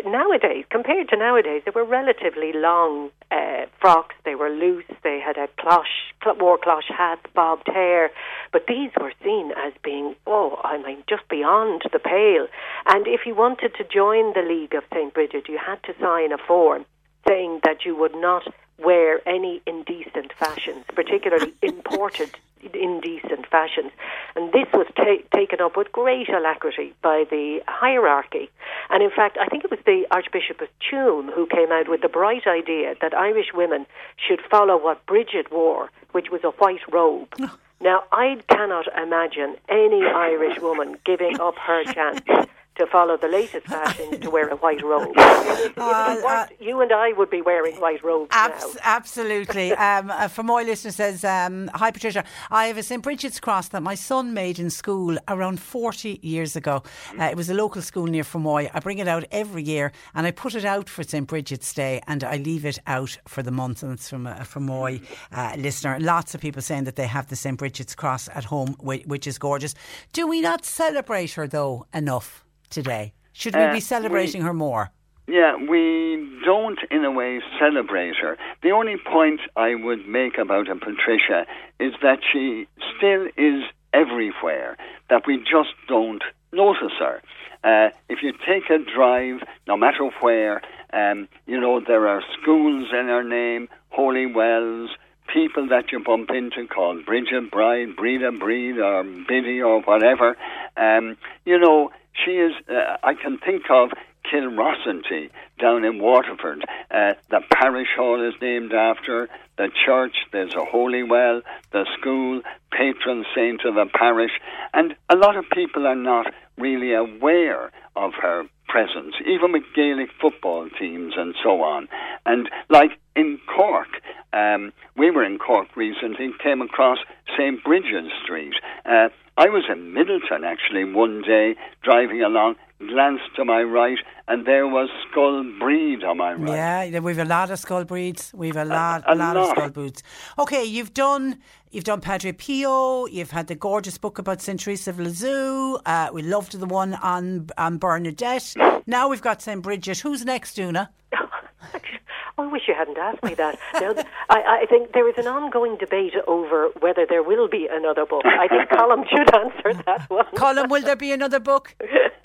nowadays 0.05 0.65
compared 0.71 1.09
to 1.09 1.17
nowadays. 1.17 1.63
They 1.65 1.71
were 1.71 1.85
relatively 1.85 2.53
long 2.53 3.11
uh, 3.31 3.67
frocks. 3.81 4.15
They 4.25 4.35
were 4.35 4.51
loose. 4.51 4.85
They 5.03 5.19
had 5.19 5.39
a 5.39 5.49
cloche, 5.59 6.13
cl- 6.23 6.37
wore 6.37 6.59
cloche 6.59 6.93
hats, 6.95 7.23
bobbed 7.35 7.69
hair, 7.69 8.11
but 8.53 8.67
these 8.69 8.91
were 9.01 9.13
seen 9.25 9.53
as 9.57 9.73
being 9.83 10.15
oh, 10.27 10.61
I 10.63 10.77
mean, 10.79 11.03
just 11.09 11.27
beyond 11.29 11.83
the 11.91 11.99
pale. 11.99 12.49
And 12.87 13.07
if 13.07 13.21
you 13.25 13.35
wanted 13.35 13.75
to 13.77 13.85
join 13.85 14.35
the 14.35 14.43
League 14.47 14.75
of 14.75 14.85
Saint 14.93 15.15
Bridget, 15.15 15.49
you 15.49 15.59
had 15.59 15.83
to 15.85 15.95
sign 16.01 16.33
a 16.33 16.39
form 16.39 16.85
saying 17.27 17.61
that 17.65 17.85
you 17.85 17.97
would 17.97 18.15
not 18.15 18.43
wear 18.79 19.21
any 19.29 19.61
indecent 19.67 20.33
fashions, 20.39 20.85
particularly 20.95 21.53
imported 21.63 22.31
indecent 22.75 23.47
fashions. 23.47 23.93
And 24.35 24.53
this 24.53 24.67
was 24.73 24.87
ta- 24.97 25.23
taken 25.35 25.61
up 25.61 25.77
with 25.77 25.93
great 25.93 26.29
alacrity 26.29 26.95
by 27.03 27.25
the 27.31 27.61
hierarchy. 27.67 28.51
And 28.91 29.03
in 29.03 29.11
fact, 29.11 29.39
I 29.41 29.47
think 29.47 29.65
it 29.65 29.71
was 29.71 29.81
the 29.87 30.07
Archbishop 30.11 30.61
of 30.61 30.69
Tuam 30.81 31.33
who 31.33 31.47
came 31.47 31.71
out 31.73 31.89
with 31.89 32.03
the 32.03 32.09
bright 32.09 32.47
idea 32.47 32.95
that 33.01 33.17
Irish 33.17 33.53
women 33.55 33.87
should 34.17 34.41
follow 34.51 34.77
what 34.77 35.05
Bridget 35.07 35.53
wore, 35.53 35.91
which 36.13 36.31
was 36.31 36.43
a 36.45 36.51
white 36.51 36.81
robe. 36.93 37.29
Oh. 37.41 37.57
Now, 37.81 38.03
I 38.11 38.39
cannot 38.49 38.87
imagine 39.01 39.57
any 39.69 40.03
Irish 40.05 40.61
woman 40.61 40.97
giving 41.05 41.41
up 41.41 41.57
her 41.59 41.85
chance 41.85 42.21
to 42.79 42.87
follow 42.87 43.17
the 43.17 43.29
latest 43.29 43.67
fashion 43.77 44.21
to 44.21 44.31
wear 44.31 44.49
a 44.49 44.57
white 44.57 44.83
robe. 44.83 45.15
It 45.19 45.73
Uh, 45.77 46.47
you 46.61 46.81
and 46.81 46.93
I 46.93 47.13
would 47.13 47.31
be 47.31 47.43
wearing 47.43 47.77
white 47.81 48.03
robes 48.05 48.29
Abs- 48.33 48.75
now. 48.77 48.81
absolutely. 48.85 49.73
Um, 49.89 50.11
uh, 50.11 50.29
from 50.29 50.47
my 50.47 50.63
listener 50.63 50.91
says, 50.93 51.25
um, 51.25 51.71
"Hi 51.75 51.91
Patricia, 51.91 52.25
I 52.51 52.67
have 52.67 52.77
a 52.79 52.83
St 52.83 53.03
Bridget's 53.03 53.41
cross 53.41 53.69
that 53.69 53.83
my 53.83 53.95
son 53.95 54.35
made 54.35 54.59
in 54.59 54.71
school 54.71 55.17
around 55.29 55.61
40 55.61 56.19
years 56.23 56.57
ago. 56.57 56.83
Uh, 57.19 57.25
it 57.25 57.37
was 57.37 57.49
a 57.51 57.55
local 57.55 57.81
school 57.83 58.07
near 58.07 58.23
Fermoy. 58.25 58.71
I 58.75 58.81
bring 58.81 58.99
it 58.99 59.09
out 59.09 59.25
every 59.31 59.63
year, 59.63 59.93
and 60.15 60.27
I 60.27 60.31
put 60.31 60.55
it 60.55 60.65
out 60.65 60.89
for 60.89 61.03
St 61.03 61.27
Bridget's 61.27 61.73
Day, 61.75 62.01
and 62.07 62.23
I 62.25 62.37
leave 62.37 62.65
it 62.65 62.79
out 62.87 63.19
for 63.27 63.43
the 63.43 63.51
month. 63.51 63.83
And 63.83 63.93
it's 63.93 64.09
from 64.11 64.27
a 64.27 64.45
Fermoy 64.53 65.01
uh, 65.33 65.55
listener. 65.59 65.99
Lots 66.01 66.35
of 66.35 66.41
people 66.41 66.63
saying 66.63 66.85
that 66.85 66.97
they 66.97 67.07
have 67.07 67.29
the 67.29 67.37
St 67.37 67.57
Bridget's 67.59 67.95
cross 67.95 68.29
at 68.35 68.45
home, 68.45 68.75
whi- 68.81 69.05
which 69.07 69.27
is 69.27 69.39
gorgeous. 69.39 69.75
Do 70.13 70.27
we 70.27 70.41
not 70.41 70.65
celebrate 70.65 71.33
her 71.33 71.47
though 71.47 71.87
enough 71.95 72.45
today? 72.71 73.13
Should 73.33 73.55
we 73.55 73.63
Uh, 73.63 73.73
be 73.73 73.81
celebrating 73.81 74.43
her 74.43 74.53
more? 74.53 74.91
Yeah, 75.27 75.57
we 75.57 76.27
don't, 76.45 76.79
in 76.91 77.05
a 77.05 77.11
way, 77.11 77.41
celebrate 77.59 78.17
her. 78.17 78.39
The 78.63 78.71
only 78.71 78.97
point 78.97 79.41
I 79.57 79.75
would 79.75 80.09
make 80.09 80.39
about 80.39 80.69
her, 80.69 80.75
Patricia, 80.75 81.47
is 81.79 81.93
that 82.03 82.21
she 82.33 82.67
still 82.97 83.29
is 83.37 83.65
everywhere, 83.93 84.77
that 85.11 85.27
we 85.27 85.37
just 85.39 85.75
don't 85.87 86.23
notice 86.53 86.93
her. 86.99 87.21
Uh, 87.63 87.91
if 88.09 88.23
you 88.23 88.33
take 88.47 88.71
a 88.71 88.79
drive, 88.79 89.43
no 89.67 89.77
matter 89.77 90.09
where, 90.21 90.63
um, 90.93 91.29
you 91.47 91.61
know, 91.61 91.81
there 91.81 92.09
are 92.09 92.23
schools 92.41 92.89
in 92.93 93.07
her 93.09 93.23
name, 93.23 93.69
holy 93.91 94.27
wells, 94.27 94.91
people 95.27 95.69
that 95.69 95.93
you 95.93 95.99
bump 95.99 96.31
into 96.31 96.67
called 96.67 97.05
Bridget 97.05 97.51
Bride, 97.51 97.95
Breda 97.97 98.33
Breed, 98.33 98.79
or 98.79 99.03
Biddy, 99.03 99.61
or 99.61 99.83
whatever. 99.83 100.37
Um, 100.79 101.19
you 101.45 101.59
know, 101.59 101.91
she 102.25 102.33
is, 102.33 102.53
uh, 102.69 102.97
I 103.03 103.15
can 103.15 103.39
think 103.39 103.71
of 103.71 103.91
Kilrossanty 104.31 105.31
down 105.61 105.85
in 105.85 106.01
Waterford. 106.01 106.65
Uh, 106.91 107.15
the 107.31 107.41
parish 107.53 107.89
hall 107.97 108.27
is 108.27 108.35
named 108.41 108.73
after 108.73 109.29
the 109.57 109.69
church, 109.85 110.17
there's 110.33 110.55
a 110.55 110.65
holy 110.65 111.03
well, 111.03 111.43
the 111.73 111.87
school, 111.99 112.43
patron 112.71 113.25
saint 113.35 113.65
of 113.65 113.75
the 113.75 113.87
parish, 113.93 114.33
and 114.75 114.95
a 115.09 115.17
lot 115.17 115.37
of 115.37 115.45
people 115.51 115.87
are 115.87 115.97
not 115.97 116.27
really 116.57 116.93
aware 116.93 117.71
of 117.97 118.13
her 118.21 118.45
presence, 118.69 119.15
even 119.27 119.53
with 119.53 119.63
Gaelic 119.75 120.11
football 120.21 120.69
teams 120.79 121.15
and 121.17 121.35
so 121.43 121.63
on. 121.63 121.89
And 122.27 122.49
like 122.69 122.93
in 123.17 123.39
Cork, 123.47 123.89
um, 124.33 124.73
we 124.97 125.11
were 125.11 125.25
in 125.25 125.39
Cork 125.39 125.75
recently, 125.75 126.31
came 126.43 126.61
across 126.61 126.99
St. 127.37 127.63
Bridget's 127.65 128.13
Street. 128.23 128.55
Uh, 128.85 129.09
I 129.39 129.49
was 129.51 129.63
in 129.71 129.95
Midleton 129.95 130.45
actually 130.45 130.85
one 130.85 131.23
day 131.23 131.55
driving 131.85 132.23
along, 132.23 132.57
glanced 132.81 133.37
to 133.37 133.45
my 133.45 133.63
right, 133.63 133.99
and 134.27 134.45
there 134.45 134.67
was 134.67 134.89
Scoil 135.07 135.45
Bhríde 135.61 136.03
on 136.05 136.17
my 136.17 136.33
right. 136.35 136.91
Yeah, 136.91 136.99
we've 136.99 137.21
a 137.21 137.25
lot 137.25 137.53
of 137.53 137.61
skull 137.61 137.85
breeds. 137.85 138.33
We've 138.35 138.57
a 138.57 138.65
lot, 138.65 139.05
a 139.07 139.15
a 139.15 139.15
lot, 139.15 139.37
of 139.37 139.47
skull 139.51 139.71
breeds. 139.71 140.03
Okay, 140.41 140.65
you've 140.65 140.93
done, 140.93 141.39
you've 141.71 141.85
done 141.85 142.01
Padre 142.01 142.33
Pio. 142.33 143.07
You've 143.07 143.31
had 143.31 143.47
the 143.47 143.55
gorgeous 143.55 143.97
book 143.97 144.19
about 144.19 144.43
Saint 144.43 144.59
Teresa 144.59 144.91
of 144.91 144.99
Lisieux. 144.99 145.79
Uh, 145.87 146.09
we 146.13 146.23
loved 146.23 146.59
the 146.59 146.67
one 146.67 146.95
on 146.95 147.47
on 147.57 147.79
Bernadette. 147.79 148.55
Now 148.89 149.09
we've 149.09 149.21
got 149.21 149.43
Saint 149.43 149.63
Bridget. 149.63 150.01
Who's 150.01 150.25
next, 150.25 150.59
Una? 150.59 150.91
I 152.39 152.47
wish 152.47 152.63
you 152.69 152.75
hadn't 152.75 152.97
asked 152.99 153.23
me 153.25 153.35
that. 153.35 153.59
Now, 153.75 153.95
I, 154.31 154.63
I 154.63 154.67
think 154.67 154.93
there 154.93 155.09
is 155.09 155.19
an 155.19 155.27
ongoing 155.27 155.77
debate 155.77 156.15
over 156.27 156.69
whether 156.81 157.05
there 157.09 157.23
will 157.23 157.49
be 157.49 157.69
another 157.71 158.07
book. 158.07 158.23
I 158.25 158.47
think 158.49 158.71
Colm 158.71 159.05
should 159.09 159.35
answer 159.35 159.83
that 159.87 160.09
one. 160.09 160.27
Colm, 160.35 160.69
will 160.69 160.83
there 160.83 160.97
be 160.97 161.13
another 161.13 161.41
book? 161.41 161.75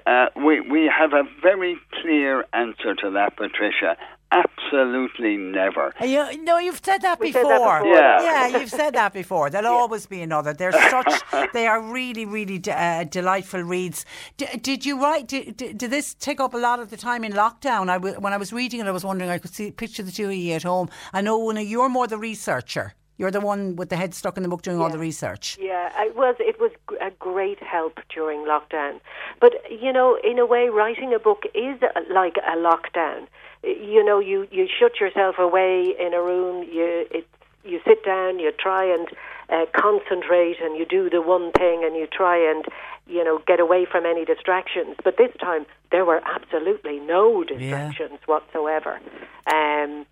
Uh, 0.05 0.27
we 0.35 0.61
we 0.61 0.85
have 0.85 1.13
a 1.13 1.23
very 1.41 1.77
clear 2.01 2.45
answer 2.53 2.93
to 2.95 3.11
that, 3.11 3.35
Patricia. 3.37 3.97
Absolutely 4.33 5.37
never. 5.37 5.93
Uh, 6.01 6.05
You, 6.05 6.43
no, 6.43 6.57
you've 6.57 6.81
said 6.83 7.01
that 7.01 7.19
We 7.19 7.27
before. 7.27 7.43
said 7.43 7.51
that 7.59 7.79
before. 7.83 7.93
Yeah. 7.93 8.23
yeah, 8.49 8.57
you've 8.59 8.69
said 8.69 8.93
that 8.95 9.13
before. 9.13 9.49
There'll 9.49 9.67
always 9.73 10.05
be 10.05 10.21
another. 10.21 10.53
They're 10.53 10.71
such. 10.89 11.13
they 11.53 11.67
are 11.67 11.81
really, 11.81 12.25
really 12.25 12.57
de- 12.59 12.71
uh, 12.73 13.03
delightful 13.03 13.61
reads. 13.61 14.05
D- 14.37 14.47
did 14.61 14.85
you 14.85 15.01
write? 15.01 15.27
Did, 15.27 15.57
did, 15.57 15.77
did 15.77 15.91
this 15.91 16.13
take 16.13 16.39
up 16.39 16.53
a 16.53 16.57
lot 16.57 16.79
of 16.79 16.89
the 16.89 16.97
time 16.97 17.23
in 17.23 17.33
lockdown? 17.33 17.89
I 17.89 17.95
w- 17.95 18.15
when 18.19 18.33
I 18.33 18.37
was 18.37 18.51
reading 18.51 18.79
it, 18.79 18.87
I 18.87 18.91
was 18.91 19.05
wondering. 19.05 19.29
I 19.29 19.37
could 19.37 19.53
see 19.53 19.71
picture 19.71 20.03
the 20.03 20.11
two 20.11 20.27
of 20.27 20.33
you 20.33 20.53
at 20.53 20.63
home. 20.63 20.89
I 21.13 21.21
know, 21.21 21.39
Una, 21.49 21.61
you're 21.61 21.89
more 21.89 22.07
the 22.07 22.17
researcher. 22.17 22.93
You're 23.17 23.29
the 23.31 23.41
one 23.41 23.75
with 23.75 23.89
the 23.89 23.95
head 23.95 24.15
stuck 24.15 24.37
in 24.37 24.43
the 24.43 24.49
book 24.49 24.63
doing 24.63 24.79
all 24.81 24.89
the 24.89 24.97
research. 24.97 25.55
Yeah, 25.61 25.91
it 26.01 26.15
was. 26.15 26.35
It 26.39 26.59
was 26.59 26.71
g- 26.89 26.97
a 26.99 27.11
great 27.11 27.61
help 27.61 27.99
during 28.13 28.39
lockdown. 28.39 28.99
But 29.39 29.53
you 29.69 29.93
know, 29.93 30.17
in 30.23 30.39
a 30.39 30.47
way, 30.47 30.69
writing 30.69 31.13
a 31.13 31.19
book 31.19 31.43
is 31.53 31.79
like 32.11 32.37
a 32.37 32.57
lockdown. 32.57 33.27
You 33.63 34.03
know, 34.03 34.19
you 34.19 34.47
you 34.51 34.67
shut 34.67 34.99
yourself 34.99 35.35
away 35.39 35.93
in 35.99 36.13
a 36.13 36.21
room. 36.21 36.67
You 36.69 37.05
it 37.11 37.27
you 37.63 37.79
sit 37.87 38.03
down. 38.03 38.39
You 38.39 38.51
try 38.51 38.85
and 38.85 39.07
uh, 39.49 39.65
concentrate, 39.75 40.57
and 40.61 40.77
you 40.77 40.85
do 40.85 41.09
the 41.09 41.21
one 41.21 41.51
thing, 41.53 41.83
and 41.83 41.95
you 41.95 42.07
try 42.07 42.37
and 42.37 42.65
you 43.07 43.23
know 43.23 43.39
get 43.47 43.59
away 43.59 43.85
from 43.89 44.05
any 44.05 44.25
distractions. 44.25 44.97
But 45.03 45.17
this 45.17 45.31
time, 45.39 45.65
there 45.91 46.05
were 46.05 46.21
absolutely 46.25 46.99
no 46.99 47.43
distractions 47.43 48.19
whatsoever. 48.25 48.99
Um, 49.51 50.05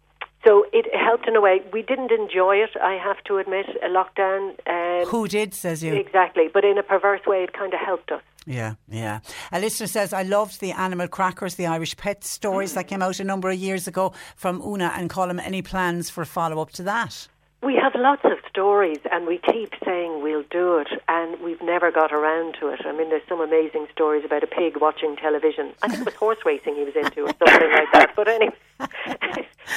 so 0.45 0.65
it 0.73 0.87
helped 0.95 1.27
in 1.27 1.35
a 1.35 1.41
way. 1.41 1.61
We 1.71 1.83
didn't 1.83 2.11
enjoy 2.11 2.57
it, 2.57 2.71
I 2.81 2.93
have 2.93 3.23
to 3.25 3.37
admit, 3.37 3.67
a 3.83 3.87
lockdown. 3.87 4.55
Um, 4.67 5.07
Who 5.09 5.27
did, 5.27 5.53
says 5.53 5.83
you? 5.83 5.93
Exactly, 5.93 6.49
but 6.51 6.65
in 6.65 6.77
a 6.79 6.83
perverse 6.83 7.21
way, 7.27 7.43
it 7.43 7.53
kind 7.53 7.73
of 7.73 7.79
helped 7.79 8.11
us. 8.11 8.23
Yeah, 8.45 8.73
yeah. 8.89 9.19
A 9.51 9.59
listener 9.59 9.87
says, 9.87 10.13
I 10.13 10.23
loved 10.23 10.61
the 10.61 10.71
animal 10.71 11.07
crackers, 11.07 11.55
the 11.55 11.67
Irish 11.67 11.95
pet 11.95 12.23
stories 12.23 12.73
that 12.73 12.87
came 12.87 13.01
out 13.01 13.19
a 13.19 13.23
number 13.23 13.49
of 13.49 13.57
years 13.57 13.87
ago 13.87 14.13
from 14.35 14.61
Una 14.61 14.91
and 14.95 15.09
Colm. 15.09 15.39
Any 15.39 15.61
plans 15.61 16.09
for 16.09 16.23
a 16.23 16.25
follow 16.25 16.59
up 16.61 16.71
to 16.71 16.83
that? 16.83 17.27
We 17.63 17.75
have 17.75 17.93
lots 17.93 18.23
of 18.25 18.39
stories, 18.49 18.97
and 19.11 19.27
we 19.27 19.37
keep 19.37 19.75
saying 19.85 20.23
we'll 20.23 20.43
do 20.49 20.79
it, 20.79 20.87
and 21.07 21.39
we've 21.41 21.61
never 21.61 21.91
got 21.91 22.11
around 22.11 22.55
to 22.59 22.69
it. 22.69 22.81
I 22.83 22.91
mean, 22.91 23.09
there's 23.09 23.21
some 23.29 23.39
amazing 23.39 23.85
stories 23.91 24.25
about 24.25 24.43
a 24.43 24.47
pig 24.47 24.81
watching 24.81 25.15
television. 25.15 25.71
I 25.83 25.87
think 25.87 26.01
it 26.01 26.05
was 26.05 26.15
horse 26.15 26.39
racing 26.43 26.73
he 26.73 26.83
was 26.83 26.95
into, 26.95 27.21
or 27.21 27.27
something 27.27 27.71
like 27.71 27.91
that. 27.93 28.13
But 28.15 28.27
anyway, 28.27 28.55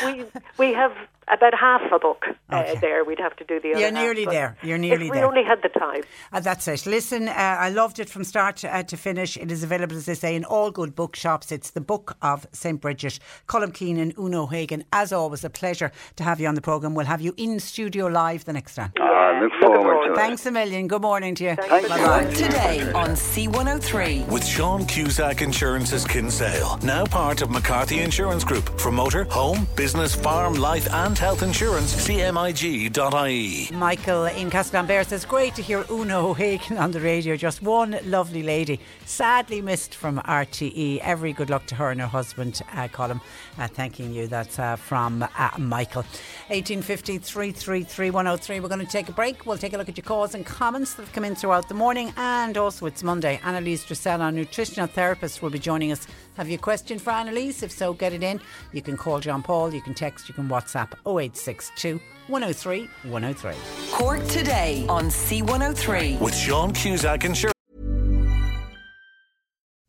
we 0.05 0.25
we 0.59 0.73
have 0.73 0.93
about 1.29 1.55
half 1.55 1.81
a 1.93 1.99
book 1.99 2.27
uh, 2.51 2.75
there. 2.81 3.05
We'd 3.05 3.19
have 3.19 3.35
to 3.37 3.45
do 3.45 3.61
the 3.61 3.73
other. 3.73 3.81
You're 3.81 3.91
nearly 3.91 4.25
but 4.25 4.33
there. 4.33 4.57
You're 4.63 4.79
nearly 4.79 5.07
if 5.07 5.13
we 5.13 5.21
only 5.21 5.43
had 5.43 5.63
the 5.63 5.69
time. 5.69 6.03
Uh, 6.33 6.41
that's 6.41 6.69
it. 6.69 6.87
Listen, 6.87 7.29
uh, 7.29 7.33
I 7.33 7.71
loved 7.71 7.99
it 7.99 8.09
from 8.11 8.25
start 8.25 8.57
to, 8.57 8.75
uh, 8.75 8.83
to 8.85 8.97
finish. 8.97 9.37
It 9.37 9.51
is 9.51 9.63
available, 9.63 9.97
as 9.97 10.07
they 10.07 10.15
say, 10.15 10.35
in 10.35 10.45
all 10.45 10.71
good 10.71 10.95
bookshops. 10.95 11.51
It's 11.51 11.71
the 11.71 11.81
Book 11.81 12.17
of 12.23 12.47
St. 12.53 12.81
Bridget. 12.81 13.19
Colm 13.47 13.73
Keenan, 13.73 14.13
Una 14.19 14.43
O'Hagan. 14.43 14.85
As 14.93 15.13
always, 15.13 15.45
a 15.45 15.51
pleasure 15.51 15.91
to 16.17 16.25
have 16.25 16.41
you 16.41 16.49
on 16.49 16.55
the 16.55 16.63
programme. 16.63 16.95
We'll 16.95 17.07
have 17.07 17.21
you 17.21 17.35
in 17.37 17.59
studio 17.61 18.07
live 18.07 18.45
the 18.45 18.53
next 18.53 18.75
time. 18.75 18.93
Ah, 19.01 19.41
look 19.43 19.53
forward 19.67 20.07
to 20.07 20.13
it. 20.13 20.17
Thanks 20.17 20.47
a 20.47 20.51
million. 20.51 20.89
Good 20.89 21.03
morning 21.03 21.35
to 21.37 21.45
you. 21.45 21.55
Thank 21.57 21.83
you. 21.83 21.89
Bye-bye. 21.89 22.35
Today 22.35 22.93
on 22.93 23.11
C103. 23.11 24.29
With 24.29 24.47
Sean 24.47 24.85
Cusack 24.87 25.43
Insurance's 25.43 26.05
Kinsale, 26.05 26.79
now 26.83 27.05
part 27.05 27.43
of 27.43 27.51
McCarthy 27.51 28.01
Insurance 28.01 28.45
Group. 28.45 28.79
For 28.81 28.91
motor, 28.91 29.25
home, 29.25 29.67
business, 29.77 30.15
farm, 30.15 30.55
life, 30.55 30.93
and 30.93 31.17
health 31.17 31.43
insurance, 31.43 31.95
cmig.ie. 32.07 33.77
Michael 33.77 34.25
in 34.27 34.51
Castlambert 34.51 35.07
says, 35.07 35.25
Great 35.25 35.55
to 35.55 35.63
hear 35.63 35.85
Una 35.91 36.19
O'Hagan 36.19 36.79
on 36.79 36.91
the 36.91 37.01
radio. 37.01 37.37
Just 37.37 37.63
one 37.63 37.99
lovely 38.05 38.43
lady. 38.43 38.81
Sadly 39.07 39.61
missed 39.61 39.95
from 39.95 40.19
RTE. 40.19 40.99
Every 40.99 41.33
good 41.33 41.51
luck 41.51 41.67
to 41.67 41.75
her 41.75 41.91
and 41.91 42.01
her 42.01 42.07
husband, 42.07 42.61
uh, 42.73 42.89
Colm. 42.89 43.21
Uh, 43.59 43.69
thanking 43.69 44.13
you. 44.13 44.27
That's 44.27 44.59
uh, 44.59 44.77
from 44.77 45.23
uh, 45.23 45.51
Michael. 45.59 46.03
1850 46.49 47.19
333 47.19 48.11
103. 48.11 48.61
We're 48.61 48.69
going 48.69 48.85
to 48.85 48.87
take 48.87 49.09
a 49.09 49.13
break. 49.13 49.47
We'll 49.47 49.54
take 49.57 49.73
a 49.73 49.79
look 49.79 49.89
at 49.89 49.97
your 49.97 50.05
calls 50.05 50.35
and 50.35 50.45
comments 50.45 50.95
that 50.95 51.03
have 51.03 51.13
come 51.13 51.25
in 51.25 51.35
throughout 51.35 51.69
the 51.69 51.75
morning. 51.75 52.13
And 52.17 52.57
also, 52.57 52.87
it's 52.87 53.03
Monday. 53.03 53.41
Annalise 53.45 53.85
Dressel, 53.85 54.23
our 54.23 54.33
nutritional 54.33 54.87
therapist, 54.87 55.43
will 55.43 55.51
be 55.51 55.59
joining 55.59 55.93
us. 55.93 56.07
Have 56.37 56.49
you 56.49 56.57
a 56.57 56.61
question 56.61 56.99
for 56.99 57.11
Annalise? 57.11 57.63
If 57.63 57.71
so, 57.71 57.93
get 57.93 58.13
it 58.13 58.23
in. 58.23 58.41
You 58.73 58.83
can 58.83 58.97
call 58.97 59.21
John 59.21 59.43
Paul, 59.43 59.73
you 59.73 59.81
can 59.81 59.95
text, 59.95 60.29
you 60.29 60.35
can 60.35 60.49
WhatsApp 60.49 60.93
0862 61.07 62.01
103 62.29 62.89
103. 63.05 63.55
Cork 63.93 64.27
today 64.29 64.87
on 64.89 65.07
C103. 65.07 66.21
With 66.21 66.35
Sean 66.35 66.73
Cusack 66.73 67.25
Insurance. 67.25 67.55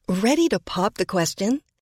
Ready 0.07 0.49
to 0.49 0.59
pop 0.59 0.95
the 0.95 1.05
question? 1.05 1.61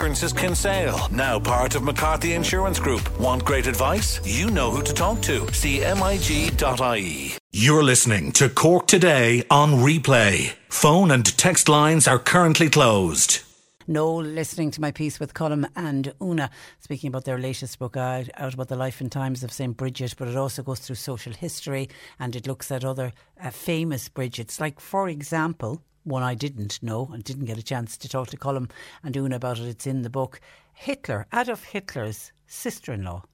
Insurances 0.00 0.32
Kinsale, 0.32 1.08
now 1.12 1.38
part 1.38 1.76
of 1.76 1.82
McCarthy 1.84 2.32
Insurance 2.32 2.80
Group. 2.80 3.18
Want 3.18 3.44
great 3.44 3.68
advice? 3.68 4.20
You 4.26 4.50
know 4.50 4.70
who 4.70 4.82
to 4.82 4.92
talk 4.92 5.22
to. 5.22 5.42
CMIG.ie. 5.42 7.38
You're 7.52 7.82
listening 7.82 8.32
to 8.32 8.48
Cork 8.48 8.86
Today 8.88 9.44
on 9.50 9.76
replay. 9.76 10.52
Phone 10.68 11.10
and 11.12 11.24
text 11.38 11.68
lines 11.68 12.08
are 12.08 12.18
currently 12.18 12.68
closed. 12.68 13.40
No, 13.86 14.16
listening 14.16 14.72
to 14.72 14.80
my 14.80 14.90
piece 14.90 15.20
with 15.20 15.32
Colm 15.32 15.66
and 15.76 16.12
Una, 16.20 16.50
speaking 16.80 17.08
about 17.08 17.24
their 17.24 17.38
latest 17.38 17.78
book 17.78 17.96
out, 17.96 18.28
out 18.36 18.52
about 18.54 18.68
the 18.68 18.76
life 18.76 19.00
and 19.00 19.12
times 19.12 19.44
of 19.44 19.52
St. 19.52 19.76
Bridget, 19.76 20.16
but 20.18 20.28
it 20.28 20.36
also 20.36 20.62
goes 20.62 20.80
through 20.80 20.96
social 20.96 21.32
history 21.32 21.88
and 22.18 22.34
it 22.34 22.46
looks 22.48 22.70
at 22.72 22.84
other 22.84 23.12
uh, 23.40 23.50
famous 23.50 24.08
Bridgets. 24.08 24.60
Like, 24.60 24.80
for 24.80 25.08
example, 25.08 25.82
one 26.04 26.22
I 26.22 26.34
didn't 26.34 26.82
know 26.82 27.10
and 27.12 27.24
didn't 27.24 27.46
get 27.46 27.58
a 27.58 27.62
chance 27.62 27.96
to 27.98 28.08
talk 28.08 28.28
to 28.28 28.36
Colm 28.36 28.70
and 29.02 29.16
Una 29.16 29.36
about 29.36 29.58
it, 29.58 29.66
it's 29.66 29.86
in 29.86 30.02
the 30.02 30.10
book. 30.10 30.40
Hitler, 30.74 31.26
Adolf 31.32 31.64
Hitler's 31.64 32.32
sister 32.46 32.92
in 32.92 33.04
law, 33.04 33.24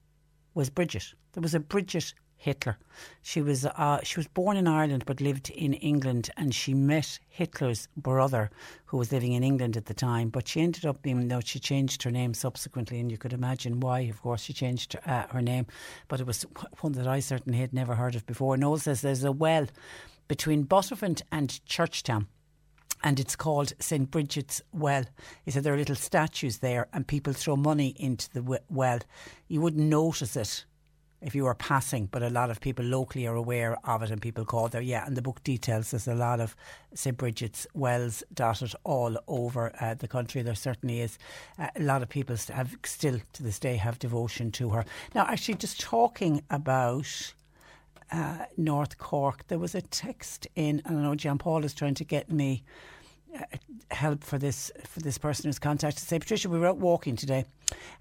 was 0.53 0.69
Bridget. 0.69 1.13
There 1.33 1.41
was 1.41 1.53
a 1.53 1.59
Bridget 1.59 2.13
Hitler. 2.41 2.79
She 3.21 3.39
was 3.39 3.65
uh, 3.67 3.99
she 4.03 4.19
was 4.19 4.27
born 4.27 4.57
in 4.57 4.67
Ireland 4.67 5.03
but 5.05 5.21
lived 5.21 5.51
in 5.51 5.73
England, 5.75 6.31
and 6.37 6.55
she 6.55 6.73
met 6.73 7.19
Hitler's 7.29 7.87
brother, 7.95 8.49
who 8.85 8.97
was 8.97 9.11
living 9.11 9.33
in 9.33 9.43
England 9.43 9.77
at 9.77 9.85
the 9.85 9.93
time. 9.93 10.29
But 10.29 10.47
she 10.47 10.61
ended 10.61 10.85
up 10.85 11.03
being 11.03 11.27
no, 11.27 11.39
she 11.39 11.59
changed 11.59 12.01
her 12.01 12.09
name 12.09 12.33
subsequently, 12.33 12.99
and 12.99 13.11
you 13.11 13.17
could 13.19 13.33
imagine 13.33 13.79
why. 13.79 13.99
Of 14.01 14.21
course, 14.23 14.41
she 14.41 14.53
changed 14.53 14.95
uh, 15.05 15.27
her 15.27 15.41
name, 15.41 15.67
but 16.07 16.19
it 16.19 16.25
was 16.25 16.43
one 16.79 16.93
that 16.93 17.07
I 17.07 17.19
certainly 17.19 17.59
had 17.59 17.73
never 17.73 17.93
heard 17.93 18.15
of 18.15 18.25
before. 18.25 18.57
Noel 18.57 18.79
says 18.79 19.01
there's 19.01 19.23
a 19.23 19.31
well 19.31 19.67
between 20.27 20.63
Buttevant 20.63 21.21
and 21.31 21.63
Churchtown 21.67 22.25
and 23.03 23.19
it's 23.19 23.35
called 23.35 23.73
St. 23.79 24.09
Bridget's 24.09 24.61
Well. 24.71 25.05
He 25.43 25.51
said 25.51 25.63
there 25.63 25.73
are 25.73 25.77
little 25.77 25.95
statues 25.95 26.59
there, 26.59 26.87
and 26.93 27.07
people 27.07 27.33
throw 27.33 27.55
money 27.55 27.95
into 27.97 28.29
the 28.31 28.61
well. 28.69 28.99
You 29.47 29.61
wouldn't 29.61 29.87
notice 29.87 30.35
it 30.35 30.65
if 31.21 31.35
you 31.35 31.43
were 31.43 31.53
passing, 31.53 32.07
but 32.07 32.23
a 32.23 32.29
lot 32.29 32.49
of 32.49 32.59
people 32.59 32.83
locally 32.83 33.27
are 33.27 33.35
aware 33.35 33.77
of 33.87 34.01
it 34.01 34.09
and 34.09 34.21
people 34.21 34.43
call 34.43 34.67
there. 34.67 34.81
Yeah, 34.81 35.05
and 35.05 35.15
the 35.15 35.21
book 35.21 35.43
details 35.43 35.91
there's 35.91 36.07
a 36.07 36.15
lot 36.15 36.39
of 36.39 36.55
St. 36.95 37.15
Bridget's 37.15 37.67
wells 37.73 38.23
dotted 38.33 38.73
all 38.83 39.17
over 39.27 39.71
uh, 39.79 39.93
the 39.93 40.07
country. 40.07 40.41
There 40.41 40.55
certainly 40.55 41.01
is. 41.01 41.19
Uh, 41.59 41.67
a 41.75 41.83
lot 41.83 42.01
of 42.01 42.09
people 42.09 42.35
have 42.51 42.75
still 42.83 43.19
to 43.33 43.43
this 43.43 43.59
day 43.59 43.75
have 43.75 43.99
devotion 43.99 44.51
to 44.53 44.69
her. 44.69 44.85
Now, 45.13 45.25
actually, 45.27 45.55
just 45.55 45.79
talking 45.79 46.43
about. 46.49 47.33
Uh, 48.11 48.45
North 48.57 48.97
Cork, 48.97 49.47
there 49.47 49.59
was 49.59 49.73
a 49.73 49.81
text 49.81 50.45
in, 50.55 50.81
and 50.85 50.97
I 50.97 51.01
know 51.01 51.15
John 51.15 51.37
Paul 51.37 51.63
is 51.63 51.73
trying 51.73 51.95
to 51.95 52.03
get 52.03 52.29
me 52.29 52.63
uh, 53.33 53.43
help 53.89 54.21
for 54.23 54.37
this 54.37 54.69
for 54.85 54.99
this 54.99 55.17
person 55.17 55.47
who's 55.47 55.59
contacted. 55.59 56.03
Say, 56.03 56.19
Patricia, 56.19 56.49
we 56.49 56.59
were 56.59 56.67
out 56.67 56.77
walking 56.77 57.15
today, 57.15 57.45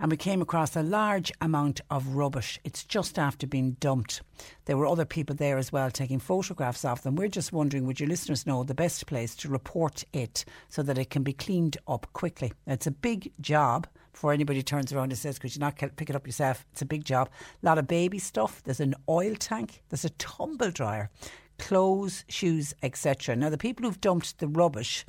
and 0.00 0.10
we 0.10 0.16
came 0.16 0.42
across 0.42 0.74
a 0.74 0.82
large 0.82 1.30
amount 1.40 1.80
of 1.90 2.16
rubbish. 2.16 2.58
It's 2.64 2.82
just 2.82 3.20
after 3.20 3.46
being 3.46 3.76
dumped. 3.78 4.22
There 4.64 4.76
were 4.76 4.86
other 4.86 5.04
people 5.04 5.36
there 5.36 5.58
as 5.58 5.70
well 5.70 5.92
taking 5.92 6.18
photographs 6.18 6.84
of 6.84 7.02
them. 7.02 7.14
We're 7.14 7.28
just 7.28 7.52
wondering, 7.52 7.86
would 7.86 8.00
your 8.00 8.08
listeners 8.08 8.46
know 8.46 8.64
the 8.64 8.74
best 8.74 9.06
place 9.06 9.36
to 9.36 9.48
report 9.48 10.04
it 10.12 10.44
so 10.68 10.82
that 10.82 10.98
it 10.98 11.10
can 11.10 11.22
be 11.22 11.32
cleaned 11.32 11.76
up 11.86 12.08
quickly? 12.14 12.52
It's 12.66 12.88
a 12.88 12.90
big 12.90 13.32
job 13.40 13.86
before 14.12 14.32
anybody 14.32 14.62
turns 14.62 14.92
around 14.92 15.12
and 15.12 15.18
says, 15.18 15.38
could 15.38 15.54
you 15.54 15.60
not 15.60 15.76
pick 15.76 16.10
it 16.10 16.16
up 16.16 16.26
yourself? 16.26 16.66
It's 16.72 16.82
a 16.82 16.86
big 16.86 17.04
job. 17.04 17.28
A 17.62 17.66
lot 17.66 17.78
of 17.78 17.86
baby 17.86 18.18
stuff. 18.18 18.62
There's 18.64 18.80
an 18.80 18.94
oil 19.08 19.34
tank. 19.34 19.82
There's 19.88 20.04
a 20.04 20.10
tumble 20.10 20.70
dryer 20.70 21.10
clothes, 21.60 22.24
shoes, 22.28 22.74
etc. 22.82 23.36
Now, 23.36 23.50
the 23.50 23.58
people 23.58 23.84
who've 23.84 24.00
dumped 24.00 24.38
the 24.38 24.48
rubbish 24.48 25.04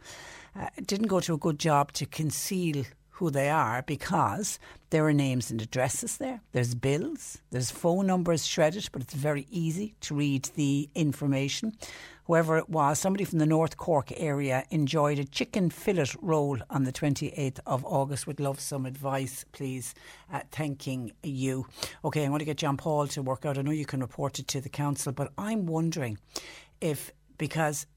uh, 0.55 0.67
didn't 0.85 1.07
go 1.07 1.19
to 1.21 1.33
a 1.33 1.37
good 1.37 1.57
job 1.57 1.93
to 1.93 2.05
conceal 2.05 2.83
who 3.11 3.29
they 3.29 3.49
are 3.49 3.83
because 3.83 4.59
there 4.89 5.05
are 5.05 5.13
names 5.13 5.49
and 5.49 5.61
addresses 5.61 6.17
there. 6.17 6.41
There's 6.51 6.75
bills, 6.75 7.37
there's 7.51 7.71
phone 7.71 8.07
numbers 8.07 8.45
shredded, 8.45 8.89
but 8.91 9.01
it's 9.01 9.13
very 9.13 9.47
easy 9.49 9.95
to 10.01 10.15
read 10.15 10.49
the 10.55 10.89
information. 10.95 11.73
Whoever 12.25 12.57
it 12.57 12.69
was, 12.69 12.99
somebody 12.99 13.25
from 13.25 13.39
the 13.39 13.45
North 13.45 13.77
Cork 13.77 14.11
area 14.15 14.63
enjoyed 14.69 15.17
a 15.17 15.25
chicken 15.25 15.69
fillet 15.69 16.11
roll 16.21 16.59
on 16.69 16.83
the 16.83 16.91
28th 16.91 17.59
of 17.65 17.83
August. 17.83 18.27
Would 18.27 18.39
love 18.39 18.59
some 18.59 18.85
advice, 18.85 19.43
please. 19.51 19.95
Uh, 20.31 20.41
thanking 20.51 21.13
you. 21.23 21.65
Okay, 22.05 22.23
I'm 22.23 22.29
going 22.29 22.39
to 22.39 22.45
get 22.45 22.57
John 22.57 22.77
Paul 22.77 23.07
to 23.07 23.21
work 23.23 23.45
out. 23.45 23.57
I 23.57 23.63
know 23.63 23.71
you 23.71 23.85
can 23.85 24.01
report 24.01 24.37
it 24.37 24.47
to 24.49 24.61
the 24.61 24.69
council, 24.69 25.11
but 25.11 25.31
I'm 25.37 25.65
wondering 25.65 26.19
if, 26.79 27.11
because 27.37 27.87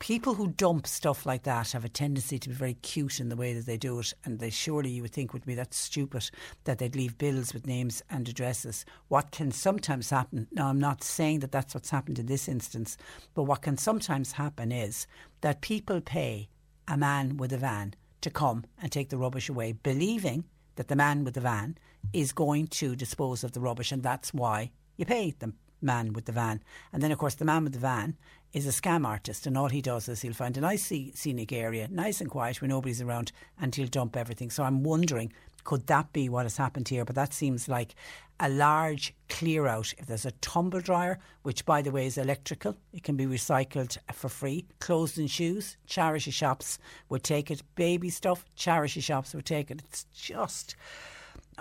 people 0.00 0.34
who 0.34 0.48
dump 0.48 0.86
stuff 0.86 1.26
like 1.26 1.44
that 1.44 1.70
have 1.70 1.84
a 1.84 1.88
tendency 1.88 2.38
to 2.38 2.48
be 2.48 2.54
very 2.54 2.74
cute 2.74 3.20
in 3.20 3.28
the 3.28 3.36
way 3.36 3.52
that 3.52 3.66
they 3.66 3.76
do 3.76 4.00
it, 4.00 4.12
and 4.24 4.38
they 4.38 4.50
surely 4.50 4.90
you 4.90 5.02
would 5.02 5.12
think 5.12 5.32
would 5.32 5.44
be 5.44 5.54
that 5.54 5.74
stupid 5.74 6.28
that 6.64 6.78
they'd 6.78 6.96
leave 6.96 7.18
bills 7.18 7.54
with 7.54 7.66
names 7.66 8.02
and 8.10 8.28
addresses. 8.28 8.84
What 9.08 9.30
can 9.30 9.52
sometimes 9.52 10.10
happen? 10.10 10.48
Now, 10.50 10.68
I'm 10.68 10.80
not 10.80 11.04
saying 11.04 11.40
that 11.40 11.52
that's 11.52 11.74
what's 11.74 11.90
happened 11.90 12.18
in 12.18 12.26
this 12.26 12.48
instance, 12.48 12.96
but 13.34 13.44
what 13.44 13.62
can 13.62 13.76
sometimes 13.76 14.32
happen 14.32 14.72
is 14.72 15.06
that 15.42 15.60
people 15.60 16.00
pay 16.00 16.48
a 16.88 16.96
man 16.96 17.36
with 17.36 17.52
a 17.52 17.58
van 17.58 17.94
to 18.22 18.30
come 18.30 18.64
and 18.82 18.90
take 18.90 19.10
the 19.10 19.18
rubbish 19.18 19.48
away, 19.48 19.72
believing 19.72 20.44
that 20.76 20.88
the 20.88 20.96
man 20.96 21.24
with 21.24 21.34
the 21.34 21.40
van 21.40 21.76
is 22.14 22.32
going 22.32 22.66
to 22.68 22.96
dispose 22.96 23.44
of 23.44 23.52
the 23.52 23.60
rubbish, 23.60 23.92
and 23.92 24.02
that's 24.02 24.32
why 24.32 24.70
you 24.96 25.04
pay 25.04 25.34
the 25.38 25.52
man 25.82 26.12
with 26.12 26.24
the 26.24 26.32
van. 26.32 26.62
And 26.92 27.02
then, 27.02 27.12
of 27.12 27.18
course, 27.18 27.34
the 27.34 27.44
man 27.44 27.64
with 27.64 27.74
the 27.74 27.78
van 27.78 28.16
is 28.52 28.66
a 28.66 28.70
scam 28.70 29.06
artist, 29.06 29.46
and 29.46 29.56
all 29.56 29.68
he 29.68 29.80
does 29.80 30.08
is 30.08 30.22
he'll 30.22 30.32
find 30.32 30.56
a 30.56 30.60
nice 30.60 30.92
scenic 31.14 31.52
area, 31.52 31.88
nice 31.90 32.20
and 32.20 32.30
quiet, 32.30 32.60
where 32.60 32.68
nobody's 32.68 33.00
around, 33.00 33.32
and 33.60 33.74
he'll 33.74 33.86
dump 33.86 34.16
everything. 34.16 34.50
So 34.50 34.64
I'm 34.64 34.82
wondering, 34.82 35.32
could 35.64 35.86
that 35.86 36.12
be 36.12 36.28
what 36.28 36.46
has 36.46 36.56
happened 36.56 36.88
here? 36.88 37.04
But 37.04 37.14
that 37.16 37.32
seems 37.32 37.68
like 37.68 37.94
a 38.40 38.48
large 38.48 39.14
clear 39.28 39.66
out. 39.66 39.92
If 39.98 40.06
there's 40.06 40.24
a 40.24 40.32
tumble 40.32 40.80
dryer, 40.80 41.18
which 41.42 41.64
by 41.66 41.82
the 41.82 41.90
way 41.90 42.06
is 42.06 42.18
electrical, 42.18 42.76
it 42.92 43.02
can 43.02 43.16
be 43.16 43.26
recycled 43.26 43.98
for 44.12 44.28
free. 44.28 44.66
Clothes 44.78 45.18
and 45.18 45.30
shoes, 45.30 45.76
charity 45.86 46.30
shops 46.30 46.78
would 47.08 47.22
take 47.22 47.50
it. 47.50 47.62
Baby 47.74 48.10
stuff, 48.10 48.44
charity 48.56 49.00
shops 49.00 49.34
would 49.34 49.44
take 49.44 49.70
it. 49.70 49.82
It's 49.84 50.04
just 50.12 50.74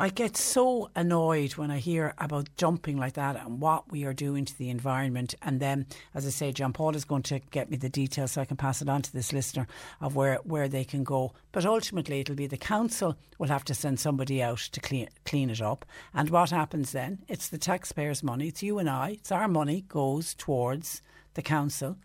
I 0.01 0.07
get 0.07 0.37
so 0.37 0.89
annoyed 0.95 1.57
when 1.57 1.69
I 1.69 1.79
hear 1.79 2.13
about 2.19 2.47
dumping 2.55 2.95
like 2.95 3.15
that 3.15 3.35
and 3.35 3.59
what 3.59 3.91
we 3.91 4.05
are 4.05 4.13
doing 4.13 4.45
to 4.45 4.57
the 4.57 4.69
environment. 4.69 5.35
And 5.41 5.59
then, 5.59 5.87
as 6.15 6.25
I 6.25 6.29
say, 6.29 6.53
John 6.53 6.71
Paul 6.71 6.95
is 6.95 7.03
going 7.03 7.23
to 7.23 7.39
get 7.51 7.69
me 7.69 7.75
the 7.75 7.89
details 7.89 8.31
so 8.31 8.39
I 8.39 8.45
can 8.45 8.55
pass 8.55 8.81
it 8.81 8.87
on 8.87 9.01
to 9.01 9.11
this 9.11 9.33
listener 9.33 9.67
of 9.99 10.15
where, 10.15 10.35
where 10.45 10.69
they 10.69 10.85
can 10.85 11.03
go. 11.03 11.33
But 11.51 11.65
ultimately, 11.65 12.21
it'll 12.21 12.35
be 12.35 12.47
the 12.47 12.55
council 12.55 13.17
will 13.37 13.49
have 13.49 13.65
to 13.65 13.73
send 13.73 13.99
somebody 13.99 14.41
out 14.41 14.59
to 14.59 14.79
clean, 14.79 15.09
clean 15.25 15.49
it 15.49 15.61
up. 15.61 15.83
And 16.13 16.29
what 16.29 16.51
happens 16.51 16.93
then? 16.93 17.19
It's 17.27 17.49
the 17.49 17.57
taxpayers' 17.57 18.23
money. 18.23 18.47
It's 18.47 18.63
you 18.63 18.79
and 18.79 18.89
I. 18.89 19.09
It's 19.19 19.33
our 19.33 19.49
money 19.49 19.81
goes 19.89 20.33
towards 20.33 21.01
the 21.33 21.41
council 21.41 21.97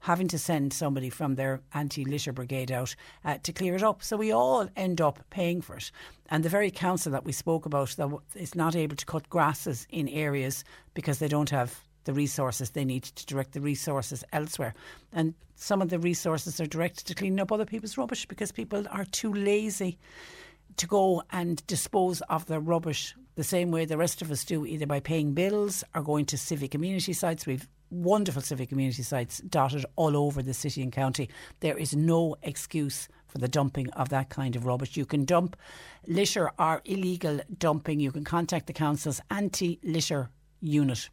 having 0.00 0.28
to 0.28 0.38
send 0.38 0.72
somebody 0.72 1.10
from 1.10 1.34
their 1.34 1.60
anti 1.74 2.04
litter 2.04 2.32
brigade 2.32 2.72
out 2.72 2.94
uh, 3.24 3.38
to 3.42 3.52
clear 3.52 3.74
it 3.74 3.82
up. 3.82 4.02
So 4.02 4.16
we 4.16 4.32
all 4.32 4.68
end 4.76 5.00
up 5.00 5.20
paying 5.30 5.60
for 5.60 5.76
it. 5.76 5.90
And 6.28 6.44
the 6.44 6.48
very 6.48 6.70
council 6.70 7.12
that 7.12 7.24
we 7.24 7.32
spoke 7.32 7.66
about 7.66 7.90
that 7.90 8.10
is 8.34 8.54
not 8.54 8.76
able 8.76 8.96
to 8.96 9.06
cut 9.06 9.28
grasses 9.28 9.86
in 9.90 10.08
areas 10.08 10.64
because 10.94 11.18
they 11.18 11.28
don't 11.28 11.50
have 11.50 11.80
the 12.04 12.12
resources 12.12 12.70
they 12.70 12.84
need 12.84 13.02
to 13.02 13.26
direct 13.26 13.52
the 13.52 13.60
resources 13.60 14.24
elsewhere. 14.32 14.74
And 15.12 15.34
some 15.54 15.82
of 15.82 15.90
the 15.90 15.98
resources 15.98 16.60
are 16.60 16.66
directed 16.66 17.06
to 17.06 17.14
cleaning 17.14 17.40
up 17.40 17.52
other 17.52 17.66
people's 17.66 17.98
rubbish 17.98 18.26
because 18.26 18.52
people 18.52 18.86
are 18.90 19.04
too 19.04 19.32
lazy 19.32 19.98
to 20.76 20.86
go 20.86 21.22
and 21.30 21.64
dispose 21.66 22.22
of 22.22 22.46
their 22.46 22.60
rubbish 22.60 23.14
the 23.34 23.44
same 23.44 23.70
way 23.70 23.84
the 23.84 23.98
rest 23.98 24.22
of 24.22 24.30
us 24.30 24.44
do, 24.44 24.64
either 24.64 24.86
by 24.86 25.00
paying 25.00 25.34
bills 25.34 25.84
or 25.94 26.02
going 26.02 26.24
to 26.26 26.38
civic 26.38 26.70
community 26.70 27.12
sites. 27.12 27.46
We've 27.46 27.68
wonderful 27.90 28.42
civic 28.42 28.68
community 28.68 29.02
sites 29.02 29.38
dotted 29.38 29.84
all 29.96 30.16
over 30.16 30.42
the 30.42 30.54
city 30.54 30.82
and 30.82 30.92
county. 30.92 31.28
There 31.60 31.76
is 31.76 31.94
no 31.94 32.36
excuse 32.42 33.08
for 33.26 33.38
the 33.38 33.48
dumping 33.48 33.90
of 33.90 34.08
that 34.08 34.28
kind 34.28 34.56
of 34.56 34.66
rubbish. 34.66 34.96
You 34.96 35.06
can 35.06 35.24
dump 35.24 35.56
litter 36.06 36.50
or 36.58 36.82
illegal 36.84 37.40
dumping. 37.58 38.00
You 38.00 38.12
can 38.12 38.24
contact 38.24 38.66
the 38.66 38.72
council's 38.72 39.20
anti 39.30 39.78
litter 39.82 40.30
unit 40.60 41.08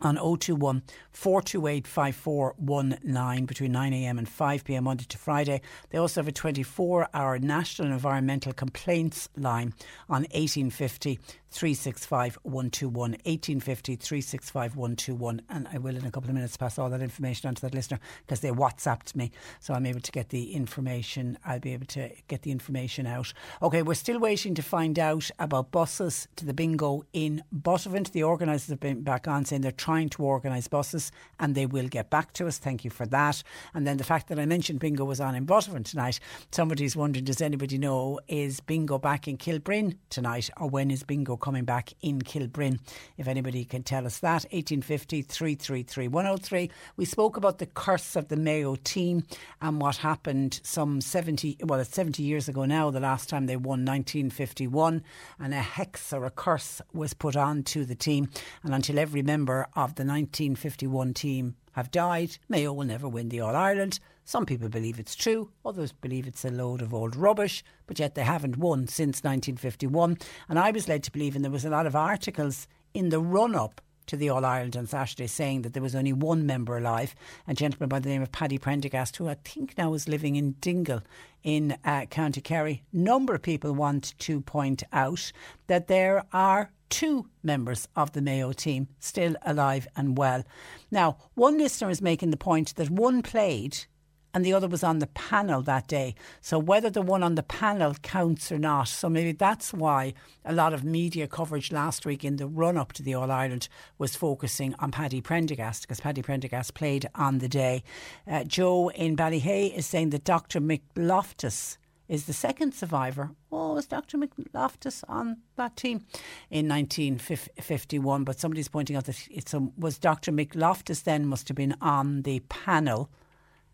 on 0.00 0.16
021 0.16 0.82
428 1.12 1.86
5419 1.86 3.46
between 3.46 3.72
9am 3.72 4.18
and 4.18 4.26
5pm 4.28 4.82
Monday 4.82 5.04
to 5.08 5.18
Friday. 5.18 5.60
They 5.90 5.98
also 5.98 6.20
have 6.20 6.28
a 6.28 6.32
24 6.32 7.08
hour 7.14 7.38
National 7.38 7.92
Environmental 7.92 8.52
Complaints 8.52 9.28
line 9.36 9.72
on 10.08 10.22
1850 10.32 11.20
365 11.54 12.38
121. 12.42 13.10
1850 13.12 13.96
365 13.96 14.76
121. 14.76 15.42
And 15.48 15.68
I 15.72 15.78
will, 15.78 15.96
in 15.96 16.04
a 16.04 16.10
couple 16.10 16.28
of 16.28 16.34
minutes, 16.34 16.56
pass 16.56 16.78
all 16.80 16.90
that 16.90 17.00
information 17.00 17.48
on 17.48 17.54
to 17.54 17.62
that 17.62 17.74
listener 17.74 18.00
because 18.26 18.40
they 18.40 18.50
WhatsApped 18.50 19.14
me. 19.14 19.30
So 19.60 19.72
I'm 19.72 19.86
able 19.86 20.00
to 20.00 20.10
get 20.10 20.30
the 20.30 20.52
information. 20.52 21.38
I'll 21.46 21.60
be 21.60 21.72
able 21.72 21.86
to 21.86 22.10
get 22.26 22.42
the 22.42 22.50
information 22.50 23.06
out. 23.06 23.32
Okay, 23.62 23.82
we're 23.82 23.94
still 23.94 24.18
waiting 24.18 24.54
to 24.56 24.62
find 24.62 24.98
out 24.98 25.30
about 25.38 25.70
buses 25.70 26.26
to 26.36 26.44
the 26.44 26.52
bingo 26.52 27.04
in 27.12 27.44
Buttevant. 27.52 28.12
The 28.12 28.24
organisers 28.24 28.70
have 28.70 28.80
been 28.80 29.02
back 29.02 29.28
on 29.28 29.44
saying 29.44 29.62
they're 29.62 29.70
trying 29.70 30.08
to 30.10 30.24
organise 30.24 30.66
buses 30.66 31.12
and 31.38 31.54
they 31.54 31.66
will 31.66 31.88
get 31.88 32.10
back 32.10 32.32
to 32.34 32.48
us. 32.48 32.58
Thank 32.58 32.84
you 32.84 32.90
for 32.90 33.06
that. 33.06 33.44
And 33.74 33.86
then 33.86 33.98
the 33.98 34.04
fact 34.04 34.28
that 34.28 34.40
I 34.40 34.46
mentioned 34.46 34.80
bingo 34.80 35.04
was 35.04 35.20
on 35.20 35.36
in 35.36 35.44
Buttevant 35.44 35.86
tonight, 35.86 36.18
somebody's 36.50 36.96
wondering 36.96 37.24
does 37.24 37.40
anybody 37.40 37.78
know 37.78 38.18
is 38.26 38.58
bingo 38.58 38.98
back 38.98 39.28
in 39.28 39.38
Kilbrin 39.38 39.96
tonight 40.10 40.50
or 40.56 40.68
when 40.68 40.90
is 40.90 41.04
bingo 41.04 41.36
coming 41.44 41.66
back 41.66 41.92
in 42.00 42.22
Kilbrin? 42.22 42.78
If 43.18 43.28
anybody 43.28 43.66
can 43.66 43.82
tell 43.82 44.06
us 44.06 44.20
that, 44.20 44.46
1850 44.50 45.20
333 45.20 46.08
103. 46.08 46.70
We 46.96 47.04
spoke 47.04 47.36
about 47.36 47.58
the 47.58 47.66
curse 47.66 48.16
of 48.16 48.28
the 48.28 48.36
Mayo 48.36 48.76
team 48.76 49.24
and 49.60 49.78
what 49.78 49.96
happened 49.96 50.60
some 50.62 51.02
70, 51.02 51.58
well, 51.64 51.80
it's 51.80 51.94
70 51.94 52.22
years 52.22 52.48
ago 52.48 52.64
now, 52.64 52.90
the 52.90 52.98
last 52.98 53.28
time 53.28 53.44
they 53.44 53.56
won 53.56 53.84
1951, 53.84 55.02
and 55.38 55.52
a 55.52 55.60
hex 55.60 56.14
or 56.14 56.24
a 56.24 56.30
curse 56.30 56.80
was 56.94 57.12
put 57.12 57.36
on 57.36 57.62
to 57.64 57.84
the 57.84 57.94
team. 57.94 58.30
And 58.62 58.74
until 58.74 58.98
every 58.98 59.22
member 59.22 59.66
of 59.76 59.96
the 59.96 60.04
1951 60.04 61.12
team 61.12 61.56
have 61.74 61.90
died, 61.90 62.38
Mayo 62.48 62.72
will 62.72 62.84
never 62.84 63.08
win 63.08 63.28
the 63.28 63.40
All 63.40 63.54
Ireland. 63.54 64.00
Some 64.24 64.46
people 64.46 64.68
believe 64.68 64.98
it's 64.98 65.14
true, 65.14 65.50
others 65.64 65.92
believe 65.92 66.26
it's 66.26 66.44
a 66.44 66.50
load 66.50 66.80
of 66.80 66.94
old 66.94 67.14
rubbish, 67.14 67.62
but 67.86 67.98
yet 67.98 68.14
they 68.14 68.24
haven't 68.24 68.56
won 68.56 68.88
since 68.88 69.22
1951. 69.22 70.18
And 70.48 70.58
I 70.58 70.70
was 70.70 70.88
led 70.88 71.02
to 71.04 71.12
believe, 71.12 71.36
and 71.36 71.44
there 71.44 71.52
was 71.52 71.64
a 71.64 71.70
lot 71.70 71.86
of 71.86 71.94
articles 71.94 72.66
in 72.94 73.10
the 73.10 73.20
run 73.20 73.54
up 73.54 73.80
to 74.06 74.16
the 74.16 74.28
All 74.28 74.44
Ireland 74.44 74.76
on 74.76 74.86
Saturday 74.86 75.26
saying 75.26 75.62
that 75.62 75.72
there 75.72 75.82
was 75.82 75.94
only 75.94 76.12
one 76.12 76.46
member 76.46 76.76
alive, 76.76 77.14
a 77.46 77.54
gentleman 77.54 77.88
by 77.88 77.98
the 77.98 78.08
name 78.08 78.22
of 78.22 78.32
Paddy 78.32 78.58
Prendergast, 78.58 79.16
who 79.16 79.28
I 79.28 79.34
think 79.34 79.76
now 79.76 79.94
is 79.94 80.08
living 80.08 80.36
in 80.36 80.52
Dingle 80.60 81.02
in 81.42 81.76
uh, 81.84 82.06
County 82.06 82.40
Kerry. 82.40 82.82
Number 82.92 83.34
of 83.34 83.42
people 83.42 83.72
want 83.72 84.18
to 84.20 84.40
point 84.40 84.82
out 84.92 85.32
that 85.66 85.88
there 85.88 86.24
are 86.32 86.70
two 86.88 87.28
members 87.42 87.88
of 87.96 88.12
the 88.12 88.22
Mayo 88.22 88.52
team 88.52 88.88
still 89.00 89.34
alive 89.42 89.88
and 89.96 90.16
well. 90.16 90.44
Now, 90.90 91.16
one 91.34 91.58
listener 91.58 91.90
is 91.90 92.00
making 92.00 92.30
the 92.30 92.36
point 92.36 92.76
that 92.76 92.90
one 92.90 93.22
played 93.22 93.86
and 94.34 94.44
the 94.44 94.52
other 94.52 94.66
was 94.66 94.82
on 94.82 94.98
the 94.98 95.06
panel 95.06 95.62
that 95.62 95.86
day. 95.86 96.16
So 96.40 96.58
whether 96.58 96.90
the 96.90 97.00
one 97.00 97.22
on 97.22 97.36
the 97.36 97.42
panel 97.44 97.94
counts 98.02 98.50
or 98.50 98.58
not, 98.58 98.88
so 98.88 99.08
maybe 99.08 99.30
that's 99.30 99.72
why 99.72 100.12
a 100.44 100.52
lot 100.52 100.74
of 100.74 100.82
media 100.82 101.28
coverage 101.28 101.70
last 101.70 102.04
week 102.04 102.24
in 102.24 102.36
the 102.36 102.48
run 102.48 102.76
up 102.76 102.92
to 102.94 103.02
the 103.02 103.14
All 103.14 103.30
Ireland 103.30 103.68
was 103.96 104.16
focusing 104.16 104.74
on 104.80 104.90
Paddy 104.90 105.20
Prendergast 105.20 105.82
because 105.82 106.00
Paddy 106.00 106.20
Prendergast 106.20 106.74
played 106.74 107.08
on 107.14 107.38
the 107.38 107.48
day. 107.48 107.84
Uh, 108.26 108.42
Joe 108.42 108.90
in 108.90 109.16
Ballyhea 109.16 109.72
is 109.72 109.86
saying 109.86 110.10
that 110.10 110.24
Dr. 110.24 110.60
Mick 110.60 110.82
Loftus 110.96 111.78
is 112.08 112.26
the 112.26 112.32
second 112.32 112.74
survivor. 112.74 113.30
Oh, 113.50 113.74
was 113.74 113.86
Dr. 113.86 114.18
Mick 114.18 114.30
Loftus 114.52 115.04
on 115.08 115.38
that 115.56 115.76
team 115.76 116.04
in 116.50 116.68
1951? 116.68 118.24
But 118.24 118.40
somebody's 118.40 118.68
pointing 118.68 118.96
out 118.96 119.04
that 119.04 119.26
it 119.30 119.54
was 119.78 119.98
Dr. 119.98 120.32
Mick 120.32 120.54
Loftus 120.54 121.00
then 121.00 121.26
must 121.26 121.48
have 121.48 121.56
been 121.56 121.76
on 121.80 122.22
the 122.22 122.40
panel 122.48 123.10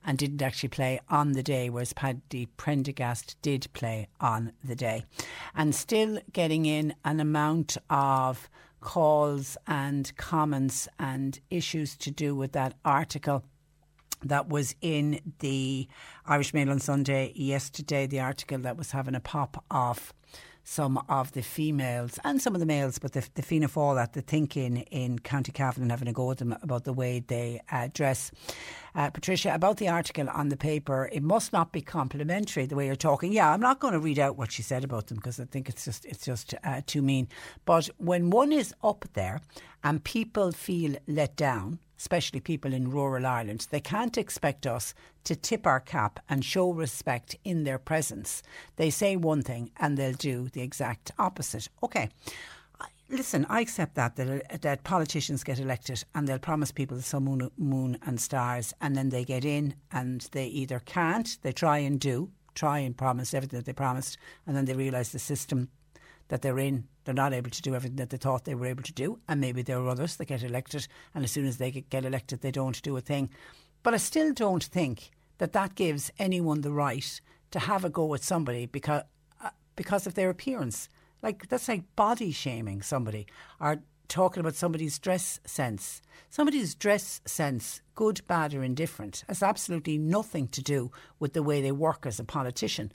and 0.04 0.18
didn't 0.18 0.42
actually 0.42 0.68
play 0.68 1.00
on 1.08 1.32
the 1.32 1.42
day, 1.42 1.68
whereas 1.70 1.92
Paddy 1.92 2.46
Prendergast 2.56 3.36
did 3.42 3.66
play 3.72 4.08
on 4.20 4.52
the 4.64 4.76
day. 4.76 5.04
And 5.54 5.74
still 5.74 6.20
getting 6.32 6.66
in 6.66 6.94
an 7.04 7.20
amount 7.20 7.76
of 7.88 8.48
calls 8.80 9.56
and 9.66 10.14
comments 10.16 10.88
and 10.98 11.38
issues 11.50 11.96
to 11.96 12.10
do 12.10 12.34
with 12.34 12.52
that 12.52 12.74
article 12.84 13.44
that 14.22 14.48
was 14.48 14.74
in 14.80 15.20
the 15.38 15.88
Irish 16.26 16.52
Mail 16.52 16.70
on 16.70 16.78
Sunday 16.78 17.32
yesterday, 17.34 18.06
the 18.06 18.20
article 18.20 18.58
that 18.58 18.76
was 18.76 18.90
having 18.92 19.14
a 19.14 19.20
pop 19.20 19.64
off 19.70 20.12
some 20.64 21.02
of 21.08 21.32
the 21.32 21.42
females 21.42 22.18
and 22.24 22.40
some 22.40 22.54
of 22.54 22.60
the 22.60 22.66
males, 22.66 22.98
but 22.98 23.12
the, 23.12 23.26
the 23.34 23.42
Fianna 23.42 23.68
Fáil 23.68 24.00
at 24.00 24.12
the 24.12 24.20
thinking 24.20 24.78
in 24.78 25.18
County 25.18 25.52
Cavan 25.52 25.82
and 25.82 25.90
having 25.90 26.08
a 26.08 26.12
go 26.12 26.30
at 26.30 26.38
them 26.38 26.56
about 26.62 26.84
the 26.84 26.92
way 26.92 27.20
they 27.20 27.60
uh, 27.70 27.88
dress. 27.92 28.30
Uh, 28.94 29.10
Patricia, 29.10 29.54
about 29.54 29.76
the 29.76 29.88
article 29.88 30.28
on 30.28 30.48
the 30.48 30.56
paper, 30.56 31.08
it 31.12 31.22
must 31.22 31.52
not 31.52 31.72
be 31.72 31.80
complimentary 31.80 32.66
the 32.66 32.76
way 32.76 32.86
you're 32.86 32.96
talking. 32.96 33.32
Yeah, 33.32 33.52
I'm 33.52 33.60
not 33.60 33.80
going 33.80 33.94
to 33.94 34.00
read 34.00 34.18
out 34.18 34.36
what 34.36 34.52
she 34.52 34.62
said 34.62 34.84
about 34.84 35.06
them 35.06 35.16
because 35.16 35.38
I 35.38 35.44
think 35.44 35.68
it's 35.68 35.84
just 35.84 36.04
it's 36.04 36.24
just 36.24 36.54
uh, 36.64 36.80
too 36.86 37.02
mean. 37.02 37.28
But 37.64 37.88
when 37.98 38.30
one 38.30 38.52
is 38.52 38.74
up 38.82 39.04
there 39.14 39.40
and 39.84 40.02
people 40.02 40.52
feel 40.52 40.96
let 41.06 41.36
down, 41.36 41.78
especially 42.00 42.40
people 42.40 42.72
in 42.72 42.90
rural 42.90 43.26
Ireland, 43.26 43.66
they 43.70 43.80
can't 43.80 44.16
expect 44.16 44.66
us 44.66 44.94
to 45.24 45.36
tip 45.36 45.66
our 45.66 45.80
cap 45.80 46.18
and 46.30 46.42
show 46.42 46.70
respect 46.70 47.36
in 47.44 47.64
their 47.64 47.78
presence. 47.78 48.42
They 48.76 48.88
say 48.88 49.16
one 49.16 49.42
thing 49.42 49.70
and 49.78 49.98
they'll 49.98 50.14
do 50.14 50.48
the 50.48 50.62
exact 50.62 51.12
opposite. 51.18 51.68
Okay. 51.82 52.08
Listen, 53.10 53.44
I 53.50 53.60
accept 53.60 53.96
that, 53.96 54.16
that 54.16 54.62
that 54.62 54.84
politicians 54.84 55.44
get 55.44 55.58
elected 55.58 56.04
and 56.14 56.26
they'll 56.26 56.38
promise 56.38 56.72
people 56.72 56.96
the 56.96 57.02
sun, 57.02 57.24
moon, 57.24 57.50
moon 57.58 57.98
and 58.06 58.18
stars, 58.18 58.72
and 58.80 58.96
then 58.96 59.10
they 59.10 59.24
get 59.24 59.44
in 59.44 59.74
and 59.92 60.26
they 60.32 60.46
either 60.46 60.80
can't, 60.86 61.36
they 61.42 61.52
try 61.52 61.78
and 61.78 62.00
do, 62.00 62.30
try 62.54 62.78
and 62.78 62.96
promise 62.96 63.34
everything 63.34 63.58
that 63.58 63.66
they 63.66 63.72
promised, 63.74 64.16
and 64.46 64.56
then 64.56 64.64
they 64.64 64.74
realise 64.74 65.10
the 65.10 65.18
system 65.18 65.68
that 66.30 66.42
they're 66.42 66.58
in, 66.58 66.84
they're 67.04 67.14
not 67.14 67.34
able 67.34 67.50
to 67.50 67.62
do 67.62 67.74
everything 67.74 67.96
that 67.96 68.10
they 68.10 68.16
thought 68.16 68.44
they 68.44 68.54
were 68.54 68.66
able 68.66 68.84
to 68.84 68.92
do. 68.92 69.18
And 69.28 69.40
maybe 69.40 69.62
there 69.62 69.78
are 69.78 69.88
others 69.88 70.16
that 70.16 70.26
get 70.26 70.42
elected, 70.42 70.86
and 71.12 71.24
as 71.24 71.32
soon 71.32 71.44
as 71.44 71.58
they 71.58 71.70
get 71.70 72.04
elected, 72.04 72.40
they 72.40 72.52
don't 72.52 72.80
do 72.82 72.96
a 72.96 73.00
thing. 73.00 73.30
But 73.82 73.94
I 73.94 73.98
still 73.98 74.32
don't 74.32 74.62
think 74.62 75.10
that 75.38 75.52
that 75.52 75.74
gives 75.74 76.10
anyone 76.18 76.60
the 76.60 76.70
right 76.70 77.20
to 77.50 77.58
have 77.58 77.84
a 77.84 77.90
go 77.90 78.14
at 78.14 78.22
somebody 78.22 78.66
because 78.66 79.02
uh, 79.42 79.50
because 79.74 80.06
of 80.06 80.14
their 80.14 80.30
appearance. 80.30 80.88
Like 81.20 81.48
that's 81.48 81.68
like 81.68 81.96
body 81.96 82.30
shaming 82.30 82.80
somebody 82.80 83.26
or 83.60 83.82
talking 84.08 84.40
about 84.40 84.54
somebody's 84.54 84.98
dress 84.98 85.40
sense. 85.44 86.00
Somebody's 86.28 86.74
dress 86.74 87.20
sense, 87.24 87.82
good, 87.94 88.20
bad, 88.28 88.54
or 88.54 88.62
indifferent, 88.62 89.24
has 89.28 89.42
absolutely 89.42 89.98
nothing 89.98 90.48
to 90.48 90.62
do 90.62 90.90
with 91.18 91.32
the 91.32 91.42
way 91.42 91.60
they 91.60 91.72
work 91.72 92.06
as 92.06 92.20
a 92.20 92.24
politician 92.24 92.92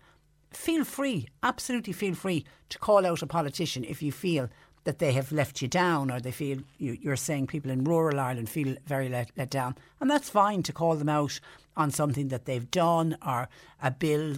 feel 0.55 0.83
free, 0.83 1.27
absolutely 1.43 1.93
feel 1.93 2.15
free 2.15 2.45
to 2.69 2.79
call 2.79 3.05
out 3.05 3.21
a 3.21 3.27
politician 3.27 3.83
if 3.83 4.01
you 4.01 4.11
feel 4.11 4.49
that 4.85 4.99
they 4.99 5.11
have 5.13 5.31
left 5.31 5.61
you 5.61 5.67
down 5.67 6.11
or 6.11 6.19
they 6.19 6.31
feel 6.31 6.59
you, 6.77 6.97
are 7.11 7.15
saying 7.15 7.47
people 7.47 7.71
in 7.71 7.83
rural 7.83 8.19
Ireland 8.19 8.49
feel 8.49 8.75
very 8.85 9.09
let, 9.09 9.31
let 9.35 9.49
down. 9.49 9.75
And 9.99 10.09
that's 10.09 10.29
fine 10.29 10.63
to 10.63 10.73
call 10.73 10.95
them 10.95 11.09
out 11.09 11.39
on 11.75 11.91
something 11.91 12.29
that 12.29 12.45
they've 12.45 12.69
done 12.69 13.17
or 13.25 13.49
a 13.81 13.91
bill 13.91 14.37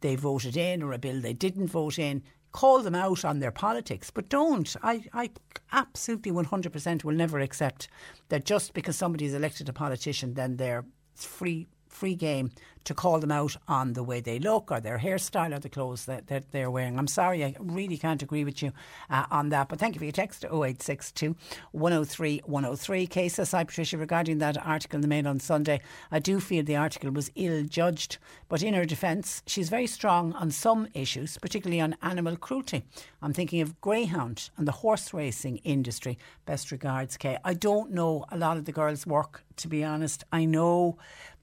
they 0.00 0.16
voted 0.16 0.56
in 0.56 0.82
or 0.82 0.92
a 0.92 0.98
bill 0.98 1.20
they 1.20 1.34
didn't 1.34 1.68
vote 1.68 1.98
in. 1.98 2.22
Call 2.52 2.80
them 2.80 2.94
out 2.94 3.24
on 3.24 3.38
their 3.38 3.50
politics, 3.50 4.10
but 4.10 4.28
don't. 4.28 4.74
I, 4.82 5.04
I 5.12 5.30
absolutely 5.72 6.32
100% 6.32 7.04
will 7.04 7.14
never 7.14 7.38
accept 7.38 7.88
that 8.28 8.44
just 8.44 8.74
because 8.74 8.96
somebody 8.96 9.26
is 9.26 9.34
elected 9.34 9.68
a 9.68 9.72
politician, 9.72 10.34
then 10.34 10.56
they're 10.56 10.84
free 11.14 11.66
free 11.92 12.14
game 12.14 12.50
to 12.84 12.94
call 12.94 13.20
them 13.20 13.30
out 13.30 13.56
on 13.68 13.92
the 13.92 14.02
way 14.02 14.20
they 14.20 14.38
look 14.38 14.70
or 14.70 14.80
their 14.80 14.98
hairstyle 14.98 15.54
or 15.54 15.58
the 15.58 15.68
clothes 15.68 16.06
that, 16.06 16.26
that 16.26 16.50
they're 16.50 16.70
wearing. 16.70 16.98
I'm 16.98 17.06
sorry, 17.06 17.44
I 17.44 17.54
really 17.60 17.96
can't 17.96 18.22
agree 18.22 18.44
with 18.44 18.62
you 18.62 18.72
uh, 19.08 19.26
on 19.30 19.50
that. 19.50 19.68
But 19.68 19.78
thank 19.78 19.94
you 19.94 19.98
for 19.98 20.04
your 20.04 20.12
text 20.12 20.44
0862 20.44 21.36
103 21.72 22.42
103. 22.44 23.06
Case 23.06 23.38
aside, 23.38 23.68
Patricia, 23.68 23.98
regarding 23.98 24.38
that 24.38 24.64
article 24.66 24.96
in 24.96 25.02
the 25.02 25.08
Mail 25.08 25.28
on 25.28 25.38
Sunday, 25.38 25.80
I 26.10 26.18
do 26.18 26.40
feel 26.40 26.64
the 26.64 26.76
article 26.76 27.10
was 27.10 27.30
ill 27.36 27.62
judged. 27.64 28.18
But 28.48 28.62
in 28.62 28.74
her 28.74 28.84
defence, 28.84 29.42
she's 29.46 29.68
very 29.68 29.86
strong 29.86 30.32
on 30.34 30.50
some 30.50 30.88
issues, 30.94 31.38
particularly 31.38 31.80
on 31.80 31.96
animal 32.02 32.36
cruelty. 32.36 32.82
I'm 33.20 33.32
thinking 33.32 33.60
of 33.60 33.80
greyhound 33.80 34.50
and 34.56 34.66
the 34.66 34.72
horse 34.72 35.14
racing 35.14 35.58
industry. 35.58 36.18
Best 36.46 36.72
regards, 36.72 37.16
Kay. 37.16 37.38
I 37.44 37.54
don't 37.54 37.92
know 37.92 38.24
a 38.30 38.36
lot 38.36 38.56
of 38.56 38.64
the 38.64 38.72
girls' 38.72 39.06
work, 39.06 39.44
to 39.56 39.68
be 39.68 39.84
honest. 39.84 40.24
I 40.32 40.44
know 40.44 40.98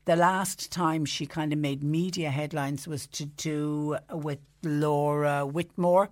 the 0.05 0.15
last 0.15 0.71
time 0.71 1.05
she 1.05 1.25
kind 1.25 1.53
of 1.53 1.59
made 1.59 1.83
media 1.83 2.29
headlines 2.29 2.87
was 2.87 3.07
to 3.07 3.25
do 3.25 3.97
with 4.11 4.39
Laura 4.63 5.45
Whitmore 5.45 6.09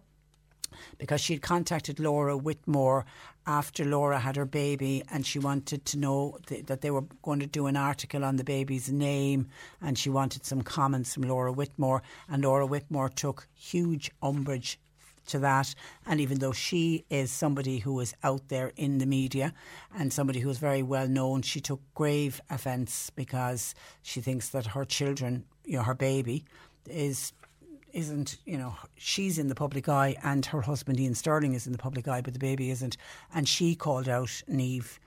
because 0.97 1.21
she 1.21 1.33
had 1.33 1.41
contacted 1.41 1.99
Laura 1.99 2.37
Whitmore 2.37 3.05
after 3.45 3.85
Laura 3.85 4.19
had 4.19 4.35
her 4.35 4.45
baby 4.45 5.03
and 5.11 5.25
she 5.25 5.39
wanted 5.39 5.85
to 5.85 5.97
know 5.97 6.37
th- 6.47 6.65
that 6.65 6.81
they 6.81 6.91
were 6.91 7.05
going 7.21 7.39
to 7.39 7.47
do 7.47 7.65
an 7.65 7.77
article 7.77 8.23
on 8.23 8.35
the 8.35 8.43
baby's 8.43 8.91
name 8.91 9.47
and 9.81 9.97
she 9.97 10.09
wanted 10.09 10.45
some 10.45 10.61
comments 10.61 11.13
from 11.13 11.23
Laura 11.23 11.51
Whitmore 11.51 12.03
and 12.29 12.43
Laura 12.43 12.65
Whitmore 12.65 13.09
took 13.09 13.47
huge 13.55 14.11
umbrage 14.21 14.79
to 15.27 15.39
that. 15.39 15.73
And 16.05 16.19
even 16.19 16.39
though 16.39 16.51
she 16.51 17.05
is 17.09 17.31
somebody 17.31 17.79
who 17.79 17.99
is 17.99 18.13
out 18.23 18.49
there 18.49 18.71
in 18.75 18.97
the 18.97 19.05
media 19.05 19.53
and 19.97 20.11
somebody 20.11 20.39
who 20.39 20.49
is 20.49 20.57
very 20.57 20.83
well 20.83 21.07
known, 21.07 21.41
she 21.41 21.61
took 21.61 21.81
grave 21.93 22.41
offence 22.49 23.09
because 23.09 23.75
she 24.01 24.21
thinks 24.21 24.49
that 24.49 24.67
her 24.67 24.85
children, 24.85 25.45
you 25.65 25.77
know, 25.77 25.83
her 25.83 25.95
baby, 25.95 26.45
is 26.89 27.33
isn't 27.93 28.37
you 28.45 28.57
know 28.57 28.75
she's 28.95 29.39
in 29.39 29.47
the 29.47 29.55
public 29.55 29.87
eye 29.87 30.15
and 30.23 30.45
her 30.47 30.61
husband 30.61 30.99
Iain 30.99 31.15
Stirling 31.15 31.53
is 31.53 31.65
in 31.65 31.71
the 31.71 31.77
public 31.77 32.07
eye 32.07 32.21
but 32.21 32.33
the 32.33 32.39
baby 32.39 32.69
isn't 32.69 32.97
and 33.33 33.47
she 33.47 33.75
called 33.75 34.09
out 34.09 34.27
Niamh 34.49 34.99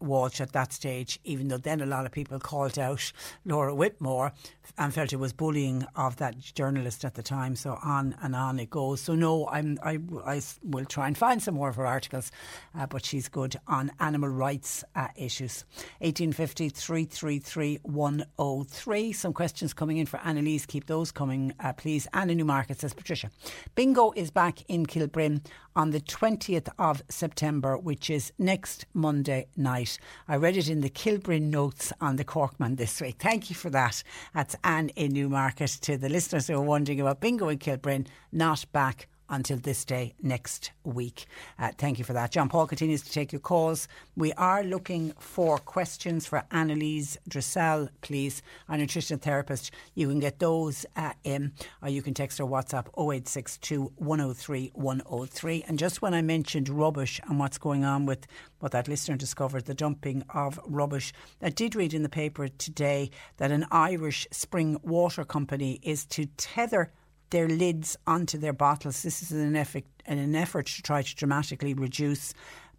Walsh 0.00 0.40
at 0.40 0.52
that 0.52 0.72
stage, 0.72 1.18
even 1.24 1.48
though 1.48 1.58
then 1.58 1.80
a 1.80 1.86
lot 1.86 2.06
of 2.06 2.12
people 2.12 2.38
called 2.38 2.78
out 2.78 3.12
Laura 3.44 3.74
Whitmore 3.74 4.32
and 4.76 4.92
felt 4.92 5.12
it 5.12 5.16
was 5.16 5.32
bullying 5.32 5.86
of 5.96 6.16
that 6.16 6.38
journalist 6.38 7.04
at 7.04 7.14
the 7.14 7.22
time. 7.22 7.56
So 7.56 7.78
on 7.82 8.16
and 8.22 8.34
on 8.34 8.58
it 8.58 8.70
goes. 8.70 9.00
So 9.00 9.14
no, 9.14 9.48
I'm, 9.48 9.78
I, 9.82 9.98
I 10.24 10.42
will 10.62 10.84
try 10.84 11.06
and 11.06 11.16
find 11.16 11.42
some 11.42 11.54
more 11.54 11.68
of 11.68 11.76
her 11.76 11.86
articles, 11.86 12.30
uh, 12.78 12.86
but 12.86 13.04
she's 13.04 13.28
good 13.28 13.56
on 13.66 13.90
animal 14.00 14.28
rights 14.28 14.84
uh, 14.94 15.08
issues. 15.16 15.64
1850 16.00 16.68
333 16.68 17.80
103. 17.82 19.12
Some 19.12 19.32
questions 19.32 19.72
coming 19.72 19.98
in 19.98 20.06
for 20.06 20.20
Annalise. 20.20 20.66
Keep 20.66 20.86
those 20.86 21.10
coming, 21.10 21.52
uh, 21.60 21.72
please. 21.72 22.06
Anna 22.14 22.34
Newmarket 22.34 22.80
says, 22.80 22.94
Patricia, 22.94 23.30
Bingo 23.74 24.12
is 24.16 24.30
back 24.30 24.62
in 24.68 24.86
Kilbrin 24.86 25.44
on 25.78 25.90
the 25.90 26.00
20th 26.00 26.68
of 26.76 27.04
September, 27.08 27.78
which 27.78 28.10
is 28.10 28.32
next 28.36 28.84
Monday 28.94 29.46
night. 29.56 29.96
I 30.26 30.34
read 30.34 30.56
it 30.56 30.68
in 30.68 30.80
the 30.80 30.90
Kilbrin 30.90 31.50
notes 31.50 31.92
on 32.00 32.16
the 32.16 32.24
Corkman 32.24 32.76
this 32.76 33.00
week. 33.00 33.14
Thank 33.20 33.48
you 33.48 33.54
for 33.54 33.70
that. 33.70 34.02
That's 34.34 34.56
Anne 34.64 34.88
in 34.96 35.12
Newmarket. 35.12 35.70
To 35.82 35.96
the 35.96 36.08
listeners 36.08 36.48
who 36.48 36.54
are 36.54 36.60
wondering 36.60 37.00
about 37.00 37.20
bingo 37.20 37.48
in 37.48 37.58
Kilbrin, 37.58 38.08
not 38.32 38.66
back 38.72 39.06
until 39.28 39.58
this 39.58 39.84
day 39.84 40.14
next 40.22 40.72
week. 40.84 41.26
Uh, 41.58 41.70
thank 41.76 41.98
you 41.98 42.04
for 42.04 42.12
that. 42.12 42.32
John 42.32 42.48
Paul 42.48 42.66
continues 42.66 43.02
to 43.02 43.12
take 43.12 43.32
your 43.32 43.40
calls. 43.40 43.88
We 44.16 44.32
are 44.34 44.62
looking 44.62 45.12
for 45.18 45.58
questions 45.58 46.26
for 46.26 46.44
Annalise 46.50 47.18
Dressel, 47.28 47.88
please, 48.00 48.42
our 48.68 48.76
nutrition 48.76 49.18
therapist. 49.18 49.70
You 49.94 50.08
can 50.08 50.20
get 50.20 50.38
those 50.38 50.86
uh, 50.96 51.12
in, 51.24 51.52
or 51.82 51.88
you 51.88 52.02
can 52.02 52.14
text 52.14 52.40
or 52.40 52.48
WhatsApp 52.48 52.88
0862 52.96 53.92
103 53.96 54.72
103. 54.74 55.64
And 55.68 55.78
just 55.78 56.02
when 56.02 56.14
I 56.14 56.22
mentioned 56.22 56.68
rubbish 56.68 57.20
and 57.28 57.38
what's 57.38 57.58
going 57.58 57.84
on 57.84 58.06
with 58.06 58.26
what 58.60 58.72
that 58.72 58.88
listener 58.88 59.16
discovered, 59.16 59.66
the 59.66 59.74
dumping 59.74 60.24
of 60.30 60.58
rubbish, 60.64 61.12
I 61.42 61.50
did 61.50 61.76
read 61.76 61.94
in 61.94 62.02
the 62.02 62.08
paper 62.08 62.48
today 62.48 63.10
that 63.36 63.50
an 63.50 63.66
Irish 63.70 64.26
spring 64.30 64.78
water 64.82 65.24
company 65.24 65.78
is 65.82 66.04
to 66.06 66.26
tether 66.36 66.90
their 67.30 67.48
lids 67.48 67.96
onto 68.06 68.38
their 68.38 68.52
bottles. 68.52 69.02
This 69.02 69.22
is 69.22 69.32
an 69.32 69.56
effort, 69.56 69.84
an 70.06 70.34
effort 70.34 70.66
to 70.66 70.82
try 70.82 71.02
to 71.02 71.14
dramatically 71.14 71.74
reduce 71.74 72.34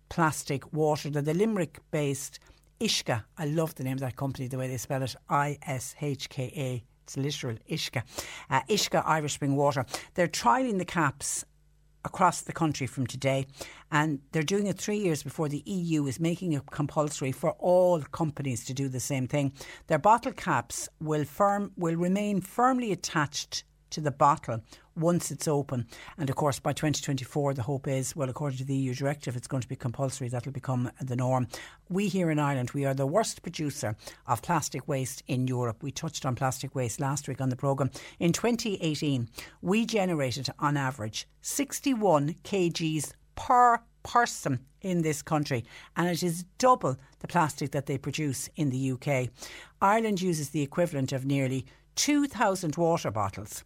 plastic 0.09 0.71
water. 0.73 1.09
They're 1.09 1.21
the 1.21 1.34
Limerick 1.34 1.80
based 1.91 2.39
Ishka. 2.80 3.23
I 3.38 3.45
love 3.45 3.76
the 3.76 3.84
name 3.84 3.93
of 3.93 3.99
that 3.99 4.15
company, 4.15 4.47
the 4.47 4.57
way 4.57 4.67
they 4.67 4.77
spell 4.77 5.03
it 5.03 5.15
I 5.30 5.57
S 5.65 5.95
H 6.01 6.30
K 6.30 6.51
A. 6.55 6.84
It's 7.03 7.17
literal 7.17 7.57
Ishka. 7.69 8.03
Uh, 8.49 8.61
Ishka 8.69 9.03
Irish 9.05 9.34
Spring 9.34 9.55
Water. 9.55 9.85
They're 10.13 10.27
trialling 10.27 10.77
the 10.77 10.85
caps 10.85 11.45
across 12.05 12.41
the 12.41 12.53
country 12.53 12.88
from 12.88 13.05
today, 13.05 13.45
and 13.91 14.19
they're 14.31 14.43
doing 14.43 14.67
it 14.67 14.77
three 14.77 14.97
years 14.97 15.21
before 15.21 15.49
the 15.49 15.61
EU 15.65 16.05
is 16.05 16.19
making 16.19 16.53
it 16.53 16.65
compulsory 16.71 17.31
for 17.31 17.51
all 17.59 18.01
companies 18.01 18.63
to 18.65 18.73
do 18.73 18.88
the 18.88 18.99
same 18.99 19.27
thing. 19.27 19.51
Their 19.88 19.99
bottle 19.99 20.31
caps 20.31 20.88
will 21.01 21.26
firm 21.26 21.71
will 21.76 21.95
remain 21.95 22.41
firmly 22.41 22.91
attached 22.91 23.63
to 23.91 24.01
the 24.01 24.11
bottle 24.11 24.61
once 24.95 25.31
it's 25.31 25.47
open. 25.47 25.87
And 26.17 26.29
of 26.29 26.35
course, 26.35 26.59
by 26.59 26.73
2024, 26.73 27.53
the 27.53 27.63
hope 27.63 27.87
is, 27.87 28.15
well, 28.15 28.29
according 28.29 28.57
to 28.59 28.65
the 28.65 28.75
EU 28.75 28.93
directive, 28.93 29.35
it's 29.35 29.47
going 29.47 29.61
to 29.61 29.67
be 29.67 29.75
compulsory. 29.75 30.27
That'll 30.27 30.51
become 30.51 30.91
the 31.01 31.15
norm. 31.15 31.47
We 31.89 32.07
here 32.07 32.29
in 32.29 32.39
Ireland, 32.39 32.71
we 32.71 32.85
are 32.85 32.93
the 32.93 33.07
worst 33.07 33.41
producer 33.41 33.95
of 34.27 34.41
plastic 34.41 34.87
waste 34.87 35.23
in 35.27 35.47
Europe. 35.47 35.81
We 35.81 35.91
touched 35.91 36.25
on 36.25 36.35
plastic 36.35 36.75
waste 36.75 36.99
last 36.99 37.27
week 37.27 37.41
on 37.41 37.49
the 37.49 37.55
programme. 37.55 37.91
In 38.19 38.33
2018, 38.33 39.29
we 39.61 39.85
generated 39.85 40.49
on 40.59 40.77
average 40.77 41.27
61 41.41 42.35
kgs 42.43 43.13
per 43.35 43.79
person 44.03 44.59
in 44.81 45.01
this 45.01 45.21
country, 45.21 45.65
and 45.95 46.07
it 46.07 46.23
is 46.23 46.45
double 46.57 46.97
the 47.19 47.27
plastic 47.27 47.71
that 47.71 47.85
they 47.85 47.97
produce 47.97 48.49
in 48.55 48.69
the 48.69 48.91
UK. 48.91 49.29
Ireland 49.81 50.21
uses 50.21 50.49
the 50.49 50.61
equivalent 50.61 51.11
of 51.11 51.25
nearly 51.25 51.65
2,000 51.99 52.77
water 52.77 53.11
bottles 53.11 53.65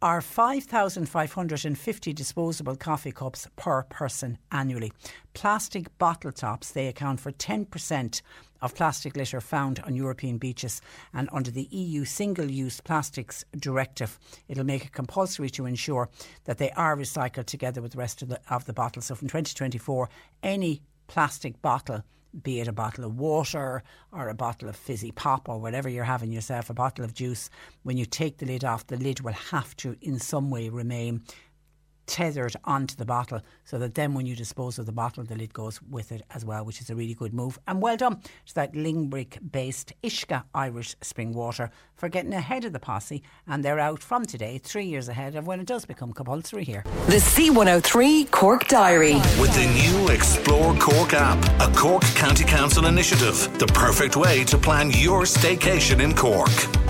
are 0.00 0.22
5,550 0.22 2.12
disposable 2.14 2.76
coffee 2.76 3.12
cups 3.12 3.46
per 3.56 3.82
person 3.82 4.38
annually. 4.50 4.90
Plastic 5.34 5.98
bottle 5.98 6.32
tops, 6.32 6.70
they 6.70 6.88
account 6.88 7.20
for 7.20 7.30
10% 7.30 8.22
of 8.62 8.74
plastic 8.74 9.16
litter 9.16 9.38
found 9.38 9.80
on 9.80 9.94
European 9.94 10.38
beaches. 10.38 10.80
And 11.12 11.28
under 11.30 11.50
the 11.50 11.68
EU 11.70 12.06
Single 12.06 12.50
Use 12.50 12.80
Plastics 12.80 13.44
Directive, 13.54 14.18
it'll 14.48 14.64
make 14.64 14.86
it 14.86 14.92
compulsory 14.92 15.50
to 15.50 15.66
ensure 15.66 16.08
that 16.44 16.56
they 16.56 16.70
are 16.70 16.96
recycled 16.96 17.44
together 17.44 17.82
with 17.82 17.92
the 17.92 17.98
rest 17.98 18.22
of 18.22 18.28
the, 18.28 18.40
of 18.48 18.64
the 18.64 18.72
bottles. 18.72 19.04
So 19.04 19.14
from 19.14 19.28
2024, 19.28 20.08
any 20.42 20.80
plastic 21.06 21.60
bottle 21.60 22.02
be 22.42 22.60
it 22.60 22.68
a 22.68 22.72
bottle 22.72 23.04
of 23.04 23.18
water 23.18 23.82
or 24.12 24.28
a 24.28 24.34
bottle 24.34 24.68
of 24.68 24.76
fizzy 24.76 25.12
pop 25.12 25.48
or 25.48 25.60
whatever 25.60 25.88
you're 25.88 26.04
having 26.04 26.32
yourself, 26.32 26.70
a 26.70 26.74
bottle 26.74 27.04
of 27.04 27.14
juice, 27.14 27.50
when 27.82 27.96
you 27.96 28.04
take 28.04 28.38
the 28.38 28.46
lid 28.46 28.64
off, 28.64 28.86
the 28.86 28.96
lid 28.96 29.20
will 29.20 29.32
have 29.32 29.76
to 29.76 29.96
in 30.00 30.18
some 30.18 30.50
way 30.50 30.68
remain 30.68 31.22
tethered 32.06 32.56
onto 32.64 32.94
the 32.96 33.04
bottle 33.04 33.40
so 33.64 33.78
that 33.78 33.94
then 33.94 34.14
when 34.14 34.26
you 34.26 34.36
dispose 34.36 34.78
of 34.78 34.86
the 34.86 34.92
bottle 34.92 35.24
the 35.24 35.34
lid 35.34 35.52
goes 35.52 35.80
with 35.82 36.12
it 36.12 36.22
as 36.34 36.44
well 36.44 36.64
which 36.64 36.80
is 36.80 36.90
a 36.90 36.94
really 36.94 37.14
good 37.14 37.34
move. 37.34 37.58
And 37.66 37.80
well 37.80 37.96
done 37.96 38.20
to 38.46 38.54
that 38.54 38.74
Limerick 38.74 39.38
based 39.50 39.92
Ishka 40.02 40.44
Irish 40.54 40.96
Spring 41.00 41.32
Water 41.32 41.70
for 41.94 42.08
getting 42.08 42.34
ahead 42.34 42.64
of 42.64 42.72
the 42.72 42.80
posse 42.80 43.22
and 43.46 43.64
they're 43.64 43.78
out 43.78 44.02
from 44.02 44.24
today 44.24 44.58
three 44.58 44.86
years 44.86 45.08
ahead 45.08 45.34
of 45.34 45.46
when 45.46 45.60
it 45.60 45.66
does 45.66 45.84
become 45.84 46.12
compulsory 46.12 46.64
here. 46.64 46.84
The 47.06 47.16
C103 47.16 48.30
Cork 48.30 48.68
Diary. 48.68 49.14
With 49.40 49.54
the 49.54 49.66
new 49.66 50.08
Explore 50.12 50.74
Cork 50.76 51.12
app, 51.14 51.42
a 51.60 51.74
Cork 51.74 52.02
County 52.14 52.44
Council 52.44 52.86
initiative, 52.86 53.58
the 53.58 53.66
perfect 53.66 54.16
way 54.16 54.44
to 54.44 54.58
plan 54.58 54.90
your 54.90 55.22
staycation 55.22 56.02
in 56.02 56.14
Cork. 56.14 56.83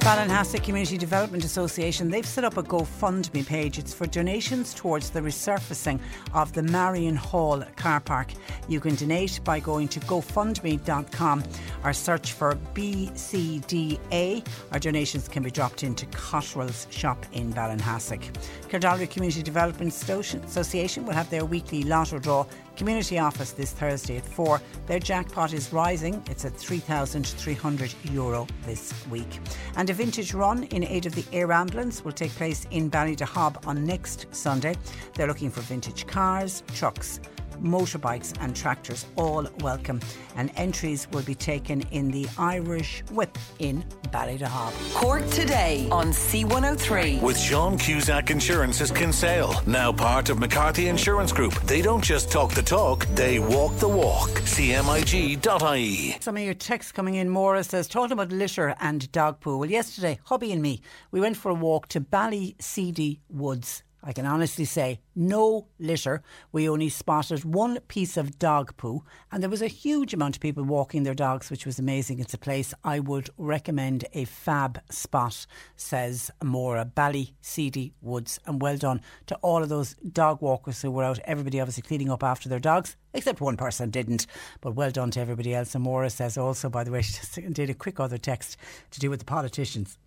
Ballinhassig 0.00 0.62
Community 0.62 0.96
Development 0.96 1.44
Association, 1.44 2.08
they've 2.08 2.26
set 2.26 2.44
up 2.44 2.56
a 2.56 2.62
GoFundMe 2.62 3.44
page. 3.44 3.78
It's 3.78 3.92
for 3.92 4.06
donations 4.06 4.72
towards 4.72 5.10
the 5.10 5.20
resurfacing 5.20 5.98
of 6.34 6.52
the 6.52 6.62
Marion 6.62 7.16
Hall 7.16 7.62
car 7.76 8.00
park. 8.00 8.32
You 8.68 8.80
can 8.80 8.94
donate 8.94 9.40
by 9.44 9.60
going 9.60 9.88
to 9.88 10.00
gofundme.com 10.00 11.42
or 11.84 11.92
search 11.92 12.32
for 12.32 12.54
BCDA. 12.74 14.46
Our 14.72 14.78
donations 14.78 15.28
can 15.28 15.42
be 15.42 15.50
dropped 15.50 15.82
into 15.82 16.06
Cotterell's 16.06 16.86
shop 16.90 17.26
in 17.32 17.52
Ballinhassig. 17.52 18.32
Kildorrery 18.68 19.10
Community 19.10 19.42
Development 19.42 19.92
Association 19.92 21.04
will 21.04 21.14
have 21.14 21.28
their 21.28 21.44
weekly 21.44 21.82
lotto 21.82 22.18
draw 22.18 22.46
community 22.78 23.18
office 23.18 23.50
this 23.50 23.72
Thursday 23.72 24.16
at 24.16 24.24
4. 24.24 24.62
Their 24.86 25.00
jackpot 25.00 25.52
is 25.52 25.72
rising. 25.72 26.22
It's 26.30 26.44
at 26.44 26.56
3,300 26.56 27.94
euro 28.12 28.46
this 28.64 28.94
week. 29.10 29.40
And 29.76 29.90
a 29.90 29.92
vintage 29.92 30.32
run 30.32 30.62
in 30.64 30.84
aid 30.84 31.04
of 31.04 31.14
the 31.14 31.24
air 31.32 31.52
ambulance 31.52 32.04
will 32.04 32.12
take 32.12 32.30
place 32.30 32.66
in 32.70 32.88
Ballydehob 32.90 33.66
on 33.66 33.84
next 33.84 34.26
Sunday. 34.30 34.76
They're 35.14 35.26
looking 35.26 35.50
for 35.50 35.60
vintage 35.62 36.06
cars, 36.06 36.62
trucks, 36.74 37.20
motorbikes, 37.62 38.34
and 38.40 38.54
tractors, 38.54 39.06
all 39.16 39.46
welcome. 39.60 40.00
And 40.36 40.50
entries 40.56 41.08
will 41.12 41.22
be 41.22 41.34
taken 41.34 41.82
in 41.90 42.10
the 42.10 42.26
Irish 42.38 43.02
Whip 43.10 43.36
in 43.58 43.84
Ballydehob. 44.10 44.72
Cork 44.94 45.28
today 45.30 45.88
on 45.90 46.08
C103. 46.08 47.20
With 47.20 47.38
Sean 47.38 47.78
Cusack 47.78 48.30
Insurance's 48.30 48.90
Kinsale, 48.90 49.60
now 49.66 49.92
part 49.92 50.30
of 50.30 50.38
McCarthy 50.38 50.88
Insurance 50.88 51.32
Group. 51.32 51.54
They 51.62 51.82
don't 51.82 52.02
just 52.02 52.30
talk 52.30 52.52
the 52.52 52.62
talk, 52.62 53.06
they 53.14 53.38
walk 53.38 53.76
the 53.76 53.88
walk. 53.88 54.30
CMIG.ie. 54.30 56.16
Some 56.20 56.36
of 56.36 56.42
your 56.42 56.54
texts 56.54 56.92
coming 56.92 57.14
in. 57.16 57.28
Maura 57.28 57.62
says, 57.64 57.88
talking 57.88 58.12
about 58.12 58.32
litter 58.32 58.74
and 58.80 59.10
dog 59.12 59.40
poo. 59.40 59.58
Well, 59.58 59.70
yesterday, 59.70 60.18
hubby 60.24 60.52
and 60.52 60.62
me, 60.62 60.80
we 61.10 61.20
went 61.20 61.36
for 61.36 61.50
a 61.50 61.54
walk 61.54 61.88
to 61.88 62.00
Ballyseedy 62.00 63.20
Woods. 63.28 63.82
I 64.02 64.12
can 64.12 64.26
honestly 64.26 64.64
say 64.64 65.00
no 65.16 65.66
litter. 65.78 66.22
We 66.52 66.68
only 66.68 66.88
spotted 66.88 67.44
one 67.44 67.80
piece 67.88 68.16
of 68.16 68.38
dog 68.38 68.76
poo, 68.76 69.02
and 69.32 69.42
there 69.42 69.50
was 69.50 69.62
a 69.62 69.66
huge 69.66 70.14
amount 70.14 70.36
of 70.36 70.40
people 70.40 70.62
walking 70.62 71.02
their 71.02 71.14
dogs, 71.14 71.50
which 71.50 71.66
was 71.66 71.78
amazing. 71.78 72.20
It's 72.20 72.34
a 72.34 72.38
place 72.38 72.72
I 72.84 73.00
would 73.00 73.28
recommend 73.36 74.04
a 74.14 74.24
fab 74.24 74.80
spot, 74.90 75.46
says 75.76 76.30
Maura 76.42 76.84
Ballyseedy 76.84 77.92
Woods. 78.00 78.38
And 78.46 78.62
well 78.62 78.76
done 78.76 79.00
to 79.26 79.34
all 79.36 79.62
of 79.62 79.68
those 79.68 79.94
dog 79.94 80.40
walkers 80.40 80.80
who 80.80 80.90
were 80.90 81.04
out, 81.04 81.18
everybody 81.24 81.60
obviously 81.60 81.82
cleaning 81.82 82.10
up 82.10 82.22
after 82.22 82.48
their 82.48 82.60
dogs, 82.60 82.96
except 83.12 83.40
one 83.40 83.56
person 83.56 83.90
didn't. 83.90 84.26
But 84.60 84.76
well 84.76 84.90
done 84.90 85.10
to 85.12 85.20
everybody 85.20 85.54
else. 85.54 85.74
And 85.74 85.82
Maura 85.84 86.10
says 86.10 86.38
also, 86.38 86.70
by 86.70 86.84
the 86.84 86.92
way, 86.92 87.02
she 87.02 87.14
just 87.14 87.52
did 87.52 87.70
a 87.70 87.74
quick 87.74 87.98
other 87.98 88.18
text 88.18 88.56
to 88.92 89.00
do 89.00 89.10
with 89.10 89.18
the 89.18 89.24
politicians 89.24 89.98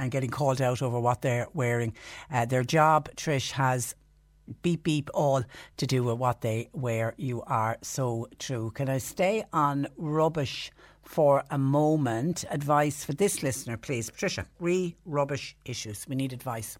and 0.00 0.10
getting 0.10 0.30
called 0.30 0.60
out 0.62 0.80
over 0.82 0.98
what 0.98 1.20
they're 1.22 1.46
wearing. 1.52 1.92
Uh, 2.32 2.46
their 2.46 2.64
job, 2.64 3.08
Trish, 3.16 3.52
has 3.52 3.94
beep 4.62 4.82
beep 4.82 5.10
all 5.14 5.44
to 5.76 5.86
do 5.86 6.02
with 6.02 6.16
what 6.16 6.40
they 6.40 6.68
wear. 6.72 7.14
You 7.16 7.42
are 7.42 7.76
so 7.82 8.26
true. 8.38 8.70
Can 8.72 8.88
I 8.88 8.98
stay 8.98 9.44
on 9.52 9.86
rubbish 9.96 10.72
for 11.02 11.44
a 11.50 11.58
moment? 11.58 12.44
Advice 12.50 13.04
for 13.04 13.12
this 13.12 13.42
listener, 13.42 13.76
please. 13.76 14.10
Patricia, 14.10 14.46
re 14.58 14.96
rubbish 15.04 15.54
issues. 15.64 16.06
We 16.08 16.16
need 16.16 16.32
advice. 16.32 16.78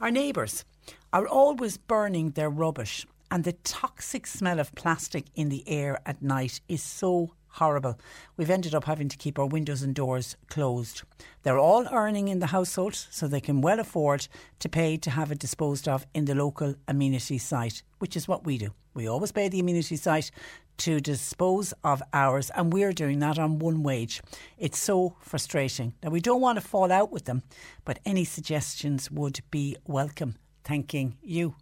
Our 0.00 0.10
neighbours 0.10 0.64
are 1.12 1.26
always 1.26 1.78
burning 1.78 2.30
their 2.30 2.50
rubbish, 2.50 3.06
and 3.30 3.44
the 3.44 3.52
toxic 3.64 4.26
smell 4.26 4.60
of 4.60 4.74
plastic 4.74 5.24
in 5.34 5.48
the 5.48 5.66
air 5.66 5.98
at 6.04 6.22
night 6.22 6.60
is 6.68 6.82
so 6.82 7.32
horrible. 7.58 7.98
We've 8.36 8.50
ended 8.50 8.74
up 8.74 8.84
having 8.84 9.08
to 9.08 9.16
keep 9.16 9.38
our 9.38 9.46
windows 9.46 9.82
and 9.82 9.94
doors 9.94 10.36
closed. 10.48 11.02
They're 11.42 11.58
all 11.58 11.86
earning 11.92 12.28
in 12.28 12.38
the 12.38 12.46
household, 12.46 12.94
so 12.94 13.28
they 13.28 13.40
can 13.40 13.60
well 13.60 13.80
afford 13.80 14.28
to 14.60 14.68
pay 14.68 14.96
to 14.96 15.10
have 15.10 15.30
it 15.30 15.38
disposed 15.38 15.88
of 15.88 16.06
in 16.14 16.24
the 16.24 16.34
local 16.34 16.74
amenity 16.86 17.38
site, 17.38 17.82
which 17.98 18.16
is 18.16 18.26
what 18.26 18.44
we 18.44 18.58
do. 18.58 18.70
We 18.94 19.06
always 19.06 19.32
pay 19.32 19.48
the 19.48 19.60
amenity 19.60 19.96
site 19.96 20.30
to 20.78 21.00
dispose 21.00 21.74
of 21.84 22.02
ours, 22.12 22.50
and 22.54 22.72
we're 22.72 22.92
doing 22.92 23.18
that 23.18 23.38
on 23.38 23.58
one 23.58 23.82
wage. 23.82 24.22
It's 24.56 24.78
so 24.78 25.16
frustrating. 25.20 25.94
Now, 26.02 26.10
we 26.10 26.20
don't 26.20 26.40
want 26.40 26.60
to 26.60 26.66
fall 26.66 26.90
out 26.92 27.10
with 27.10 27.24
them, 27.24 27.42
but 27.84 27.98
any 28.04 28.24
suggestions 28.24 29.10
would 29.10 29.40
be 29.50 29.76
welcome. 29.86 30.36
Thanking 30.64 31.16
you. 31.22 31.56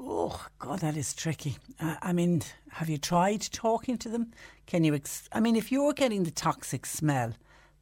Oh 0.00 0.46
God, 0.58 0.80
that 0.80 0.96
is 0.96 1.12
tricky. 1.12 1.56
Uh, 1.80 1.96
I 2.00 2.12
mean, 2.12 2.42
have 2.70 2.88
you 2.88 2.98
tried 2.98 3.40
talking 3.40 3.98
to 3.98 4.08
them? 4.08 4.32
Can 4.68 4.84
you? 4.84 4.94
Ex- 4.94 5.30
I 5.32 5.40
mean, 5.40 5.56
if 5.56 5.72
you're 5.72 5.94
getting 5.94 6.24
the 6.24 6.30
toxic 6.30 6.84
smell, 6.84 7.32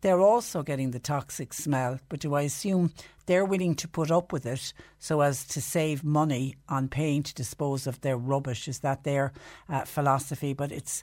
they're 0.03 0.21
also 0.21 0.63
getting 0.63 0.93
the 0.93 1.01
toxic 1.01 1.53
smell. 1.53 1.99
But 2.09 2.21
do 2.21 2.35
I 2.35 2.43
assume 2.43 2.93
they're 3.27 3.45
willing 3.45 3.75
to 3.75 3.89
put 3.89 4.13
up 4.13 4.33
with 4.33 4.47
it 4.47 4.73
so 5.01 5.21
as 5.21 5.45
to 5.49 5.61
save 5.61 6.05
money 6.05 6.55
on 6.69 6.87
paying 6.87 7.25
to 7.25 7.35
dispose 7.35 7.89
of 7.89 8.01
their 8.03 8.17
rubbish? 8.17 8.69
Is 8.69 8.79
that 8.79 9.03
their 9.03 9.33
uh, 9.69 9.85
philosophy? 9.85 10.53
But 10.53 10.71
it's, 10.71 11.03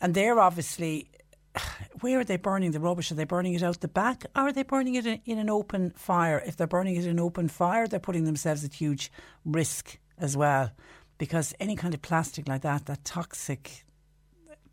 and 0.00 0.14
they're 0.14 0.40
obviously. 0.40 1.10
Where 2.00 2.20
are 2.20 2.24
they 2.24 2.38
burning 2.38 2.70
the 2.70 2.80
rubbish? 2.80 3.12
Are 3.12 3.16
they 3.16 3.24
burning 3.24 3.52
it 3.52 3.62
out 3.62 3.80
the 3.80 3.88
back? 3.88 4.24
Are 4.34 4.52
they 4.52 4.62
burning 4.62 4.94
it 4.94 5.04
in, 5.04 5.20
in 5.26 5.38
an 5.38 5.50
open 5.50 5.90
fire? 5.96 6.42
If 6.46 6.56
they're 6.56 6.66
burning 6.66 6.96
it 6.96 7.04
in 7.04 7.10
an 7.10 7.20
open 7.20 7.48
fire, 7.48 7.86
they're 7.86 8.00
putting 8.00 8.24
themselves 8.24 8.64
at 8.64 8.72
huge 8.72 9.12
risk 9.44 9.98
as 10.16 10.34
well 10.34 10.70
because 11.18 11.52
any 11.60 11.76
kind 11.76 11.92
of 11.92 12.00
plastic 12.00 12.48
like 12.48 12.62
that, 12.62 12.86
that 12.86 13.04
toxic, 13.04 13.84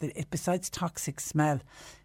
it, 0.02 0.28
besides 0.30 0.70
toxic 0.70 1.20
smell, 1.20 1.60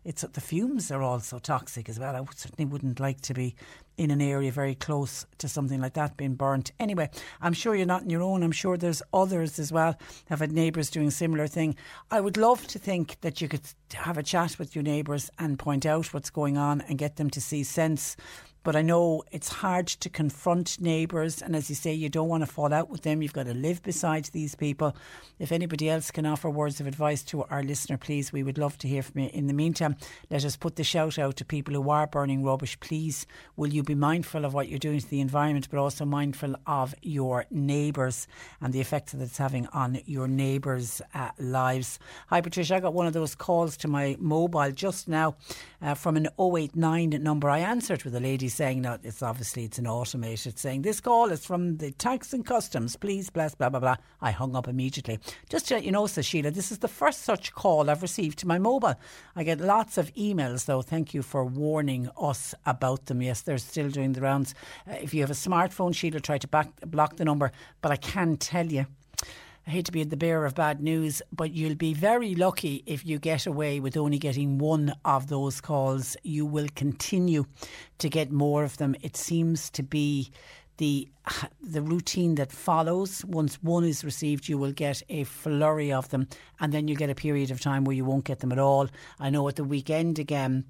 it's 0.05 0.23
the 0.23 0.41
fumes 0.41 0.91
are 0.91 1.03
also 1.03 1.39
toxic 1.39 1.89
as 1.89 1.99
well. 1.99 2.17
I 2.17 2.25
certainly 2.35 2.71
wouldn't 2.71 3.01
like 3.01 3.21
to 3.23 3.35
be 3.35 3.55
in 3.99 4.11
an 4.11 4.21
area 4.21 4.51
very 4.51 4.75
close 4.75 5.27
to 5.39 5.49
something 5.49 5.81
like 5.81 5.93
that 5.95 6.17
being 6.17 6.35
burnt. 6.35 6.73
Anyway, 6.81 7.11
I'm 7.41 7.53
sure 7.53 7.75
you're 7.75 7.87
not 7.87 8.03
on 8.03 8.11
your 8.11 8.23
own. 8.23 8.43
I'm 8.43 8.53
sure 8.53 8.77
there's 8.77 9.03
others 9.13 9.59
as 9.59 9.71
well 9.71 9.97
I've 10.31 10.41
had 10.41 10.53
neighbours 10.53 10.91
doing 10.91 11.09
a 11.09 11.13
similar 11.13 11.47
thing. 11.47 11.77
I 12.11 12.21
would 12.21 12.37
love 12.37 12.67
to 12.69 12.79
think 12.79 13.21
that 13.21 13.41
you 13.41 13.49
could 13.49 13.63
have 13.93 14.19
a 14.19 14.23
chat 14.23 14.59
with 14.59 14.75
your 14.75 14.83
neighbours 14.83 15.31
and 15.39 15.59
point 15.59 15.87
out 15.87 16.13
what's 16.13 16.31
going 16.31 16.57
on 16.57 16.81
and 16.83 16.99
get 16.99 17.17
them 17.17 17.31
to 17.31 17.41
see 17.41 17.63
sense 17.63 18.17
but 18.65 18.77
I 18.77 18.83
know 18.83 19.25
it's 19.33 19.49
hard 19.49 19.89
to 19.89 20.09
confront 20.09 20.81
neighbours, 20.81 21.43
and 21.43 21.57
as 21.57 21.69
you 21.69 21.75
say, 21.75 21.93
you 21.93 22.09
don't 22.09 22.29
want 22.29 22.43
to 22.43 22.47
fall 22.47 22.73
out 22.73 22.91
with 22.91 23.03
them. 23.03 23.21
You've 23.21 23.33
got 23.33 23.47
to 23.47 23.55
live 23.55 23.83
beside 23.83 24.27
these 24.27 24.55
people. 24.55 24.95
If 25.39 25.51
anybody 25.51 25.91
else 25.91 26.13
can 26.13 26.27
offer 26.27 26.49
words 26.49 26.81
of 26.81 26.87
advice 26.87 27.25
to 27.25 27.43
our 27.45 27.63
listener, 27.63 27.99
please, 27.99 28.33
we 28.33 28.45
would 28.45 28.59
love 28.59 28.79
to 28.79 28.89
hear 28.89 29.03
from 29.03 29.23
you. 29.23 29.31
In 29.33 29.49
the 29.49 29.53
meantime, 29.53 29.97
let 30.31 30.45
us 30.45 30.57
put 30.57 30.77
the 30.77 30.85
shout 30.85 31.19
out 31.19 31.37
to 31.37 31.45
people 31.45 31.75
who 31.75 31.91
are 31.91 32.07
burning 32.07 32.45
rubbish. 32.45 32.79
Please, 32.79 33.27
will 33.57 33.69
you 33.73 33.83
be 33.83 33.97
mindful 33.97 34.45
of 34.45 34.55
what 34.55 34.69
you're 34.69 34.79
doing 34.79 35.01
to 35.01 35.11
the 35.11 35.21
environment, 35.21 35.69
but 35.69 35.81
also 35.81 36.05
mindful 36.05 36.55
of 36.67 36.95
your 37.03 37.47
neighbours 37.51 38.29
and 38.61 38.73
the 38.73 38.81
effect 38.81 39.11
that 39.13 39.21
it's 39.21 39.39
having 39.39 39.67
on 39.69 40.01
your 40.07 40.29
neighbours' 40.29 41.03
uh, 41.15 41.31
lives? 41.39 41.99
Hi, 42.29 42.41
Patricia. 42.41 42.77
I 42.77 42.81
got 42.81 42.95
one 42.95 43.09
of 43.09 43.13
those 43.13 43.35
calls 43.35 43.77
to 43.79 43.89
my 43.89 44.17
mobile 44.21 44.71
just 44.71 45.09
now 45.09 45.35
uh, 45.81 45.95
from 45.95 46.17
an 46.17 46.29
089 46.39 47.11
number. 47.23 47.51
I 47.51 47.59
answered 47.59 48.05
with 48.05 48.15
a 48.15 48.21
lady 48.21 48.52
saying 48.53 48.83
that 48.83 49.01
it's 49.03 49.23
obviously 49.23 49.65
it's 49.65 49.79
an 49.79 49.87
automated 49.87 50.59
saying 50.59 50.83
this 50.83 51.01
call 51.01 51.31
is 51.31 51.45
from 51.45 51.79
the 51.79 51.91
tax 51.93 52.33
and 52.33 52.45
customs. 52.45 52.97
Please 52.97 53.31
bless 53.31 53.55
blah 53.55 53.69
blah 53.69 53.81
blah. 53.81 53.97
I 54.21 54.31
hung 54.31 54.55
up 54.55 54.69
immediately. 54.69 55.19
Just 55.49 55.69
to 55.69 55.75
let 55.75 55.85
you 55.85 55.93
know, 55.93 56.07
says 56.07 56.27
Sheila, 56.27 56.51
this 56.51 56.71
is 56.71 56.79
the 56.79 56.89
first 56.89 57.23
such 57.23 57.53
call 57.53 57.89
I've 57.89 58.03
received 58.03 58.39
to 58.41 58.47
my 58.47 58.59
mobile. 58.59 58.95
I 59.35 59.45
get 59.45 59.61
lots 59.61 59.99
of 59.99 60.13
emails 60.15 60.67
though. 60.67 60.83
Thank 60.83 61.15
you 61.15 61.23
for 61.23 61.45
warning 61.45 62.09
us 62.21 62.55
about 62.67 63.07
them. 63.07 63.23
Yes, 63.23 63.41
they're 63.41 63.59
still 63.59 63.89
doing 63.89 64.13
the 64.13 64.21
rounds. 64.21 64.55
Uh, 64.89 64.95
if 65.01 65.15
you 65.15 65.21
have 65.23 65.31
a 65.31 65.35
smartphone, 65.35 65.95
Sheila, 65.95 66.21
try 66.21 66.39
to 66.39 66.49
back, 66.49 66.69
block 66.87 67.17
the 67.17 67.25
number. 67.25 67.53
But 67.81 67.93
I 67.93 67.97
can 67.97 68.37
tell 68.37 68.67
you 68.67 68.87
I 69.67 69.71
hate 69.71 69.87
to 69.87 69.93
be 69.93 70.03
the 70.03 70.17
bearer 70.17 70.45
of 70.45 70.57
bad 70.57 70.83
news, 70.83 71.23
but 71.31 71.53
you'll 71.53 71.77
be 71.77 71.95
very 71.95 72.35
lucky 72.35 72.83
if 72.85 73.07
you 73.07 73.21
get 73.21 73.47
away 73.47 73.79
with 73.79 73.97
only 73.97 74.19
getting 74.19 74.59
one 74.59 74.93
of 75.05 75.29
those 75.29 75.61
calls. 75.61 76.17
You 76.25 76.45
will 76.45 76.67
continue 76.75 77.45
to 77.99 78.09
get 78.09 78.33
more 78.33 78.65
of 78.65 78.79
them. 78.79 78.97
It 79.03 79.17
seems 79.17 79.71
to 79.71 79.85
be 79.85 80.33
the 80.79 81.09
the 81.63 81.81
routine 81.81 82.35
that 82.35 82.51
follows. 82.51 83.25
Once 83.25 83.63
one 83.63 83.85
is 83.85 84.05
received, 84.05 84.49
you 84.49 84.59
will 84.59 84.73
get 84.73 85.01
a 85.09 85.23
flurry 85.23 85.93
of 85.93 86.09
them, 86.09 86.27
and 86.59 86.73
then 86.73 86.89
you 86.89 86.97
get 86.97 87.11
a 87.11 87.15
period 87.15 87.53
of 87.53 87.61
time 87.61 87.85
where 87.85 87.95
you 87.95 88.05
won't 88.05 88.25
get 88.25 88.41
them 88.41 88.51
at 88.51 88.59
all. 88.59 88.89
I 89.21 89.31
know 89.31 89.47
at 89.47 89.55
the 89.55 89.65
weekend 89.65 90.19
again 90.19 90.65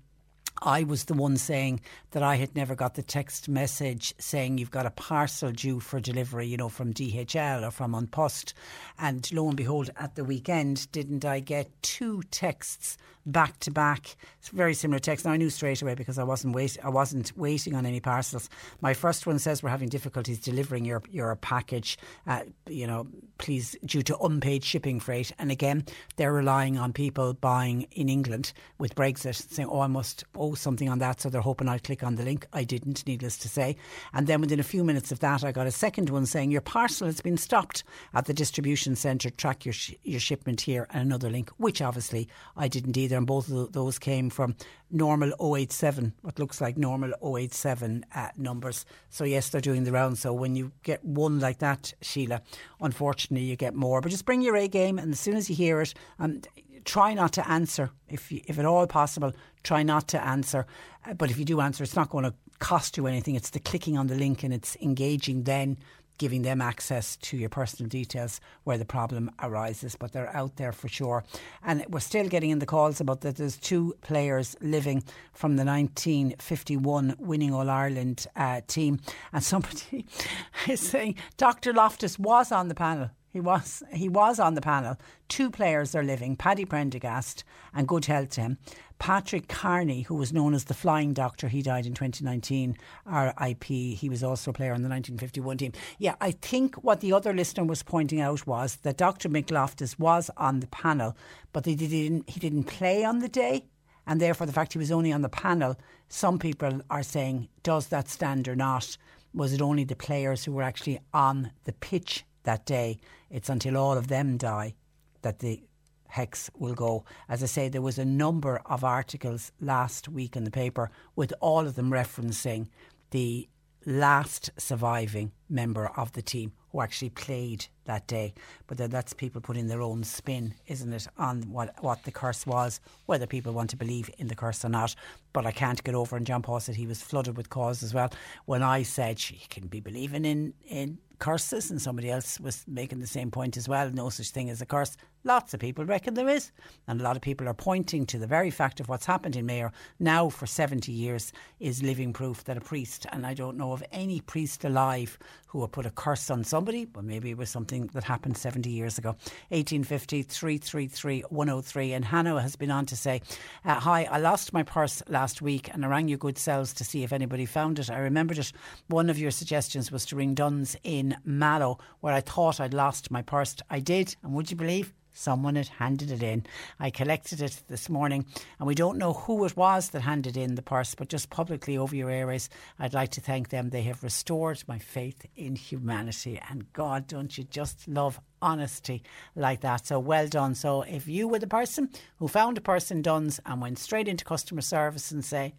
I 0.61 0.85
was 0.85 1.05
the 1.05 1.15
one 1.15 1.37
saying 1.37 1.81
that 2.13 2.23
I 2.23 2.37
had 2.37 2.55
never 2.57 2.75
got 2.75 2.95
the 2.95 3.03
text 3.03 3.49
message 3.49 4.15
saying 4.19 4.59
you've 4.59 4.71
got 4.71 4.87
a 4.87 4.91
parcel 4.91 5.51
due 5.51 5.81
for 5.81 6.01
delivery, 6.01 6.47
you 6.47 6.57
know, 6.57 6.69
from 6.69 6.95
DHL 6.95 7.67
or 7.67 7.71
from 7.71 7.95
An 7.95 8.07
Post. 8.07 8.55
And 8.99 9.31
lo 9.33 9.49
and 9.49 9.57
behold, 9.57 9.91
at 9.97 10.15
the 10.15 10.25
weekend, 10.25 10.91
didn't 10.93 11.25
I 11.25 11.41
get 11.41 11.71
two 11.83 12.23
texts 12.31 12.97
back 13.25 13.59
to 13.61 13.71
back? 13.71 14.17
Very 14.53 14.75
similar 14.75 14.99
text. 14.99 15.25
Now 15.25 15.33
I 15.33 15.37
knew 15.37 15.51
straight 15.51 15.81
away 15.83 15.95
because 15.95 16.19
I 16.19 16.25
wasn't 16.25 16.55
wait, 16.55 16.77
I 16.83 16.89
wasn't 16.89 17.37
waiting 17.37 17.75
on 17.75 17.87
any 17.87 18.01
parcels. 18.01 18.51
My 18.81 18.95
first 18.95 19.27
one 19.27 19.39
says 19.39 19.63
we're 19.63 19.71
having 19.71 19.89
difficulties 19.89 20.41
delivering 20.41 20.85
your 20.85 21.03
your 21.11 21.35
package. 21.37 21.99
Uh, 22.27 22.43
you 22.69 22.87
know, 22.87 23.07
please 23.39 23.77
due 23.85 24.03
to 24.03 24.19
unpaid 24.19 24.65
shipping 24.65 25.01
freight. 25.01 25.33
And 25.39 25.51
again, 25.51 25.85
they're 26.17 26.33
relying 26.33 26.79
on 26.79 26.93
people 26.93 27.35
buying 27.35 27.83
in 27.93 28.09
England 28.09 28.53
with 28.79 28.95
Brexit, 28.95 29.35
saying, 29.35 29.69
"Oh, 29.71 29.81
I 29.81 29.87
must." 29.87 30.25
owe 30.37 30.55
something 30.55 30.89
on 30.89 30.99
that, 30.99 31.21
so 31.21 31.31
they're 31.31 31.41
hoping 31.41 31.69
I'd 31.69 31.85
click 31.85 32.02
on 32.03 32.17
the 32.17 32.23
link. 32.23 32.47
I 32.53 32.65
didn't, 32.65 33.07
needless 33.07 33.37
to 33.39 33.49
say. 33.49 33.77
And 34.13 34.27
then 34.27 34.41
within 34.41 34.61
a 34.61 34.65
few 34.65 34.85
minutes 34.85 35.13
of 35.13 35.21
that, 35.21 35.45
I 35.45 35.53
got 35.53 35.67
a 35.67 35.73
second 35.73 36.11
one 36.11 36.27
saying 36.27 36.51
your 36.51 36.61
parcel 36.61 37.07
has 37.07 37.21
been 37.21 37.37
stopped 37.37 37.85
at 38.15 38.27
the 38.27 38.35
distribution 38.35 38.97
centre. 38.97 39.31
Track 39.31 39.65
your 39.65 39.73
sh- 39.73 39.95
your 40.03 40.21
shipment 40.21 40.61
here, 40.61 40.87
and 40.91 41.03
another 41.03 41.31
link, 41.31 41.51
which 41.57 41.83
obviously 41.83 42.29
I 42.57 42.69
didn't 42.69 42.97
either. 42.97 43.17
And 43.17 43.27
both 43.27 43.51
of 43.51 43.73
those 43.73 43.99
came 43.99 44.31
from 44.31 44.57
normal 44.91 45.33
087, 45.41 46.13
what 46.23 46.39
looks 46.39 46.61
like 46.61 46.77
normal 46.77 47.13
087 47.23 48.05
uh, 48.15 48.29
numbers. 48.37 48.85
So 49.09 49.25
yes, 49.25 49.49
they're 49.49 49.61
doing 49.61 49.85
the 49.85 49.93
round. 49.93 50.19
So 50.19 50.33
when 50.33 50.55
you 50.55 50.73
get 50.83 51.05
one 51.05 51.41
like 51.41 51.59
that, 51.59 51.95
Sheila, 52.03 52.43
unfortunately 52.81 53.47
you 53.47 53.57
get 53.57 53.75
more. 53.75 54.01
But 54.01 54.11
just 54.11 54.27
bring 54.27 54.43
your 54.43 54.57
A 54.57 54.69
game, 54.69 54.99
and 54.99 55.13
as 55.13 55.21
soon 55.21 55.37
as 55.37 55.49
you 55.49 55.57
hear 55.57 55.81
it, 55.81 55.95
um, 56.19 56.43
try 56.85 57.15
not 57.15 57.33
to 57.35 57.49
answer 57.49 57.91
if 58.09 58.31
you, 58.31 58.41
if 58.47 58.59
at 58.59 58.65
all 58.65 58.87
possible. 58.87 59.33
Try 59.63 59.83
not 59.83 60.09
to 60.09 60.25
answer, 60.25 60.67
uh, 61.07 61.15
but 61.15 61.31
if 61.31 61.39
you 61.39 61.45
do 61.45 61.61
answer, 61.61 61.85
it's 61.85 61.97
not 61.97 62.11
going 62.11 62.25
to 62.25 62.35
cost 62.59 62.97
you 62.97 63.07
anything. 63.07 63.35
It's 63.35 63.51
the 63.51 63.61
clicking 63.61 63.99
on 63.99 64.07
the 64.07 64.15
link 64.15 64.43
and 64.43 64.55
it's 64.55 64.77
engaging 64.77 65.45
then 65.45 65.79
giving 66.19 66.43
them 66.43 66.61
access 66.61 67.17
to 67.17 67.37
your 67.37 67.49
personal 67.49 67.89
details 67.89 68.41
where 68.63 68.79
the 68.79 68.85
problem 68.85 69.29
arises, 69.43 69.97
but 69.97 70.13
they're 70.13 70.35
out 70.37 70.55
there 70.55 70.73
for 70.73 70.87
sure. 70.87 71.25
And 71.65 71.85
we're 71.89 71.99
still 71.99 72.29
getting 72.29 72.51
in 72.51 72.61
the 72.61 72.67
calls 72.67 73.01
about 73.01 73.23
that 73.23 73.37
there's 73.37 73.57
two 73.57 73.97
players 74.03 74.55
living 74.61 75.03
from 75.33 75.57
the 75.57 75.65
1951 75.65 77.17
winning 77.19 77.53
All 77.53 77.69
Ireland 77.69 78.27
uh, 78.37 78.61
team, 78.69 79.01
and 79.33 79.43
somebody 79.43 80.07
is 80.69 80.81
saying 80.81 81.17
Dr. 81.37 81.73
Loftus 81.73 82.19
was 82.19 82.53
on 82.53 82.69
the 82.69 82.75
panel. 82.77 83.11
He 83.33 83.41
was 83.41 83.83
he 83.91 84.11
was 84.11 84.39
on 84.39 84.55
the 84.55 84.61
panel. 84.61 84.99
Two 85.29 85.51
players 85.51 85.95
are 85.95 86.03
living, 86.03 86.37
Paddy 86.37 86.67
Prendergast, 86.67 87.45
and 87.73 87.89
good 87.89 88.05
health 88.05 88.29
to 88.31 88.43
him. 88.43 88.59
Patrick 88.99 89.49
Carney, 89.49 90.03
who 90.03 90.15
was 90.15 90.35
known 90.35 90.53
as 90.53 90.65
the 90.65 90.75
Flying 90.75 91.15
Doctor, 91.15 91.49
he 91.49 91.63
died 91.63 91.87
in 91.87 91.95
2019, 91.95 92.77
RIP. 93.07 93.65
He 93.65 94.09
was 94.11 94.23
also 94.23 94.51
a 94.51 94.55
player 94.55 94.75
on 94.75 94.83
the 94.83 94.89
1951 94.89 95.57
team. 95.57 95.73
Yeah, 95.99 96.15
I 96.21 96.33
think 96.33 96.77
what 96.85 97.01
the 97.01 97.15
other 97.15 97.33
listener 97.33 97.65
was 97.65 97.83
pointing 97.83 98.21
out 98.21 98.47
was 98.47 98.77
that 98.83 98.99
Dr. 98.99 99.31
Mick 99.31 99.51
Loftus 99.51 99.99
was 99.99 100.31
on 100.37 100.61
the 100.61 100.67
panel, 100.69 101.17
but 101.55 101.65
he 101.65 101.75
didn't, 101.75 102.29
he 102.29 102.39
didn't 102.39 102.65
play 102.65 103.03
on 103.03 103.21
the 103.21 103.29
day. 103.29 103.65
And 104.07 104.21
therefore, 104.21 104.47
the 104.47 104.53
fact 104.53 104.75
he 104.75 104.79
was 104.79 104.93
only 104.93 105.11
on 105.11 105.23
the 105.23 105.29
panel, 105.29 105.77
some 106.09 106.39
people 106.39 106.83
are 106.91 107.03
saying, 107.03 107.49
does 107.63 107.87
that 107.89 108.09
stand 108.09 108.47
or 108.47 108.55
not? 108.55 108.99
Was 109.33 109.55
it 109.55 109.63
only 109.63 109.85
the 109.85 109.97
players 109.97 110.45
who 110.45 110.53
were 110.53 110.63
actually 110.63 111.01
on 111.15 111.51
the 111.65 111.73
pitch 111.73 112.25
that 112.45 112.67
day. 112.67 112.99
It's 113.33 113.49
until 113.49 113.77
all 113.77 113.97
of 113.97 114.09
them 114.09 114.37
die 114.37 114.75
that 115.23 115.39
the 115.39 115.63
hex 116.09 116.51
will 116.55 116.75
go. 116.75 117.05
As 117.29 117.43
I 117.43 117.47
say, 117.47 117.69
there 117.69 117.81
was 117.81 117.99
a 117.99 118.05
number 118.05 118.61
of 118.67 118.85
articles 118.85 119.51
last 119.61 120.09
week 120.09 120.37
in 120.37 120.45
the 120.45 120.51
paper 120.51 120.91
with 121.17 121.33
all 121.41 121.67
of 121.67 121.75
them 121.75 121.91
referencing 121.91 122.69
the 123.11 123.49
last 123.87 124.51
surviving 124.59 125.33
member 125.49 125.87
of 125.97 126.13
the 126.13 126.23
team 126.23 126.53
who 126.73 126.81
actually 126.81 127.11
played 127.11 127.67
that 127.85 128.07
day. 128.07 128.33
But 128.67 128.79
then 128.79 128.91
that's 128.91 129.13
people 129.13 129.41
putting 129.41 129.69
their 129.69 129.83
own 129.83 130.03
spin, 130.05 130.55
isn't 130.67 130.93
it, 130.93 131.07
on 131.19 131.43
what, 131.43 131.75
what 131.83 132.03
the 132.05 132.11
curse 132.11 132.47
was, 132.47 132.81
whether 133.07 133.27
people 133.27 133.53
want 133.53 133.71
to 133.71 133.77
believe 133.77 134.11
in 134.19 134.29
the 134.29 134.35
curse 134.35 134.65
or 134.65 134.71
not. 134.71 134.95
But 135.33 135.47
I 135.47 135.53
can't 135.53 135.83
get 135.85 135.95
over, 135.95 136.17
and 136.17 136.27
John 136.27 136.43
Paul 136.43 136.61
said 136.61 136.77
he 136.77 136.87
was 136.87 137.03
flooded 137.03 137.37
with 137.37 137.51
cause 137.51 137.83
as 137.83 137.93
well. 137.93 138.13
When 138.47 138.63
I 138.63 138.83
said 138.83 139.19
she 139.19 139.43
can 139.51 139.67
be 139.67 139.81
believing 139.81 140.25
in, 140.25 140.55
in 140.67 140.99
curses, 141.23 141.71
and 141.71 141.81
somebody 141.81 142.11
else 142.11 142.41
was 142.41 142.65
making 142.67 142.99
the 142.99 143.07
same 143.07 143.31
point 143.31 143.57
as 143.57 143.69
well. 143.69 143.89
No 143.91 144.09
such 144.09 144.31
thing 144.31 144.51
as 144.51 144.61
a 144.61 144.67
curse. 144.67 144.97
Lots 145.23 145.55
of 145.55 145.61
people 145.61 145.85
reckon 145.85 146.15
there 146.15 146.29
is, 146.29 146.51
and 146.89 147.01
a 147.01 147.05
lot 147.05 147.15
of 147.15 147.23
people 147.23 147.49
are 147.49 147.55
pointing 147.55 148.07
to 148.07 148.19
the 148.19 148.27
very 148.27 148.51
fact 148.51 148.81
of 148.81 148.89
what's 148.89 149.07
happened 149.07 149.37
in 149.37 149.47
Mayo 149.47 149.71
now 150.01 150.29
for 150.29 150.47
70 150.47 150.91
years 150.91 151.33
is 151.61 151.81
living 151.81 152.13
proof 152.13 152.43
that 152.43 152.57
a 152.57 152.61
priest, 152.61 153.07
and 153.13 153.25
I 153.25 153.35
don't 153.35 153.57
know 153.57 153.73
of 153.73 153.85
any 153.93 154.21
priest 154.21 154.65
alive 154.65 155.17
who 155.47 155.61
would 155.61 155.71
put 155.71 155.87
a 155.87 155.91
curse 155.91 156.29
on 156.29 156.43
somebody, 156.43 156.62
but 156.63 157.05
maybe 157.05 157.31
it 157.31 157.37
was 157.37 157.51
something 157.51 157.89
that 157.93 158.05
happened 158.05 158.37
70 158.37 158.71
years 158.71 158.99
ago. 158.99 159.11
1850 159.49 160.23
333 160.23 161.25
103. 161.29 161.93
And 161.93 162.05
Hannah 162.05 162.41
has 162.41 162.57
been 162.57 162.71
on 162.71 162.87
to 162.87 162.97
say, 162.97 163.21
uh, 163.65 163.75
Hi, 163.81 164.05
I 164.05 164.19
lost 164.19 164.53
my 164.53 164.63
purse 164.63 165.03
last 165.09 165.43
week 165.43 165.73
and 165.73 165.85
I 165.85 165.89
rang 165.89 166.09
your 166.09 166.19
good 166.19 166.39
selves 166.39 166.73
to 166.75 166.85
see 166.85 167.03
if 167.03 167.13
anybody 167.13 167.47
found 167.47 167.79
it. 167.79 167.91
I 167.91 167.99
remembered 167.99 168.39
it. 168.39 168.53
One 168.89 169.11
of 169.11 169.19
your 169.19 169.31
suggestions 169.31 169.91
was 169.91 170.07
to 170.07 170.17
ring 170.17 170.35
Dunnes 170.35 170.77
in 170.85 171.17
Mallow, 171.25 171.79
where 172.01 172.15
I 172.15 172.21
thought 172.21 172.61
I'd 172.61 172.75
lost 172.75 173.11
my 173.11 173.23
purse. 173.23 173.57
I 173.69 173.81
did, 173.81 174.17
and 174.23 174.33
would 174.35 174.51
you 174.51 174.57
believe? 174.57 174.93
Someone 175.13 175.57
had 175.57 175.69
handed 175.69 176.11
it 176.11 176.23
in. 176.23 176.45
I 176.81 176.91
collected 176.91 177.41
it 177.41 177.63
this 177.69 177.89
morning, 177.89 178.27
and 178.59 178.67
we 178.67 178.75
don't 178.75 178.99
know 178.99 179.13
who 179.13 179.45
it 179.45 179.57
was 179.57 179.91
that 179.91 180.03
handed 180.03 180.37
in 180.37 180.55
the 180.55 180.63
purse, 180.63 180.95
but 180.95 181.09
just 181.09 181.31
publicly 181.31 181.77
over 181.77 181.95
your 181.95 182.11
airways, 182.11 182.49
I'd 182.79 182.95
like 182.95 183.11
to 183.13 183.21
thank 183.21 183.49
them. 183.51 183.71
They 183.71 183.83
have 183.83 184.03
restored 184.03 184.63
my 184.67 184.79
faith 184.79 185.27
in 185.37 185.57
humanity. 185.57 186.41
And 186.49 186.73
God, 186.73 187.07
don't 187.07 187.37
you 187.37 187.45
just 187.45 187.87
love 187.87 188.21
honesty 188.41 189.03
like 189.37 189.61
that? 189.61 189.87
So 189.87 189.99
well 189.99 190.29
done. 190.29 190.55
So 190.55 190.83
if 190.83 191.07
you 191.07 191.29
were 191.29 191.39
the 191.39 191.47
person 191.47 191.91
who 192.17 192.29
found 192.29 192.59
a 192.59 192.63
person 192.63 193.03
Dunnes 193.03 193.41
and 193.45 193.61
went 193.61 193.79
straight 193.79 194.09
into 194.09 194.25
customer 194.25 194.63
service 194.63 195.11
and 195.11 195.25
say, 195.25 195.55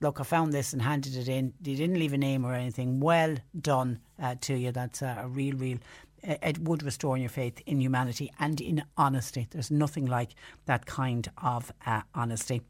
look, 0.00 0.20
I 0.20 0.24
found 0.24 0.52
this 0.52 0.72
and 0.72 0.80
handed 0.82 1.16
it 1.16 1.28
in. 1.28 1.52
You 1.62 1.76
didn't 1.76 1.98
leave 1.98 2.12
a 2.12 2.18
name 2.18 2.44
or 2.44 2.54
anything. 2.54 3.00
Well 3.00 3.36
done 3.58 4.00
uh, 4.20 4.34
to 4.42 4.54
you. 4.54 4.72
That's 4.72 5.02
uh, 5.02 5.16
a 5.18 5.28
real, 5.28 5.56
real 5.56 5.78
it 6.22 6.58
would 6.58 6.82
restore 6.82 7.16
your 7.16 7.28
faith 7.28 7.62
in 7.66 7.80
humanity 7.80 8.30
and 8.38 8.60
in 8.60 8.84
honesty. 8.96 9.46
There's 9.50 9.70
nothing 9.70 10.06
like 10.06 10.34
that 10.66 10.86
kind 10.86 11.30
of 11.42 11.72
uh, 11.86 12.02
honesty. 12.14 12.62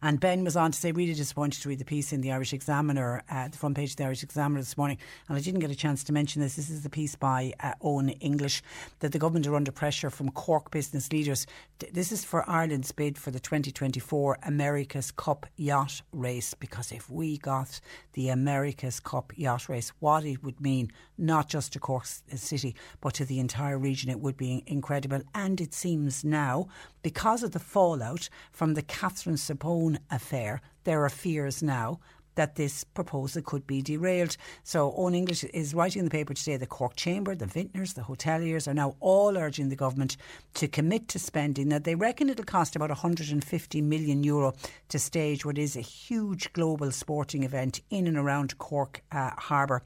And 0.00 0.20
Ben 0.20 0.44
was 0.44 0.56
on 0.56 0.72
to 0.72 0.78
say, 0.78 0.92
really 0.92 1.14
disappointed 1.14 1.62
to 1.62 1.68
read 1.68 1.78
the 1.78 1.84
piece 1.84 2.12
in 2.12 2.20
the 2.20 2.32
Irish 2.32 2.52
Examiner, 2.52 3.22
uh, 3.30 3.48
the 3.48 3.56
front 3.56 3.76
page 3.76 3.90
of 3.90 3.96
the 3.96 4.04
Irish 4.04 4.22
Examiner 4.22 4.60
this 4.60 4.76
morning. 4.76 4.98
And 5.28 5.36
I 5.36 5.40
didn't 5.40 5.60
get 5.60 5.70
a 5.70 5.76
chance 5.76 6.04
to 6.04 6.12
mention 6.12 6.42
this. 6.42 6.56
This 6.56 6.70
is 6.70 6.82
the 6.82 6.90
piece 6.90 7.14
by 7.16 7.52
uh, 7.60 7.72
Owen 7.80 8.10
English 8.10 8.62
that 9.00 9.12
the 9.12 9.18
government 9.18 9.46
are 9.46 9.56
under 9.56 9.72
pressure 9.72 10.10
from 10.10 10.30
Cork 10.30 10.70
business 10.70 11.12
leaders. 11.12 11.46
This 11.92 12.12
is 12.12 12.24
for 12.24 12.48
Ireland's 12.48 12.92
bid 12.92 13.18
for 13.18 13.30
the 13.30 13.40
2024 13.40 14.38
America's 14.44 15.10
Cup 15.10 15.46
yacht 15.56 16.02
race. 16.12 16.54
Because 16.54 16.92
if 16.92 17.10
we 17.10 17.38
got 17.38 17.80
the 18.12 18.28
America's 18.28 19.00
Cup 19.00 19.32
yacht 19.36 19.68
race, 19.68 19.92
what 20.00 20.24
it 20.24 20.42
would 20.42 20.60
mean, 20.60 20.92
not 21.18 21.48
just 21.48 21.72
to 21.72 21.78
Cork 21.78 22.06
City, 22.06 22.74
but 23.00 23.14
to 23.14 23.24
the 23.24 23.38
entire 23.38 23.78
region, 23.78 24.10
it 24.10 24.20
would 24.20 24.36
be 24.36 24.62
incredible. 24.66 25.22
And 25.34 25.60
it 25.60 25.74
seems 25.74 26.24
now, 26.24 26.68
because 27.02 27.42
of 27.42 27.52
the 27.52 27.58
fallout 27.58 28.28
from 28.50 28.74
the 28.74 28.82
Catherine 28.82 29.36
Zappone 29.62 29.98
affair, 30.10 30.60
there 30.84 31.04
are 31.04 31.08
fears 31.08 31.62
now 31.62 32.00
that 32.34 32.56
this 32.56 32.84
proposal 32.84 33.42
could 33.42 33.66
be 33.66 33.82
derailed. 33.82 34.36
So 34.62 34.94
Owen 34.96 35.14
English 35.14 35.44
is 35.44 35.74
writing 35.74 36.00
in 36.00 36.04
the 36.06 36.10
paper 36.10 36.34
today 36.34 36.56
the 36.56 36.66
Cork 36.66 36.96
Chamber, 36.96 37.34
the 37.34 37.46
vintners, 37.46 37.94
the 37.94 38.02
hoteliers 38.02 38.66
are 38.66 38.74
now 38.74 38.96
all 39.00 39.36
urging 39.36 39.68
the 39.68 39.76
government 39.76 40.16
to 40.54 40.68
commit 40.68 41.08
to 41.08 41.18
spending. 41.18 41.68
Now 41.68 41.78
they 41.78 41.94
reckon 41.94 42.28
it'll 42.28 42.44
cost 42.44 42.76
about 42.76 42.90
150 42.90 43.82
million 43.82 44.24
euro 44.24 44.54
to 44.88 44.98
stage 44.98 45.44
what 45.44 45.58
is 45.58 45.76
a 45.76 45.80
huge 45.80 46.52
global 46.52 46.90
sporting 46.90 47.42
event 47.42 47.80
in 47.90 48.06
and 48.06 48.16
around 48.16 48.58
Cork 48.58 49.02
uh, 49.12 49.30
Harbour. 49.36 49.82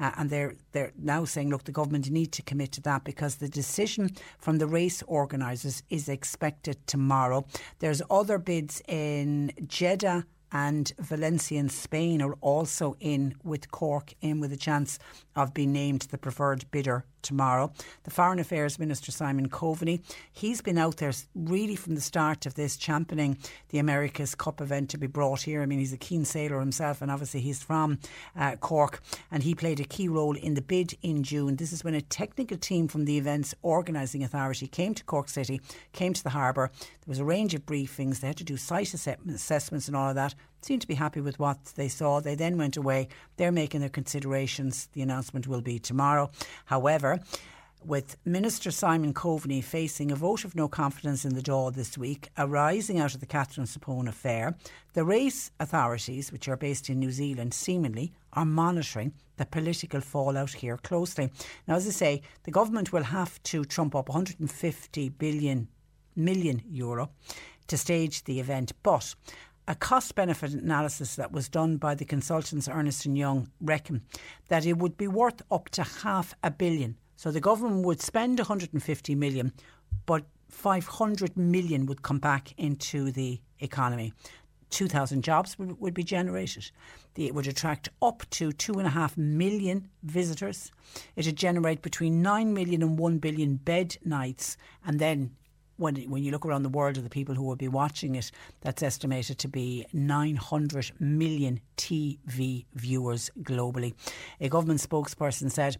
Uh, 0.00 0.12
and 0.16 0.30
they're 0.30 0.54
they're 0.72 0.92
now 0.98 1.24
saying, 1.24 1.50
look, 1.50 1.64
the 1.64 1.72
government 1.72 2.10
need 2.10 2.32
to 2.32 2.42
commit 2.42 2.72
to 2.72 2.80
that 2.82 3.04
because 3.04 3.36
the 3.36 3.48
decision 3.48 4.10
from 4.38 4.58
the 4.58 4.66
race 4.66 5.02
organisers 5.06 5.82
is 5.90 6.08
expected 6.08 6.86
tomorrow. 6.86 7.44
There's 7.80 8.02
other 8.10 8.38
bids 8.38 8.82
in 8.88 9.52
Jeddah 9.66 10.26
and 10.52 10.92
Valencia 10.98 11.58
in 11.58 11.68
Spain 11.68 12.20
are 12.22 12.34
also 12.40 12.96
in 13.00 13.34
with 13.44 13.70
Cork 13.70 14.14
in 14.20 14.40
with 14.40 14.52
a 14.52 14.56
chance 14.56 14.98
of 15.36 15.54
being 15.54 15.72
named 15.72 16.02
the 16.10 16.18
preferred 16.18 16.64
bidder 16.70 17.04
tomorrow. 17.22 17.72
The 18.04 18.10
Foreign 18.10 18.38
Affairs 18.38 18.78
Minister 18.78 19.12
Simon 19.12 19.48
Coveney, 19.48 20.02
he's 20.32 20.60
been 20.60 20.78
out 20.78 20.96
there 20.96 21.12
really 21.34 21.76
from 21.76 21.94
the 21.94 22.00
start 22.00 22.46
of 22.46 22.54
this 22.54 22.76
championing 22.76 23.38
the 23.68 23.78
America's 23.78 24.34
Cup 24.34 24.60
event 24.60 24.90
to 24.90 24.98
be 24.98 25.06
brought 25.06 25.42
here. 25.42 25.62
I 25.62 25.66
mean, 25.66 25.78
he's 25.78 25.92
a 25.92 25.98
keen 25.98 26.24
sailor 26.24 26.60
himself, 26.60 27.02
and 27.02 27.10
obviously 27.10 27.40
he's 27.40 27.62
from 27.62 27.98
uh, 28.36 28.56
Cork, 28.56 29.02
and 29.30 29.42
he 29.42 29.54
played 29.54 29.80
a 29.80 29.84
key 29.84 30.08
role 30.08 30.36
in 30.36 30.54
the 30.54 30.62
bid 30.62 30.96
in 31.02 31.22
June. 31.22 31.56
This 31.56 31.72
is 31.72 31.84
when 31.84 31.94
a 31.94 32.00
technical 32.00 32.56
team 32.56 32.88
from 32.88 33.04
the 33.04 33.18
event's 33.18 33.54
organising 33.62 34.24
authority 34.24 34.66
came 34.66 34.94
to 34.94 35.04
Cork 35.04 35.28
City, 35.28 35.60
came 35.92 36.12
to 36.14 36.22
the 36.22 36.30
harbour. 36.30 36.70
There 36.80 37.10
was 37.10 37.18
a 37.18 37.24
range 37.24 37.54
of 37.54 37.66
briefings. 37.66 38.20
They 38.20 38.28
had 38.28 38.36
to 38.38 38.44
do 38.44 38.56
site 38.56 38.94
assessments 38.94 39.88
and 39.88 39.96
all 39.96 40.08
of 40.08 40.14
that. 40.14 40.34
Seemed 40.62 40.82
to 40.82 40.88
be 40.88 40.94
happy 40.94 41.20
with 41.20 41.38
what 41.38 41.64
they 41.76 41.88
saw. 41.88 42.20
They 42.20 42.34
then 42.34 42.58
went 42.58 42.76
away. 42.76 43.08
They're 43.36 43.52
making 43.52 43.80
their 43.80 43.88
considerations. 43.88 44.88
The 44.92 45.02
announcement 45.02 45.46
will 45.46 45.62
be 45.62 45.78
tomorrow. 45.78 46.30
However, 46.66 47.20
with 47.84 48.16
Minister 48.26 48.70
Simon 48.70 49.14
Coveney 49.14 49.62
facing 49.64 50.12
a 50.12 50.16
vote 50.16 50.44
of 50.44 50.54
no 50.54 50.68
confidence 50.68 51.24
in 51.24 51.34
the 51.34 51.40
Dáil 51.40 51.74
this 51.74 51.96
week, 51.96 52.28
arising 52.36 53.00
out 53.00 53.14
of 53.14 53.20
the 53.20 53.26
Catherine 53.26 53.66
Zappone 53.66 54.08
affair, 54.08 54.54
the 54.92 55.04
race 55.04 55.50
authorities, 55.58 56.30
which 56.30 56.46
are 56.46 56.56
based 56.56 56.90
in 56.90 56.98
New 56.98 57.10
Zealand, 57.10 57.54
seemingly 57.54 58.12
are 58.34 58.44
monitoring 58.44 59.14
the 59.38 59.46
political 59.46 60.02
fallout 60.02 60.50
here 60.52 60.76
closely. 60.76 61.30
Now, 61.66 61.76
as 61.76 61.86
I 61.86 61.90
say, 61.90 62.22
the 62.44 62.50
government 62.50 62.92
will 62.92 63.04
have 63.04 63.42
to 63.44 63.64
trump 63.64 63.94
up 63.94 64.08
150 64.10 65.08
billion 65.10 65.68
million 66.14 66.62
euro 66.68 67.10
to 67.68 67.78
stage 67.78 68.24
the 68.24 68.40
event, 68.40 68.72
but 68.82 69.14
a 69.70 69.74
cost 69.76 70.16
benefit 70.16 70.52
analysis 70.52 71.14
that 71.14 71.30
was 71.30 71.48
done 71.48 71.76
by 71.76 71.94
the 71.94 72.04
consultants 72.04 72.68
Ernest 72.68 73.06
and 73.06 73.16
Young 73.16 73.48
reckon 73.60 74.02
that 74.48 74.66
it 74.66 74.78
would 74.78 74.96
be 74.96 75.06
worth 75.06 75.42
up 75.48 75.68
to 75.68 75.84
half 75.84 76.34
a 76.42 76.50
billion. 76.50 76.96
So 77.14 77.30
the 77.30 77.40
government 77.40 77.86
would 77.86 78.02
spend 78.02 78.40
150 78.40 79.14
million, 79.14 79.52
but 80.06 80.24
500 80.48 81.36
million 81.36 81.86
would 81.86 82.02
come 82.02 82.18
back 82.18 82.52
into 82.58 83.12
the 83.12 83.40
economy. 83.60 84.12
2,000 84.70 85.22
jobs 85.22 85.56
would, 85.56 85.80
would 85.80 85.94
be 85.94 86.02
generated. 86.02 86.72
It 87.14 87.32
would 87.32 87.46
attract 87.46 87.90
up 88.02 88.28
to 88.30 88.50
2.5 88.50 89.16
million 89.16 89.88
visitors. 90.02 90.72
It 91.14 91.26
would 91.26 91.36
generate 91.36 91.80
between 91.80 92.22
9 92.22 92.52
million 92.52 92.82
and 92.82 92.98
1 92.98 93.18
billion 93.18 93.54
bed 93.54 93.98
nights. 94.04 94.56
And 94.84 94.98
then 94.98 95.36
when 95.80 95.96
when 96.10 96.22
you 96.22 96.30
look 96.30 96.46
around 96.46 96.62
the 96.62 96.68
world 96.68 96.96
of 96.96 97.04
the 97.04 97.10
people 97.10 97.34
who 97.34 97.42
will 97.44 97.56
be 97.56 97.68
watching 97.68 98.14
it, 98.14 98.30
that's 98.60 98.82
estimated 98.82 99.38
to 99.38 99.48
be 99.48 99.86
900 99.92 100.92
million 101.00 101.60
TV 101.76 102.66
viewers 102.74 103.30
globally. 103.40 103.94
A 104.40 104.48
government 104.48 104.80
spokesperson 104.80 105.50
said 105.50 105.78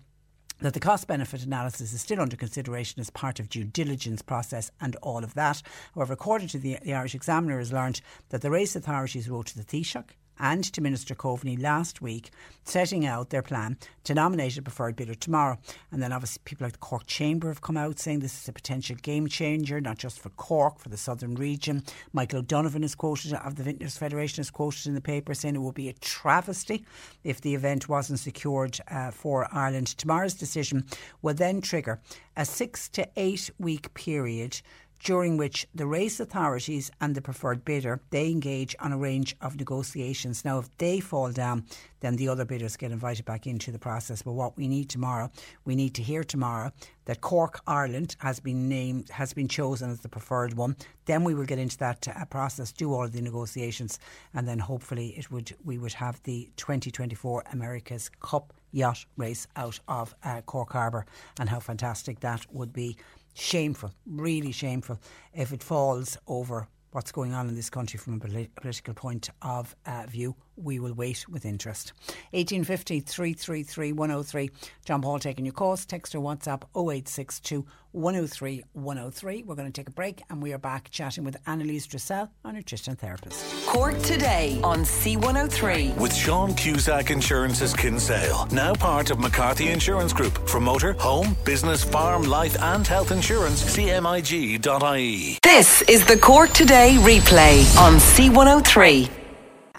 that 0.60 0.74
the 0.74 0.81
cost 0.81 1.06
benefit 1.06 1.44
analysis 1.44 1.93
is 1.93 2.01
still 2.01 2.20
under 2.20 2.36
consideration 2.36 3.01
as 3.01 3.10
part 3.10 3.40
of 3.40 3.48
due 3.48 3.64
diligence 3.64 4.22
process 4.22 4.70
and 4.81 4.97
all 4.97 5.24
of 5.24 5.35
that. 5.35 5.62
However, 5.94 6.12
according 6.12 6.48
to 6.48 6.59
the, 6.59 6.78
the 6.82 6.94
Irish 6.94 7.14
Examiner, 7.14 7.59
has 7.59 7.72
learned 7.72 8.01
that 8.28 8.43
the 8.43 8.51
race 8.51 8.77
authorities 8.77 9.28
wrote 9.28 9.47
to 9.47 9.59
the 9.59 9.64
Taoiseach 9.64 10.05
and 10.40 10.64
to 10.64 10.80
Minister 10.80 11.14
Coveney 11.14 11.60
last 11.60 12.00
week, 12.00 12.30
setting 12.64 13.06
out 13.06 13.30
their 13.30 13.42
plan 13.42 13.76
to 14.04 14.14
nominate 14.14 14.56
a 14.56 14.62
preferred 14.62 14.96
bidder 14.96 15.14
tomorrow. 15.14 15.58
And 15.92 16.02
then 16.02 16.12
obviously 16.12 16.40
people 16.44 16.64
like 16.64 16.72
the 16.72 16.78
Cork 16.78 17.06
Chamber 17.06 17.48
have 17.48 17.60
come 17.60 17.76
out 17.76 17.98
saying 17.98 18.20
this 18.20 18.42
is 18.42 18.48
a 18.48 18.52
potential 18.52 18.96
game 19.02 19.28
changer, 19.28 19.80
not 19.80 19.98
just 19.98 20.18
for 20.18 20.30
Cork, 20.30 20.78
for 20.78 20.88
the 20.88 20.96
southern 20.96 21.34
region. 21.34 21.84
Michael 22.12 22.40
O'Donovan 22.40 22.84
is 22.84 22.94
quoted 22.94 23.34
of 23.34 23.56
the 23.56 23.62
Vintners 23.62 23.98
Federation 23.98 24.40
is 24.40 24.50
quoted 24.50 24.86
in 24.86 24.94
the 24.94 25.00
paper 25.00 25.34
saying 25.34 25.56
it 25.56 25.60
would 25.60 25.74
be 25.74 25.88
a 25.88 25.94
travesty 25.94 26.84
if 27.24 27.40
the 27.40 27.54
event 27.54 27.88
wasn't 27.88 28.18
secured 28.18 28.78
uh, 28.88 29.10
for 29.10 29.46
Ireland. 29.52 29.88
Tomorrow's 29.88 30.34
decision 30.34 30.84
will 31.22 31.34
then 31.34 31.60
trigger 31.60 32.00
a 32.36 32.44
six 32.44 32.88
to 32.90 33.08
eight 33.16 33.50
week 33.58 33.92
period 33.94 34.60
during 35.02 35.36
which 35.36 35.66
the 35.74 35.86
race 35.86 36.20
authorities 36.20 36.90
and 37.01 37.14
the 37.14 37.22
preferred 37.22 37.64
bidder 37.64 38.01
they 38.10 38.31
engage 38.31 38.77
on 38.81 38.93
a 38.93 38.98
range 38.98 39.35
of 39.40 39.56
negotiations. 39.56 40.44
Now, 40.44 40.59
if 40.59 40.77
they 40.78 41.01
fall 41.01 41.32
down, 41.32 41.64
then 42.01 42.16
the 42.16 42.28
other 42.28 42.44
bidders 42.44 42.77
get 42.77 42.93
invited 42.93 43.24
back 43.24 43.47
into 43.47 43.72
the 43.72 43.78
process. 43.78 44.22
But 44.22 44.32
what 44.32 44.56
we 44.56 44.68
need 44.68 44.89
tomorrow, 44.89 45.31
we 45.64 45.74
need 45.74 45.94
to 45.94 46.02
hear 46.02 46.22
tomorrow 46.22 46.72
that 47.06 47.20
Cork 47.20 47.60
Ireland 47.66 48.16
has 48.20 48.40
been 48.40 48.68
named, 48.68 49.09
has 49.10 49.32
been 49.32 49.48
chosen 49.48 49.90
as 49.90 50.01
the 50.01 50.09
preferred 50.09 50.55
one. 50.55 50.77
Then 51.06 51.24
we 51.24 51.35
will 51.35 51.47
get 51.47 51.59
into 51.59 51.78
that 51.78 52.06
uh, 52.06 52.24
process, 52.27 52.72
do 52.72 52.93
all 52.93 53.09
the 53.09 53.22
negotiations, 53.22 53.98
and 54.35 54.47
then 54.47 54.59
hopefully 54.59 55.09
it 55.16 55.31
would 55.31 55.55
we 55.64 55.78
would 55.78 55.94
have 55.94 56.22
the 56.22 56.51
2024 56.56 57.44
America's 57.52 58.10
Cup 58.20 58.52
yacht 58.72 59.05
race 59.16 59.47
out 59.56 59.81
of 59.89 60.14
uh, 60.22 60.40
Cork 60.43 60.72
Harbour, 60.72 61.06
and 61.39 61.48
how 61.48 61.59
fantastic 61.59 62.20
that 62.20 62.47
would 62.52 62.72
be 62.72 62.97
shameful, 63.35 63.93
really 64.07 64.52
shameful, 64.52 64.98
if 65.32 65.52
it 65.52 65.62
falls 65.62 66.16
over 66.27 66.69
what's 66.93 67.12
going 67.12 67.32
on 67.32 67.48
in 67.48 67.55
this 67.55 67.70
country 67.70 67.98
from 67.98 68.15
a 68.15 68.48
political 68.61 68.94
point 68.94 69.31
of 69.43 69.77
uh, 69.86 70.05
view. 70.09 70.35
We 70.62 70.78
will 70.78 70.93
wait 70.93 71.28
with 71.28 71.45
interest. 71.45 71.93
1850 72.32 73.01
333 73.01 73.93
103. 73.93 74.51
John 74.85 75.03
Paul 75.03 75.19
taking 75.19 75.45
your 75.47 75.55
calls. 75.55 75.87
Text 75.87 76.15
or 76.15 76.20
WhatsApp 76.20 76.62
0862 76.77 77.65
103 77.93 78.65
103. 78.73 79.43
We're 79.43 79.55
going 79.55 79.73
to 79.73 79.81
take 79.81 79.89
a 79.89 79.93
break 79.93 80.23
and 80.31 80.43
we 80.43 80.53
are 80.53 80.59
back 80.59 80.91
chatting 80.91 81.24
with 81.24 81.37
Annalise 81.47 81.87
Dressel, 81.87 82.31
our 82.45 82.53
nutrition 82.53 82.95
therapist. 82.97 83.66
Cork 83.66 83.99
today 84.03 84.61
on 84.62 84.81
C103. 84.81 85.97
With 85.97 86.15
Sean 86.15 86.55
Cusack 86.55 87.11
Insurance's 87.11 87.74
Kinsale, 87.74 88.47
now 88.53 88.74
part 88.74 89.11
of 89.11 89.19
McCarthy 89.19 89.69
Insurance 89.70 90.12
Group. 90.12 90.49
For 90.49 90.61
motor, 90.61 90.93
home, 90.95 91.37
business, 91.45 91.82
farm, 91.82 92.23
life, 92.23 92.61
and 92.61 92.87
health 92.87 93.11
insurance, 93.11 93.65
cmig.ie. 93.77 95.39
This 95.43 95.82
is 95.82 96.05
the 96.07 96.16
Cork 96.16 96.51
Today 96.51 96.97
replay 97.01 97.77
on 97.78 97.95
C103. 97.95 99.11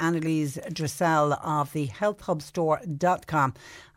Annalise 0.02 0.58
Dressel 0.74 1.34
of 1.34 1.72
the 1.74 1.88
healthhubstore.com 1.88 3.54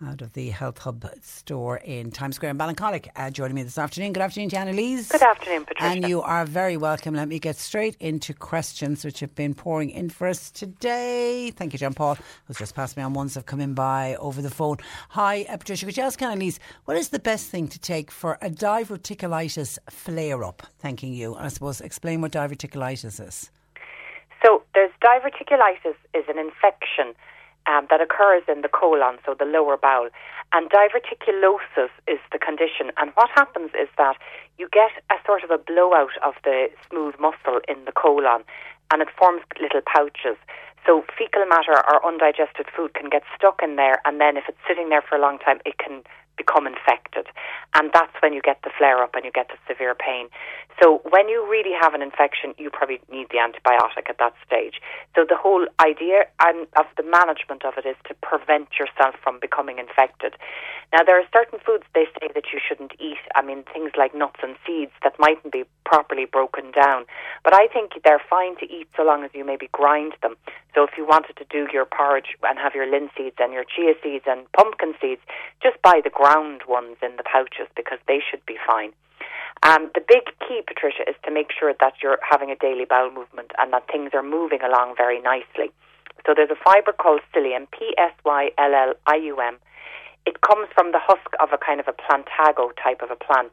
out 0.06 0.20
of 0.20 0.34
the 0.34 0.50
Health 0.50 0.78
Hub 0.78 1.10
store 1.22 1.78
in 1.78 2.10
Times 2.10 2.36
Square 2.36 2.50
in 2.50 2.58
Ballincollig 2.58 3.08
uh, 3.16 3.30
joining 3.30 3.54
me 3.54 3.62
this 3.62 3.78
afternoon. 3.78 4.12
Good 4.12 4.22
afternoon 4.22 4.50
to 4.50 4.58
Annalise. 4.58 5.08
Good 5.08 5.22
afternoon, 5.22 5.64
Patricia. 5.64 5.90
And 5.90 6.06
you 6.06 6.20
are 6.20 6.44
very 6.44 6.76
welcome. 6.76 7.14
Let 7.14 7.28
me 7.28 7.38
get 7.38 7.56
straight 7.56 7.96
into 8.00 8.34
questions 8.34 9.04
which 9.04 9.20
have 9.20 9.34
been 9.34 9.54
pouring 9.54 9.90
in 9.90 10.10
for 10.10 10.28
us 10.28 10.50
today. 10.50 11.50
Thank 11.56 11.72
you, 11.72 11.78
John 11.78 11.94
Paul, 11.94 12.18
who's 12.46 12.58
just 12.58 12.74
passed 12.74 12.96
me 12.96 13.02
on 13.02 13.14
ones 13.14 13.34
have 13.34 13.46
come 13.46 13.60
in 13.60 13.72
by 13.72 14.16
over 14.16 14.42
the 14.42 14.50
phone. 14.50 14.76
Hi, 15.10 15.46
uh, 15.48 15.56
Patricia. 15.56 15.86
Could 15.86 15.96
you 15.96 16.02
ask 16.02 16.20
Annalise, 16.20 16.60
what 16.84 16.98
is 16.98 17.08
the 17.08 17.18
best 17.18 17.48
thing 17.48 17.66
to 17.68 17.78
take 17.78 18.10
for 18.10 18.36
a 18.42 18.50
diverticulitis 18.50 19.78
flare 19.88 20.44
up? 20.44 20.62
Thanking 20.78 21.14
you. 21.14 21.34
And 21.34 21.46
I 21.46 21.48
suppose 21.48 21.80
explain 21.80 22.20
what 22.20 22.32
diverticulitis 22.32 23.26
is. 23.26 23.50
So 24.44 24.62
there's 24.74 24.92
diverticulitis 25.02 25.96
is 26.12 26.24
an 26.28 26.38
infection 26.38 27.14
um, 27.66 27.86
that 27.88 28.02
occurs 28.02 28.42
in 28.46 28.60
the 28.60 28.68
colon, 28.68 29.16
so 29.24 29.34
the 29.38 29.46
lower 29.46 29.78
bowel, 29.78 30.10
and 30.52 30.68
diverticulosis 30.68 31.88
is 32.06 32.18
the 32.30 32.38
condition. 32.38 32.92
And 32.98 33.10
what 33.14 33.30
happens 33.30 33.70
is 33.80 33.88
that 33.96 34.16
you 34.58 34.68
get 34.70 34.90
a 35.10 35.14
sort 35.24 35.44
of 35.44 35.50
a 35.50 35.56
blowout 35.56 36.12
of 36.22 36.34
the 36.44 36.68
smooth 36.90 37.14
muscle 37.18 37.60
in 37.66 37.84
the 37.86 37.92
colon, 37.92 38.44
and 38.92 39.00
it 39.00 39.08
forms 39.18 39.40
little 39.58 39.80
pouches. 39.80 40.36
So 40.84 41.04
fecal 41.16 41.46
matter 41.46 41.72
or 41.72 42.04
undigested 42.04 42.66
food 42.76 42.92
can 42.92 43.08
get 43.08 43.22
stuck 43.34 43.60
in 43.62 43.76
there, 43.76 44.02
and 44.04 44.20
then 44.20 44.36
if 44.36 44.44
it's 44.46 44.60
sitting 44.68 44.90
there 44.90 45.00
for 45.00 45.16
a 45.16 45.20
long 45.20 45.38
time, 45.38 45.60
it 45.64 45.78
can 45.78 46.02
become 46.36 46.66
infected. 46.66 47.26
And 47.74 47.90
that's 47.92 48.12
when 48.20 48.32
you 48.32 48.40
get 48.40 48.62
the 48.62 48.70
flare 48.76 49.02
up 49.02 49.14
and 49.14 49.24
you 49.24 49.32
get 49.32 49.48
the 49.48 49.58
severe 49.66 49.94
pain. 49.94 50.28
So 50.82 51.00
when 51.08 51.28
you 51.28 51.46
really 51.48 51.74
have 51.80 51.94
an 51.94 52.02
infection, 52.02 52.54
you 52.58 52.70
probably 52.70 53.00
need 53.10 53.28
the 53.30 53.38
antibiotic 53.38 54.10
at 54.10 54.18
that 54.18 54.34
stage. 54.46 54.80
So 55.14 55.24
the 55.28 55.36
whole 55.36 55.66
idea 55.80 56.26
of 56.40 56.86
the 56.96 57.02
management 57.02 57.64
of 57.64 57.74
it 57.78 57.86
is 57.86 57.96
to 58.08 58.14
prevent 58.22 58.68
yourself 58.78 59.14
from 59.22 59.38
becoming 59.38 59.78
infected. 59.78 60.34
Now 60.92 61.02
there 61.04 61.18
are 61.18 61.26
certain 61.32 61.58
foods 61.64 61.84
they 61.94 62.06
say 62.20 62.28
that 62.34 62.52
you 62.52 62.58
shouldn't 62.58 62.92
eat. 62.98 63.22
I 63.34 63.42
mean 63.42 63.64
things 63.72 63.92
like 63.96 64.14
nuts 64.14 64.40
and 64.42 64.56
seeds 64.66 64.92
that 65.02 65.14
mightn't 65.18 65.52
be 65.52 65.64
properly 65.84 66.24
broken 66.24 66.72
down. 66.72 67.04
But 67.42 67.54
I 67.54 67.68
think 67.68 67.92
they're 68.04 68.22
fine 68.28 68.56
to 68.58 68.66
eat 68.66 68.88
so 68.96 69.02
long 69.02 69.22
as 69.24 69.30
you 69.34 69.44
maybe 69.44 69.68
grind 69.72 70.14
them. 70.22 70.36
So 70.74 70.82
if 70.82 70.90
you 70.98 71.06
wanted 71.06 71.36
to 71.36 71.44
do 71.50 71.68
your 71.72 71.84
porridge 71.84 72.34
and 72.42 72.58
have 72.58 72.74
your 72.74 72.86
linseeds 72.86 73.38
and 73.38 73.52
your 73.52 73.64
chia 73.64 73.94
seeds 74.02 74.24
and 74.26 74.50
pumpkin 74.52 74.94
seeds, 75.00 75.20
just 75.62 75.80
buy 75.82 76.00
the 76.02 76.10
ground 76.24 76.62
ones 76.66 76.96
in 77.02 77.16
the 77.16 77.22
pouches 77.22 77.68
because 77.76 77.98
they 78.08 78.20
should 78.24 78.44
be 78.46 78.56
fine. 78.66 78.92
Um, 79.62 79.90
the 79.94 80.00
big 80.00 80.24
key, 80.40 80.60
Patricia, 80.66 81.04
is 81.08 81.16
to 81.24 81.30
make 81.30 81.50
sure 81.58 81.72
that 81.80 81.94
you're 82.02 82.18
having 82.28 82.50
a 82.50 82.56
daily 82.56 82.86
bowel 82.88 83.10
movement 83.10 83.52
and 83.58 83.72
that 83.72 83.86
things 83.92 84.10
are 84.14 84.22
moving 84.22 84.62
along 84.62 84.94
very 84.96 85.20
nicely. 85.20 85.68
So 86.26 86.32
there's 86.34 86.50
a 86.50 86.60
fibre 86.64 86.92
called 86.92 87.20
psyllium, 87.32 87.66
P 87.70 87.94
S 87.98 88.12
Y 88.24 88.50
L 88.56 88.74
L 88.74 88.94
I 89.06 89.16
U 89.16 89.36
M. 89.38 89.58
It 90.26 90.40
comes 90.40 90.68
from 90.74 90.92
the 90.92 91.00
husk 91.00 91.36
of 91.38 91.52
a 91.52 91.58
kind 91.58 91.80
of 91.80 91.88
a 91.88 91.92
plantago 91.92 92.72
type 92.82 93.02
of 93.02 93.10
a 93.10 93.16
plant, 93.16 93.52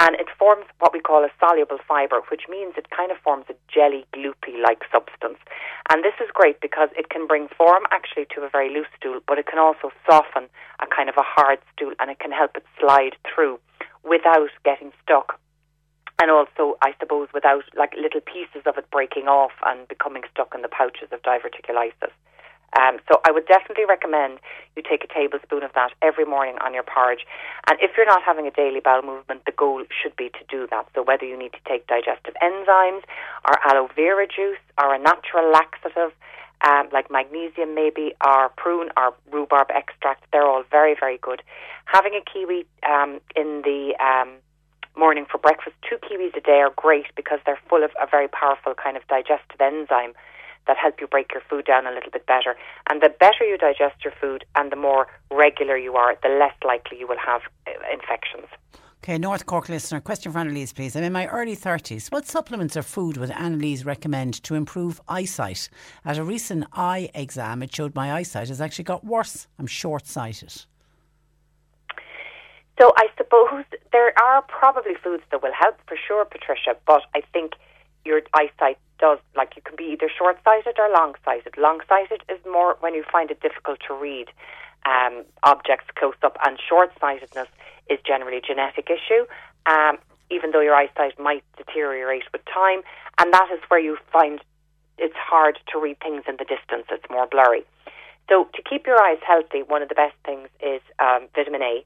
and 0.00 0.16
it 0.16 0.28
forms 0.38 0.64
what 0.78 0.92
we 0.92 1.00
call 1.00 1.24
a 1.24 1.30
soluble 1.38 1.78
fibre, 1.86 2.22
which 2.30 2.48
means 2.48 2.72
it 2.76 2.88
kind 2.88 3.10
of 3.12 3.18
forms 3.18 3.44
a 3.50 3.54
jelly, 3.68 4.06
gloopy 4.14 4.56
like 4.62 4.80
substance. 4.90 5.38
And 5.90 6.02
this 6.02 6.14
is 6.20 6.30
great 6.32 6.60
because 6.60 6.88
it 6.96 7.10
can 7.10 7.26
bring 7.26 7.48
form 7.48 7.84
actually 7.90 8.26
to 8.34 8.42
a 8.42 8.48
very 8.48 8.72
loose 8.72 8.88
stool, 8.96 9.20
but 9.28 9.38
it 9.38 9.46
can 9.46 9.58
also 9.58 9.92
soften 10.08 10.48
a 10.80 10.86
kind 10.86 11.08
of 11.08 11.16
a 11.18 11.24
hard 11.24 11.58
stool, 11.72 11.92
and 12.00 12.10
it 12.10 12.18
can 12.18 12.32
help 12.32 12.56
it 12.56 12.64
slide 12.80 13.16
through 13.28 13.58
without 14.02 14.50
getting 14.64 14.92
stuck 15.02 15.38
and 16.18 16.30
also, 16.30 16.78
I 16.80 16.94
suppose, 16.98 17.28
without 17.34 17.64
like 17.76 17.92
little 17.94 18.20
pieces 18.20 18.62
of 18.64 18.78
it 18.78 18.90
breaking 18.90 19.28
off 19.28 19.52
and 19.66 19.86
becoming 19.88 20.22
stuck 20.32 20.54
in 20.54 20.62
the 20.62 20.68
pouches 20.68 21.08
of 21.12 21.20
diverticulitis. 21.22 22.12
Um, 22.76 22.98
so 23.08 23.20
I 23.24 23.30
would 23.30 23.46
definitely 23.46 23.84
recommend 23.88 24.38
you 24.76 24.82
take 24.82 25.02
a 25.02 25.06
tablespoon 25.06 25.62
of 25.62 25.72
that 25.74 25.92
every 26.02 26.24
morning 26.24 26.56
on 26.62 26.74
your 26.74 26.82
porridge. 26.82 27.24
And 27.68 27.78
if 27.80 27.92
you're 27.96 28.06
not 28.06 28.22
having 28.22 28.46
a 28.46 28.50
daily 28.50 28.80
bowel 28.80 29.02
movement, 29.02 29.42
the 29.46 29.52
goal 29.52 29.84
should 30.02 30.14
be 30.16 30.28
to 30.28 30.44
do 30.48 30.66
that. 30.70 30.86
So 30.94 31.02
whether 31.02 31.24
you 31.24 31.38
need 31.38 31.52
to 31.52 31.62
take 31.66 31.86
digestive 31.86 32.34
enzymes 32.42 33.02
or 33.48 33.58
aloe 33.64 33.88
vera 33.96 34.26
juice 34.26 34.58
or 34.80 34.94
a 34.94 34.98
natural 34.98 35.50
laxative, 35.50 36.12
um, 36.66 36.88
like 36.92 37.10
magnesium 37.10 37.74
maybe, 37.74 38.14
or 38.24 38.50
prune 38.56 38.90
or 38.96 39.14
rhubarb 39.30 39.68
extract, 39.70 40.24
they're 40.32 40.46
all 40.46 40.64
very, 40.70 40.94
very 40.98 41.18
good. 41.18 41.42
Having 41.86 42.14
a 42.14 42.22
kiwi 42.30 42.66
um, 42.88 43.20
in 43.34 43.62
the 43.62 43.94
um, 44.02 44.36
morning 44.96 45.26
for 45.30 45.38
breakfast. 45.38 45.76
Two 45.88 45.96
kiwis 45.96 46.34
a 46.36 46.40
day 46.40 46.60
are 46.60 46.72
great 46.74 47.06
because 47.14 47.38
they're 47.44 47.60
full 47.68 47.84
of 47.84 47.90
a 48.00 48.06
very 48.10 48.28
powerful 48.28 48.74
kind 48.74 48.96
of 48.96 49.06
digestive 49.08 49.60
enzyme 49.60 50.14
that 50.66 50.76
help 50.76 51.00
you 51.00 51.06
break 51.06 51.32
your 51.32 51.42
food 51.48 51.64
down 51.64 51.86
a 51.86 51.90
little 51.90 52.10
bit 52.10 52.26
better. 52.26 52.56
And 52.88 53.02
the 53.02 53.08
better 53.08 53.44
you 53.44 53.56
digest 53.58 54.04
your 54.04 54.14
food 54.20 54.44
and 54.54 54.70
the 54.70 54.76
more 54.76 55.06
regular 55.30 55.76
you 55.76 55.94
are, 55.94 56.16
the 56.22 56.28
less 56.28 56.54
likely 56.64 56.98
you 56.98 57.06
will 57.06 57.18
have 57.24 57.42
uh, 57.66 57.70
infections. 57.92 58.46
Okay, 59.04 59.18
North 59.18 59.46
Cork 59.46 59.68
listener, 59.68 60.00
question 60.00 60.32
for 60.32 60.38
Annalise, 60.40 60.72
please. 60.72 60.96
I'm 60.96 61.04
in 61.04 61.12
my 61.12 61.28
early 61.28 61.54
30s. 61.54 62.10
What 62.10 62.26
supplements 62.26 62.76
or 62.76 62.82
food 62.82 63.16
would 63.18 63.30
Annalise 63.30 63.84
recommend 63.84 64.42
to 64.42 64.56
improve 64.56 65.00
eyesight? 65.06 65.68
At 66.04 66.18
a 66.18 66.24
recent 66.24 66.64
eye 66.72 67.08
exam, 67.14 67.62
it 67.62 67.72
showed 67.72 67.94
my 67.94 68.12
eyesight 68.12 68.48
has 68.48 68.60
actually 68.60 68.84
got 68.84 69.04
worse. 69.04 69.46
I'm 69.60 69.68
short 69.68 70.06
sighted. 70.06 70.52
So 72.80 72.92
I 72.96 73.06
suppose 73.16 73.64
there 73.92 74.12
are 74.18 74.42
probably 74.42 74.94
foods 75.02 75.22
that 75.30 75.40
will 75.42 75.54
help 75.56 75.76
for 75.86 75.96
sure, 75.96 76.24
Patricia, 76.24 76.76
but 76.84 77.02
I 77.14 77.22
think 77.32 77.52
your 78.06 78.22
eyesight 78.34 78.78
does, 78.98 79.18
like 79.36 79.52
you 79.56 79.62
can 79.62 79.76
be 79.76 79.84
either 79.92 80.10
short 80.16 80.38
sighted 80.44 80.78
or 80.78 80.88
long 80.90 81.14
sighted. 81.24 81.56
Long 81.58 81.80
sighted 81.88 82.22
is 82.28 82.38
more 82.50 82.76
when 82.80 82.94
you 82.94 83.04
find 83.10 83.30
it 83.30 83.40
difficult 83.40 83.78
to 83.88 83.94
read 83.94 84.28
um, 84.86 85.24
objects 85.42 85.86
close 85.98 86.14
up, 86.22 86.36
and 86.46 86.58
short 86.68 86.90
sightedness 87.00 87.48
is 87.90 87.98
generally 88.06 88.38
a 88.38 88.40
genetic 88.40 88.88
issue. 88.88 89.26
Um, 89.66 89.98
even 90.30 90.50
though 90.50 90.60
your 90.60 90.74
eyesight 90.74 91.18
might 91.18 91.44
deteriorate 91.56 92.24
with 92.32 92.42
time. 92.52 92.82
And 93.18 93.32
that 93.32 93.48
is 93.52 93.60
where 93.68 93.80
you 93.80 93.96
find 94.12 94.40
it's 94.98 95.14
hard 95.16 95.58
to 95.72 95.78
read 95.78 95.98
things 96.00 96.24
in 96.26 96.36
the 96.38 96.44
distance. 96.44 96.86
It's 96.90 97.04
more 97.10 97.26
blurry. 97.26 97.64
So 98.28 98.48
to 98.54 98.62
keep 98.62 98.86
your 98.86 99.00
eyes 99.00 99.18
healthy, 99.26 99.62
one 99.62 99.82
of 99.82 99.88
the 99.88 99.94
best 99.94 100.14
things 100.24 100.48
is 100.60 100.80
um, 100.98 101.28
vitamin 101.34 101.62
A. 101.62 101.84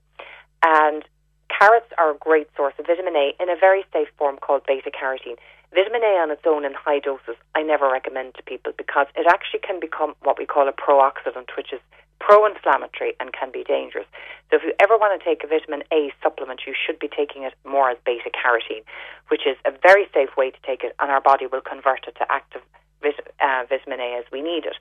And 0.63 1.05
carrots 1.49 1.91
are 1.99 2.13
a 2.13 2.19
great 2.19 2.49
source 2.57 2.75
of 2.79 2.87
vitamin 2.87 3.17
A 3.17 3.35
in 3.41 3.51
a 3.51 3.57
very 3.59 3.85
safe 3.93 4.09
form 4.17 4.39
called 4.39 4.63
beta 4.67 4.91
carotene. 4.91 5.37
Vitamin 5.73 6.03
A 6.03 6.19
on 6.19 6.31
its 6.31 6.43
own 6.47 6.65
in 6.65 6.75
high 6.75 6.99
doses, 6.99 7.37
I 7.55 7.63
never 7.63 7.89
recommend 7.89 8.35
to 8.35 8.43
people 8.43 8.73
because 8.77 9.07
it 9.15 9.27
actually 9.29 9.61
can 9.61 9.79
become 9.79 10.15
what 10.23 10.39
we 10.39 10.47
call 10.47 10.67
a 10.69 10.73
pro-oxidant, 10.73 11.55
which 11.57 11.73
is 11.73 11.81
pro-inflammatory 12.19 13.15
and 13.21 13.33
can 13.33 13.51
be 13.51 13.63
dangerous. 13.63 14.07
So 14.51 14.57
if 14.57 14.63
you 14.63 14.73
ever 14.81 14.99
want 14.99 15.19
to 15.19 15.25
take 15.25 15.45
a 15.45 15.47
vitamin 15.47 15.83
A 15.93 16.13
supplement, 16.23 16.63
you 16.67 16.75
should 16.75 16.99
be 16.99 17.09
taking 17.09 17.45
it 17.45 17.55
more 17.65 17.89
as 17.91 17.99
beta 18.05 18.31
carotene, 18.35 18.83
which 19.29 19.47
is 19.47 19.57
a 19.65 19.71
very 19.71 20.07
safe 20.13 20.37
way 20.37 20.51
to 20.51 20.61
take 20.67 20.83
it, 20.83 20.95
and 20.99 21.11
our 21.11 21.21
body 21.21 21.47
will 21.47 21.63
convert 21.63 22.07
it 22.07 22.17
to 22.17 22.27
active 22.31 22.63
vit- 23.01 23.33
uh, 23.41 23.65
vitamin 23.69 24.01
A 24.01 24.19
as 24.19 24.25
we 24.33 24.43
need 24.43 24.67
it. 24.67 24.75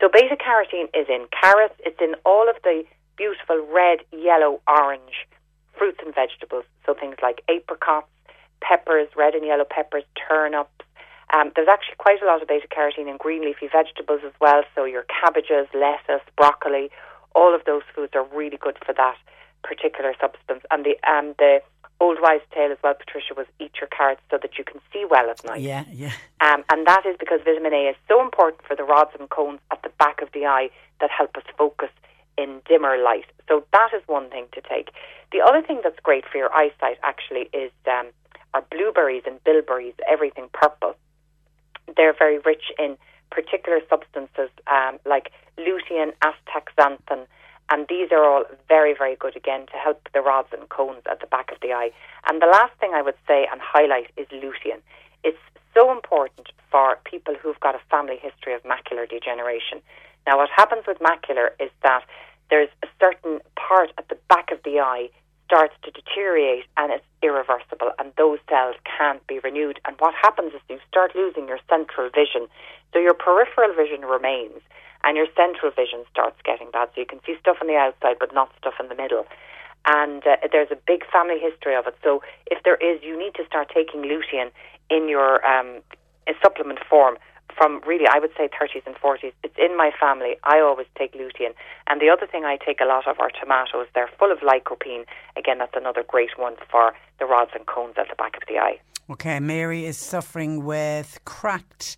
So 0.00 0.08
beta 0.08 0.36
carotene 0.36 0.88
is 0.96 1.06
in 1.08 1.26
carrots. 1.30 1.74
It's 1.84 2.00
in 2.00 2.16
all 2.24 2.48
of 2.48 2.56
the 2.64 2.84
beautiful 3.16 3.60
red, 3.70 4.00
yellow, 4.10 4.60
orange 4.66 5.28
fruits 5.76 6.00
and 6.04 6.14
vegetables. 6.14 6.64
So 6.86 6.94
things 6.94 7.16
like 7.22 7.42
apricots, 7.48 8.08
peppers, 8.60 9.08
red 9.16 9.34
and 9.34 9.44
yellow 9.44 9.64
peppers, 9.68 10.04
turnips. 10.28 10.70
Um, 11.32 11.52
there's 11.54 11.68
actually 11.68 11.96
quite 11.98 12.20
a 12.22 12.26
lot 12.26 12.42
of 12.42 12.48
beta 12.48 12.66
carotene 12.66 13.08
in 13.08 13.16
green 13.16 13.42
leafy 13.42 13.68
vegetables 13.70 14.20
as 14.26 14.32
well. 14.40 14.62
So 14.74 14.84
your 14.84 15.04
cabbages, 15.04 15.68
lettuce, 15.74 16.26
broccoli, 16.36 16.90
all 17.34 17.54
of 17.54 17.64
those 17.64 17.82
foods 17.94 18.14
are 18.14 18.26
really 18.34 18.56
good 18.56 18.76
for 18.84 18.92
that 18.94 19.16
particular 19.62 20.14
substance. 20.20 20.62
And 20.70 20.84
the 20.84 20.96
um, 21.08 21.34
the 21.38 21.62
old 22.00 22.18
wives' 22.20 22.42
tale 22.52 22.72
as 22.72 22.78
well, 22.82 22.94
Patricia, 22.94 23.34
was 23.36 23.46
eat 23.60 23.72
your 23.80 23.88
carrots 23.88 24.22
so 24.30 24.38
that 24.40 24.58
you 24.58 24.64
can 24.64 24.80
see 24.92 25.04
well 25.08 25.30
at 25.30 25.44
night. 25.44 25.60
Yeah, 25.60 25.84
yeah. 25.92 26.12
Um, 26.40 26.64
and 26.72 26.86
that 26.86 27.04
is 27.06 27.16
because 27.18 27.40
vitamin 27.44 27.74
A 27.74 27.90
is 27.90 27.96
so 28.08 28.20
important 28.20 28.62
for 28.66 28.74
the 28.74 28.84
rods 28.84 29.10
and 29.18 29.28
cones 29.28 29.60
at 29.70 29.82
the 29.82 29.90
back 29.98 30.22
of 30.22 30.28
the 30.32 30.46
eye 30.46 30.70
that 31.00 31.10
help 31.10 31.36
us 31.36 31.44
focus 31.56 31.90
in 32.38 32.62
dimmer 32.66 32.96
light. 32.96 33.26
So 33.48 33.64
that 33.72 33.90
is 33.94 34.02
one 34.06 34.30
thing 34.30 34.46
to 34.52 34.60
take. 34.62 34.90
The 35.32 35.40
other 35.40 35.62
thing 35.62 35.80
that's 35.84 36.00
great 36.02 36.24
for 36.30 36.38
your 36.38 36.52
eyesight 36.52 36.98
actually 37.02 37.50
is 37.52 37.70
um, 37.86 38.08
are 38.54 38.64
blueberries 38.70 39.22
and 39.26 39.42
bilberries, 39.44 39.94
everything 40.08 40.48
purple. 40.52 40.94
They're 41.96 42.14
very 42.16 42.38
rich 42.38 42.72
in 42.78 42.96
particular 43.30 43.80
substances 43.88 44.50
um, 44.66 44.98
like 45.04 45.32
lutein, 45.58 46.12
astaxanthin, 46.22 47.26
and 47.70 47.86
these 47.88 48.10
are 48.10 48.24
all 48.24 48.44
very, 48.68 48.94
very 48.94 49.14
good 49.14 49.36
again 49.36 49.66
to 49.66 49.76
help 49.76 50.08
the 50.12 50.20
rods 50.20 50.48
and 50.52 50.68
cones 50.68 51.02
at 51.08 51.20
the 51.20 51.26
back 51.28 51.52
of 51.52 51.58
the 51.62 51.72
eye. 51.72 51.90
And 52.28 52.42
the 52.42 52.46
last 52.46 52.72
thing 52.80 52.92
I 52.94 53.02
would 53.02 53.14
say 53.28 53.46
and 53.50 53.60
highlight 53.60 54.10
is 54.16 54.26
lutein. 54.28 54.80
It's 55.22 55.38
so 55.72 55.92
important 55.92 56.48
for 56.70 56.98
people 57.04 57.34
who've 57.40 57.60
got 57.60 57.76
a 57.76 57.80
family 57.88 58.18
history 58.20 58.54
of 58.54 58.62
macular 58.64 59.08
degeneration. 59.08 59.80
Now, 60.26 60.38
what 60.38 60.50
happens 60.54 60.84
with 60.86 60.98
macular 60.98 61.50
is 61.60 61.70
that 61.82 62.02
there's 62.50 62.68
a 62.82 62.88
certain 62.98 63.40
part 63.54 63.92
at 63.98 64.08
the 64.08 64.18
back 64.28 64.50
of 64.50 64.58
the 64.64 64.80
eye 64.80 65.08
starts 65.50 65.74
to 65.82 65.90
deteriorate 65.90 66.64
and 66.76 66.92
it's 66.92 67.04
irreversible 67.22 67.90
and 67.98 68.12
those 68.16 68.38
cells 68.48 68.76
can't 68.86 69.26
be 69.26 69.40
renewed. 69.40 69.80
And 69.84 69.96
what 69.98 70.14
happens 70.14 70.54
is 70.54 70.60
you 70.68 70.78
start 70.86 71.16
losing 71.16 71.48
your 71.48 71.58
central 71.68 72.08
vision. 72.08 72.46
So 72.92 73.00
your 73.00 73.14
peripheral 73.14 73.74
vision 73.74 74.02
remains 74.06 74.62
and 75.02 75.16
your 75.16 75.26
central 75.34 75.72
vision 75.72 76.04
starts 76.12 76.38
getting 76.44 76.70
bad. 76.70 76.90
So 76.94 77.00
you 77.00 77.06
can 77.06 77.18
see 77.26 77.34
stuff 77.40 77.56
on 77.60 77.66
the 77.66 77.74
outside 77.74 78.16
but 78.20 78.32
not 78.32 78.52
stuff 78.58 78.74
in 78.78 78.86
the 78.88 78.94
middle. 78.94 79.26
And 79.86 80.22
uh, 80.24 80.36
there's 80.52 80.70
a 80.70 80.78
big 80.86 81.02
family 81.10 81.40
history 81.42 81.74
of 81.74 81.88
it. 81.88 81.96
So 82.04 82.22
if 82.46 82.62
there 82.62 82.76
is 82.76 83.02
you 83.02 83.18
need 83.18 83.34
to 83.34 83.44
start 83.44 83.72
taking 83.74 84.02
lutein 84.02 84.54
in 84.88 85.08
your 85.08 85.44
um, 85.44 85.82
supplement 86.42 86.78
form 86.88 87.18
from 87.56 87.80
really, 87.86 88.06
I 88.06 88.18
would 88.18 88.30
say 88.36 88.48
30s 88.48 88.86
and 88.86 88.94
40s. 88.96 89.32
It's 89.42 89.54
in 89.58 89.76
my 89.76 89.90
family. 89.98 90.36
I 90.44 90.60
always 90.60 90.86
take 90.96 91.14
lutein. 91.14 91.54
And 91.86 92.00
the 92.00 92.08
other 92.08 92.26
thing 92.26 92.44
I 92.44 92.56
take 92.56 92.80
a 92.80 92.84
lot 92.84 93.06
of 93.06 93.18
are 93.20 93.30
tomatoes. 93.30 93.86
They're 93.94 94.10
full 94.18 94.32
of 94.32 94.38
lycopene. 94.38 95.04
Again, 95.36 95.58
that's 95.58 95.74
another 95.76 96.04
great 96.06 96.38
one 96.38 96.56
for 96.70 96.94
the 97.18 97.26
rods 97.26 97.52
and 97.54 97.66
cones 97.66 97.94
at 97.98 98.08
the 98.08 98.16
back 98.16 98.36
of 98.36 98.42
the 98.48 98.58
eye. 98.58 98.80
Okay, 99.10 99.40
Mary 99.40 99.84
is 99.84 99.98
suffering 99.98 100.64
with 100.64 101.18
cracked 101.24 101.96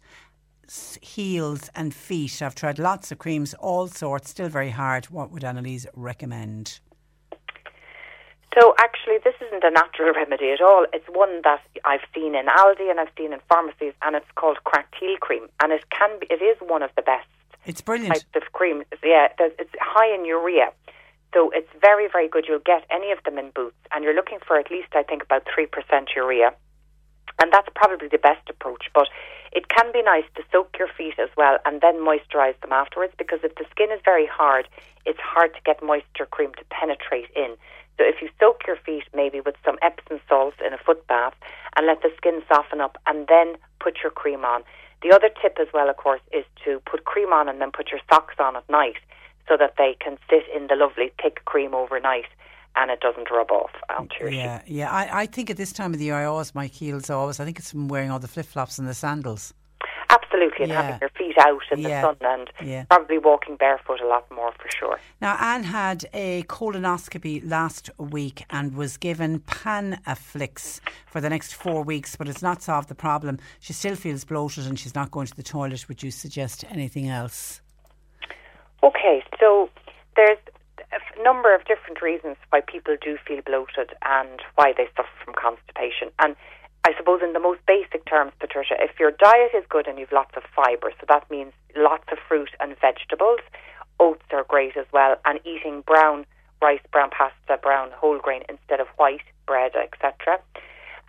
heels 1.02 1.68
and 1.74 1.94
feet. 1.94 2.40
I've 2.40 2.54
tried 2.54 2.78
lots 2.78 3.12
of 3.12 3.18
creams, 3.18 3.54
all 3.54 3.88
sorts, 3.88 4.30
still 4.30 4.48
very 4.48 4.70
hard. 4.70 5.06
What 5.06 5.30
would 5.30 5.44
Annalise 5.44 5.86
recommend? 5.94 6.80
So 8.54 8.74
actually, 8.78 9.16
this 9.24 9.34
isn't 9.46 9.64
a 9.64 9.70
natural 9.70 10.12
remedy 10.12 10.50
at 10.50 10.60
all. 10.60 10.84
It's 10.92 11.06
one 11.08 11.40
that 11.42 11.62
I've 11.84 12.04
seen 12.14 12.34
in 12.34 12.46
Aldi 12.46 12.90
and 12.90 13.00
I've 13.00 13.08
seen 13.16 13.32
in 13.32 13.40
pharmacies, 13.48 13.94
and 14.02 14.14
it's 14.14 14.30
called 14.34 14.62
cracked 14.64 14.94
heel 15.00 15.16
cream, 15.20 15.48
and 15.62 15.72
it 15.72 15.84
can 15.90 16.18
be, 16.20 16.26
it 16.28 16.42
is 16.42 16.56
one 16.60 16.82
of 16.82 16.90
the 16.94 17.02
best 17.02 17.26
It's 17.64 17.80
brilliant. 17.80 18.14
types 18.14 18.26
of 18.34 18.52
cream. 18.52 18.84
Yeah, 19.02 19.28
it's 19.38 19.74
high 19.80 20.14
in 20.14 20.26
urea, 20.26 20.70
so 21.32 21.50
it's 21.54 21.70
very 21.80 22.08
very 22.12 22.28
good. 22.28 22.44
You'll 22.46 22.58
get 22.58 22.84
any 22.90 23.10
of 23.10 23.22
them 23.24 23.38
in 23.38 23.50
Boots, 23.50 23.80
and 23.90 24.04
you're 24.04 24.14
looking 24.14 24.38
for 24.46 24.58
at 24.58 24.70
least 24.70 24.88
I 24.92 25.02
think 25.02 25.22
about 25.22 25.46
three 25.52 25.66
percent 25.66 26.10
urea, 26.14 26.52
and 27.40 27.50
that's 27.50 27.68
probably 27.74 28.08
the 28.08 28.18
best 28.18 28.50
approach. 28.50 28.90
But 28.92 29.08
it 29.52 29.68
can 29.68 29.92
be 29.92 30.02
nice 30.02 30.24
to 30.36 30.42
soak 30.52 30.76
your 30.78 30.88
feet 30.88 31.18
as 31.18 31.28
well 31.36 31.58
and 31.64 31.80
then 31.80 31.96
moisturize 31.96 32.58
them 32.60 32.72
afterwards 32.72 33.12
because 33.18 33.40
if 33.42 33.54
the 33.56 33.64
skin 33.70 33.90
is 33.92 34.00
very 34.04 34.26
hard, 34.26 34.66
it's 35.04 35.20
hard 35.20 35.52
to 35.54 35.60
get 35.64 35.82
moisture 35.82 36.26
cream 36.30 36.52
to 36.54 36.64
penetrate 36.70 37.28
in. 37.36 37.56
So 37.98 38.04
if 38.04 38.22
you 38.22 38.28
soak 38.40 38.62
your 38.66 38.76
feet 38.76 39.04
maybe 39.14 39.40
with 39.40 39.56
some 39.64 39.76
Epsom 39.82 40.20
salt 40.28 40.54
in 40.64 40.72
a 40.72 40.78
foot 40.78 41.06
bath 41.06 41.34
and 41.76 41.86
let 41.86 42.02
the 42.02 42.10
skin 42.16 42.42
soften 42.48 42.80
up 42.80 42.98
and 43.06 43.26
then 43.28 43.56
put 43.80 43.98
your 44.02 44.10
cream 44.10 44.44
on. 44.44 44.62
The 45.02 45.10
other 45.10 45.28
tip 45.28 45.58
as 45.60 45.68
well, 45.74 45.90
of 45.90 45.96
course, 45.96 46.20
is 46.32 46.44
to 46.64 46.80
put 46.86 47.04
cream 47.04 47.32
on 47.32 47.48
and 47.48 47.60
then 47.60 47.72
put 47.72 47.90
your 47.90 48.00
socks 48.08 48.36
on 48.38 48.56
at 48.56 48.68
night 48.70 48.96
so 49.48 49.56
that 49.56 49.74
they 49.76 49.96
can 49.98 50.18
sit 50.30 50.44
in 50.54 50.68
the 50.68 50.76
lovely 50.76 51.12
thick 51.20 51.44
cream 51.44 51.74
overnight 51.74 52.26
and 52.76 52.90
it 52.90 53.00
doesn't 53.00 53.30
rub 53.30 53.50
off 53.50 53.70
onto 53.90 54.28
Yeah, 54.30 54.62
yeah. 54.66 54.90
I, 54.90 55.22
I 55.22 55.26
think 55.26 55.50
at 55.50 55.56
this 55.56 55.72
time 55.72 55.92
of 55.92 55.98
the 55.98 56.06
year, 56.06 56.14
I 56.14 56.24
always 56.24 56.54
my 56.54 56.66
heels 56.66 57.10
always. 57.10 57.40
I 57.40 57.44
think 57.44 57.58
it's 57.58 57.70
from 57.70 57.88
wearing 57.88 58.10
all 58.10 58.18
the 58.18 58.28
flip 58.28 58.46
flops 58.46 58.78
and 58.78 58.88
the 58.88 58.94
sandals. 58.94 59.52
Absolutely, 60.12 60.64
and 60.64 60.72
Yeah. 60.72 60.82
having 60.82 61.00
your 61.00 61.08
feet 61.10 61.38
out 61.38 61.62
in 61.70 61.78
Yeah. 61.80 61.88
the 61.88 62.06
sun 62.06 62.16
and 62.20 62.52
Yeah. 62.60 62.84
probably 62.90 63.18
walking 63.18 63.56
barefoot 63.56 64.00
a 64.00 64.06
lot 64.06 64.30
more 64.30 64.52
for 64.52 64.68
sure. 64.70 65.00
Now, 65.20 65.36
Anne 65.40 65.64
had 65.64 66.04
a 66.12 66.42
colonoscopy 66.44 67.40
last 67.48 67.90
week 67.98 68.44
and 68.50 68.76
was 68.76 68.98
given 68.98 69.40
Panaflix 69.40 70.80
for 71.06 71.20
the 71.20 71.30
next 71.30 71.54
four 71.54 71.82
weeks, 71.82 72.14
but 72.16 72.28
it's 72.28 72.42
not 72.42 72.60
solved 72.62 72.88
the 72.88 72.94
problem. 72.94 73.38
She 73.60 73.72
still 73.72 73.96
feels 73.96 74.24
bloated 74.24 74.66
and 74.66 74.78
she's 74.78 74.94
not 74.94 75.10
going 75.10 75.26
to 75.28 75.34
the 75.36 75.42
toilet. 75.42 75.88
Would 75.88 76.02
you 76.02 76.10
suggest 76.10 76.64
anything 76.70 77.08
else? 77.08 77.62
Okay, 78.82 79.24
so 79.40 79.70
there's 80.16 80.38
a 80.92 81.22
number 81.22 81.54
of 81.54 81.64
different 81.64 82.02
reasons 82.02 82.36
why 82.50 82.60
people 82.60 82.96
do 83.00 83.16
feel 83.26 83.40
bloated 83.42 83.94
and 84.04 84.42
why 84.56 84.72
they 84.76 84.88
suffer 84.96 85.08
from 85.24 85.32
constipation. 85.34 86.10
And 86.18 86.36
I 86.84 86.94
suppose, 86.96 87.20
in 87.22 87.32
the 87.32 87.40
most 87.40 87.60
basic 87.66 88.04
terms, 88.06 88.32
Patricia, 88.40 88.74
if 88.80 88.98
your 88.98 89.12
diet 89.12 89.52
is 89.54 89.64
good 89.68 89.86
and 89.86 89.98
you've 89.98 90.10
lots 90.10 90.32
of 90.36 90.42
fibre, 90.54 90.92
so 90.98 91.06
that 91.08 91.30
means 91.30 91.52
lots 91.76 92.04
of 92.10 92.18
fruit 92.28 92.50
and 92.58 92.76
vegetables, 92.80 93.40
oats 94.00 94.24
are 94.32 94.44
great 94.48 94.76
as 94.76 94.86
well, 94.92 95.16
and 95.24 95.38
eating 95.44 95.82
brown 95.86 96.26
rice, 96.60 96.80
brown 96.90 97.10
pasta, 97.10 97.60
brown 97.62 97.90
whole 97.94 98.18
grain 98.18 98.42
instead 98.48 98.80
of 98.80 98.86
white 98.96 99.22
bread, 99.46 99.72
etc. 99.76 100.40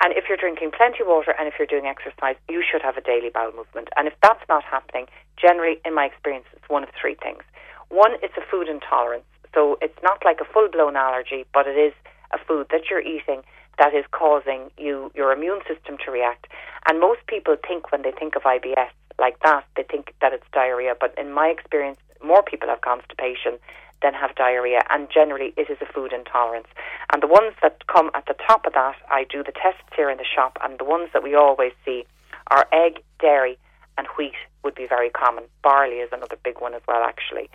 And 0.03 0.13
if 0.13 0.25
you're 0.27 0.37
drinking 0.37 0.71
plenty 0.75 1.01
of 1.01 1.07
water 1.07 1.33
and 1.37 1.47
if 1.47 1.53
you're 1.57 1.67
doing 1.69 1.85
exercise, 1.85 2.35
you 2.49 2.61
should 2.61 2.81
have 2.81 2.97
a 2.97 3.01
daily 3.01 3.29
bowel 3.29 3.53
movement. 3.55 3.89
And 3.95 4.07
if 4.07 4.13
that's 4.21 4.43
not 4.49 4.63
happening, 4.63 5.07
generally, 5.37 5.79
in 5.85 5.93
my 5.93 6.05
experience, 6.05 6.45
it's 6.53 6.67
one 6.67 6.83
of 6.83 6.89
three 6.99 7.15
things. 7.15 7.41
One, 7.89 8.13
it's 8.21 8.33
a 8.37 8.41
food 8.49 8.67
intolerance. 8.67 9.25
So 9.53 9.77
it's 9.81 9.97
not 10.01 10.25
like 10.25 10.41
a 10.41 10.45
full 10.45 10.67
blown 10.67 10.95
allergy, 10.95 11.45
but 11.53 11.67
it 11.67 11.77
is 11.77 11.93
a 12.33 12.37
food 12.37 12.67
that 12.71 12.89
you're 12.89 13.01
eating 13.01 13.43
that 13.79 13.93
is 13.93 14.05
causing 14.11 14.71
you 14.77 15.11
your 15.15 15.31
immune 15.31 15.61
system 15.67 15.97
to 16.05 16.11
react. 16.11 16.47
And 16.87 16.99
most 16.99 17.21
people 17.27 17.55
think 17.67 17.91
when 17.91 18.01
they 18.03 18.11
think 18.11 18.35
of 18.35 18.43
IBS 18.43 18.89
like 19.19 19.39
that, 19.43 19.65
they 19.75 19.83
think 19.83 20.13
that 20.21 20.33
it's 20.33 20.45
diarrhea. 20.53 20.95
But 20.99 21.13
in 21.17 21.31
my 21.31 21.47
experience, 21.47 21.97
more 22.23 22.43
people 22.43 22.69
have 22.69 22.81
constipation 22.81 23.59
than 24.01 24.13
have 24.13 24.35
diarrhea, 24.35 24.81
and 24.89 25.07
generally 25.09 25.53
it 25.55 25.69
is 25.69 25.77
a 25.81 25.91
food 25.91 26.11
intolerance. 26.13 26.67
And 27.11 27.23
the 27.23 27.27
ones 27.27 27.55
that 27.61 27.87
come 27.87 28.11
at 28.13 28.25
the 28.25 28.35
top 28.45 28.65
of 28.67 28.73
that, 28.73 28.95
I 29.09 29.23
do 29.23 29.43
the 29.43 29.53
tests 29.53 29.87
here 29.95 30.09
in 30.09 30.17
the 30.17 30.25
shop, 30.25 30.57
and 30.61 30.77
the 30.77 30.83
ones 30.83 31.09
that 31.13 31.23
we 31.23 31.33
always 31.35 31.71
see 31.85 32.05
are 32.51 32.67
egg, 32.73 33.01
dairy, 33.19 33.57
and 33.97 34.07
wheat 34.17 34.35
would 34.63 34.75
be 34.75 34.87
very 34.87 35.09
common. 35.09 35.45
Barley 35.63 35.97
is 35.97 36.09
another 36.11 36.37
big 36.43 36.59
one 36.59 36.73
as 36.73 36.81
well, 36.87 37.03
actually. 37.03 37.49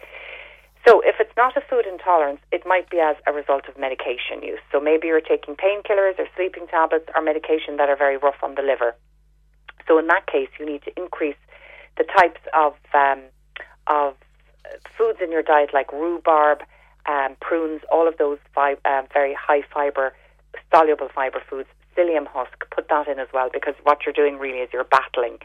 So 0.89 1.02
if 1.05 1.16
it's 1.20 1.36
not 1.36 1.55
a 1.55 1.60
food 1.60 1.85
intolerance, 1.85 2.40
it 2.51 2.62
might 2.65 2.89
be 2.89 2.98
as 2.98 3.16
a 3.27 3.32
result 3.32 3.69
of 3.69 3.77
medication 3.77 4.40
use. 4.40 4.60
So 4.73 4.81
maybe 4.81 5.09
you're 5.09 5.20
taking 5.20 5.55
painkillers 5.55 6.19
or 6.19 6.27
sleeping 6.35 6.66
tablets 6.66 7.05
or 7.15 7.20
medication 7.20 7.77
that 7.77 7.90
are 7.90 7.97
very 7.97 8.16
rough 8.16 8.43
on 8.43 8.55
the 8.55 8.62
liver. 8.62 8.97
So 9.86 9.98
in 9.98 10.06
that 10.06 10.27
case, 10.27 10.48
you 10.59 10.65
need 10.65 10.82
to 10.85 10.93
increase 10.98 11.36
the 11.98 12.05
types 12.05 12.40
of 12.55 12.73
um, 12.94 13.20
of 13.86 14.15
foods 14.97 15.19
in 15.23 15.31
your 15.31 15.43
diet, 15.43 15.70
like 15.74 15.93
rhubarb, 15.93 16.60
um, 17.05 17.36
prunes, 17.39 17.82
all 17.93 18.09
of 18.09 18.16
those 18.16 18.39
fi- 18.55 18.81
um, 18.86 19.05
very 19.12 19.35
high 19.35 19.62
fiber, 19.74 20.15
soluble 20.73 21.10
fiber 21.15 21.43
foods, 21.51 21.69
psyllium 21.97 22.27
husk, 22.27 22.65
put 22.74 22.89
that 22.89 23.09
in 23.09 23.19
as 23.19 23.28
well 23.35 23.51
because 23.52 23.74
what 23.82 24.06
you're 24.06 24.15
doing 24.15 24.39
really 24.39 24.60
is 24.60 24.70
you're 24.73 24.85
battling 24.85 25.36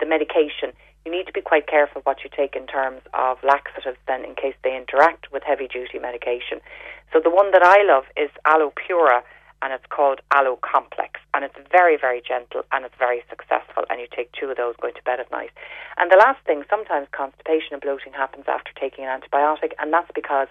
the 0.00 0.06
medication. 0.06 0.72
You 1.08 1.16
need 1.16 1.26
to 1.26 1.32
be 1.32 1.40
quite 1.40 1.66
careful 1.66 2.02
what 2.04 2.22
you 2.22 2.28
take 2.28 2.54
in 2.54 2.66
terms 2.66 3.00
of 3.14 3.38
laxatives 3.42 3.96
then 4.06 4.26
in 4.26 4.34
case 4.34 4.52
they 4.62 4.76
interact 4.76 5.32
with 5.32 5.42
heavy 5.42 5.66
duty 5.66 5.98
medication. 5.98 6.60
So 7.14 7.18
the 7.18 7.30
one 7.30 7.50
that 7.52 7.62
I 7.64 7.80
love 7.82 8.04
is 8.14 8.28
Aloe 8.44 8.74
Pura 8.76 9.24
and 9.62 9.72
it's 9.72 9.86
called 9.88 10.20
Aloe 10.32 10.58
Complex 10.60 11.18
and 11.32 11.46
it's 11.46 11.56
very, 11.72 11.96
very 11.96 12.20
gentle 12.20 12.60
and 12.72 12.84
it's 12.84 12.94
very 12.98 13.24
successful 13.30 13.84
and 13.88 14.02
you 14.02 14.06
take 14.14 14.30
two 14.32 14.50
of 14.50 14.58
those 14.58 14.76
going 14.82 14.92
to 15.00 15.02
bed 15.02 15.18
at 15.18 15.32
night. 15.32 15.48
And 15.96 16.12
the 16.12 16.20
last 16.20 16.44
thing, 16.44 16.62
sometimes 16.68 17.08
constipation 17.10 17.72
and 17.72 17.80
bloating 17.80 18.12
happens 18.12 18.44
after 18.46 18.72
taking 18.78 19.06
an 19.06 19.18
antibiotic 19.18 19.72
and 19.78 19.90
that's 19.90 20.12
because 20.14 20.48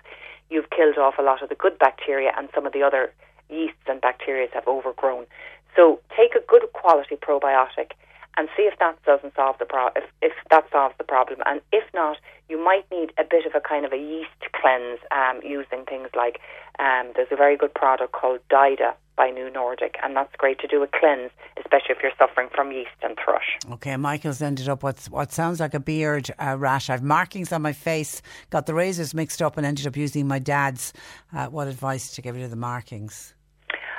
you've 0.49 0.71
killed 0.71 0.97
off 0.97 1.19
a 1.19 1.21
lot 1.21 1.43
of 1.43 1.49
the 1.49 1.61
good 1.61 1.77
bacteria 1.77 2.31
and 2.35 2.49
some 2.55 2.65
of 2.65 2.73
the 2.73 2.81
other 2.81 3.13
yeasts 3.47 3.85
and 3.85 4.01
bacteria 4.01 4.47
have 4.55 4.67
overgrown. 4.67 5.27
So 5.75 5.99
take 6.17 6.33
a 6.33 6.41
good 6.49 6.65
quality 6.73 7.15
probiotic 7.15 7.93
and 8.37 8.47
see 8.55 8.63
if 8.63 8.77
that 8.79 9.01
doesn't 9.03 9.35
solve 9.35 9.57
the 9.59 9.65
pro- 9.65 9.89
if, 9.95 10.03
if 10.21 10.33
that 10.51 10.65
solves 10.71 10.95
the 10.97 11.03
problem. 11.03 11.39
And 11.45 11.61
if 11.71 11.83
not, 11.93 12.17
you 12.49 12.63
might 12.63 12.85
need 12.91 13.11
a 13.17 13.23
bit 13.23 13.45
of 13.45 13.53
a 13.55 13.59
kind 13.59 13.85
of 13.85 13.91
a 13.91 13.97
yeast 13.97 14.53
cleanse 14.53 14.99
um, 15.11 15.41
using 15.43 15.83
things 15.85 16.09
like 16.15 16.39
um, 16.79 17.11
there's 17.15 17.27
a 17.31 17.35
very 17.35 17.57
good 17.57 17.73
product 17.73 18.13
called 18.13 18.39
Dida 18.49 18.93
by 19.17 19.31
New 19.31 19.49
Nordic, 19.49 19.95
and 20.03 20.15
that's 20.15 20.33
great 20.37 20.59
to 20.59 20.67
do 20.67 20.83
a 20.83 20.87
cleanse, 20.87 21.31
especially 21.57 21.95
if 21.95 21.97
you're 22.03 22.11
suffering 22.19 22.49
from 22.53 22.71
yeast 22.71 22.91
and 23.01 23.17
thrush. 23.17 23.57
Okay, 23.71 23.97
Michael's 23.97 24.43
ended 24.43 24.69
up 24.69 24.83
with 24.83 25.09
what 25.09 25.31
sounds 25.31 25.59
like 25.59 25.73
a 25.73 25.79
beard 25.79 26.29
uh, 26.39 26.55
rash. 26.57 26.89
I've 26.91 27.01
markings 27.01 27.51
on 27.51 27.63
my 27.63 27.73
face, 27.73 28.21
got 28.51 28.67
the 28.67 28.75
razors 28.75 29.15
mixed 29.15 29.41
up, 29.41 29.57
and 29.57 29.65
ended 29.65 29.87
up 29.87 29.97
using 29.97 30.27
my 30.27 30.37
dad's. 30.37 30.93
Uh, 31.35 31.47
what 31.47 31.67
advice 31.67 32.13
to 32.15 32.21
get 32.21 32.35
rid 32.35 32.43
of 32.43 32.51
the 32.51 32.55
markings? 32.55 33.33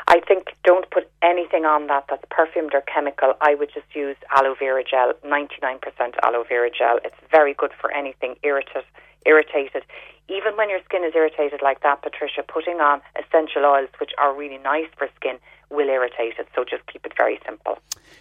I 0.07 0.21
think 0.21 0.47
don't 0.65 0.89
put 0.91 1.08
anything 1.23 1.65
on 1.65 1.87
that 1.89 2.05
that's 2.09 2.25
perfumed 2.31 2.75
or 2.75 2.83
chemical. 2.83 3.35
I 3.41 3.55
would 3.55 3.71
just 3.73 3.87
use 3.95 4.17
aloe 4.35 4.55
vera 4.59 4.83
gel, 4.85 5.13
99% 5.25 5.81
aloe 6.23 6.45
vera 6.49 6.71
gel. 6.71 6.99
It's 7.05 7.17
very 7.31 7.55
good 7.55 7.73
for 7.81 7.93
anything 7.93 8.37
irritate, 8.43 8.85
irritated. 9.27 9.85
Even 10.29 10.57
when 10.57 10.69
your 10.69 10.81
skin 10.85 11.05
is 11.05 11.15
irritated 11.15 11.61
like 11.63 11.83
that, 11.83 12.03
Patricia, 12.03 12.43
putting 12.47 12.81
on 12.81 13.01
essential 13.19 13.65
oils, 13.65 13.89
which 13.99 14.11
are 14.19 14.35
really 14.35 14.59
nice 14.59 14.89
for 14.97 15.09
skin, 15.17 15.39
will 15.71 15.89
irritate 15.89 16.35
it. 16.39 16.49
So 16.55 16.65
just 16.65 16.87
keep 16.87 17.05
it 17.07 17.13
very 17.17 17.41
simple. 17.47 17.79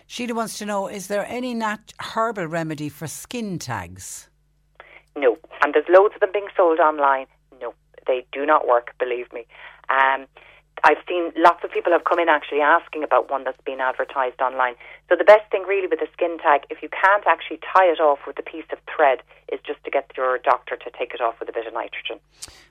Sheila 0.08 0.34
wants 0.34 0.58
to 0.60 0.66
know 0.66 0.88
is 0.88 1.08
there 1.08 1.26
any 1.28 1.54
nat- 1.54 1.94
herbal 2.00 2.48
remedy 2.48 2.90
for 2.90 3.08
skin 3.08 3.60
tags? 3.60 4.30
No. 5.16 5.38
And 5.64 5.74
there's 5.74 5.86
loads 5.90 6.14
of 6.16 6.22
them 6.22 6.30
being 6.32 6.48
sold 6.56 6.80
online. 6.80 7.26
No, 7.60 7.74
they 8.06 8.26
do 8.32 8.46
not 8.46 8.68
work, 8.68 8.94
believe 9.00 9.32
me. 9.34 9.46
Um, 9.90 10.28
I've 10.84 10.98
seen 11.08 11.32
lots 11.36 11.64
of 11.64 11.72
people 11.72 11.92
have 11.92 12.04
come 12.04 12.20
in 12.20 12.30
actually 12.30 12.62
asking 12.62 13.04
about 13.04 13.30
one 13.30 13.44
that's 13.44 13.62
been 13.66 13.82
advertised 13.82 14.42
online. 14.42 14.76
So 15.10 15.16
the 15.16 15.24
best 15.24 15.50
thing 15.52 15.64
really 15.64 15.88
with 15.88 16.02
a 16.02 16.08
skin 16.14 16.38
tag, 16.38 16.62
if 16.70 16.82
you 16.82 16.90
can't 16.90 17.26
actually 17.26 17.60
tie 17.74 17.86
it 17.86 18.00
off 18.00 18.20
with 18.28 18.38
a 18.38 18.44
piece 18.44 18.66
of 18.72 18.78
thread, 18.96 19.22
is 19.52 19.60
just 19.66 19.84
to 19.86 19.92
get 19.92 20.12
your 20.16 20.38
doctor 20.38 20.76
to 20.76 20.92
take 20.98 21.14
it 21.14 21.22
off 21.22 21.40
with 21.40 21.50
a 21.50 21.52
bit 21.52 21.66
of 21.66 21.74
nitrogen. 21.74 22.20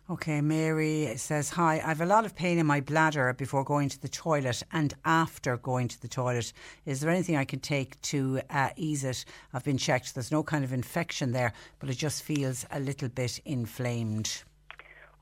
Okay, 0.09 0.41
Mary 0.41 1.17
says, 1.17 1.51
Hi, 1.51 1.75
I 1.75 1.89
have 1.89 2.01
a 2.01 2.07
lot 2.07 2.25
of 2.25 2.37
pain 2.37 2.59
in 2.59 2.67
my 2.67 2.81
bladder 2.81 3.33
before 3.33 3.65
going 3.65 3.89
to 3.89 4.01
the 4.01 4.09
toilet 4.09 4.63
and 4.73 4.95
after 5.05 5.57
going 5.57 5.89
to 5.89 6.01
the 6.01 6.09
toilet. 6.09 6.53
Is 6.85 7.01
there 7.01 7.11
anything 7.11 7.37
I 7.37 7.45
can 7.45 7.59
take 7.59 8.01
to 8.03 8.41
uh, 8.51 8.71
ease 8.77 9.03
it? 9.03 9.25
I've 9.53 9.65
been 9.65 9.79
checked. 9.79 10.15
There's 10.15 10.31
no 10.31 10.45
kind 10.45 10.63
of 10.63 10.73
infection 10.73 11.33
there, 11.33 11.53
but 11.81 11.91
it 11.91 11.99
just 11.99 12.23
feels 12.23 12.67
a 12.71 12.79
little 12.79 13.09
bit 13.09 13.41
inflamed. 13.45 14.45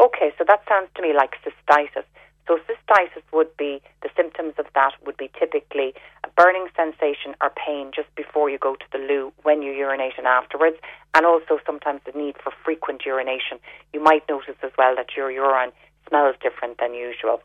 Okay, 0.00 0.34
so 0.36 0.44
that 0.46 0.60
sounds 0.68 0.88
to 0.96 1.02
me 1.02 1.14
like 1.14 1.34
cystitis. 1.42 2.04
So 2.46 2.58
cystitis 2.68 3.22
would 3.32 3.56
be 3.56 3.80
the 4.02 4.10
symptoms 4.16 4.54
of 4.58 4.66
that 4.74 4.92
would 5.06 5.16
be 5.16 5.30
typically 5.38 5.94
a 6.24 6.28
burning 6.36 6.66
sensation 6.76 7.34
or 7.40 7.50
pain 7.50 7.90
just 7.94 8.14
before 8.16 8.50
you 8.50 8.58
go 8.58 8.74
to 8.74 8.84
the 8.92 8.98
loo 8.98 9.32
when 9.42 9.62
you 9.62 9.72
urinate 9.72 10.14
and 10.18 10.26
afterwards, 10.26 10.76
and 11.14 11.24
also 11.24 11.58
sometimes 11.64 12.00
the 12.04 12.16
need 12.18 12.36
for 12.42 12.52
frequent 12.64 13.02
urination. 13.06 13.58
You 13.92 14.02
might 14.02 14.28
notice 14.28 14.56
as 14.62 14.72
well 14.76 14.94
that 14.96 15.16
your 15.16 15.30
urine 15.30 15.72
smells 16.08 16.36
different 16.42 16.78
than 16.78 16.92
usual 16.94 17.40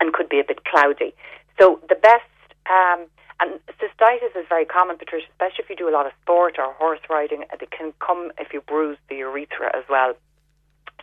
and 0.00 0.12
could 0.12 0.28
be 0.28 0.40
a 0.40 0.44
bit 0.44 0.64
cloudy. 0.64 1.14
So 1.58 1.80
the 1.88 1.94
best 1.94 2.28
um, 2.68 3.06
and 3.40 3.58
cystitis 3.80 4.36
is 4.36 4.44
very 4.48 4.66
common, 4.66 4.98
Patricia, 4.98 5.26
especially 5.32 5.64
if 5.64 5.70
you 5.70 5.76
do 5.76 5.88
a 5.88 5.94
lot 5.96 6.04
of 6.04 6.12
sport 6.22 6.56
or 6.58 6.74
horse 6.74 7.00
riding. 7.08 7.44
It 7.52 7.70
can 7.70 7.94
come 7.98 8.32
if 8.38 8.52
you 8.52 8.60
bruise 8.60 8.98
the 9.08 9.16
urethra 9.16 9.74
as 9.74 9.84
well. 9.88 10.12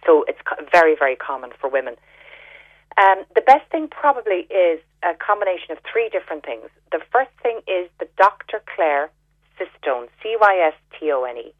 So 0.05 0.23
it's 0.27 0.39
very, 0.71 0.95
very 0.95 1.15
common 1.15 1.49
for 1.59 1.67
women. 1.69 1.95
Um, 2.97 3.23
the 3.35 3.41
best 3.41 3.69
thing 3.69 3.87
probably 3.87 4.49
is 4.49 4.81
a 5.03 5.13
combination 5.13 5.71
of 5.71 5.77
three 5.85 6.09
different 6.09 6.43
things. 6.43 6.69
The 6.91 6.99
first 7.11 7.29
thing 7.43 7.61
is 7.67 7.89
the 7.99 8.07
Dr. 8.17 8.61
Clare 8.65 9.11
Cystone, 9.59 10.07
C 10.21 10.35
Y 10.39 10.53
S 10.65 10.73
T 10.97 11.11
O 11.11 11.23
N 11.23 11.37
E. 11.37 11.53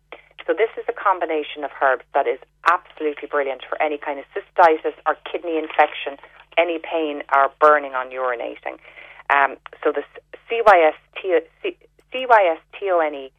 So 0.45 0.53
this 0.53 0.69
is 0.77 0.85
a 0.87 0.93
combination 0.93 1.63
of 1.63 1.71
herbs 1.81 2.05
that 2.13 2.25
is 2.25 2.39
absolutely 2.71 3.27
brilliant 3.27 3.61
for 3.67 3.81
any 3.81 3.97
kind 3.97 4.17
of 4.17 4.25
cystitis 4.33 4.95
or 5.05 5.15
kidney 5.29 5.57
infection, 5.57 6.17
any 6.57 6.79
pain 6.79 7.21
or 7.35 7.51
burning 7.59 7.93
on 7.93 8.09
urinating. 8.09 8.79
Um, 9.29 9.57
so 9.83 9.91
the 9.91 10.03
C 10.49 10.61
Y 10.63 10.89
S 10.89 10.95
T 11.21 12.89
O 12.89 12.99
N 12.99 13.13
E 13.13 13.31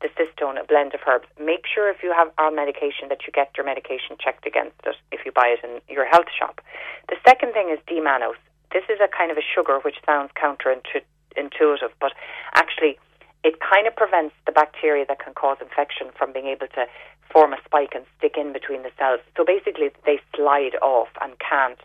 the 0.00 0.08
cystone, 0.16 0.60
a 0.60 0.64
blend 0.64 0.94
of 0.94 1.00
herbs. 1.08 1.26
Make 1.40 1.64
sure 1.66 1.88
if 1.88 2.02
you 2.02 2.12
have 2.12 2.28
on 2.38 2.54
medication 2.54 3.08
that 3.08 3.26
you 3.26 3.32
get 3.32 3.50
your 3.56 3.64
medication 3.64 4.16
checked 4.20 4.46
against 4.46 4.76
it 4.84 4.96
if 5.10 5.24
you 5.24 5.32
buy 5.32 5.56
it 5.56 5.64
in 5.64 5.80
your 5.92 6.04
health 6.04 6.28
shop. 6.36 6.60
The 7.08 7.16
second 7.26 7.52
thing 7.52 7.70
is 7.70 7.78
D-mannose. 7.86 8.40
This 8.72 8.84
is 8.90 8.98
a 9.00 9.08
kind 9.08 9.30
of 9.30 9.38
a 9.38 9.46
sugar 9.54 9.78
which 9.80 9.96
sounds 10.04 10.30
counterintuitive, 10.36 11.92
but 12.00 12.12
actually 12.54 12.98
it 13.44 13.60
kind 13.60 13.86
of 13.86 13.94
prevents 13.94 14.34
the 14.44 14.52
bacteria 14.52 15.06
that 15.06 15.20
can 15.20 15.32
cause 15.32 15.56
infection 15.60 16.10
from 16.18 16.32
being 16.32 16.46
able 16.46 16.66
to 16.74 16.86
form 17.32 17.52
a 17.52 17.58
spike 17.64 17.92
and 17.94 18.04
stick 18.18 18.34
in 18.36 18.52
between 18.52 18.82
the 18.82 18.90
cells. 18.98 19.20
So 19.36 19.44
basically 19.44 19.90
they 20.04 20.20
slide 20.34 20.74
off 20.82 21.08
and 21.22 21.32
can't 21.38 21.78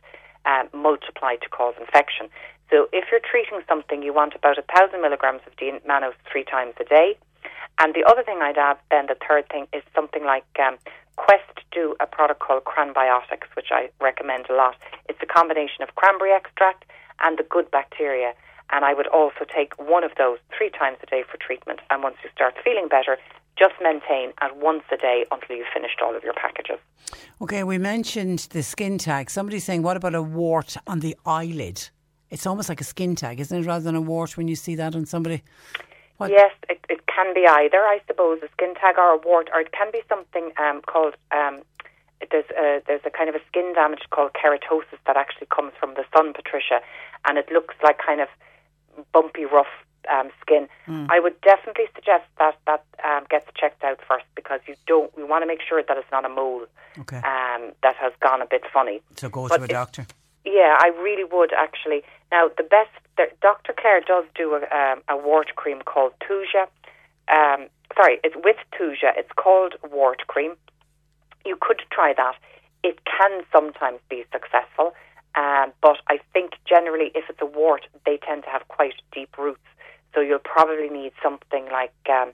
um, 0.46 0.70
multiply 0.74 1.36
to 1.36 1.50
cause 1.50 1.76
infection. 1.80 2.28
So 2.72 2.88
if 2.92 3.06
you're 3.12 3.22
treating 3.24 3.62
something, 3.68 4.02
you 4.02 4.14
want 4.14 4.34
about 4.34 4.58
a 4.58 4.64
thousand 4.64 5.02
milligrams 5.02 5.42
of 5.46 5.56
D-mannose 5.58 6.18
three 6.32 6.44
times 6.44 6.74
a 6.80 6.84
day. 6.84 7.18
And 7.80 7.94
the 7.94 8.04
other 8.04 8.24
thing 8.24 8.40
I'd 8.42 8.58
add, 8.58 8.78
then, 8.92 9.08
the 9.08 9.18
third 9.28 9.50
thing 9.50 9.68
is 9.74 9.84
something 9.96 10.24
like 10.24 10.46
um, 10.60 10.78
Quest 11.16 11.60
do 11.72 11.96
a 12.00 12.06
product 12.06 12.40
called 12.40 12.64
Cranbiotics, 12.66 13.48
which 13.56 13.68
I 13.72 13.90
recommend 14.00 14.50
a 14.50 14.56
lot. 14.56 14.76
It's 15.10 15.20
a 15.22 15.26
combination 15.26 15.82
of 15.84 15.96
cranberry 15.96 16.32
extract 16.32 16.86
and 17.24 17.38
the 17.38 17.44
good 17.44 17.70
bacteria. 17.72 18.34
And 18.72 18.86
I 18.86 18.94
would 18.94 19.08
also 19.08 19.46
take 19.54 19.78
one 19.80 20.04
of 20.04 20.12
those 20.18 20.38
three 20.56 20.70
times 20.70 20.98
a 21.04 21.06
day 21.06 21.24
for 21.30 21.38
treatment. 21.38 21.80
And 21.90 22.04
once 22.04 22.16
you 22.24 22.30
start 22.34 22.56
feeling 22.64 22.88
better, 22.88 23.18
just 23.58 23.74
maintain 23.82 24.32
at 24.42 24.58
once 24.58 24.84
a 24.92 24.98
day 24.98 25.26
until 25.32 25.58
you've 25.58 25.68
finished 25.74 26.00
all 26.04 26.16
of 26.16 26.24
your 26.24 26.34
packages. 26.34 26.78
Okay, 27.42 27.64
we 27.64 27.78
mentioned 27.78 28.48
the 28.52 28.64
skin 28.64 28.98
tag. 28.98 29.30
Somebody's 29.30 29.64
saying, 29.64 29.84
what 29.84 29.98
about 29.98 30.16
a 30.16 30.22
wart 30.22 30.78
on 30.88 31.02
the 31.02 31.16
eyelid? 31.26 31.90
It's 32.30 32.46
almost 32.46 32.70
like 32.70 32.80
a 32.80 32.86
skin 32.86 33.16
tag, 33.16 33.40
isn't 33.42 33.64
it, 33.64 33.68
rather 33.68 33.84
than 33.84 33.96
a 33.96 34.02
wart 34.02 34.38
when 34.38 34.48
you 34.48 34.56
see 34.56 34.76
that 34.76 34.96
on 34.96 35.06
somebody? 35.06 35.44
What? 36.22 36.30
Yes, 36.30 36.52
it, 36.70 36.80
it 36.88 37.08
can 37.08 37.34
be 37.34 37.48
either, 37.48 37.80
I 37.80 38.00
suppose, 38.06 38.40
a 38.44 38.50
skin 38.54 38.76
tag 38.76 39.00
or 39.00 39.10
a 39.14 39.18
wart, 39.18 39.50
or 39.56 39.60
it 39.60 39.72
can 39.72 39.90
be 39.92 40.02
something 40.08 40.52
um, 40.62 40.82
called. 40.86 41.16
Um, 41.32 41.64
there's 42.30 42.46
a, 42.56 42.84
there's 42.86 43.02
a 43.06 43.10
kind 43.10 43.28
of 43.28 43.34
a 43.34 43.42
skin 43.48 43.74
damage 43.74 44.04
called 44.12 44.34
keratosis 44.34 45.02
that 45.08 45.18
actually 45.18 45.48
comes 45.48 45.74
from 45.80 45.96
the 45.96 46.06
sun, 46.16 46.34
Patricia, 46.34 46.80
and 47.26 47.40
it 47.40 47.52
looks 47.52 47.74
like 47.82 47.98
kind 47.98 48.22
of 48.22 48.28
bumpy, 49.12 49.46
rough 49.46 49.74
um, 50.14 50.30
skin. 50.40 50.68
Mm. 50.88 51.08
I 51.10 51.20
would 51.20 51.42
definitely 51.42 51.86
suggest 51.96 52.26
that 52.38 52.56
that 52.68 52.86
um, 53.04 53.26
gets 53.32 53.48
checked 53.56 53.84
out 53.84 54.00
first 54.08 54.26
because 54.36 54.60
you 54.68 54.76
don't. 54.86 55.16
We 55.18 55.24
want 55.24 55.42
to 55.42 55.48
make 55.48 55.62
sure 55.68 55.82
that 55.82 55.98
it's 55.98 56.12
not 56.12 56.24
a 56.24 56.30
mole 56.30 56.66
okay. 57.00 57.18
um, 57.18 57.74
that 57.82 57.96
has 57.96 58.14
gone 58.20 58.44
a 58.44 58.46
bit 58.46 58.62
funny. 58.72 59.02
So 59.16 59.30
go 59.30 59.48
but 59.48 59.58
to 59.58 59.64
a 59.64 59.68
doctor. 59.68 60.06
Yeah, 60.46 60.78
I 60.80 60.88
really 61.02 61.24
would 61.24 61.54
actually. 61.54 62.04
Now, 62.32 62.50
the 62.56 62.64
best, 62.64 62.90
Dr. 63.42 63.74
Clare 63.78 64.02
does 64.02 64.26
do 64.36 64.56
a, 64.56 64.62
um, 64.76 65.02
a 65.08 65.18
wart 65.18 65.56
cream 65.56 65.82
called 65.82 66.14
Thuja. 66.22 66.68
Um, 67.28 67.68
sorry, 67.96 68.20
it's 68.24 68.36
with 68.44 68.58
Thuja. 68.74 69.14
It's 69.18 69.32
called 69.36 69.76
wart 69.92 70.26
cream. 70.28 70.54
You 71.46 71.58
could 71.60 71.82
try 71.92 72.14
that. 72.18 72.36
It 72.84 73.00
can 73.06 73.44
sometimes 73.52 74.00
be 74.10 74.26
successful, 74.32 74.94
um, 75.36 75.72
but 75.82 75.98
I 76.08 76.20
think 76.34 76.54
generally, 76.68 77.12
if 77.14 77.26
it's 77.30 77.42
a 77.42 77.46
wart, 77.46 77.86
they 78.06 78.18
tend 78.18 78.44
to 78.44 78.50
have 78.50 78.68
quite 78.70 78.96
deep 79.12 79.38
roots. 79.38 79.62
So 80.16 80.20
you'll 80.20 80.40
probably 80.40 80.90
need 80.90 81.14
something 81.22 81.66
like 81.72 81.94
um, 82.10 82.32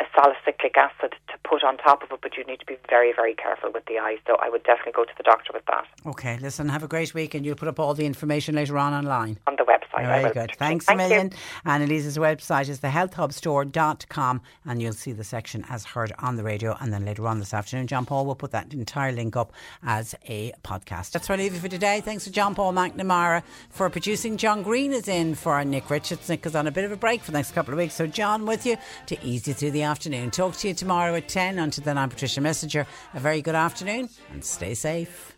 a 0.00 0.04
salicylic 0.14 0.76
acid 0.76 1.14
to 1.28 1.38
put 1.44 1.62
on 1.62 1.76
top 1.76 2.02
of 2.02 2.10
it, 2.10 2.18
but 2.22 2.36
you 2.36 2.44
need 2.44 2.60
to 2.60 2.66
be 2.66 2.76
very, 2.88 3.12
very 3.12 3.34
careful 3.34 3.70
with 3.72 3.84
the 3.86 3.98
eye. 3.98 4.16
So 4.26 4.36
I 4.42 4.48
would 4.48 4.62
definitely 4.64 4.92
go 4.92 5.04
to 5.04 5.12
the 5.16 5.22
doctor 5.22 5.52
with 5.52 5.64
that. 5.66 5.86
Okay, 6.06 6.38
listen, 6.38 6.68
have 6.68 6.82
a 6.82 6.88
great 6.88 7.12
week 7.14 7.34
and 7.34 7.44
you'll 7.44 7.56
put 7.56 7.68
up 7.68 7.78
all 7.78 7.94
the 7.94 8.06
information 8.06 8.54
later 8.54 8.78
on 8.78 8.92
online. 8.92 9.38
On 9.46 9.56
the 9.56 9.64
website. 9.64 10.06
Very 10.06 10.32
good. 10.32 10.52
Thanks 10.56 10.86
Thank 10.86 11.00
a 11.00 11.02
you. 11.02 11.08
million. 11.08 11.32
Annalise's 11.66 12.16
website 12.18 12.68
is 12.68 12.80
thehealthhubstore.com 12.80 14.40
and 14.66 14.82
you'll 14.82 14.92
see 14.92 15.12
the 15.12 15.24
section 15.24 15.64
as 15.68 15.84
heard 15.84 16.12
on 16.18 16.36
the 16.36 16.42
radio 16.42 16.76
and 16.80 16.92
then 16.92 17.04
later 17.04 17.26
on 17.26 17.38
this 17.38 17.52
afternoon. 17.52 17.86
John 17.86 18.06
Paul 18.06 18.26
will 18.26 18.34
put 18.34 18.52
that 18.52 18.72
entire 18.72 19.12
link 19.12 19.36
up 19.36 19.52
as 19.82 20.14
a 20.28 20.52
podcast. 20.62 21.12
That's 21.12 21.28
where 21.28 21.36
I 21.38 21.42
leave 21.42 21.54
you 21.54 21.60
for 21.60 21.68
today. 21.68 22.00
Thanks 22.00 22.24
to 22.24 22.30
John 22.30 22.54
Paul 22.54 22.72
McNamara 22.72 23.42
for 23.70 23.90
producing. 23.90 24.36
John 24.36 24.62
Green 24.62 24.92
is 24.92 25.08
in 25.08 25.34
for 25.34 25.62
Nick 25.64 25.90
Richards. 25.90 26.28
Nick 26.28 26.46
is 26.46 26.54
on 26.54 26.66
a 26.66 26.70
bit 26.70 26.84
of 26.84 26.92
a 26.92 26.96
break 26.96 27.22
for 27.22 27.32
the 27.32 27.38
next 27.38 27.52
couple 27.52 27.74
of 27.74 27.78
weeks. 27.78 27.94
So 27.94 28.06
John 28.06 28.46
with 28.46 28.64
you 28.64 28.76
to 29.06 29.22
ease 29.24 29.46
you 29.46 29.54
through 29.54 29.72
the 29.72 29.82
afternoon. 29.90 30.30
Talk 30.30 30.54
to 30.56 30.68
you 30.68 30.74
tomorrow 30.74 31.14
at 31.16 31.28
10. 31.28 31.58
Until 31.58 31.84
then, 31.84 31.98
I'm 31.98 32.08
Patricia 32.08 32.40
Messenger. 32.40 32.86
A 33.14 33.20
very 33.20 33.42
good 33.42 33.56
afternoon 33.56 34.08
and 34.32 34.44
stay 34.44 34.74
safe. 34.74 35.36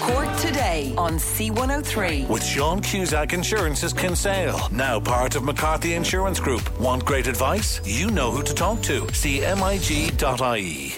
Cork 0.00 0.36
today 0.38 0.94
on 0.96 1.14
C103. 1.14 2.28
With 2.28 2.44
Sean 2.44 2.80
Cusack 2.80 3.32
Insurance's 3.32 3.92
Kinsale, 3.92 4.68
now 4.72 5.00
part 5.00 5.36
of 5.36 5.44
McCarthy 5.44 5.94
Insurance 5.94 6.40
Group. 6.40 6.62
Want 6.80 7.04
great 7.04 7.26
advice? 7.26 7.80
You 7.84 8.10
know 8.10 8.30
who 8.30 8.42
to 8.42 8.54
talk 8.54 8.82
to. 8.82 9.02
cmig.ie. 9.02 10.97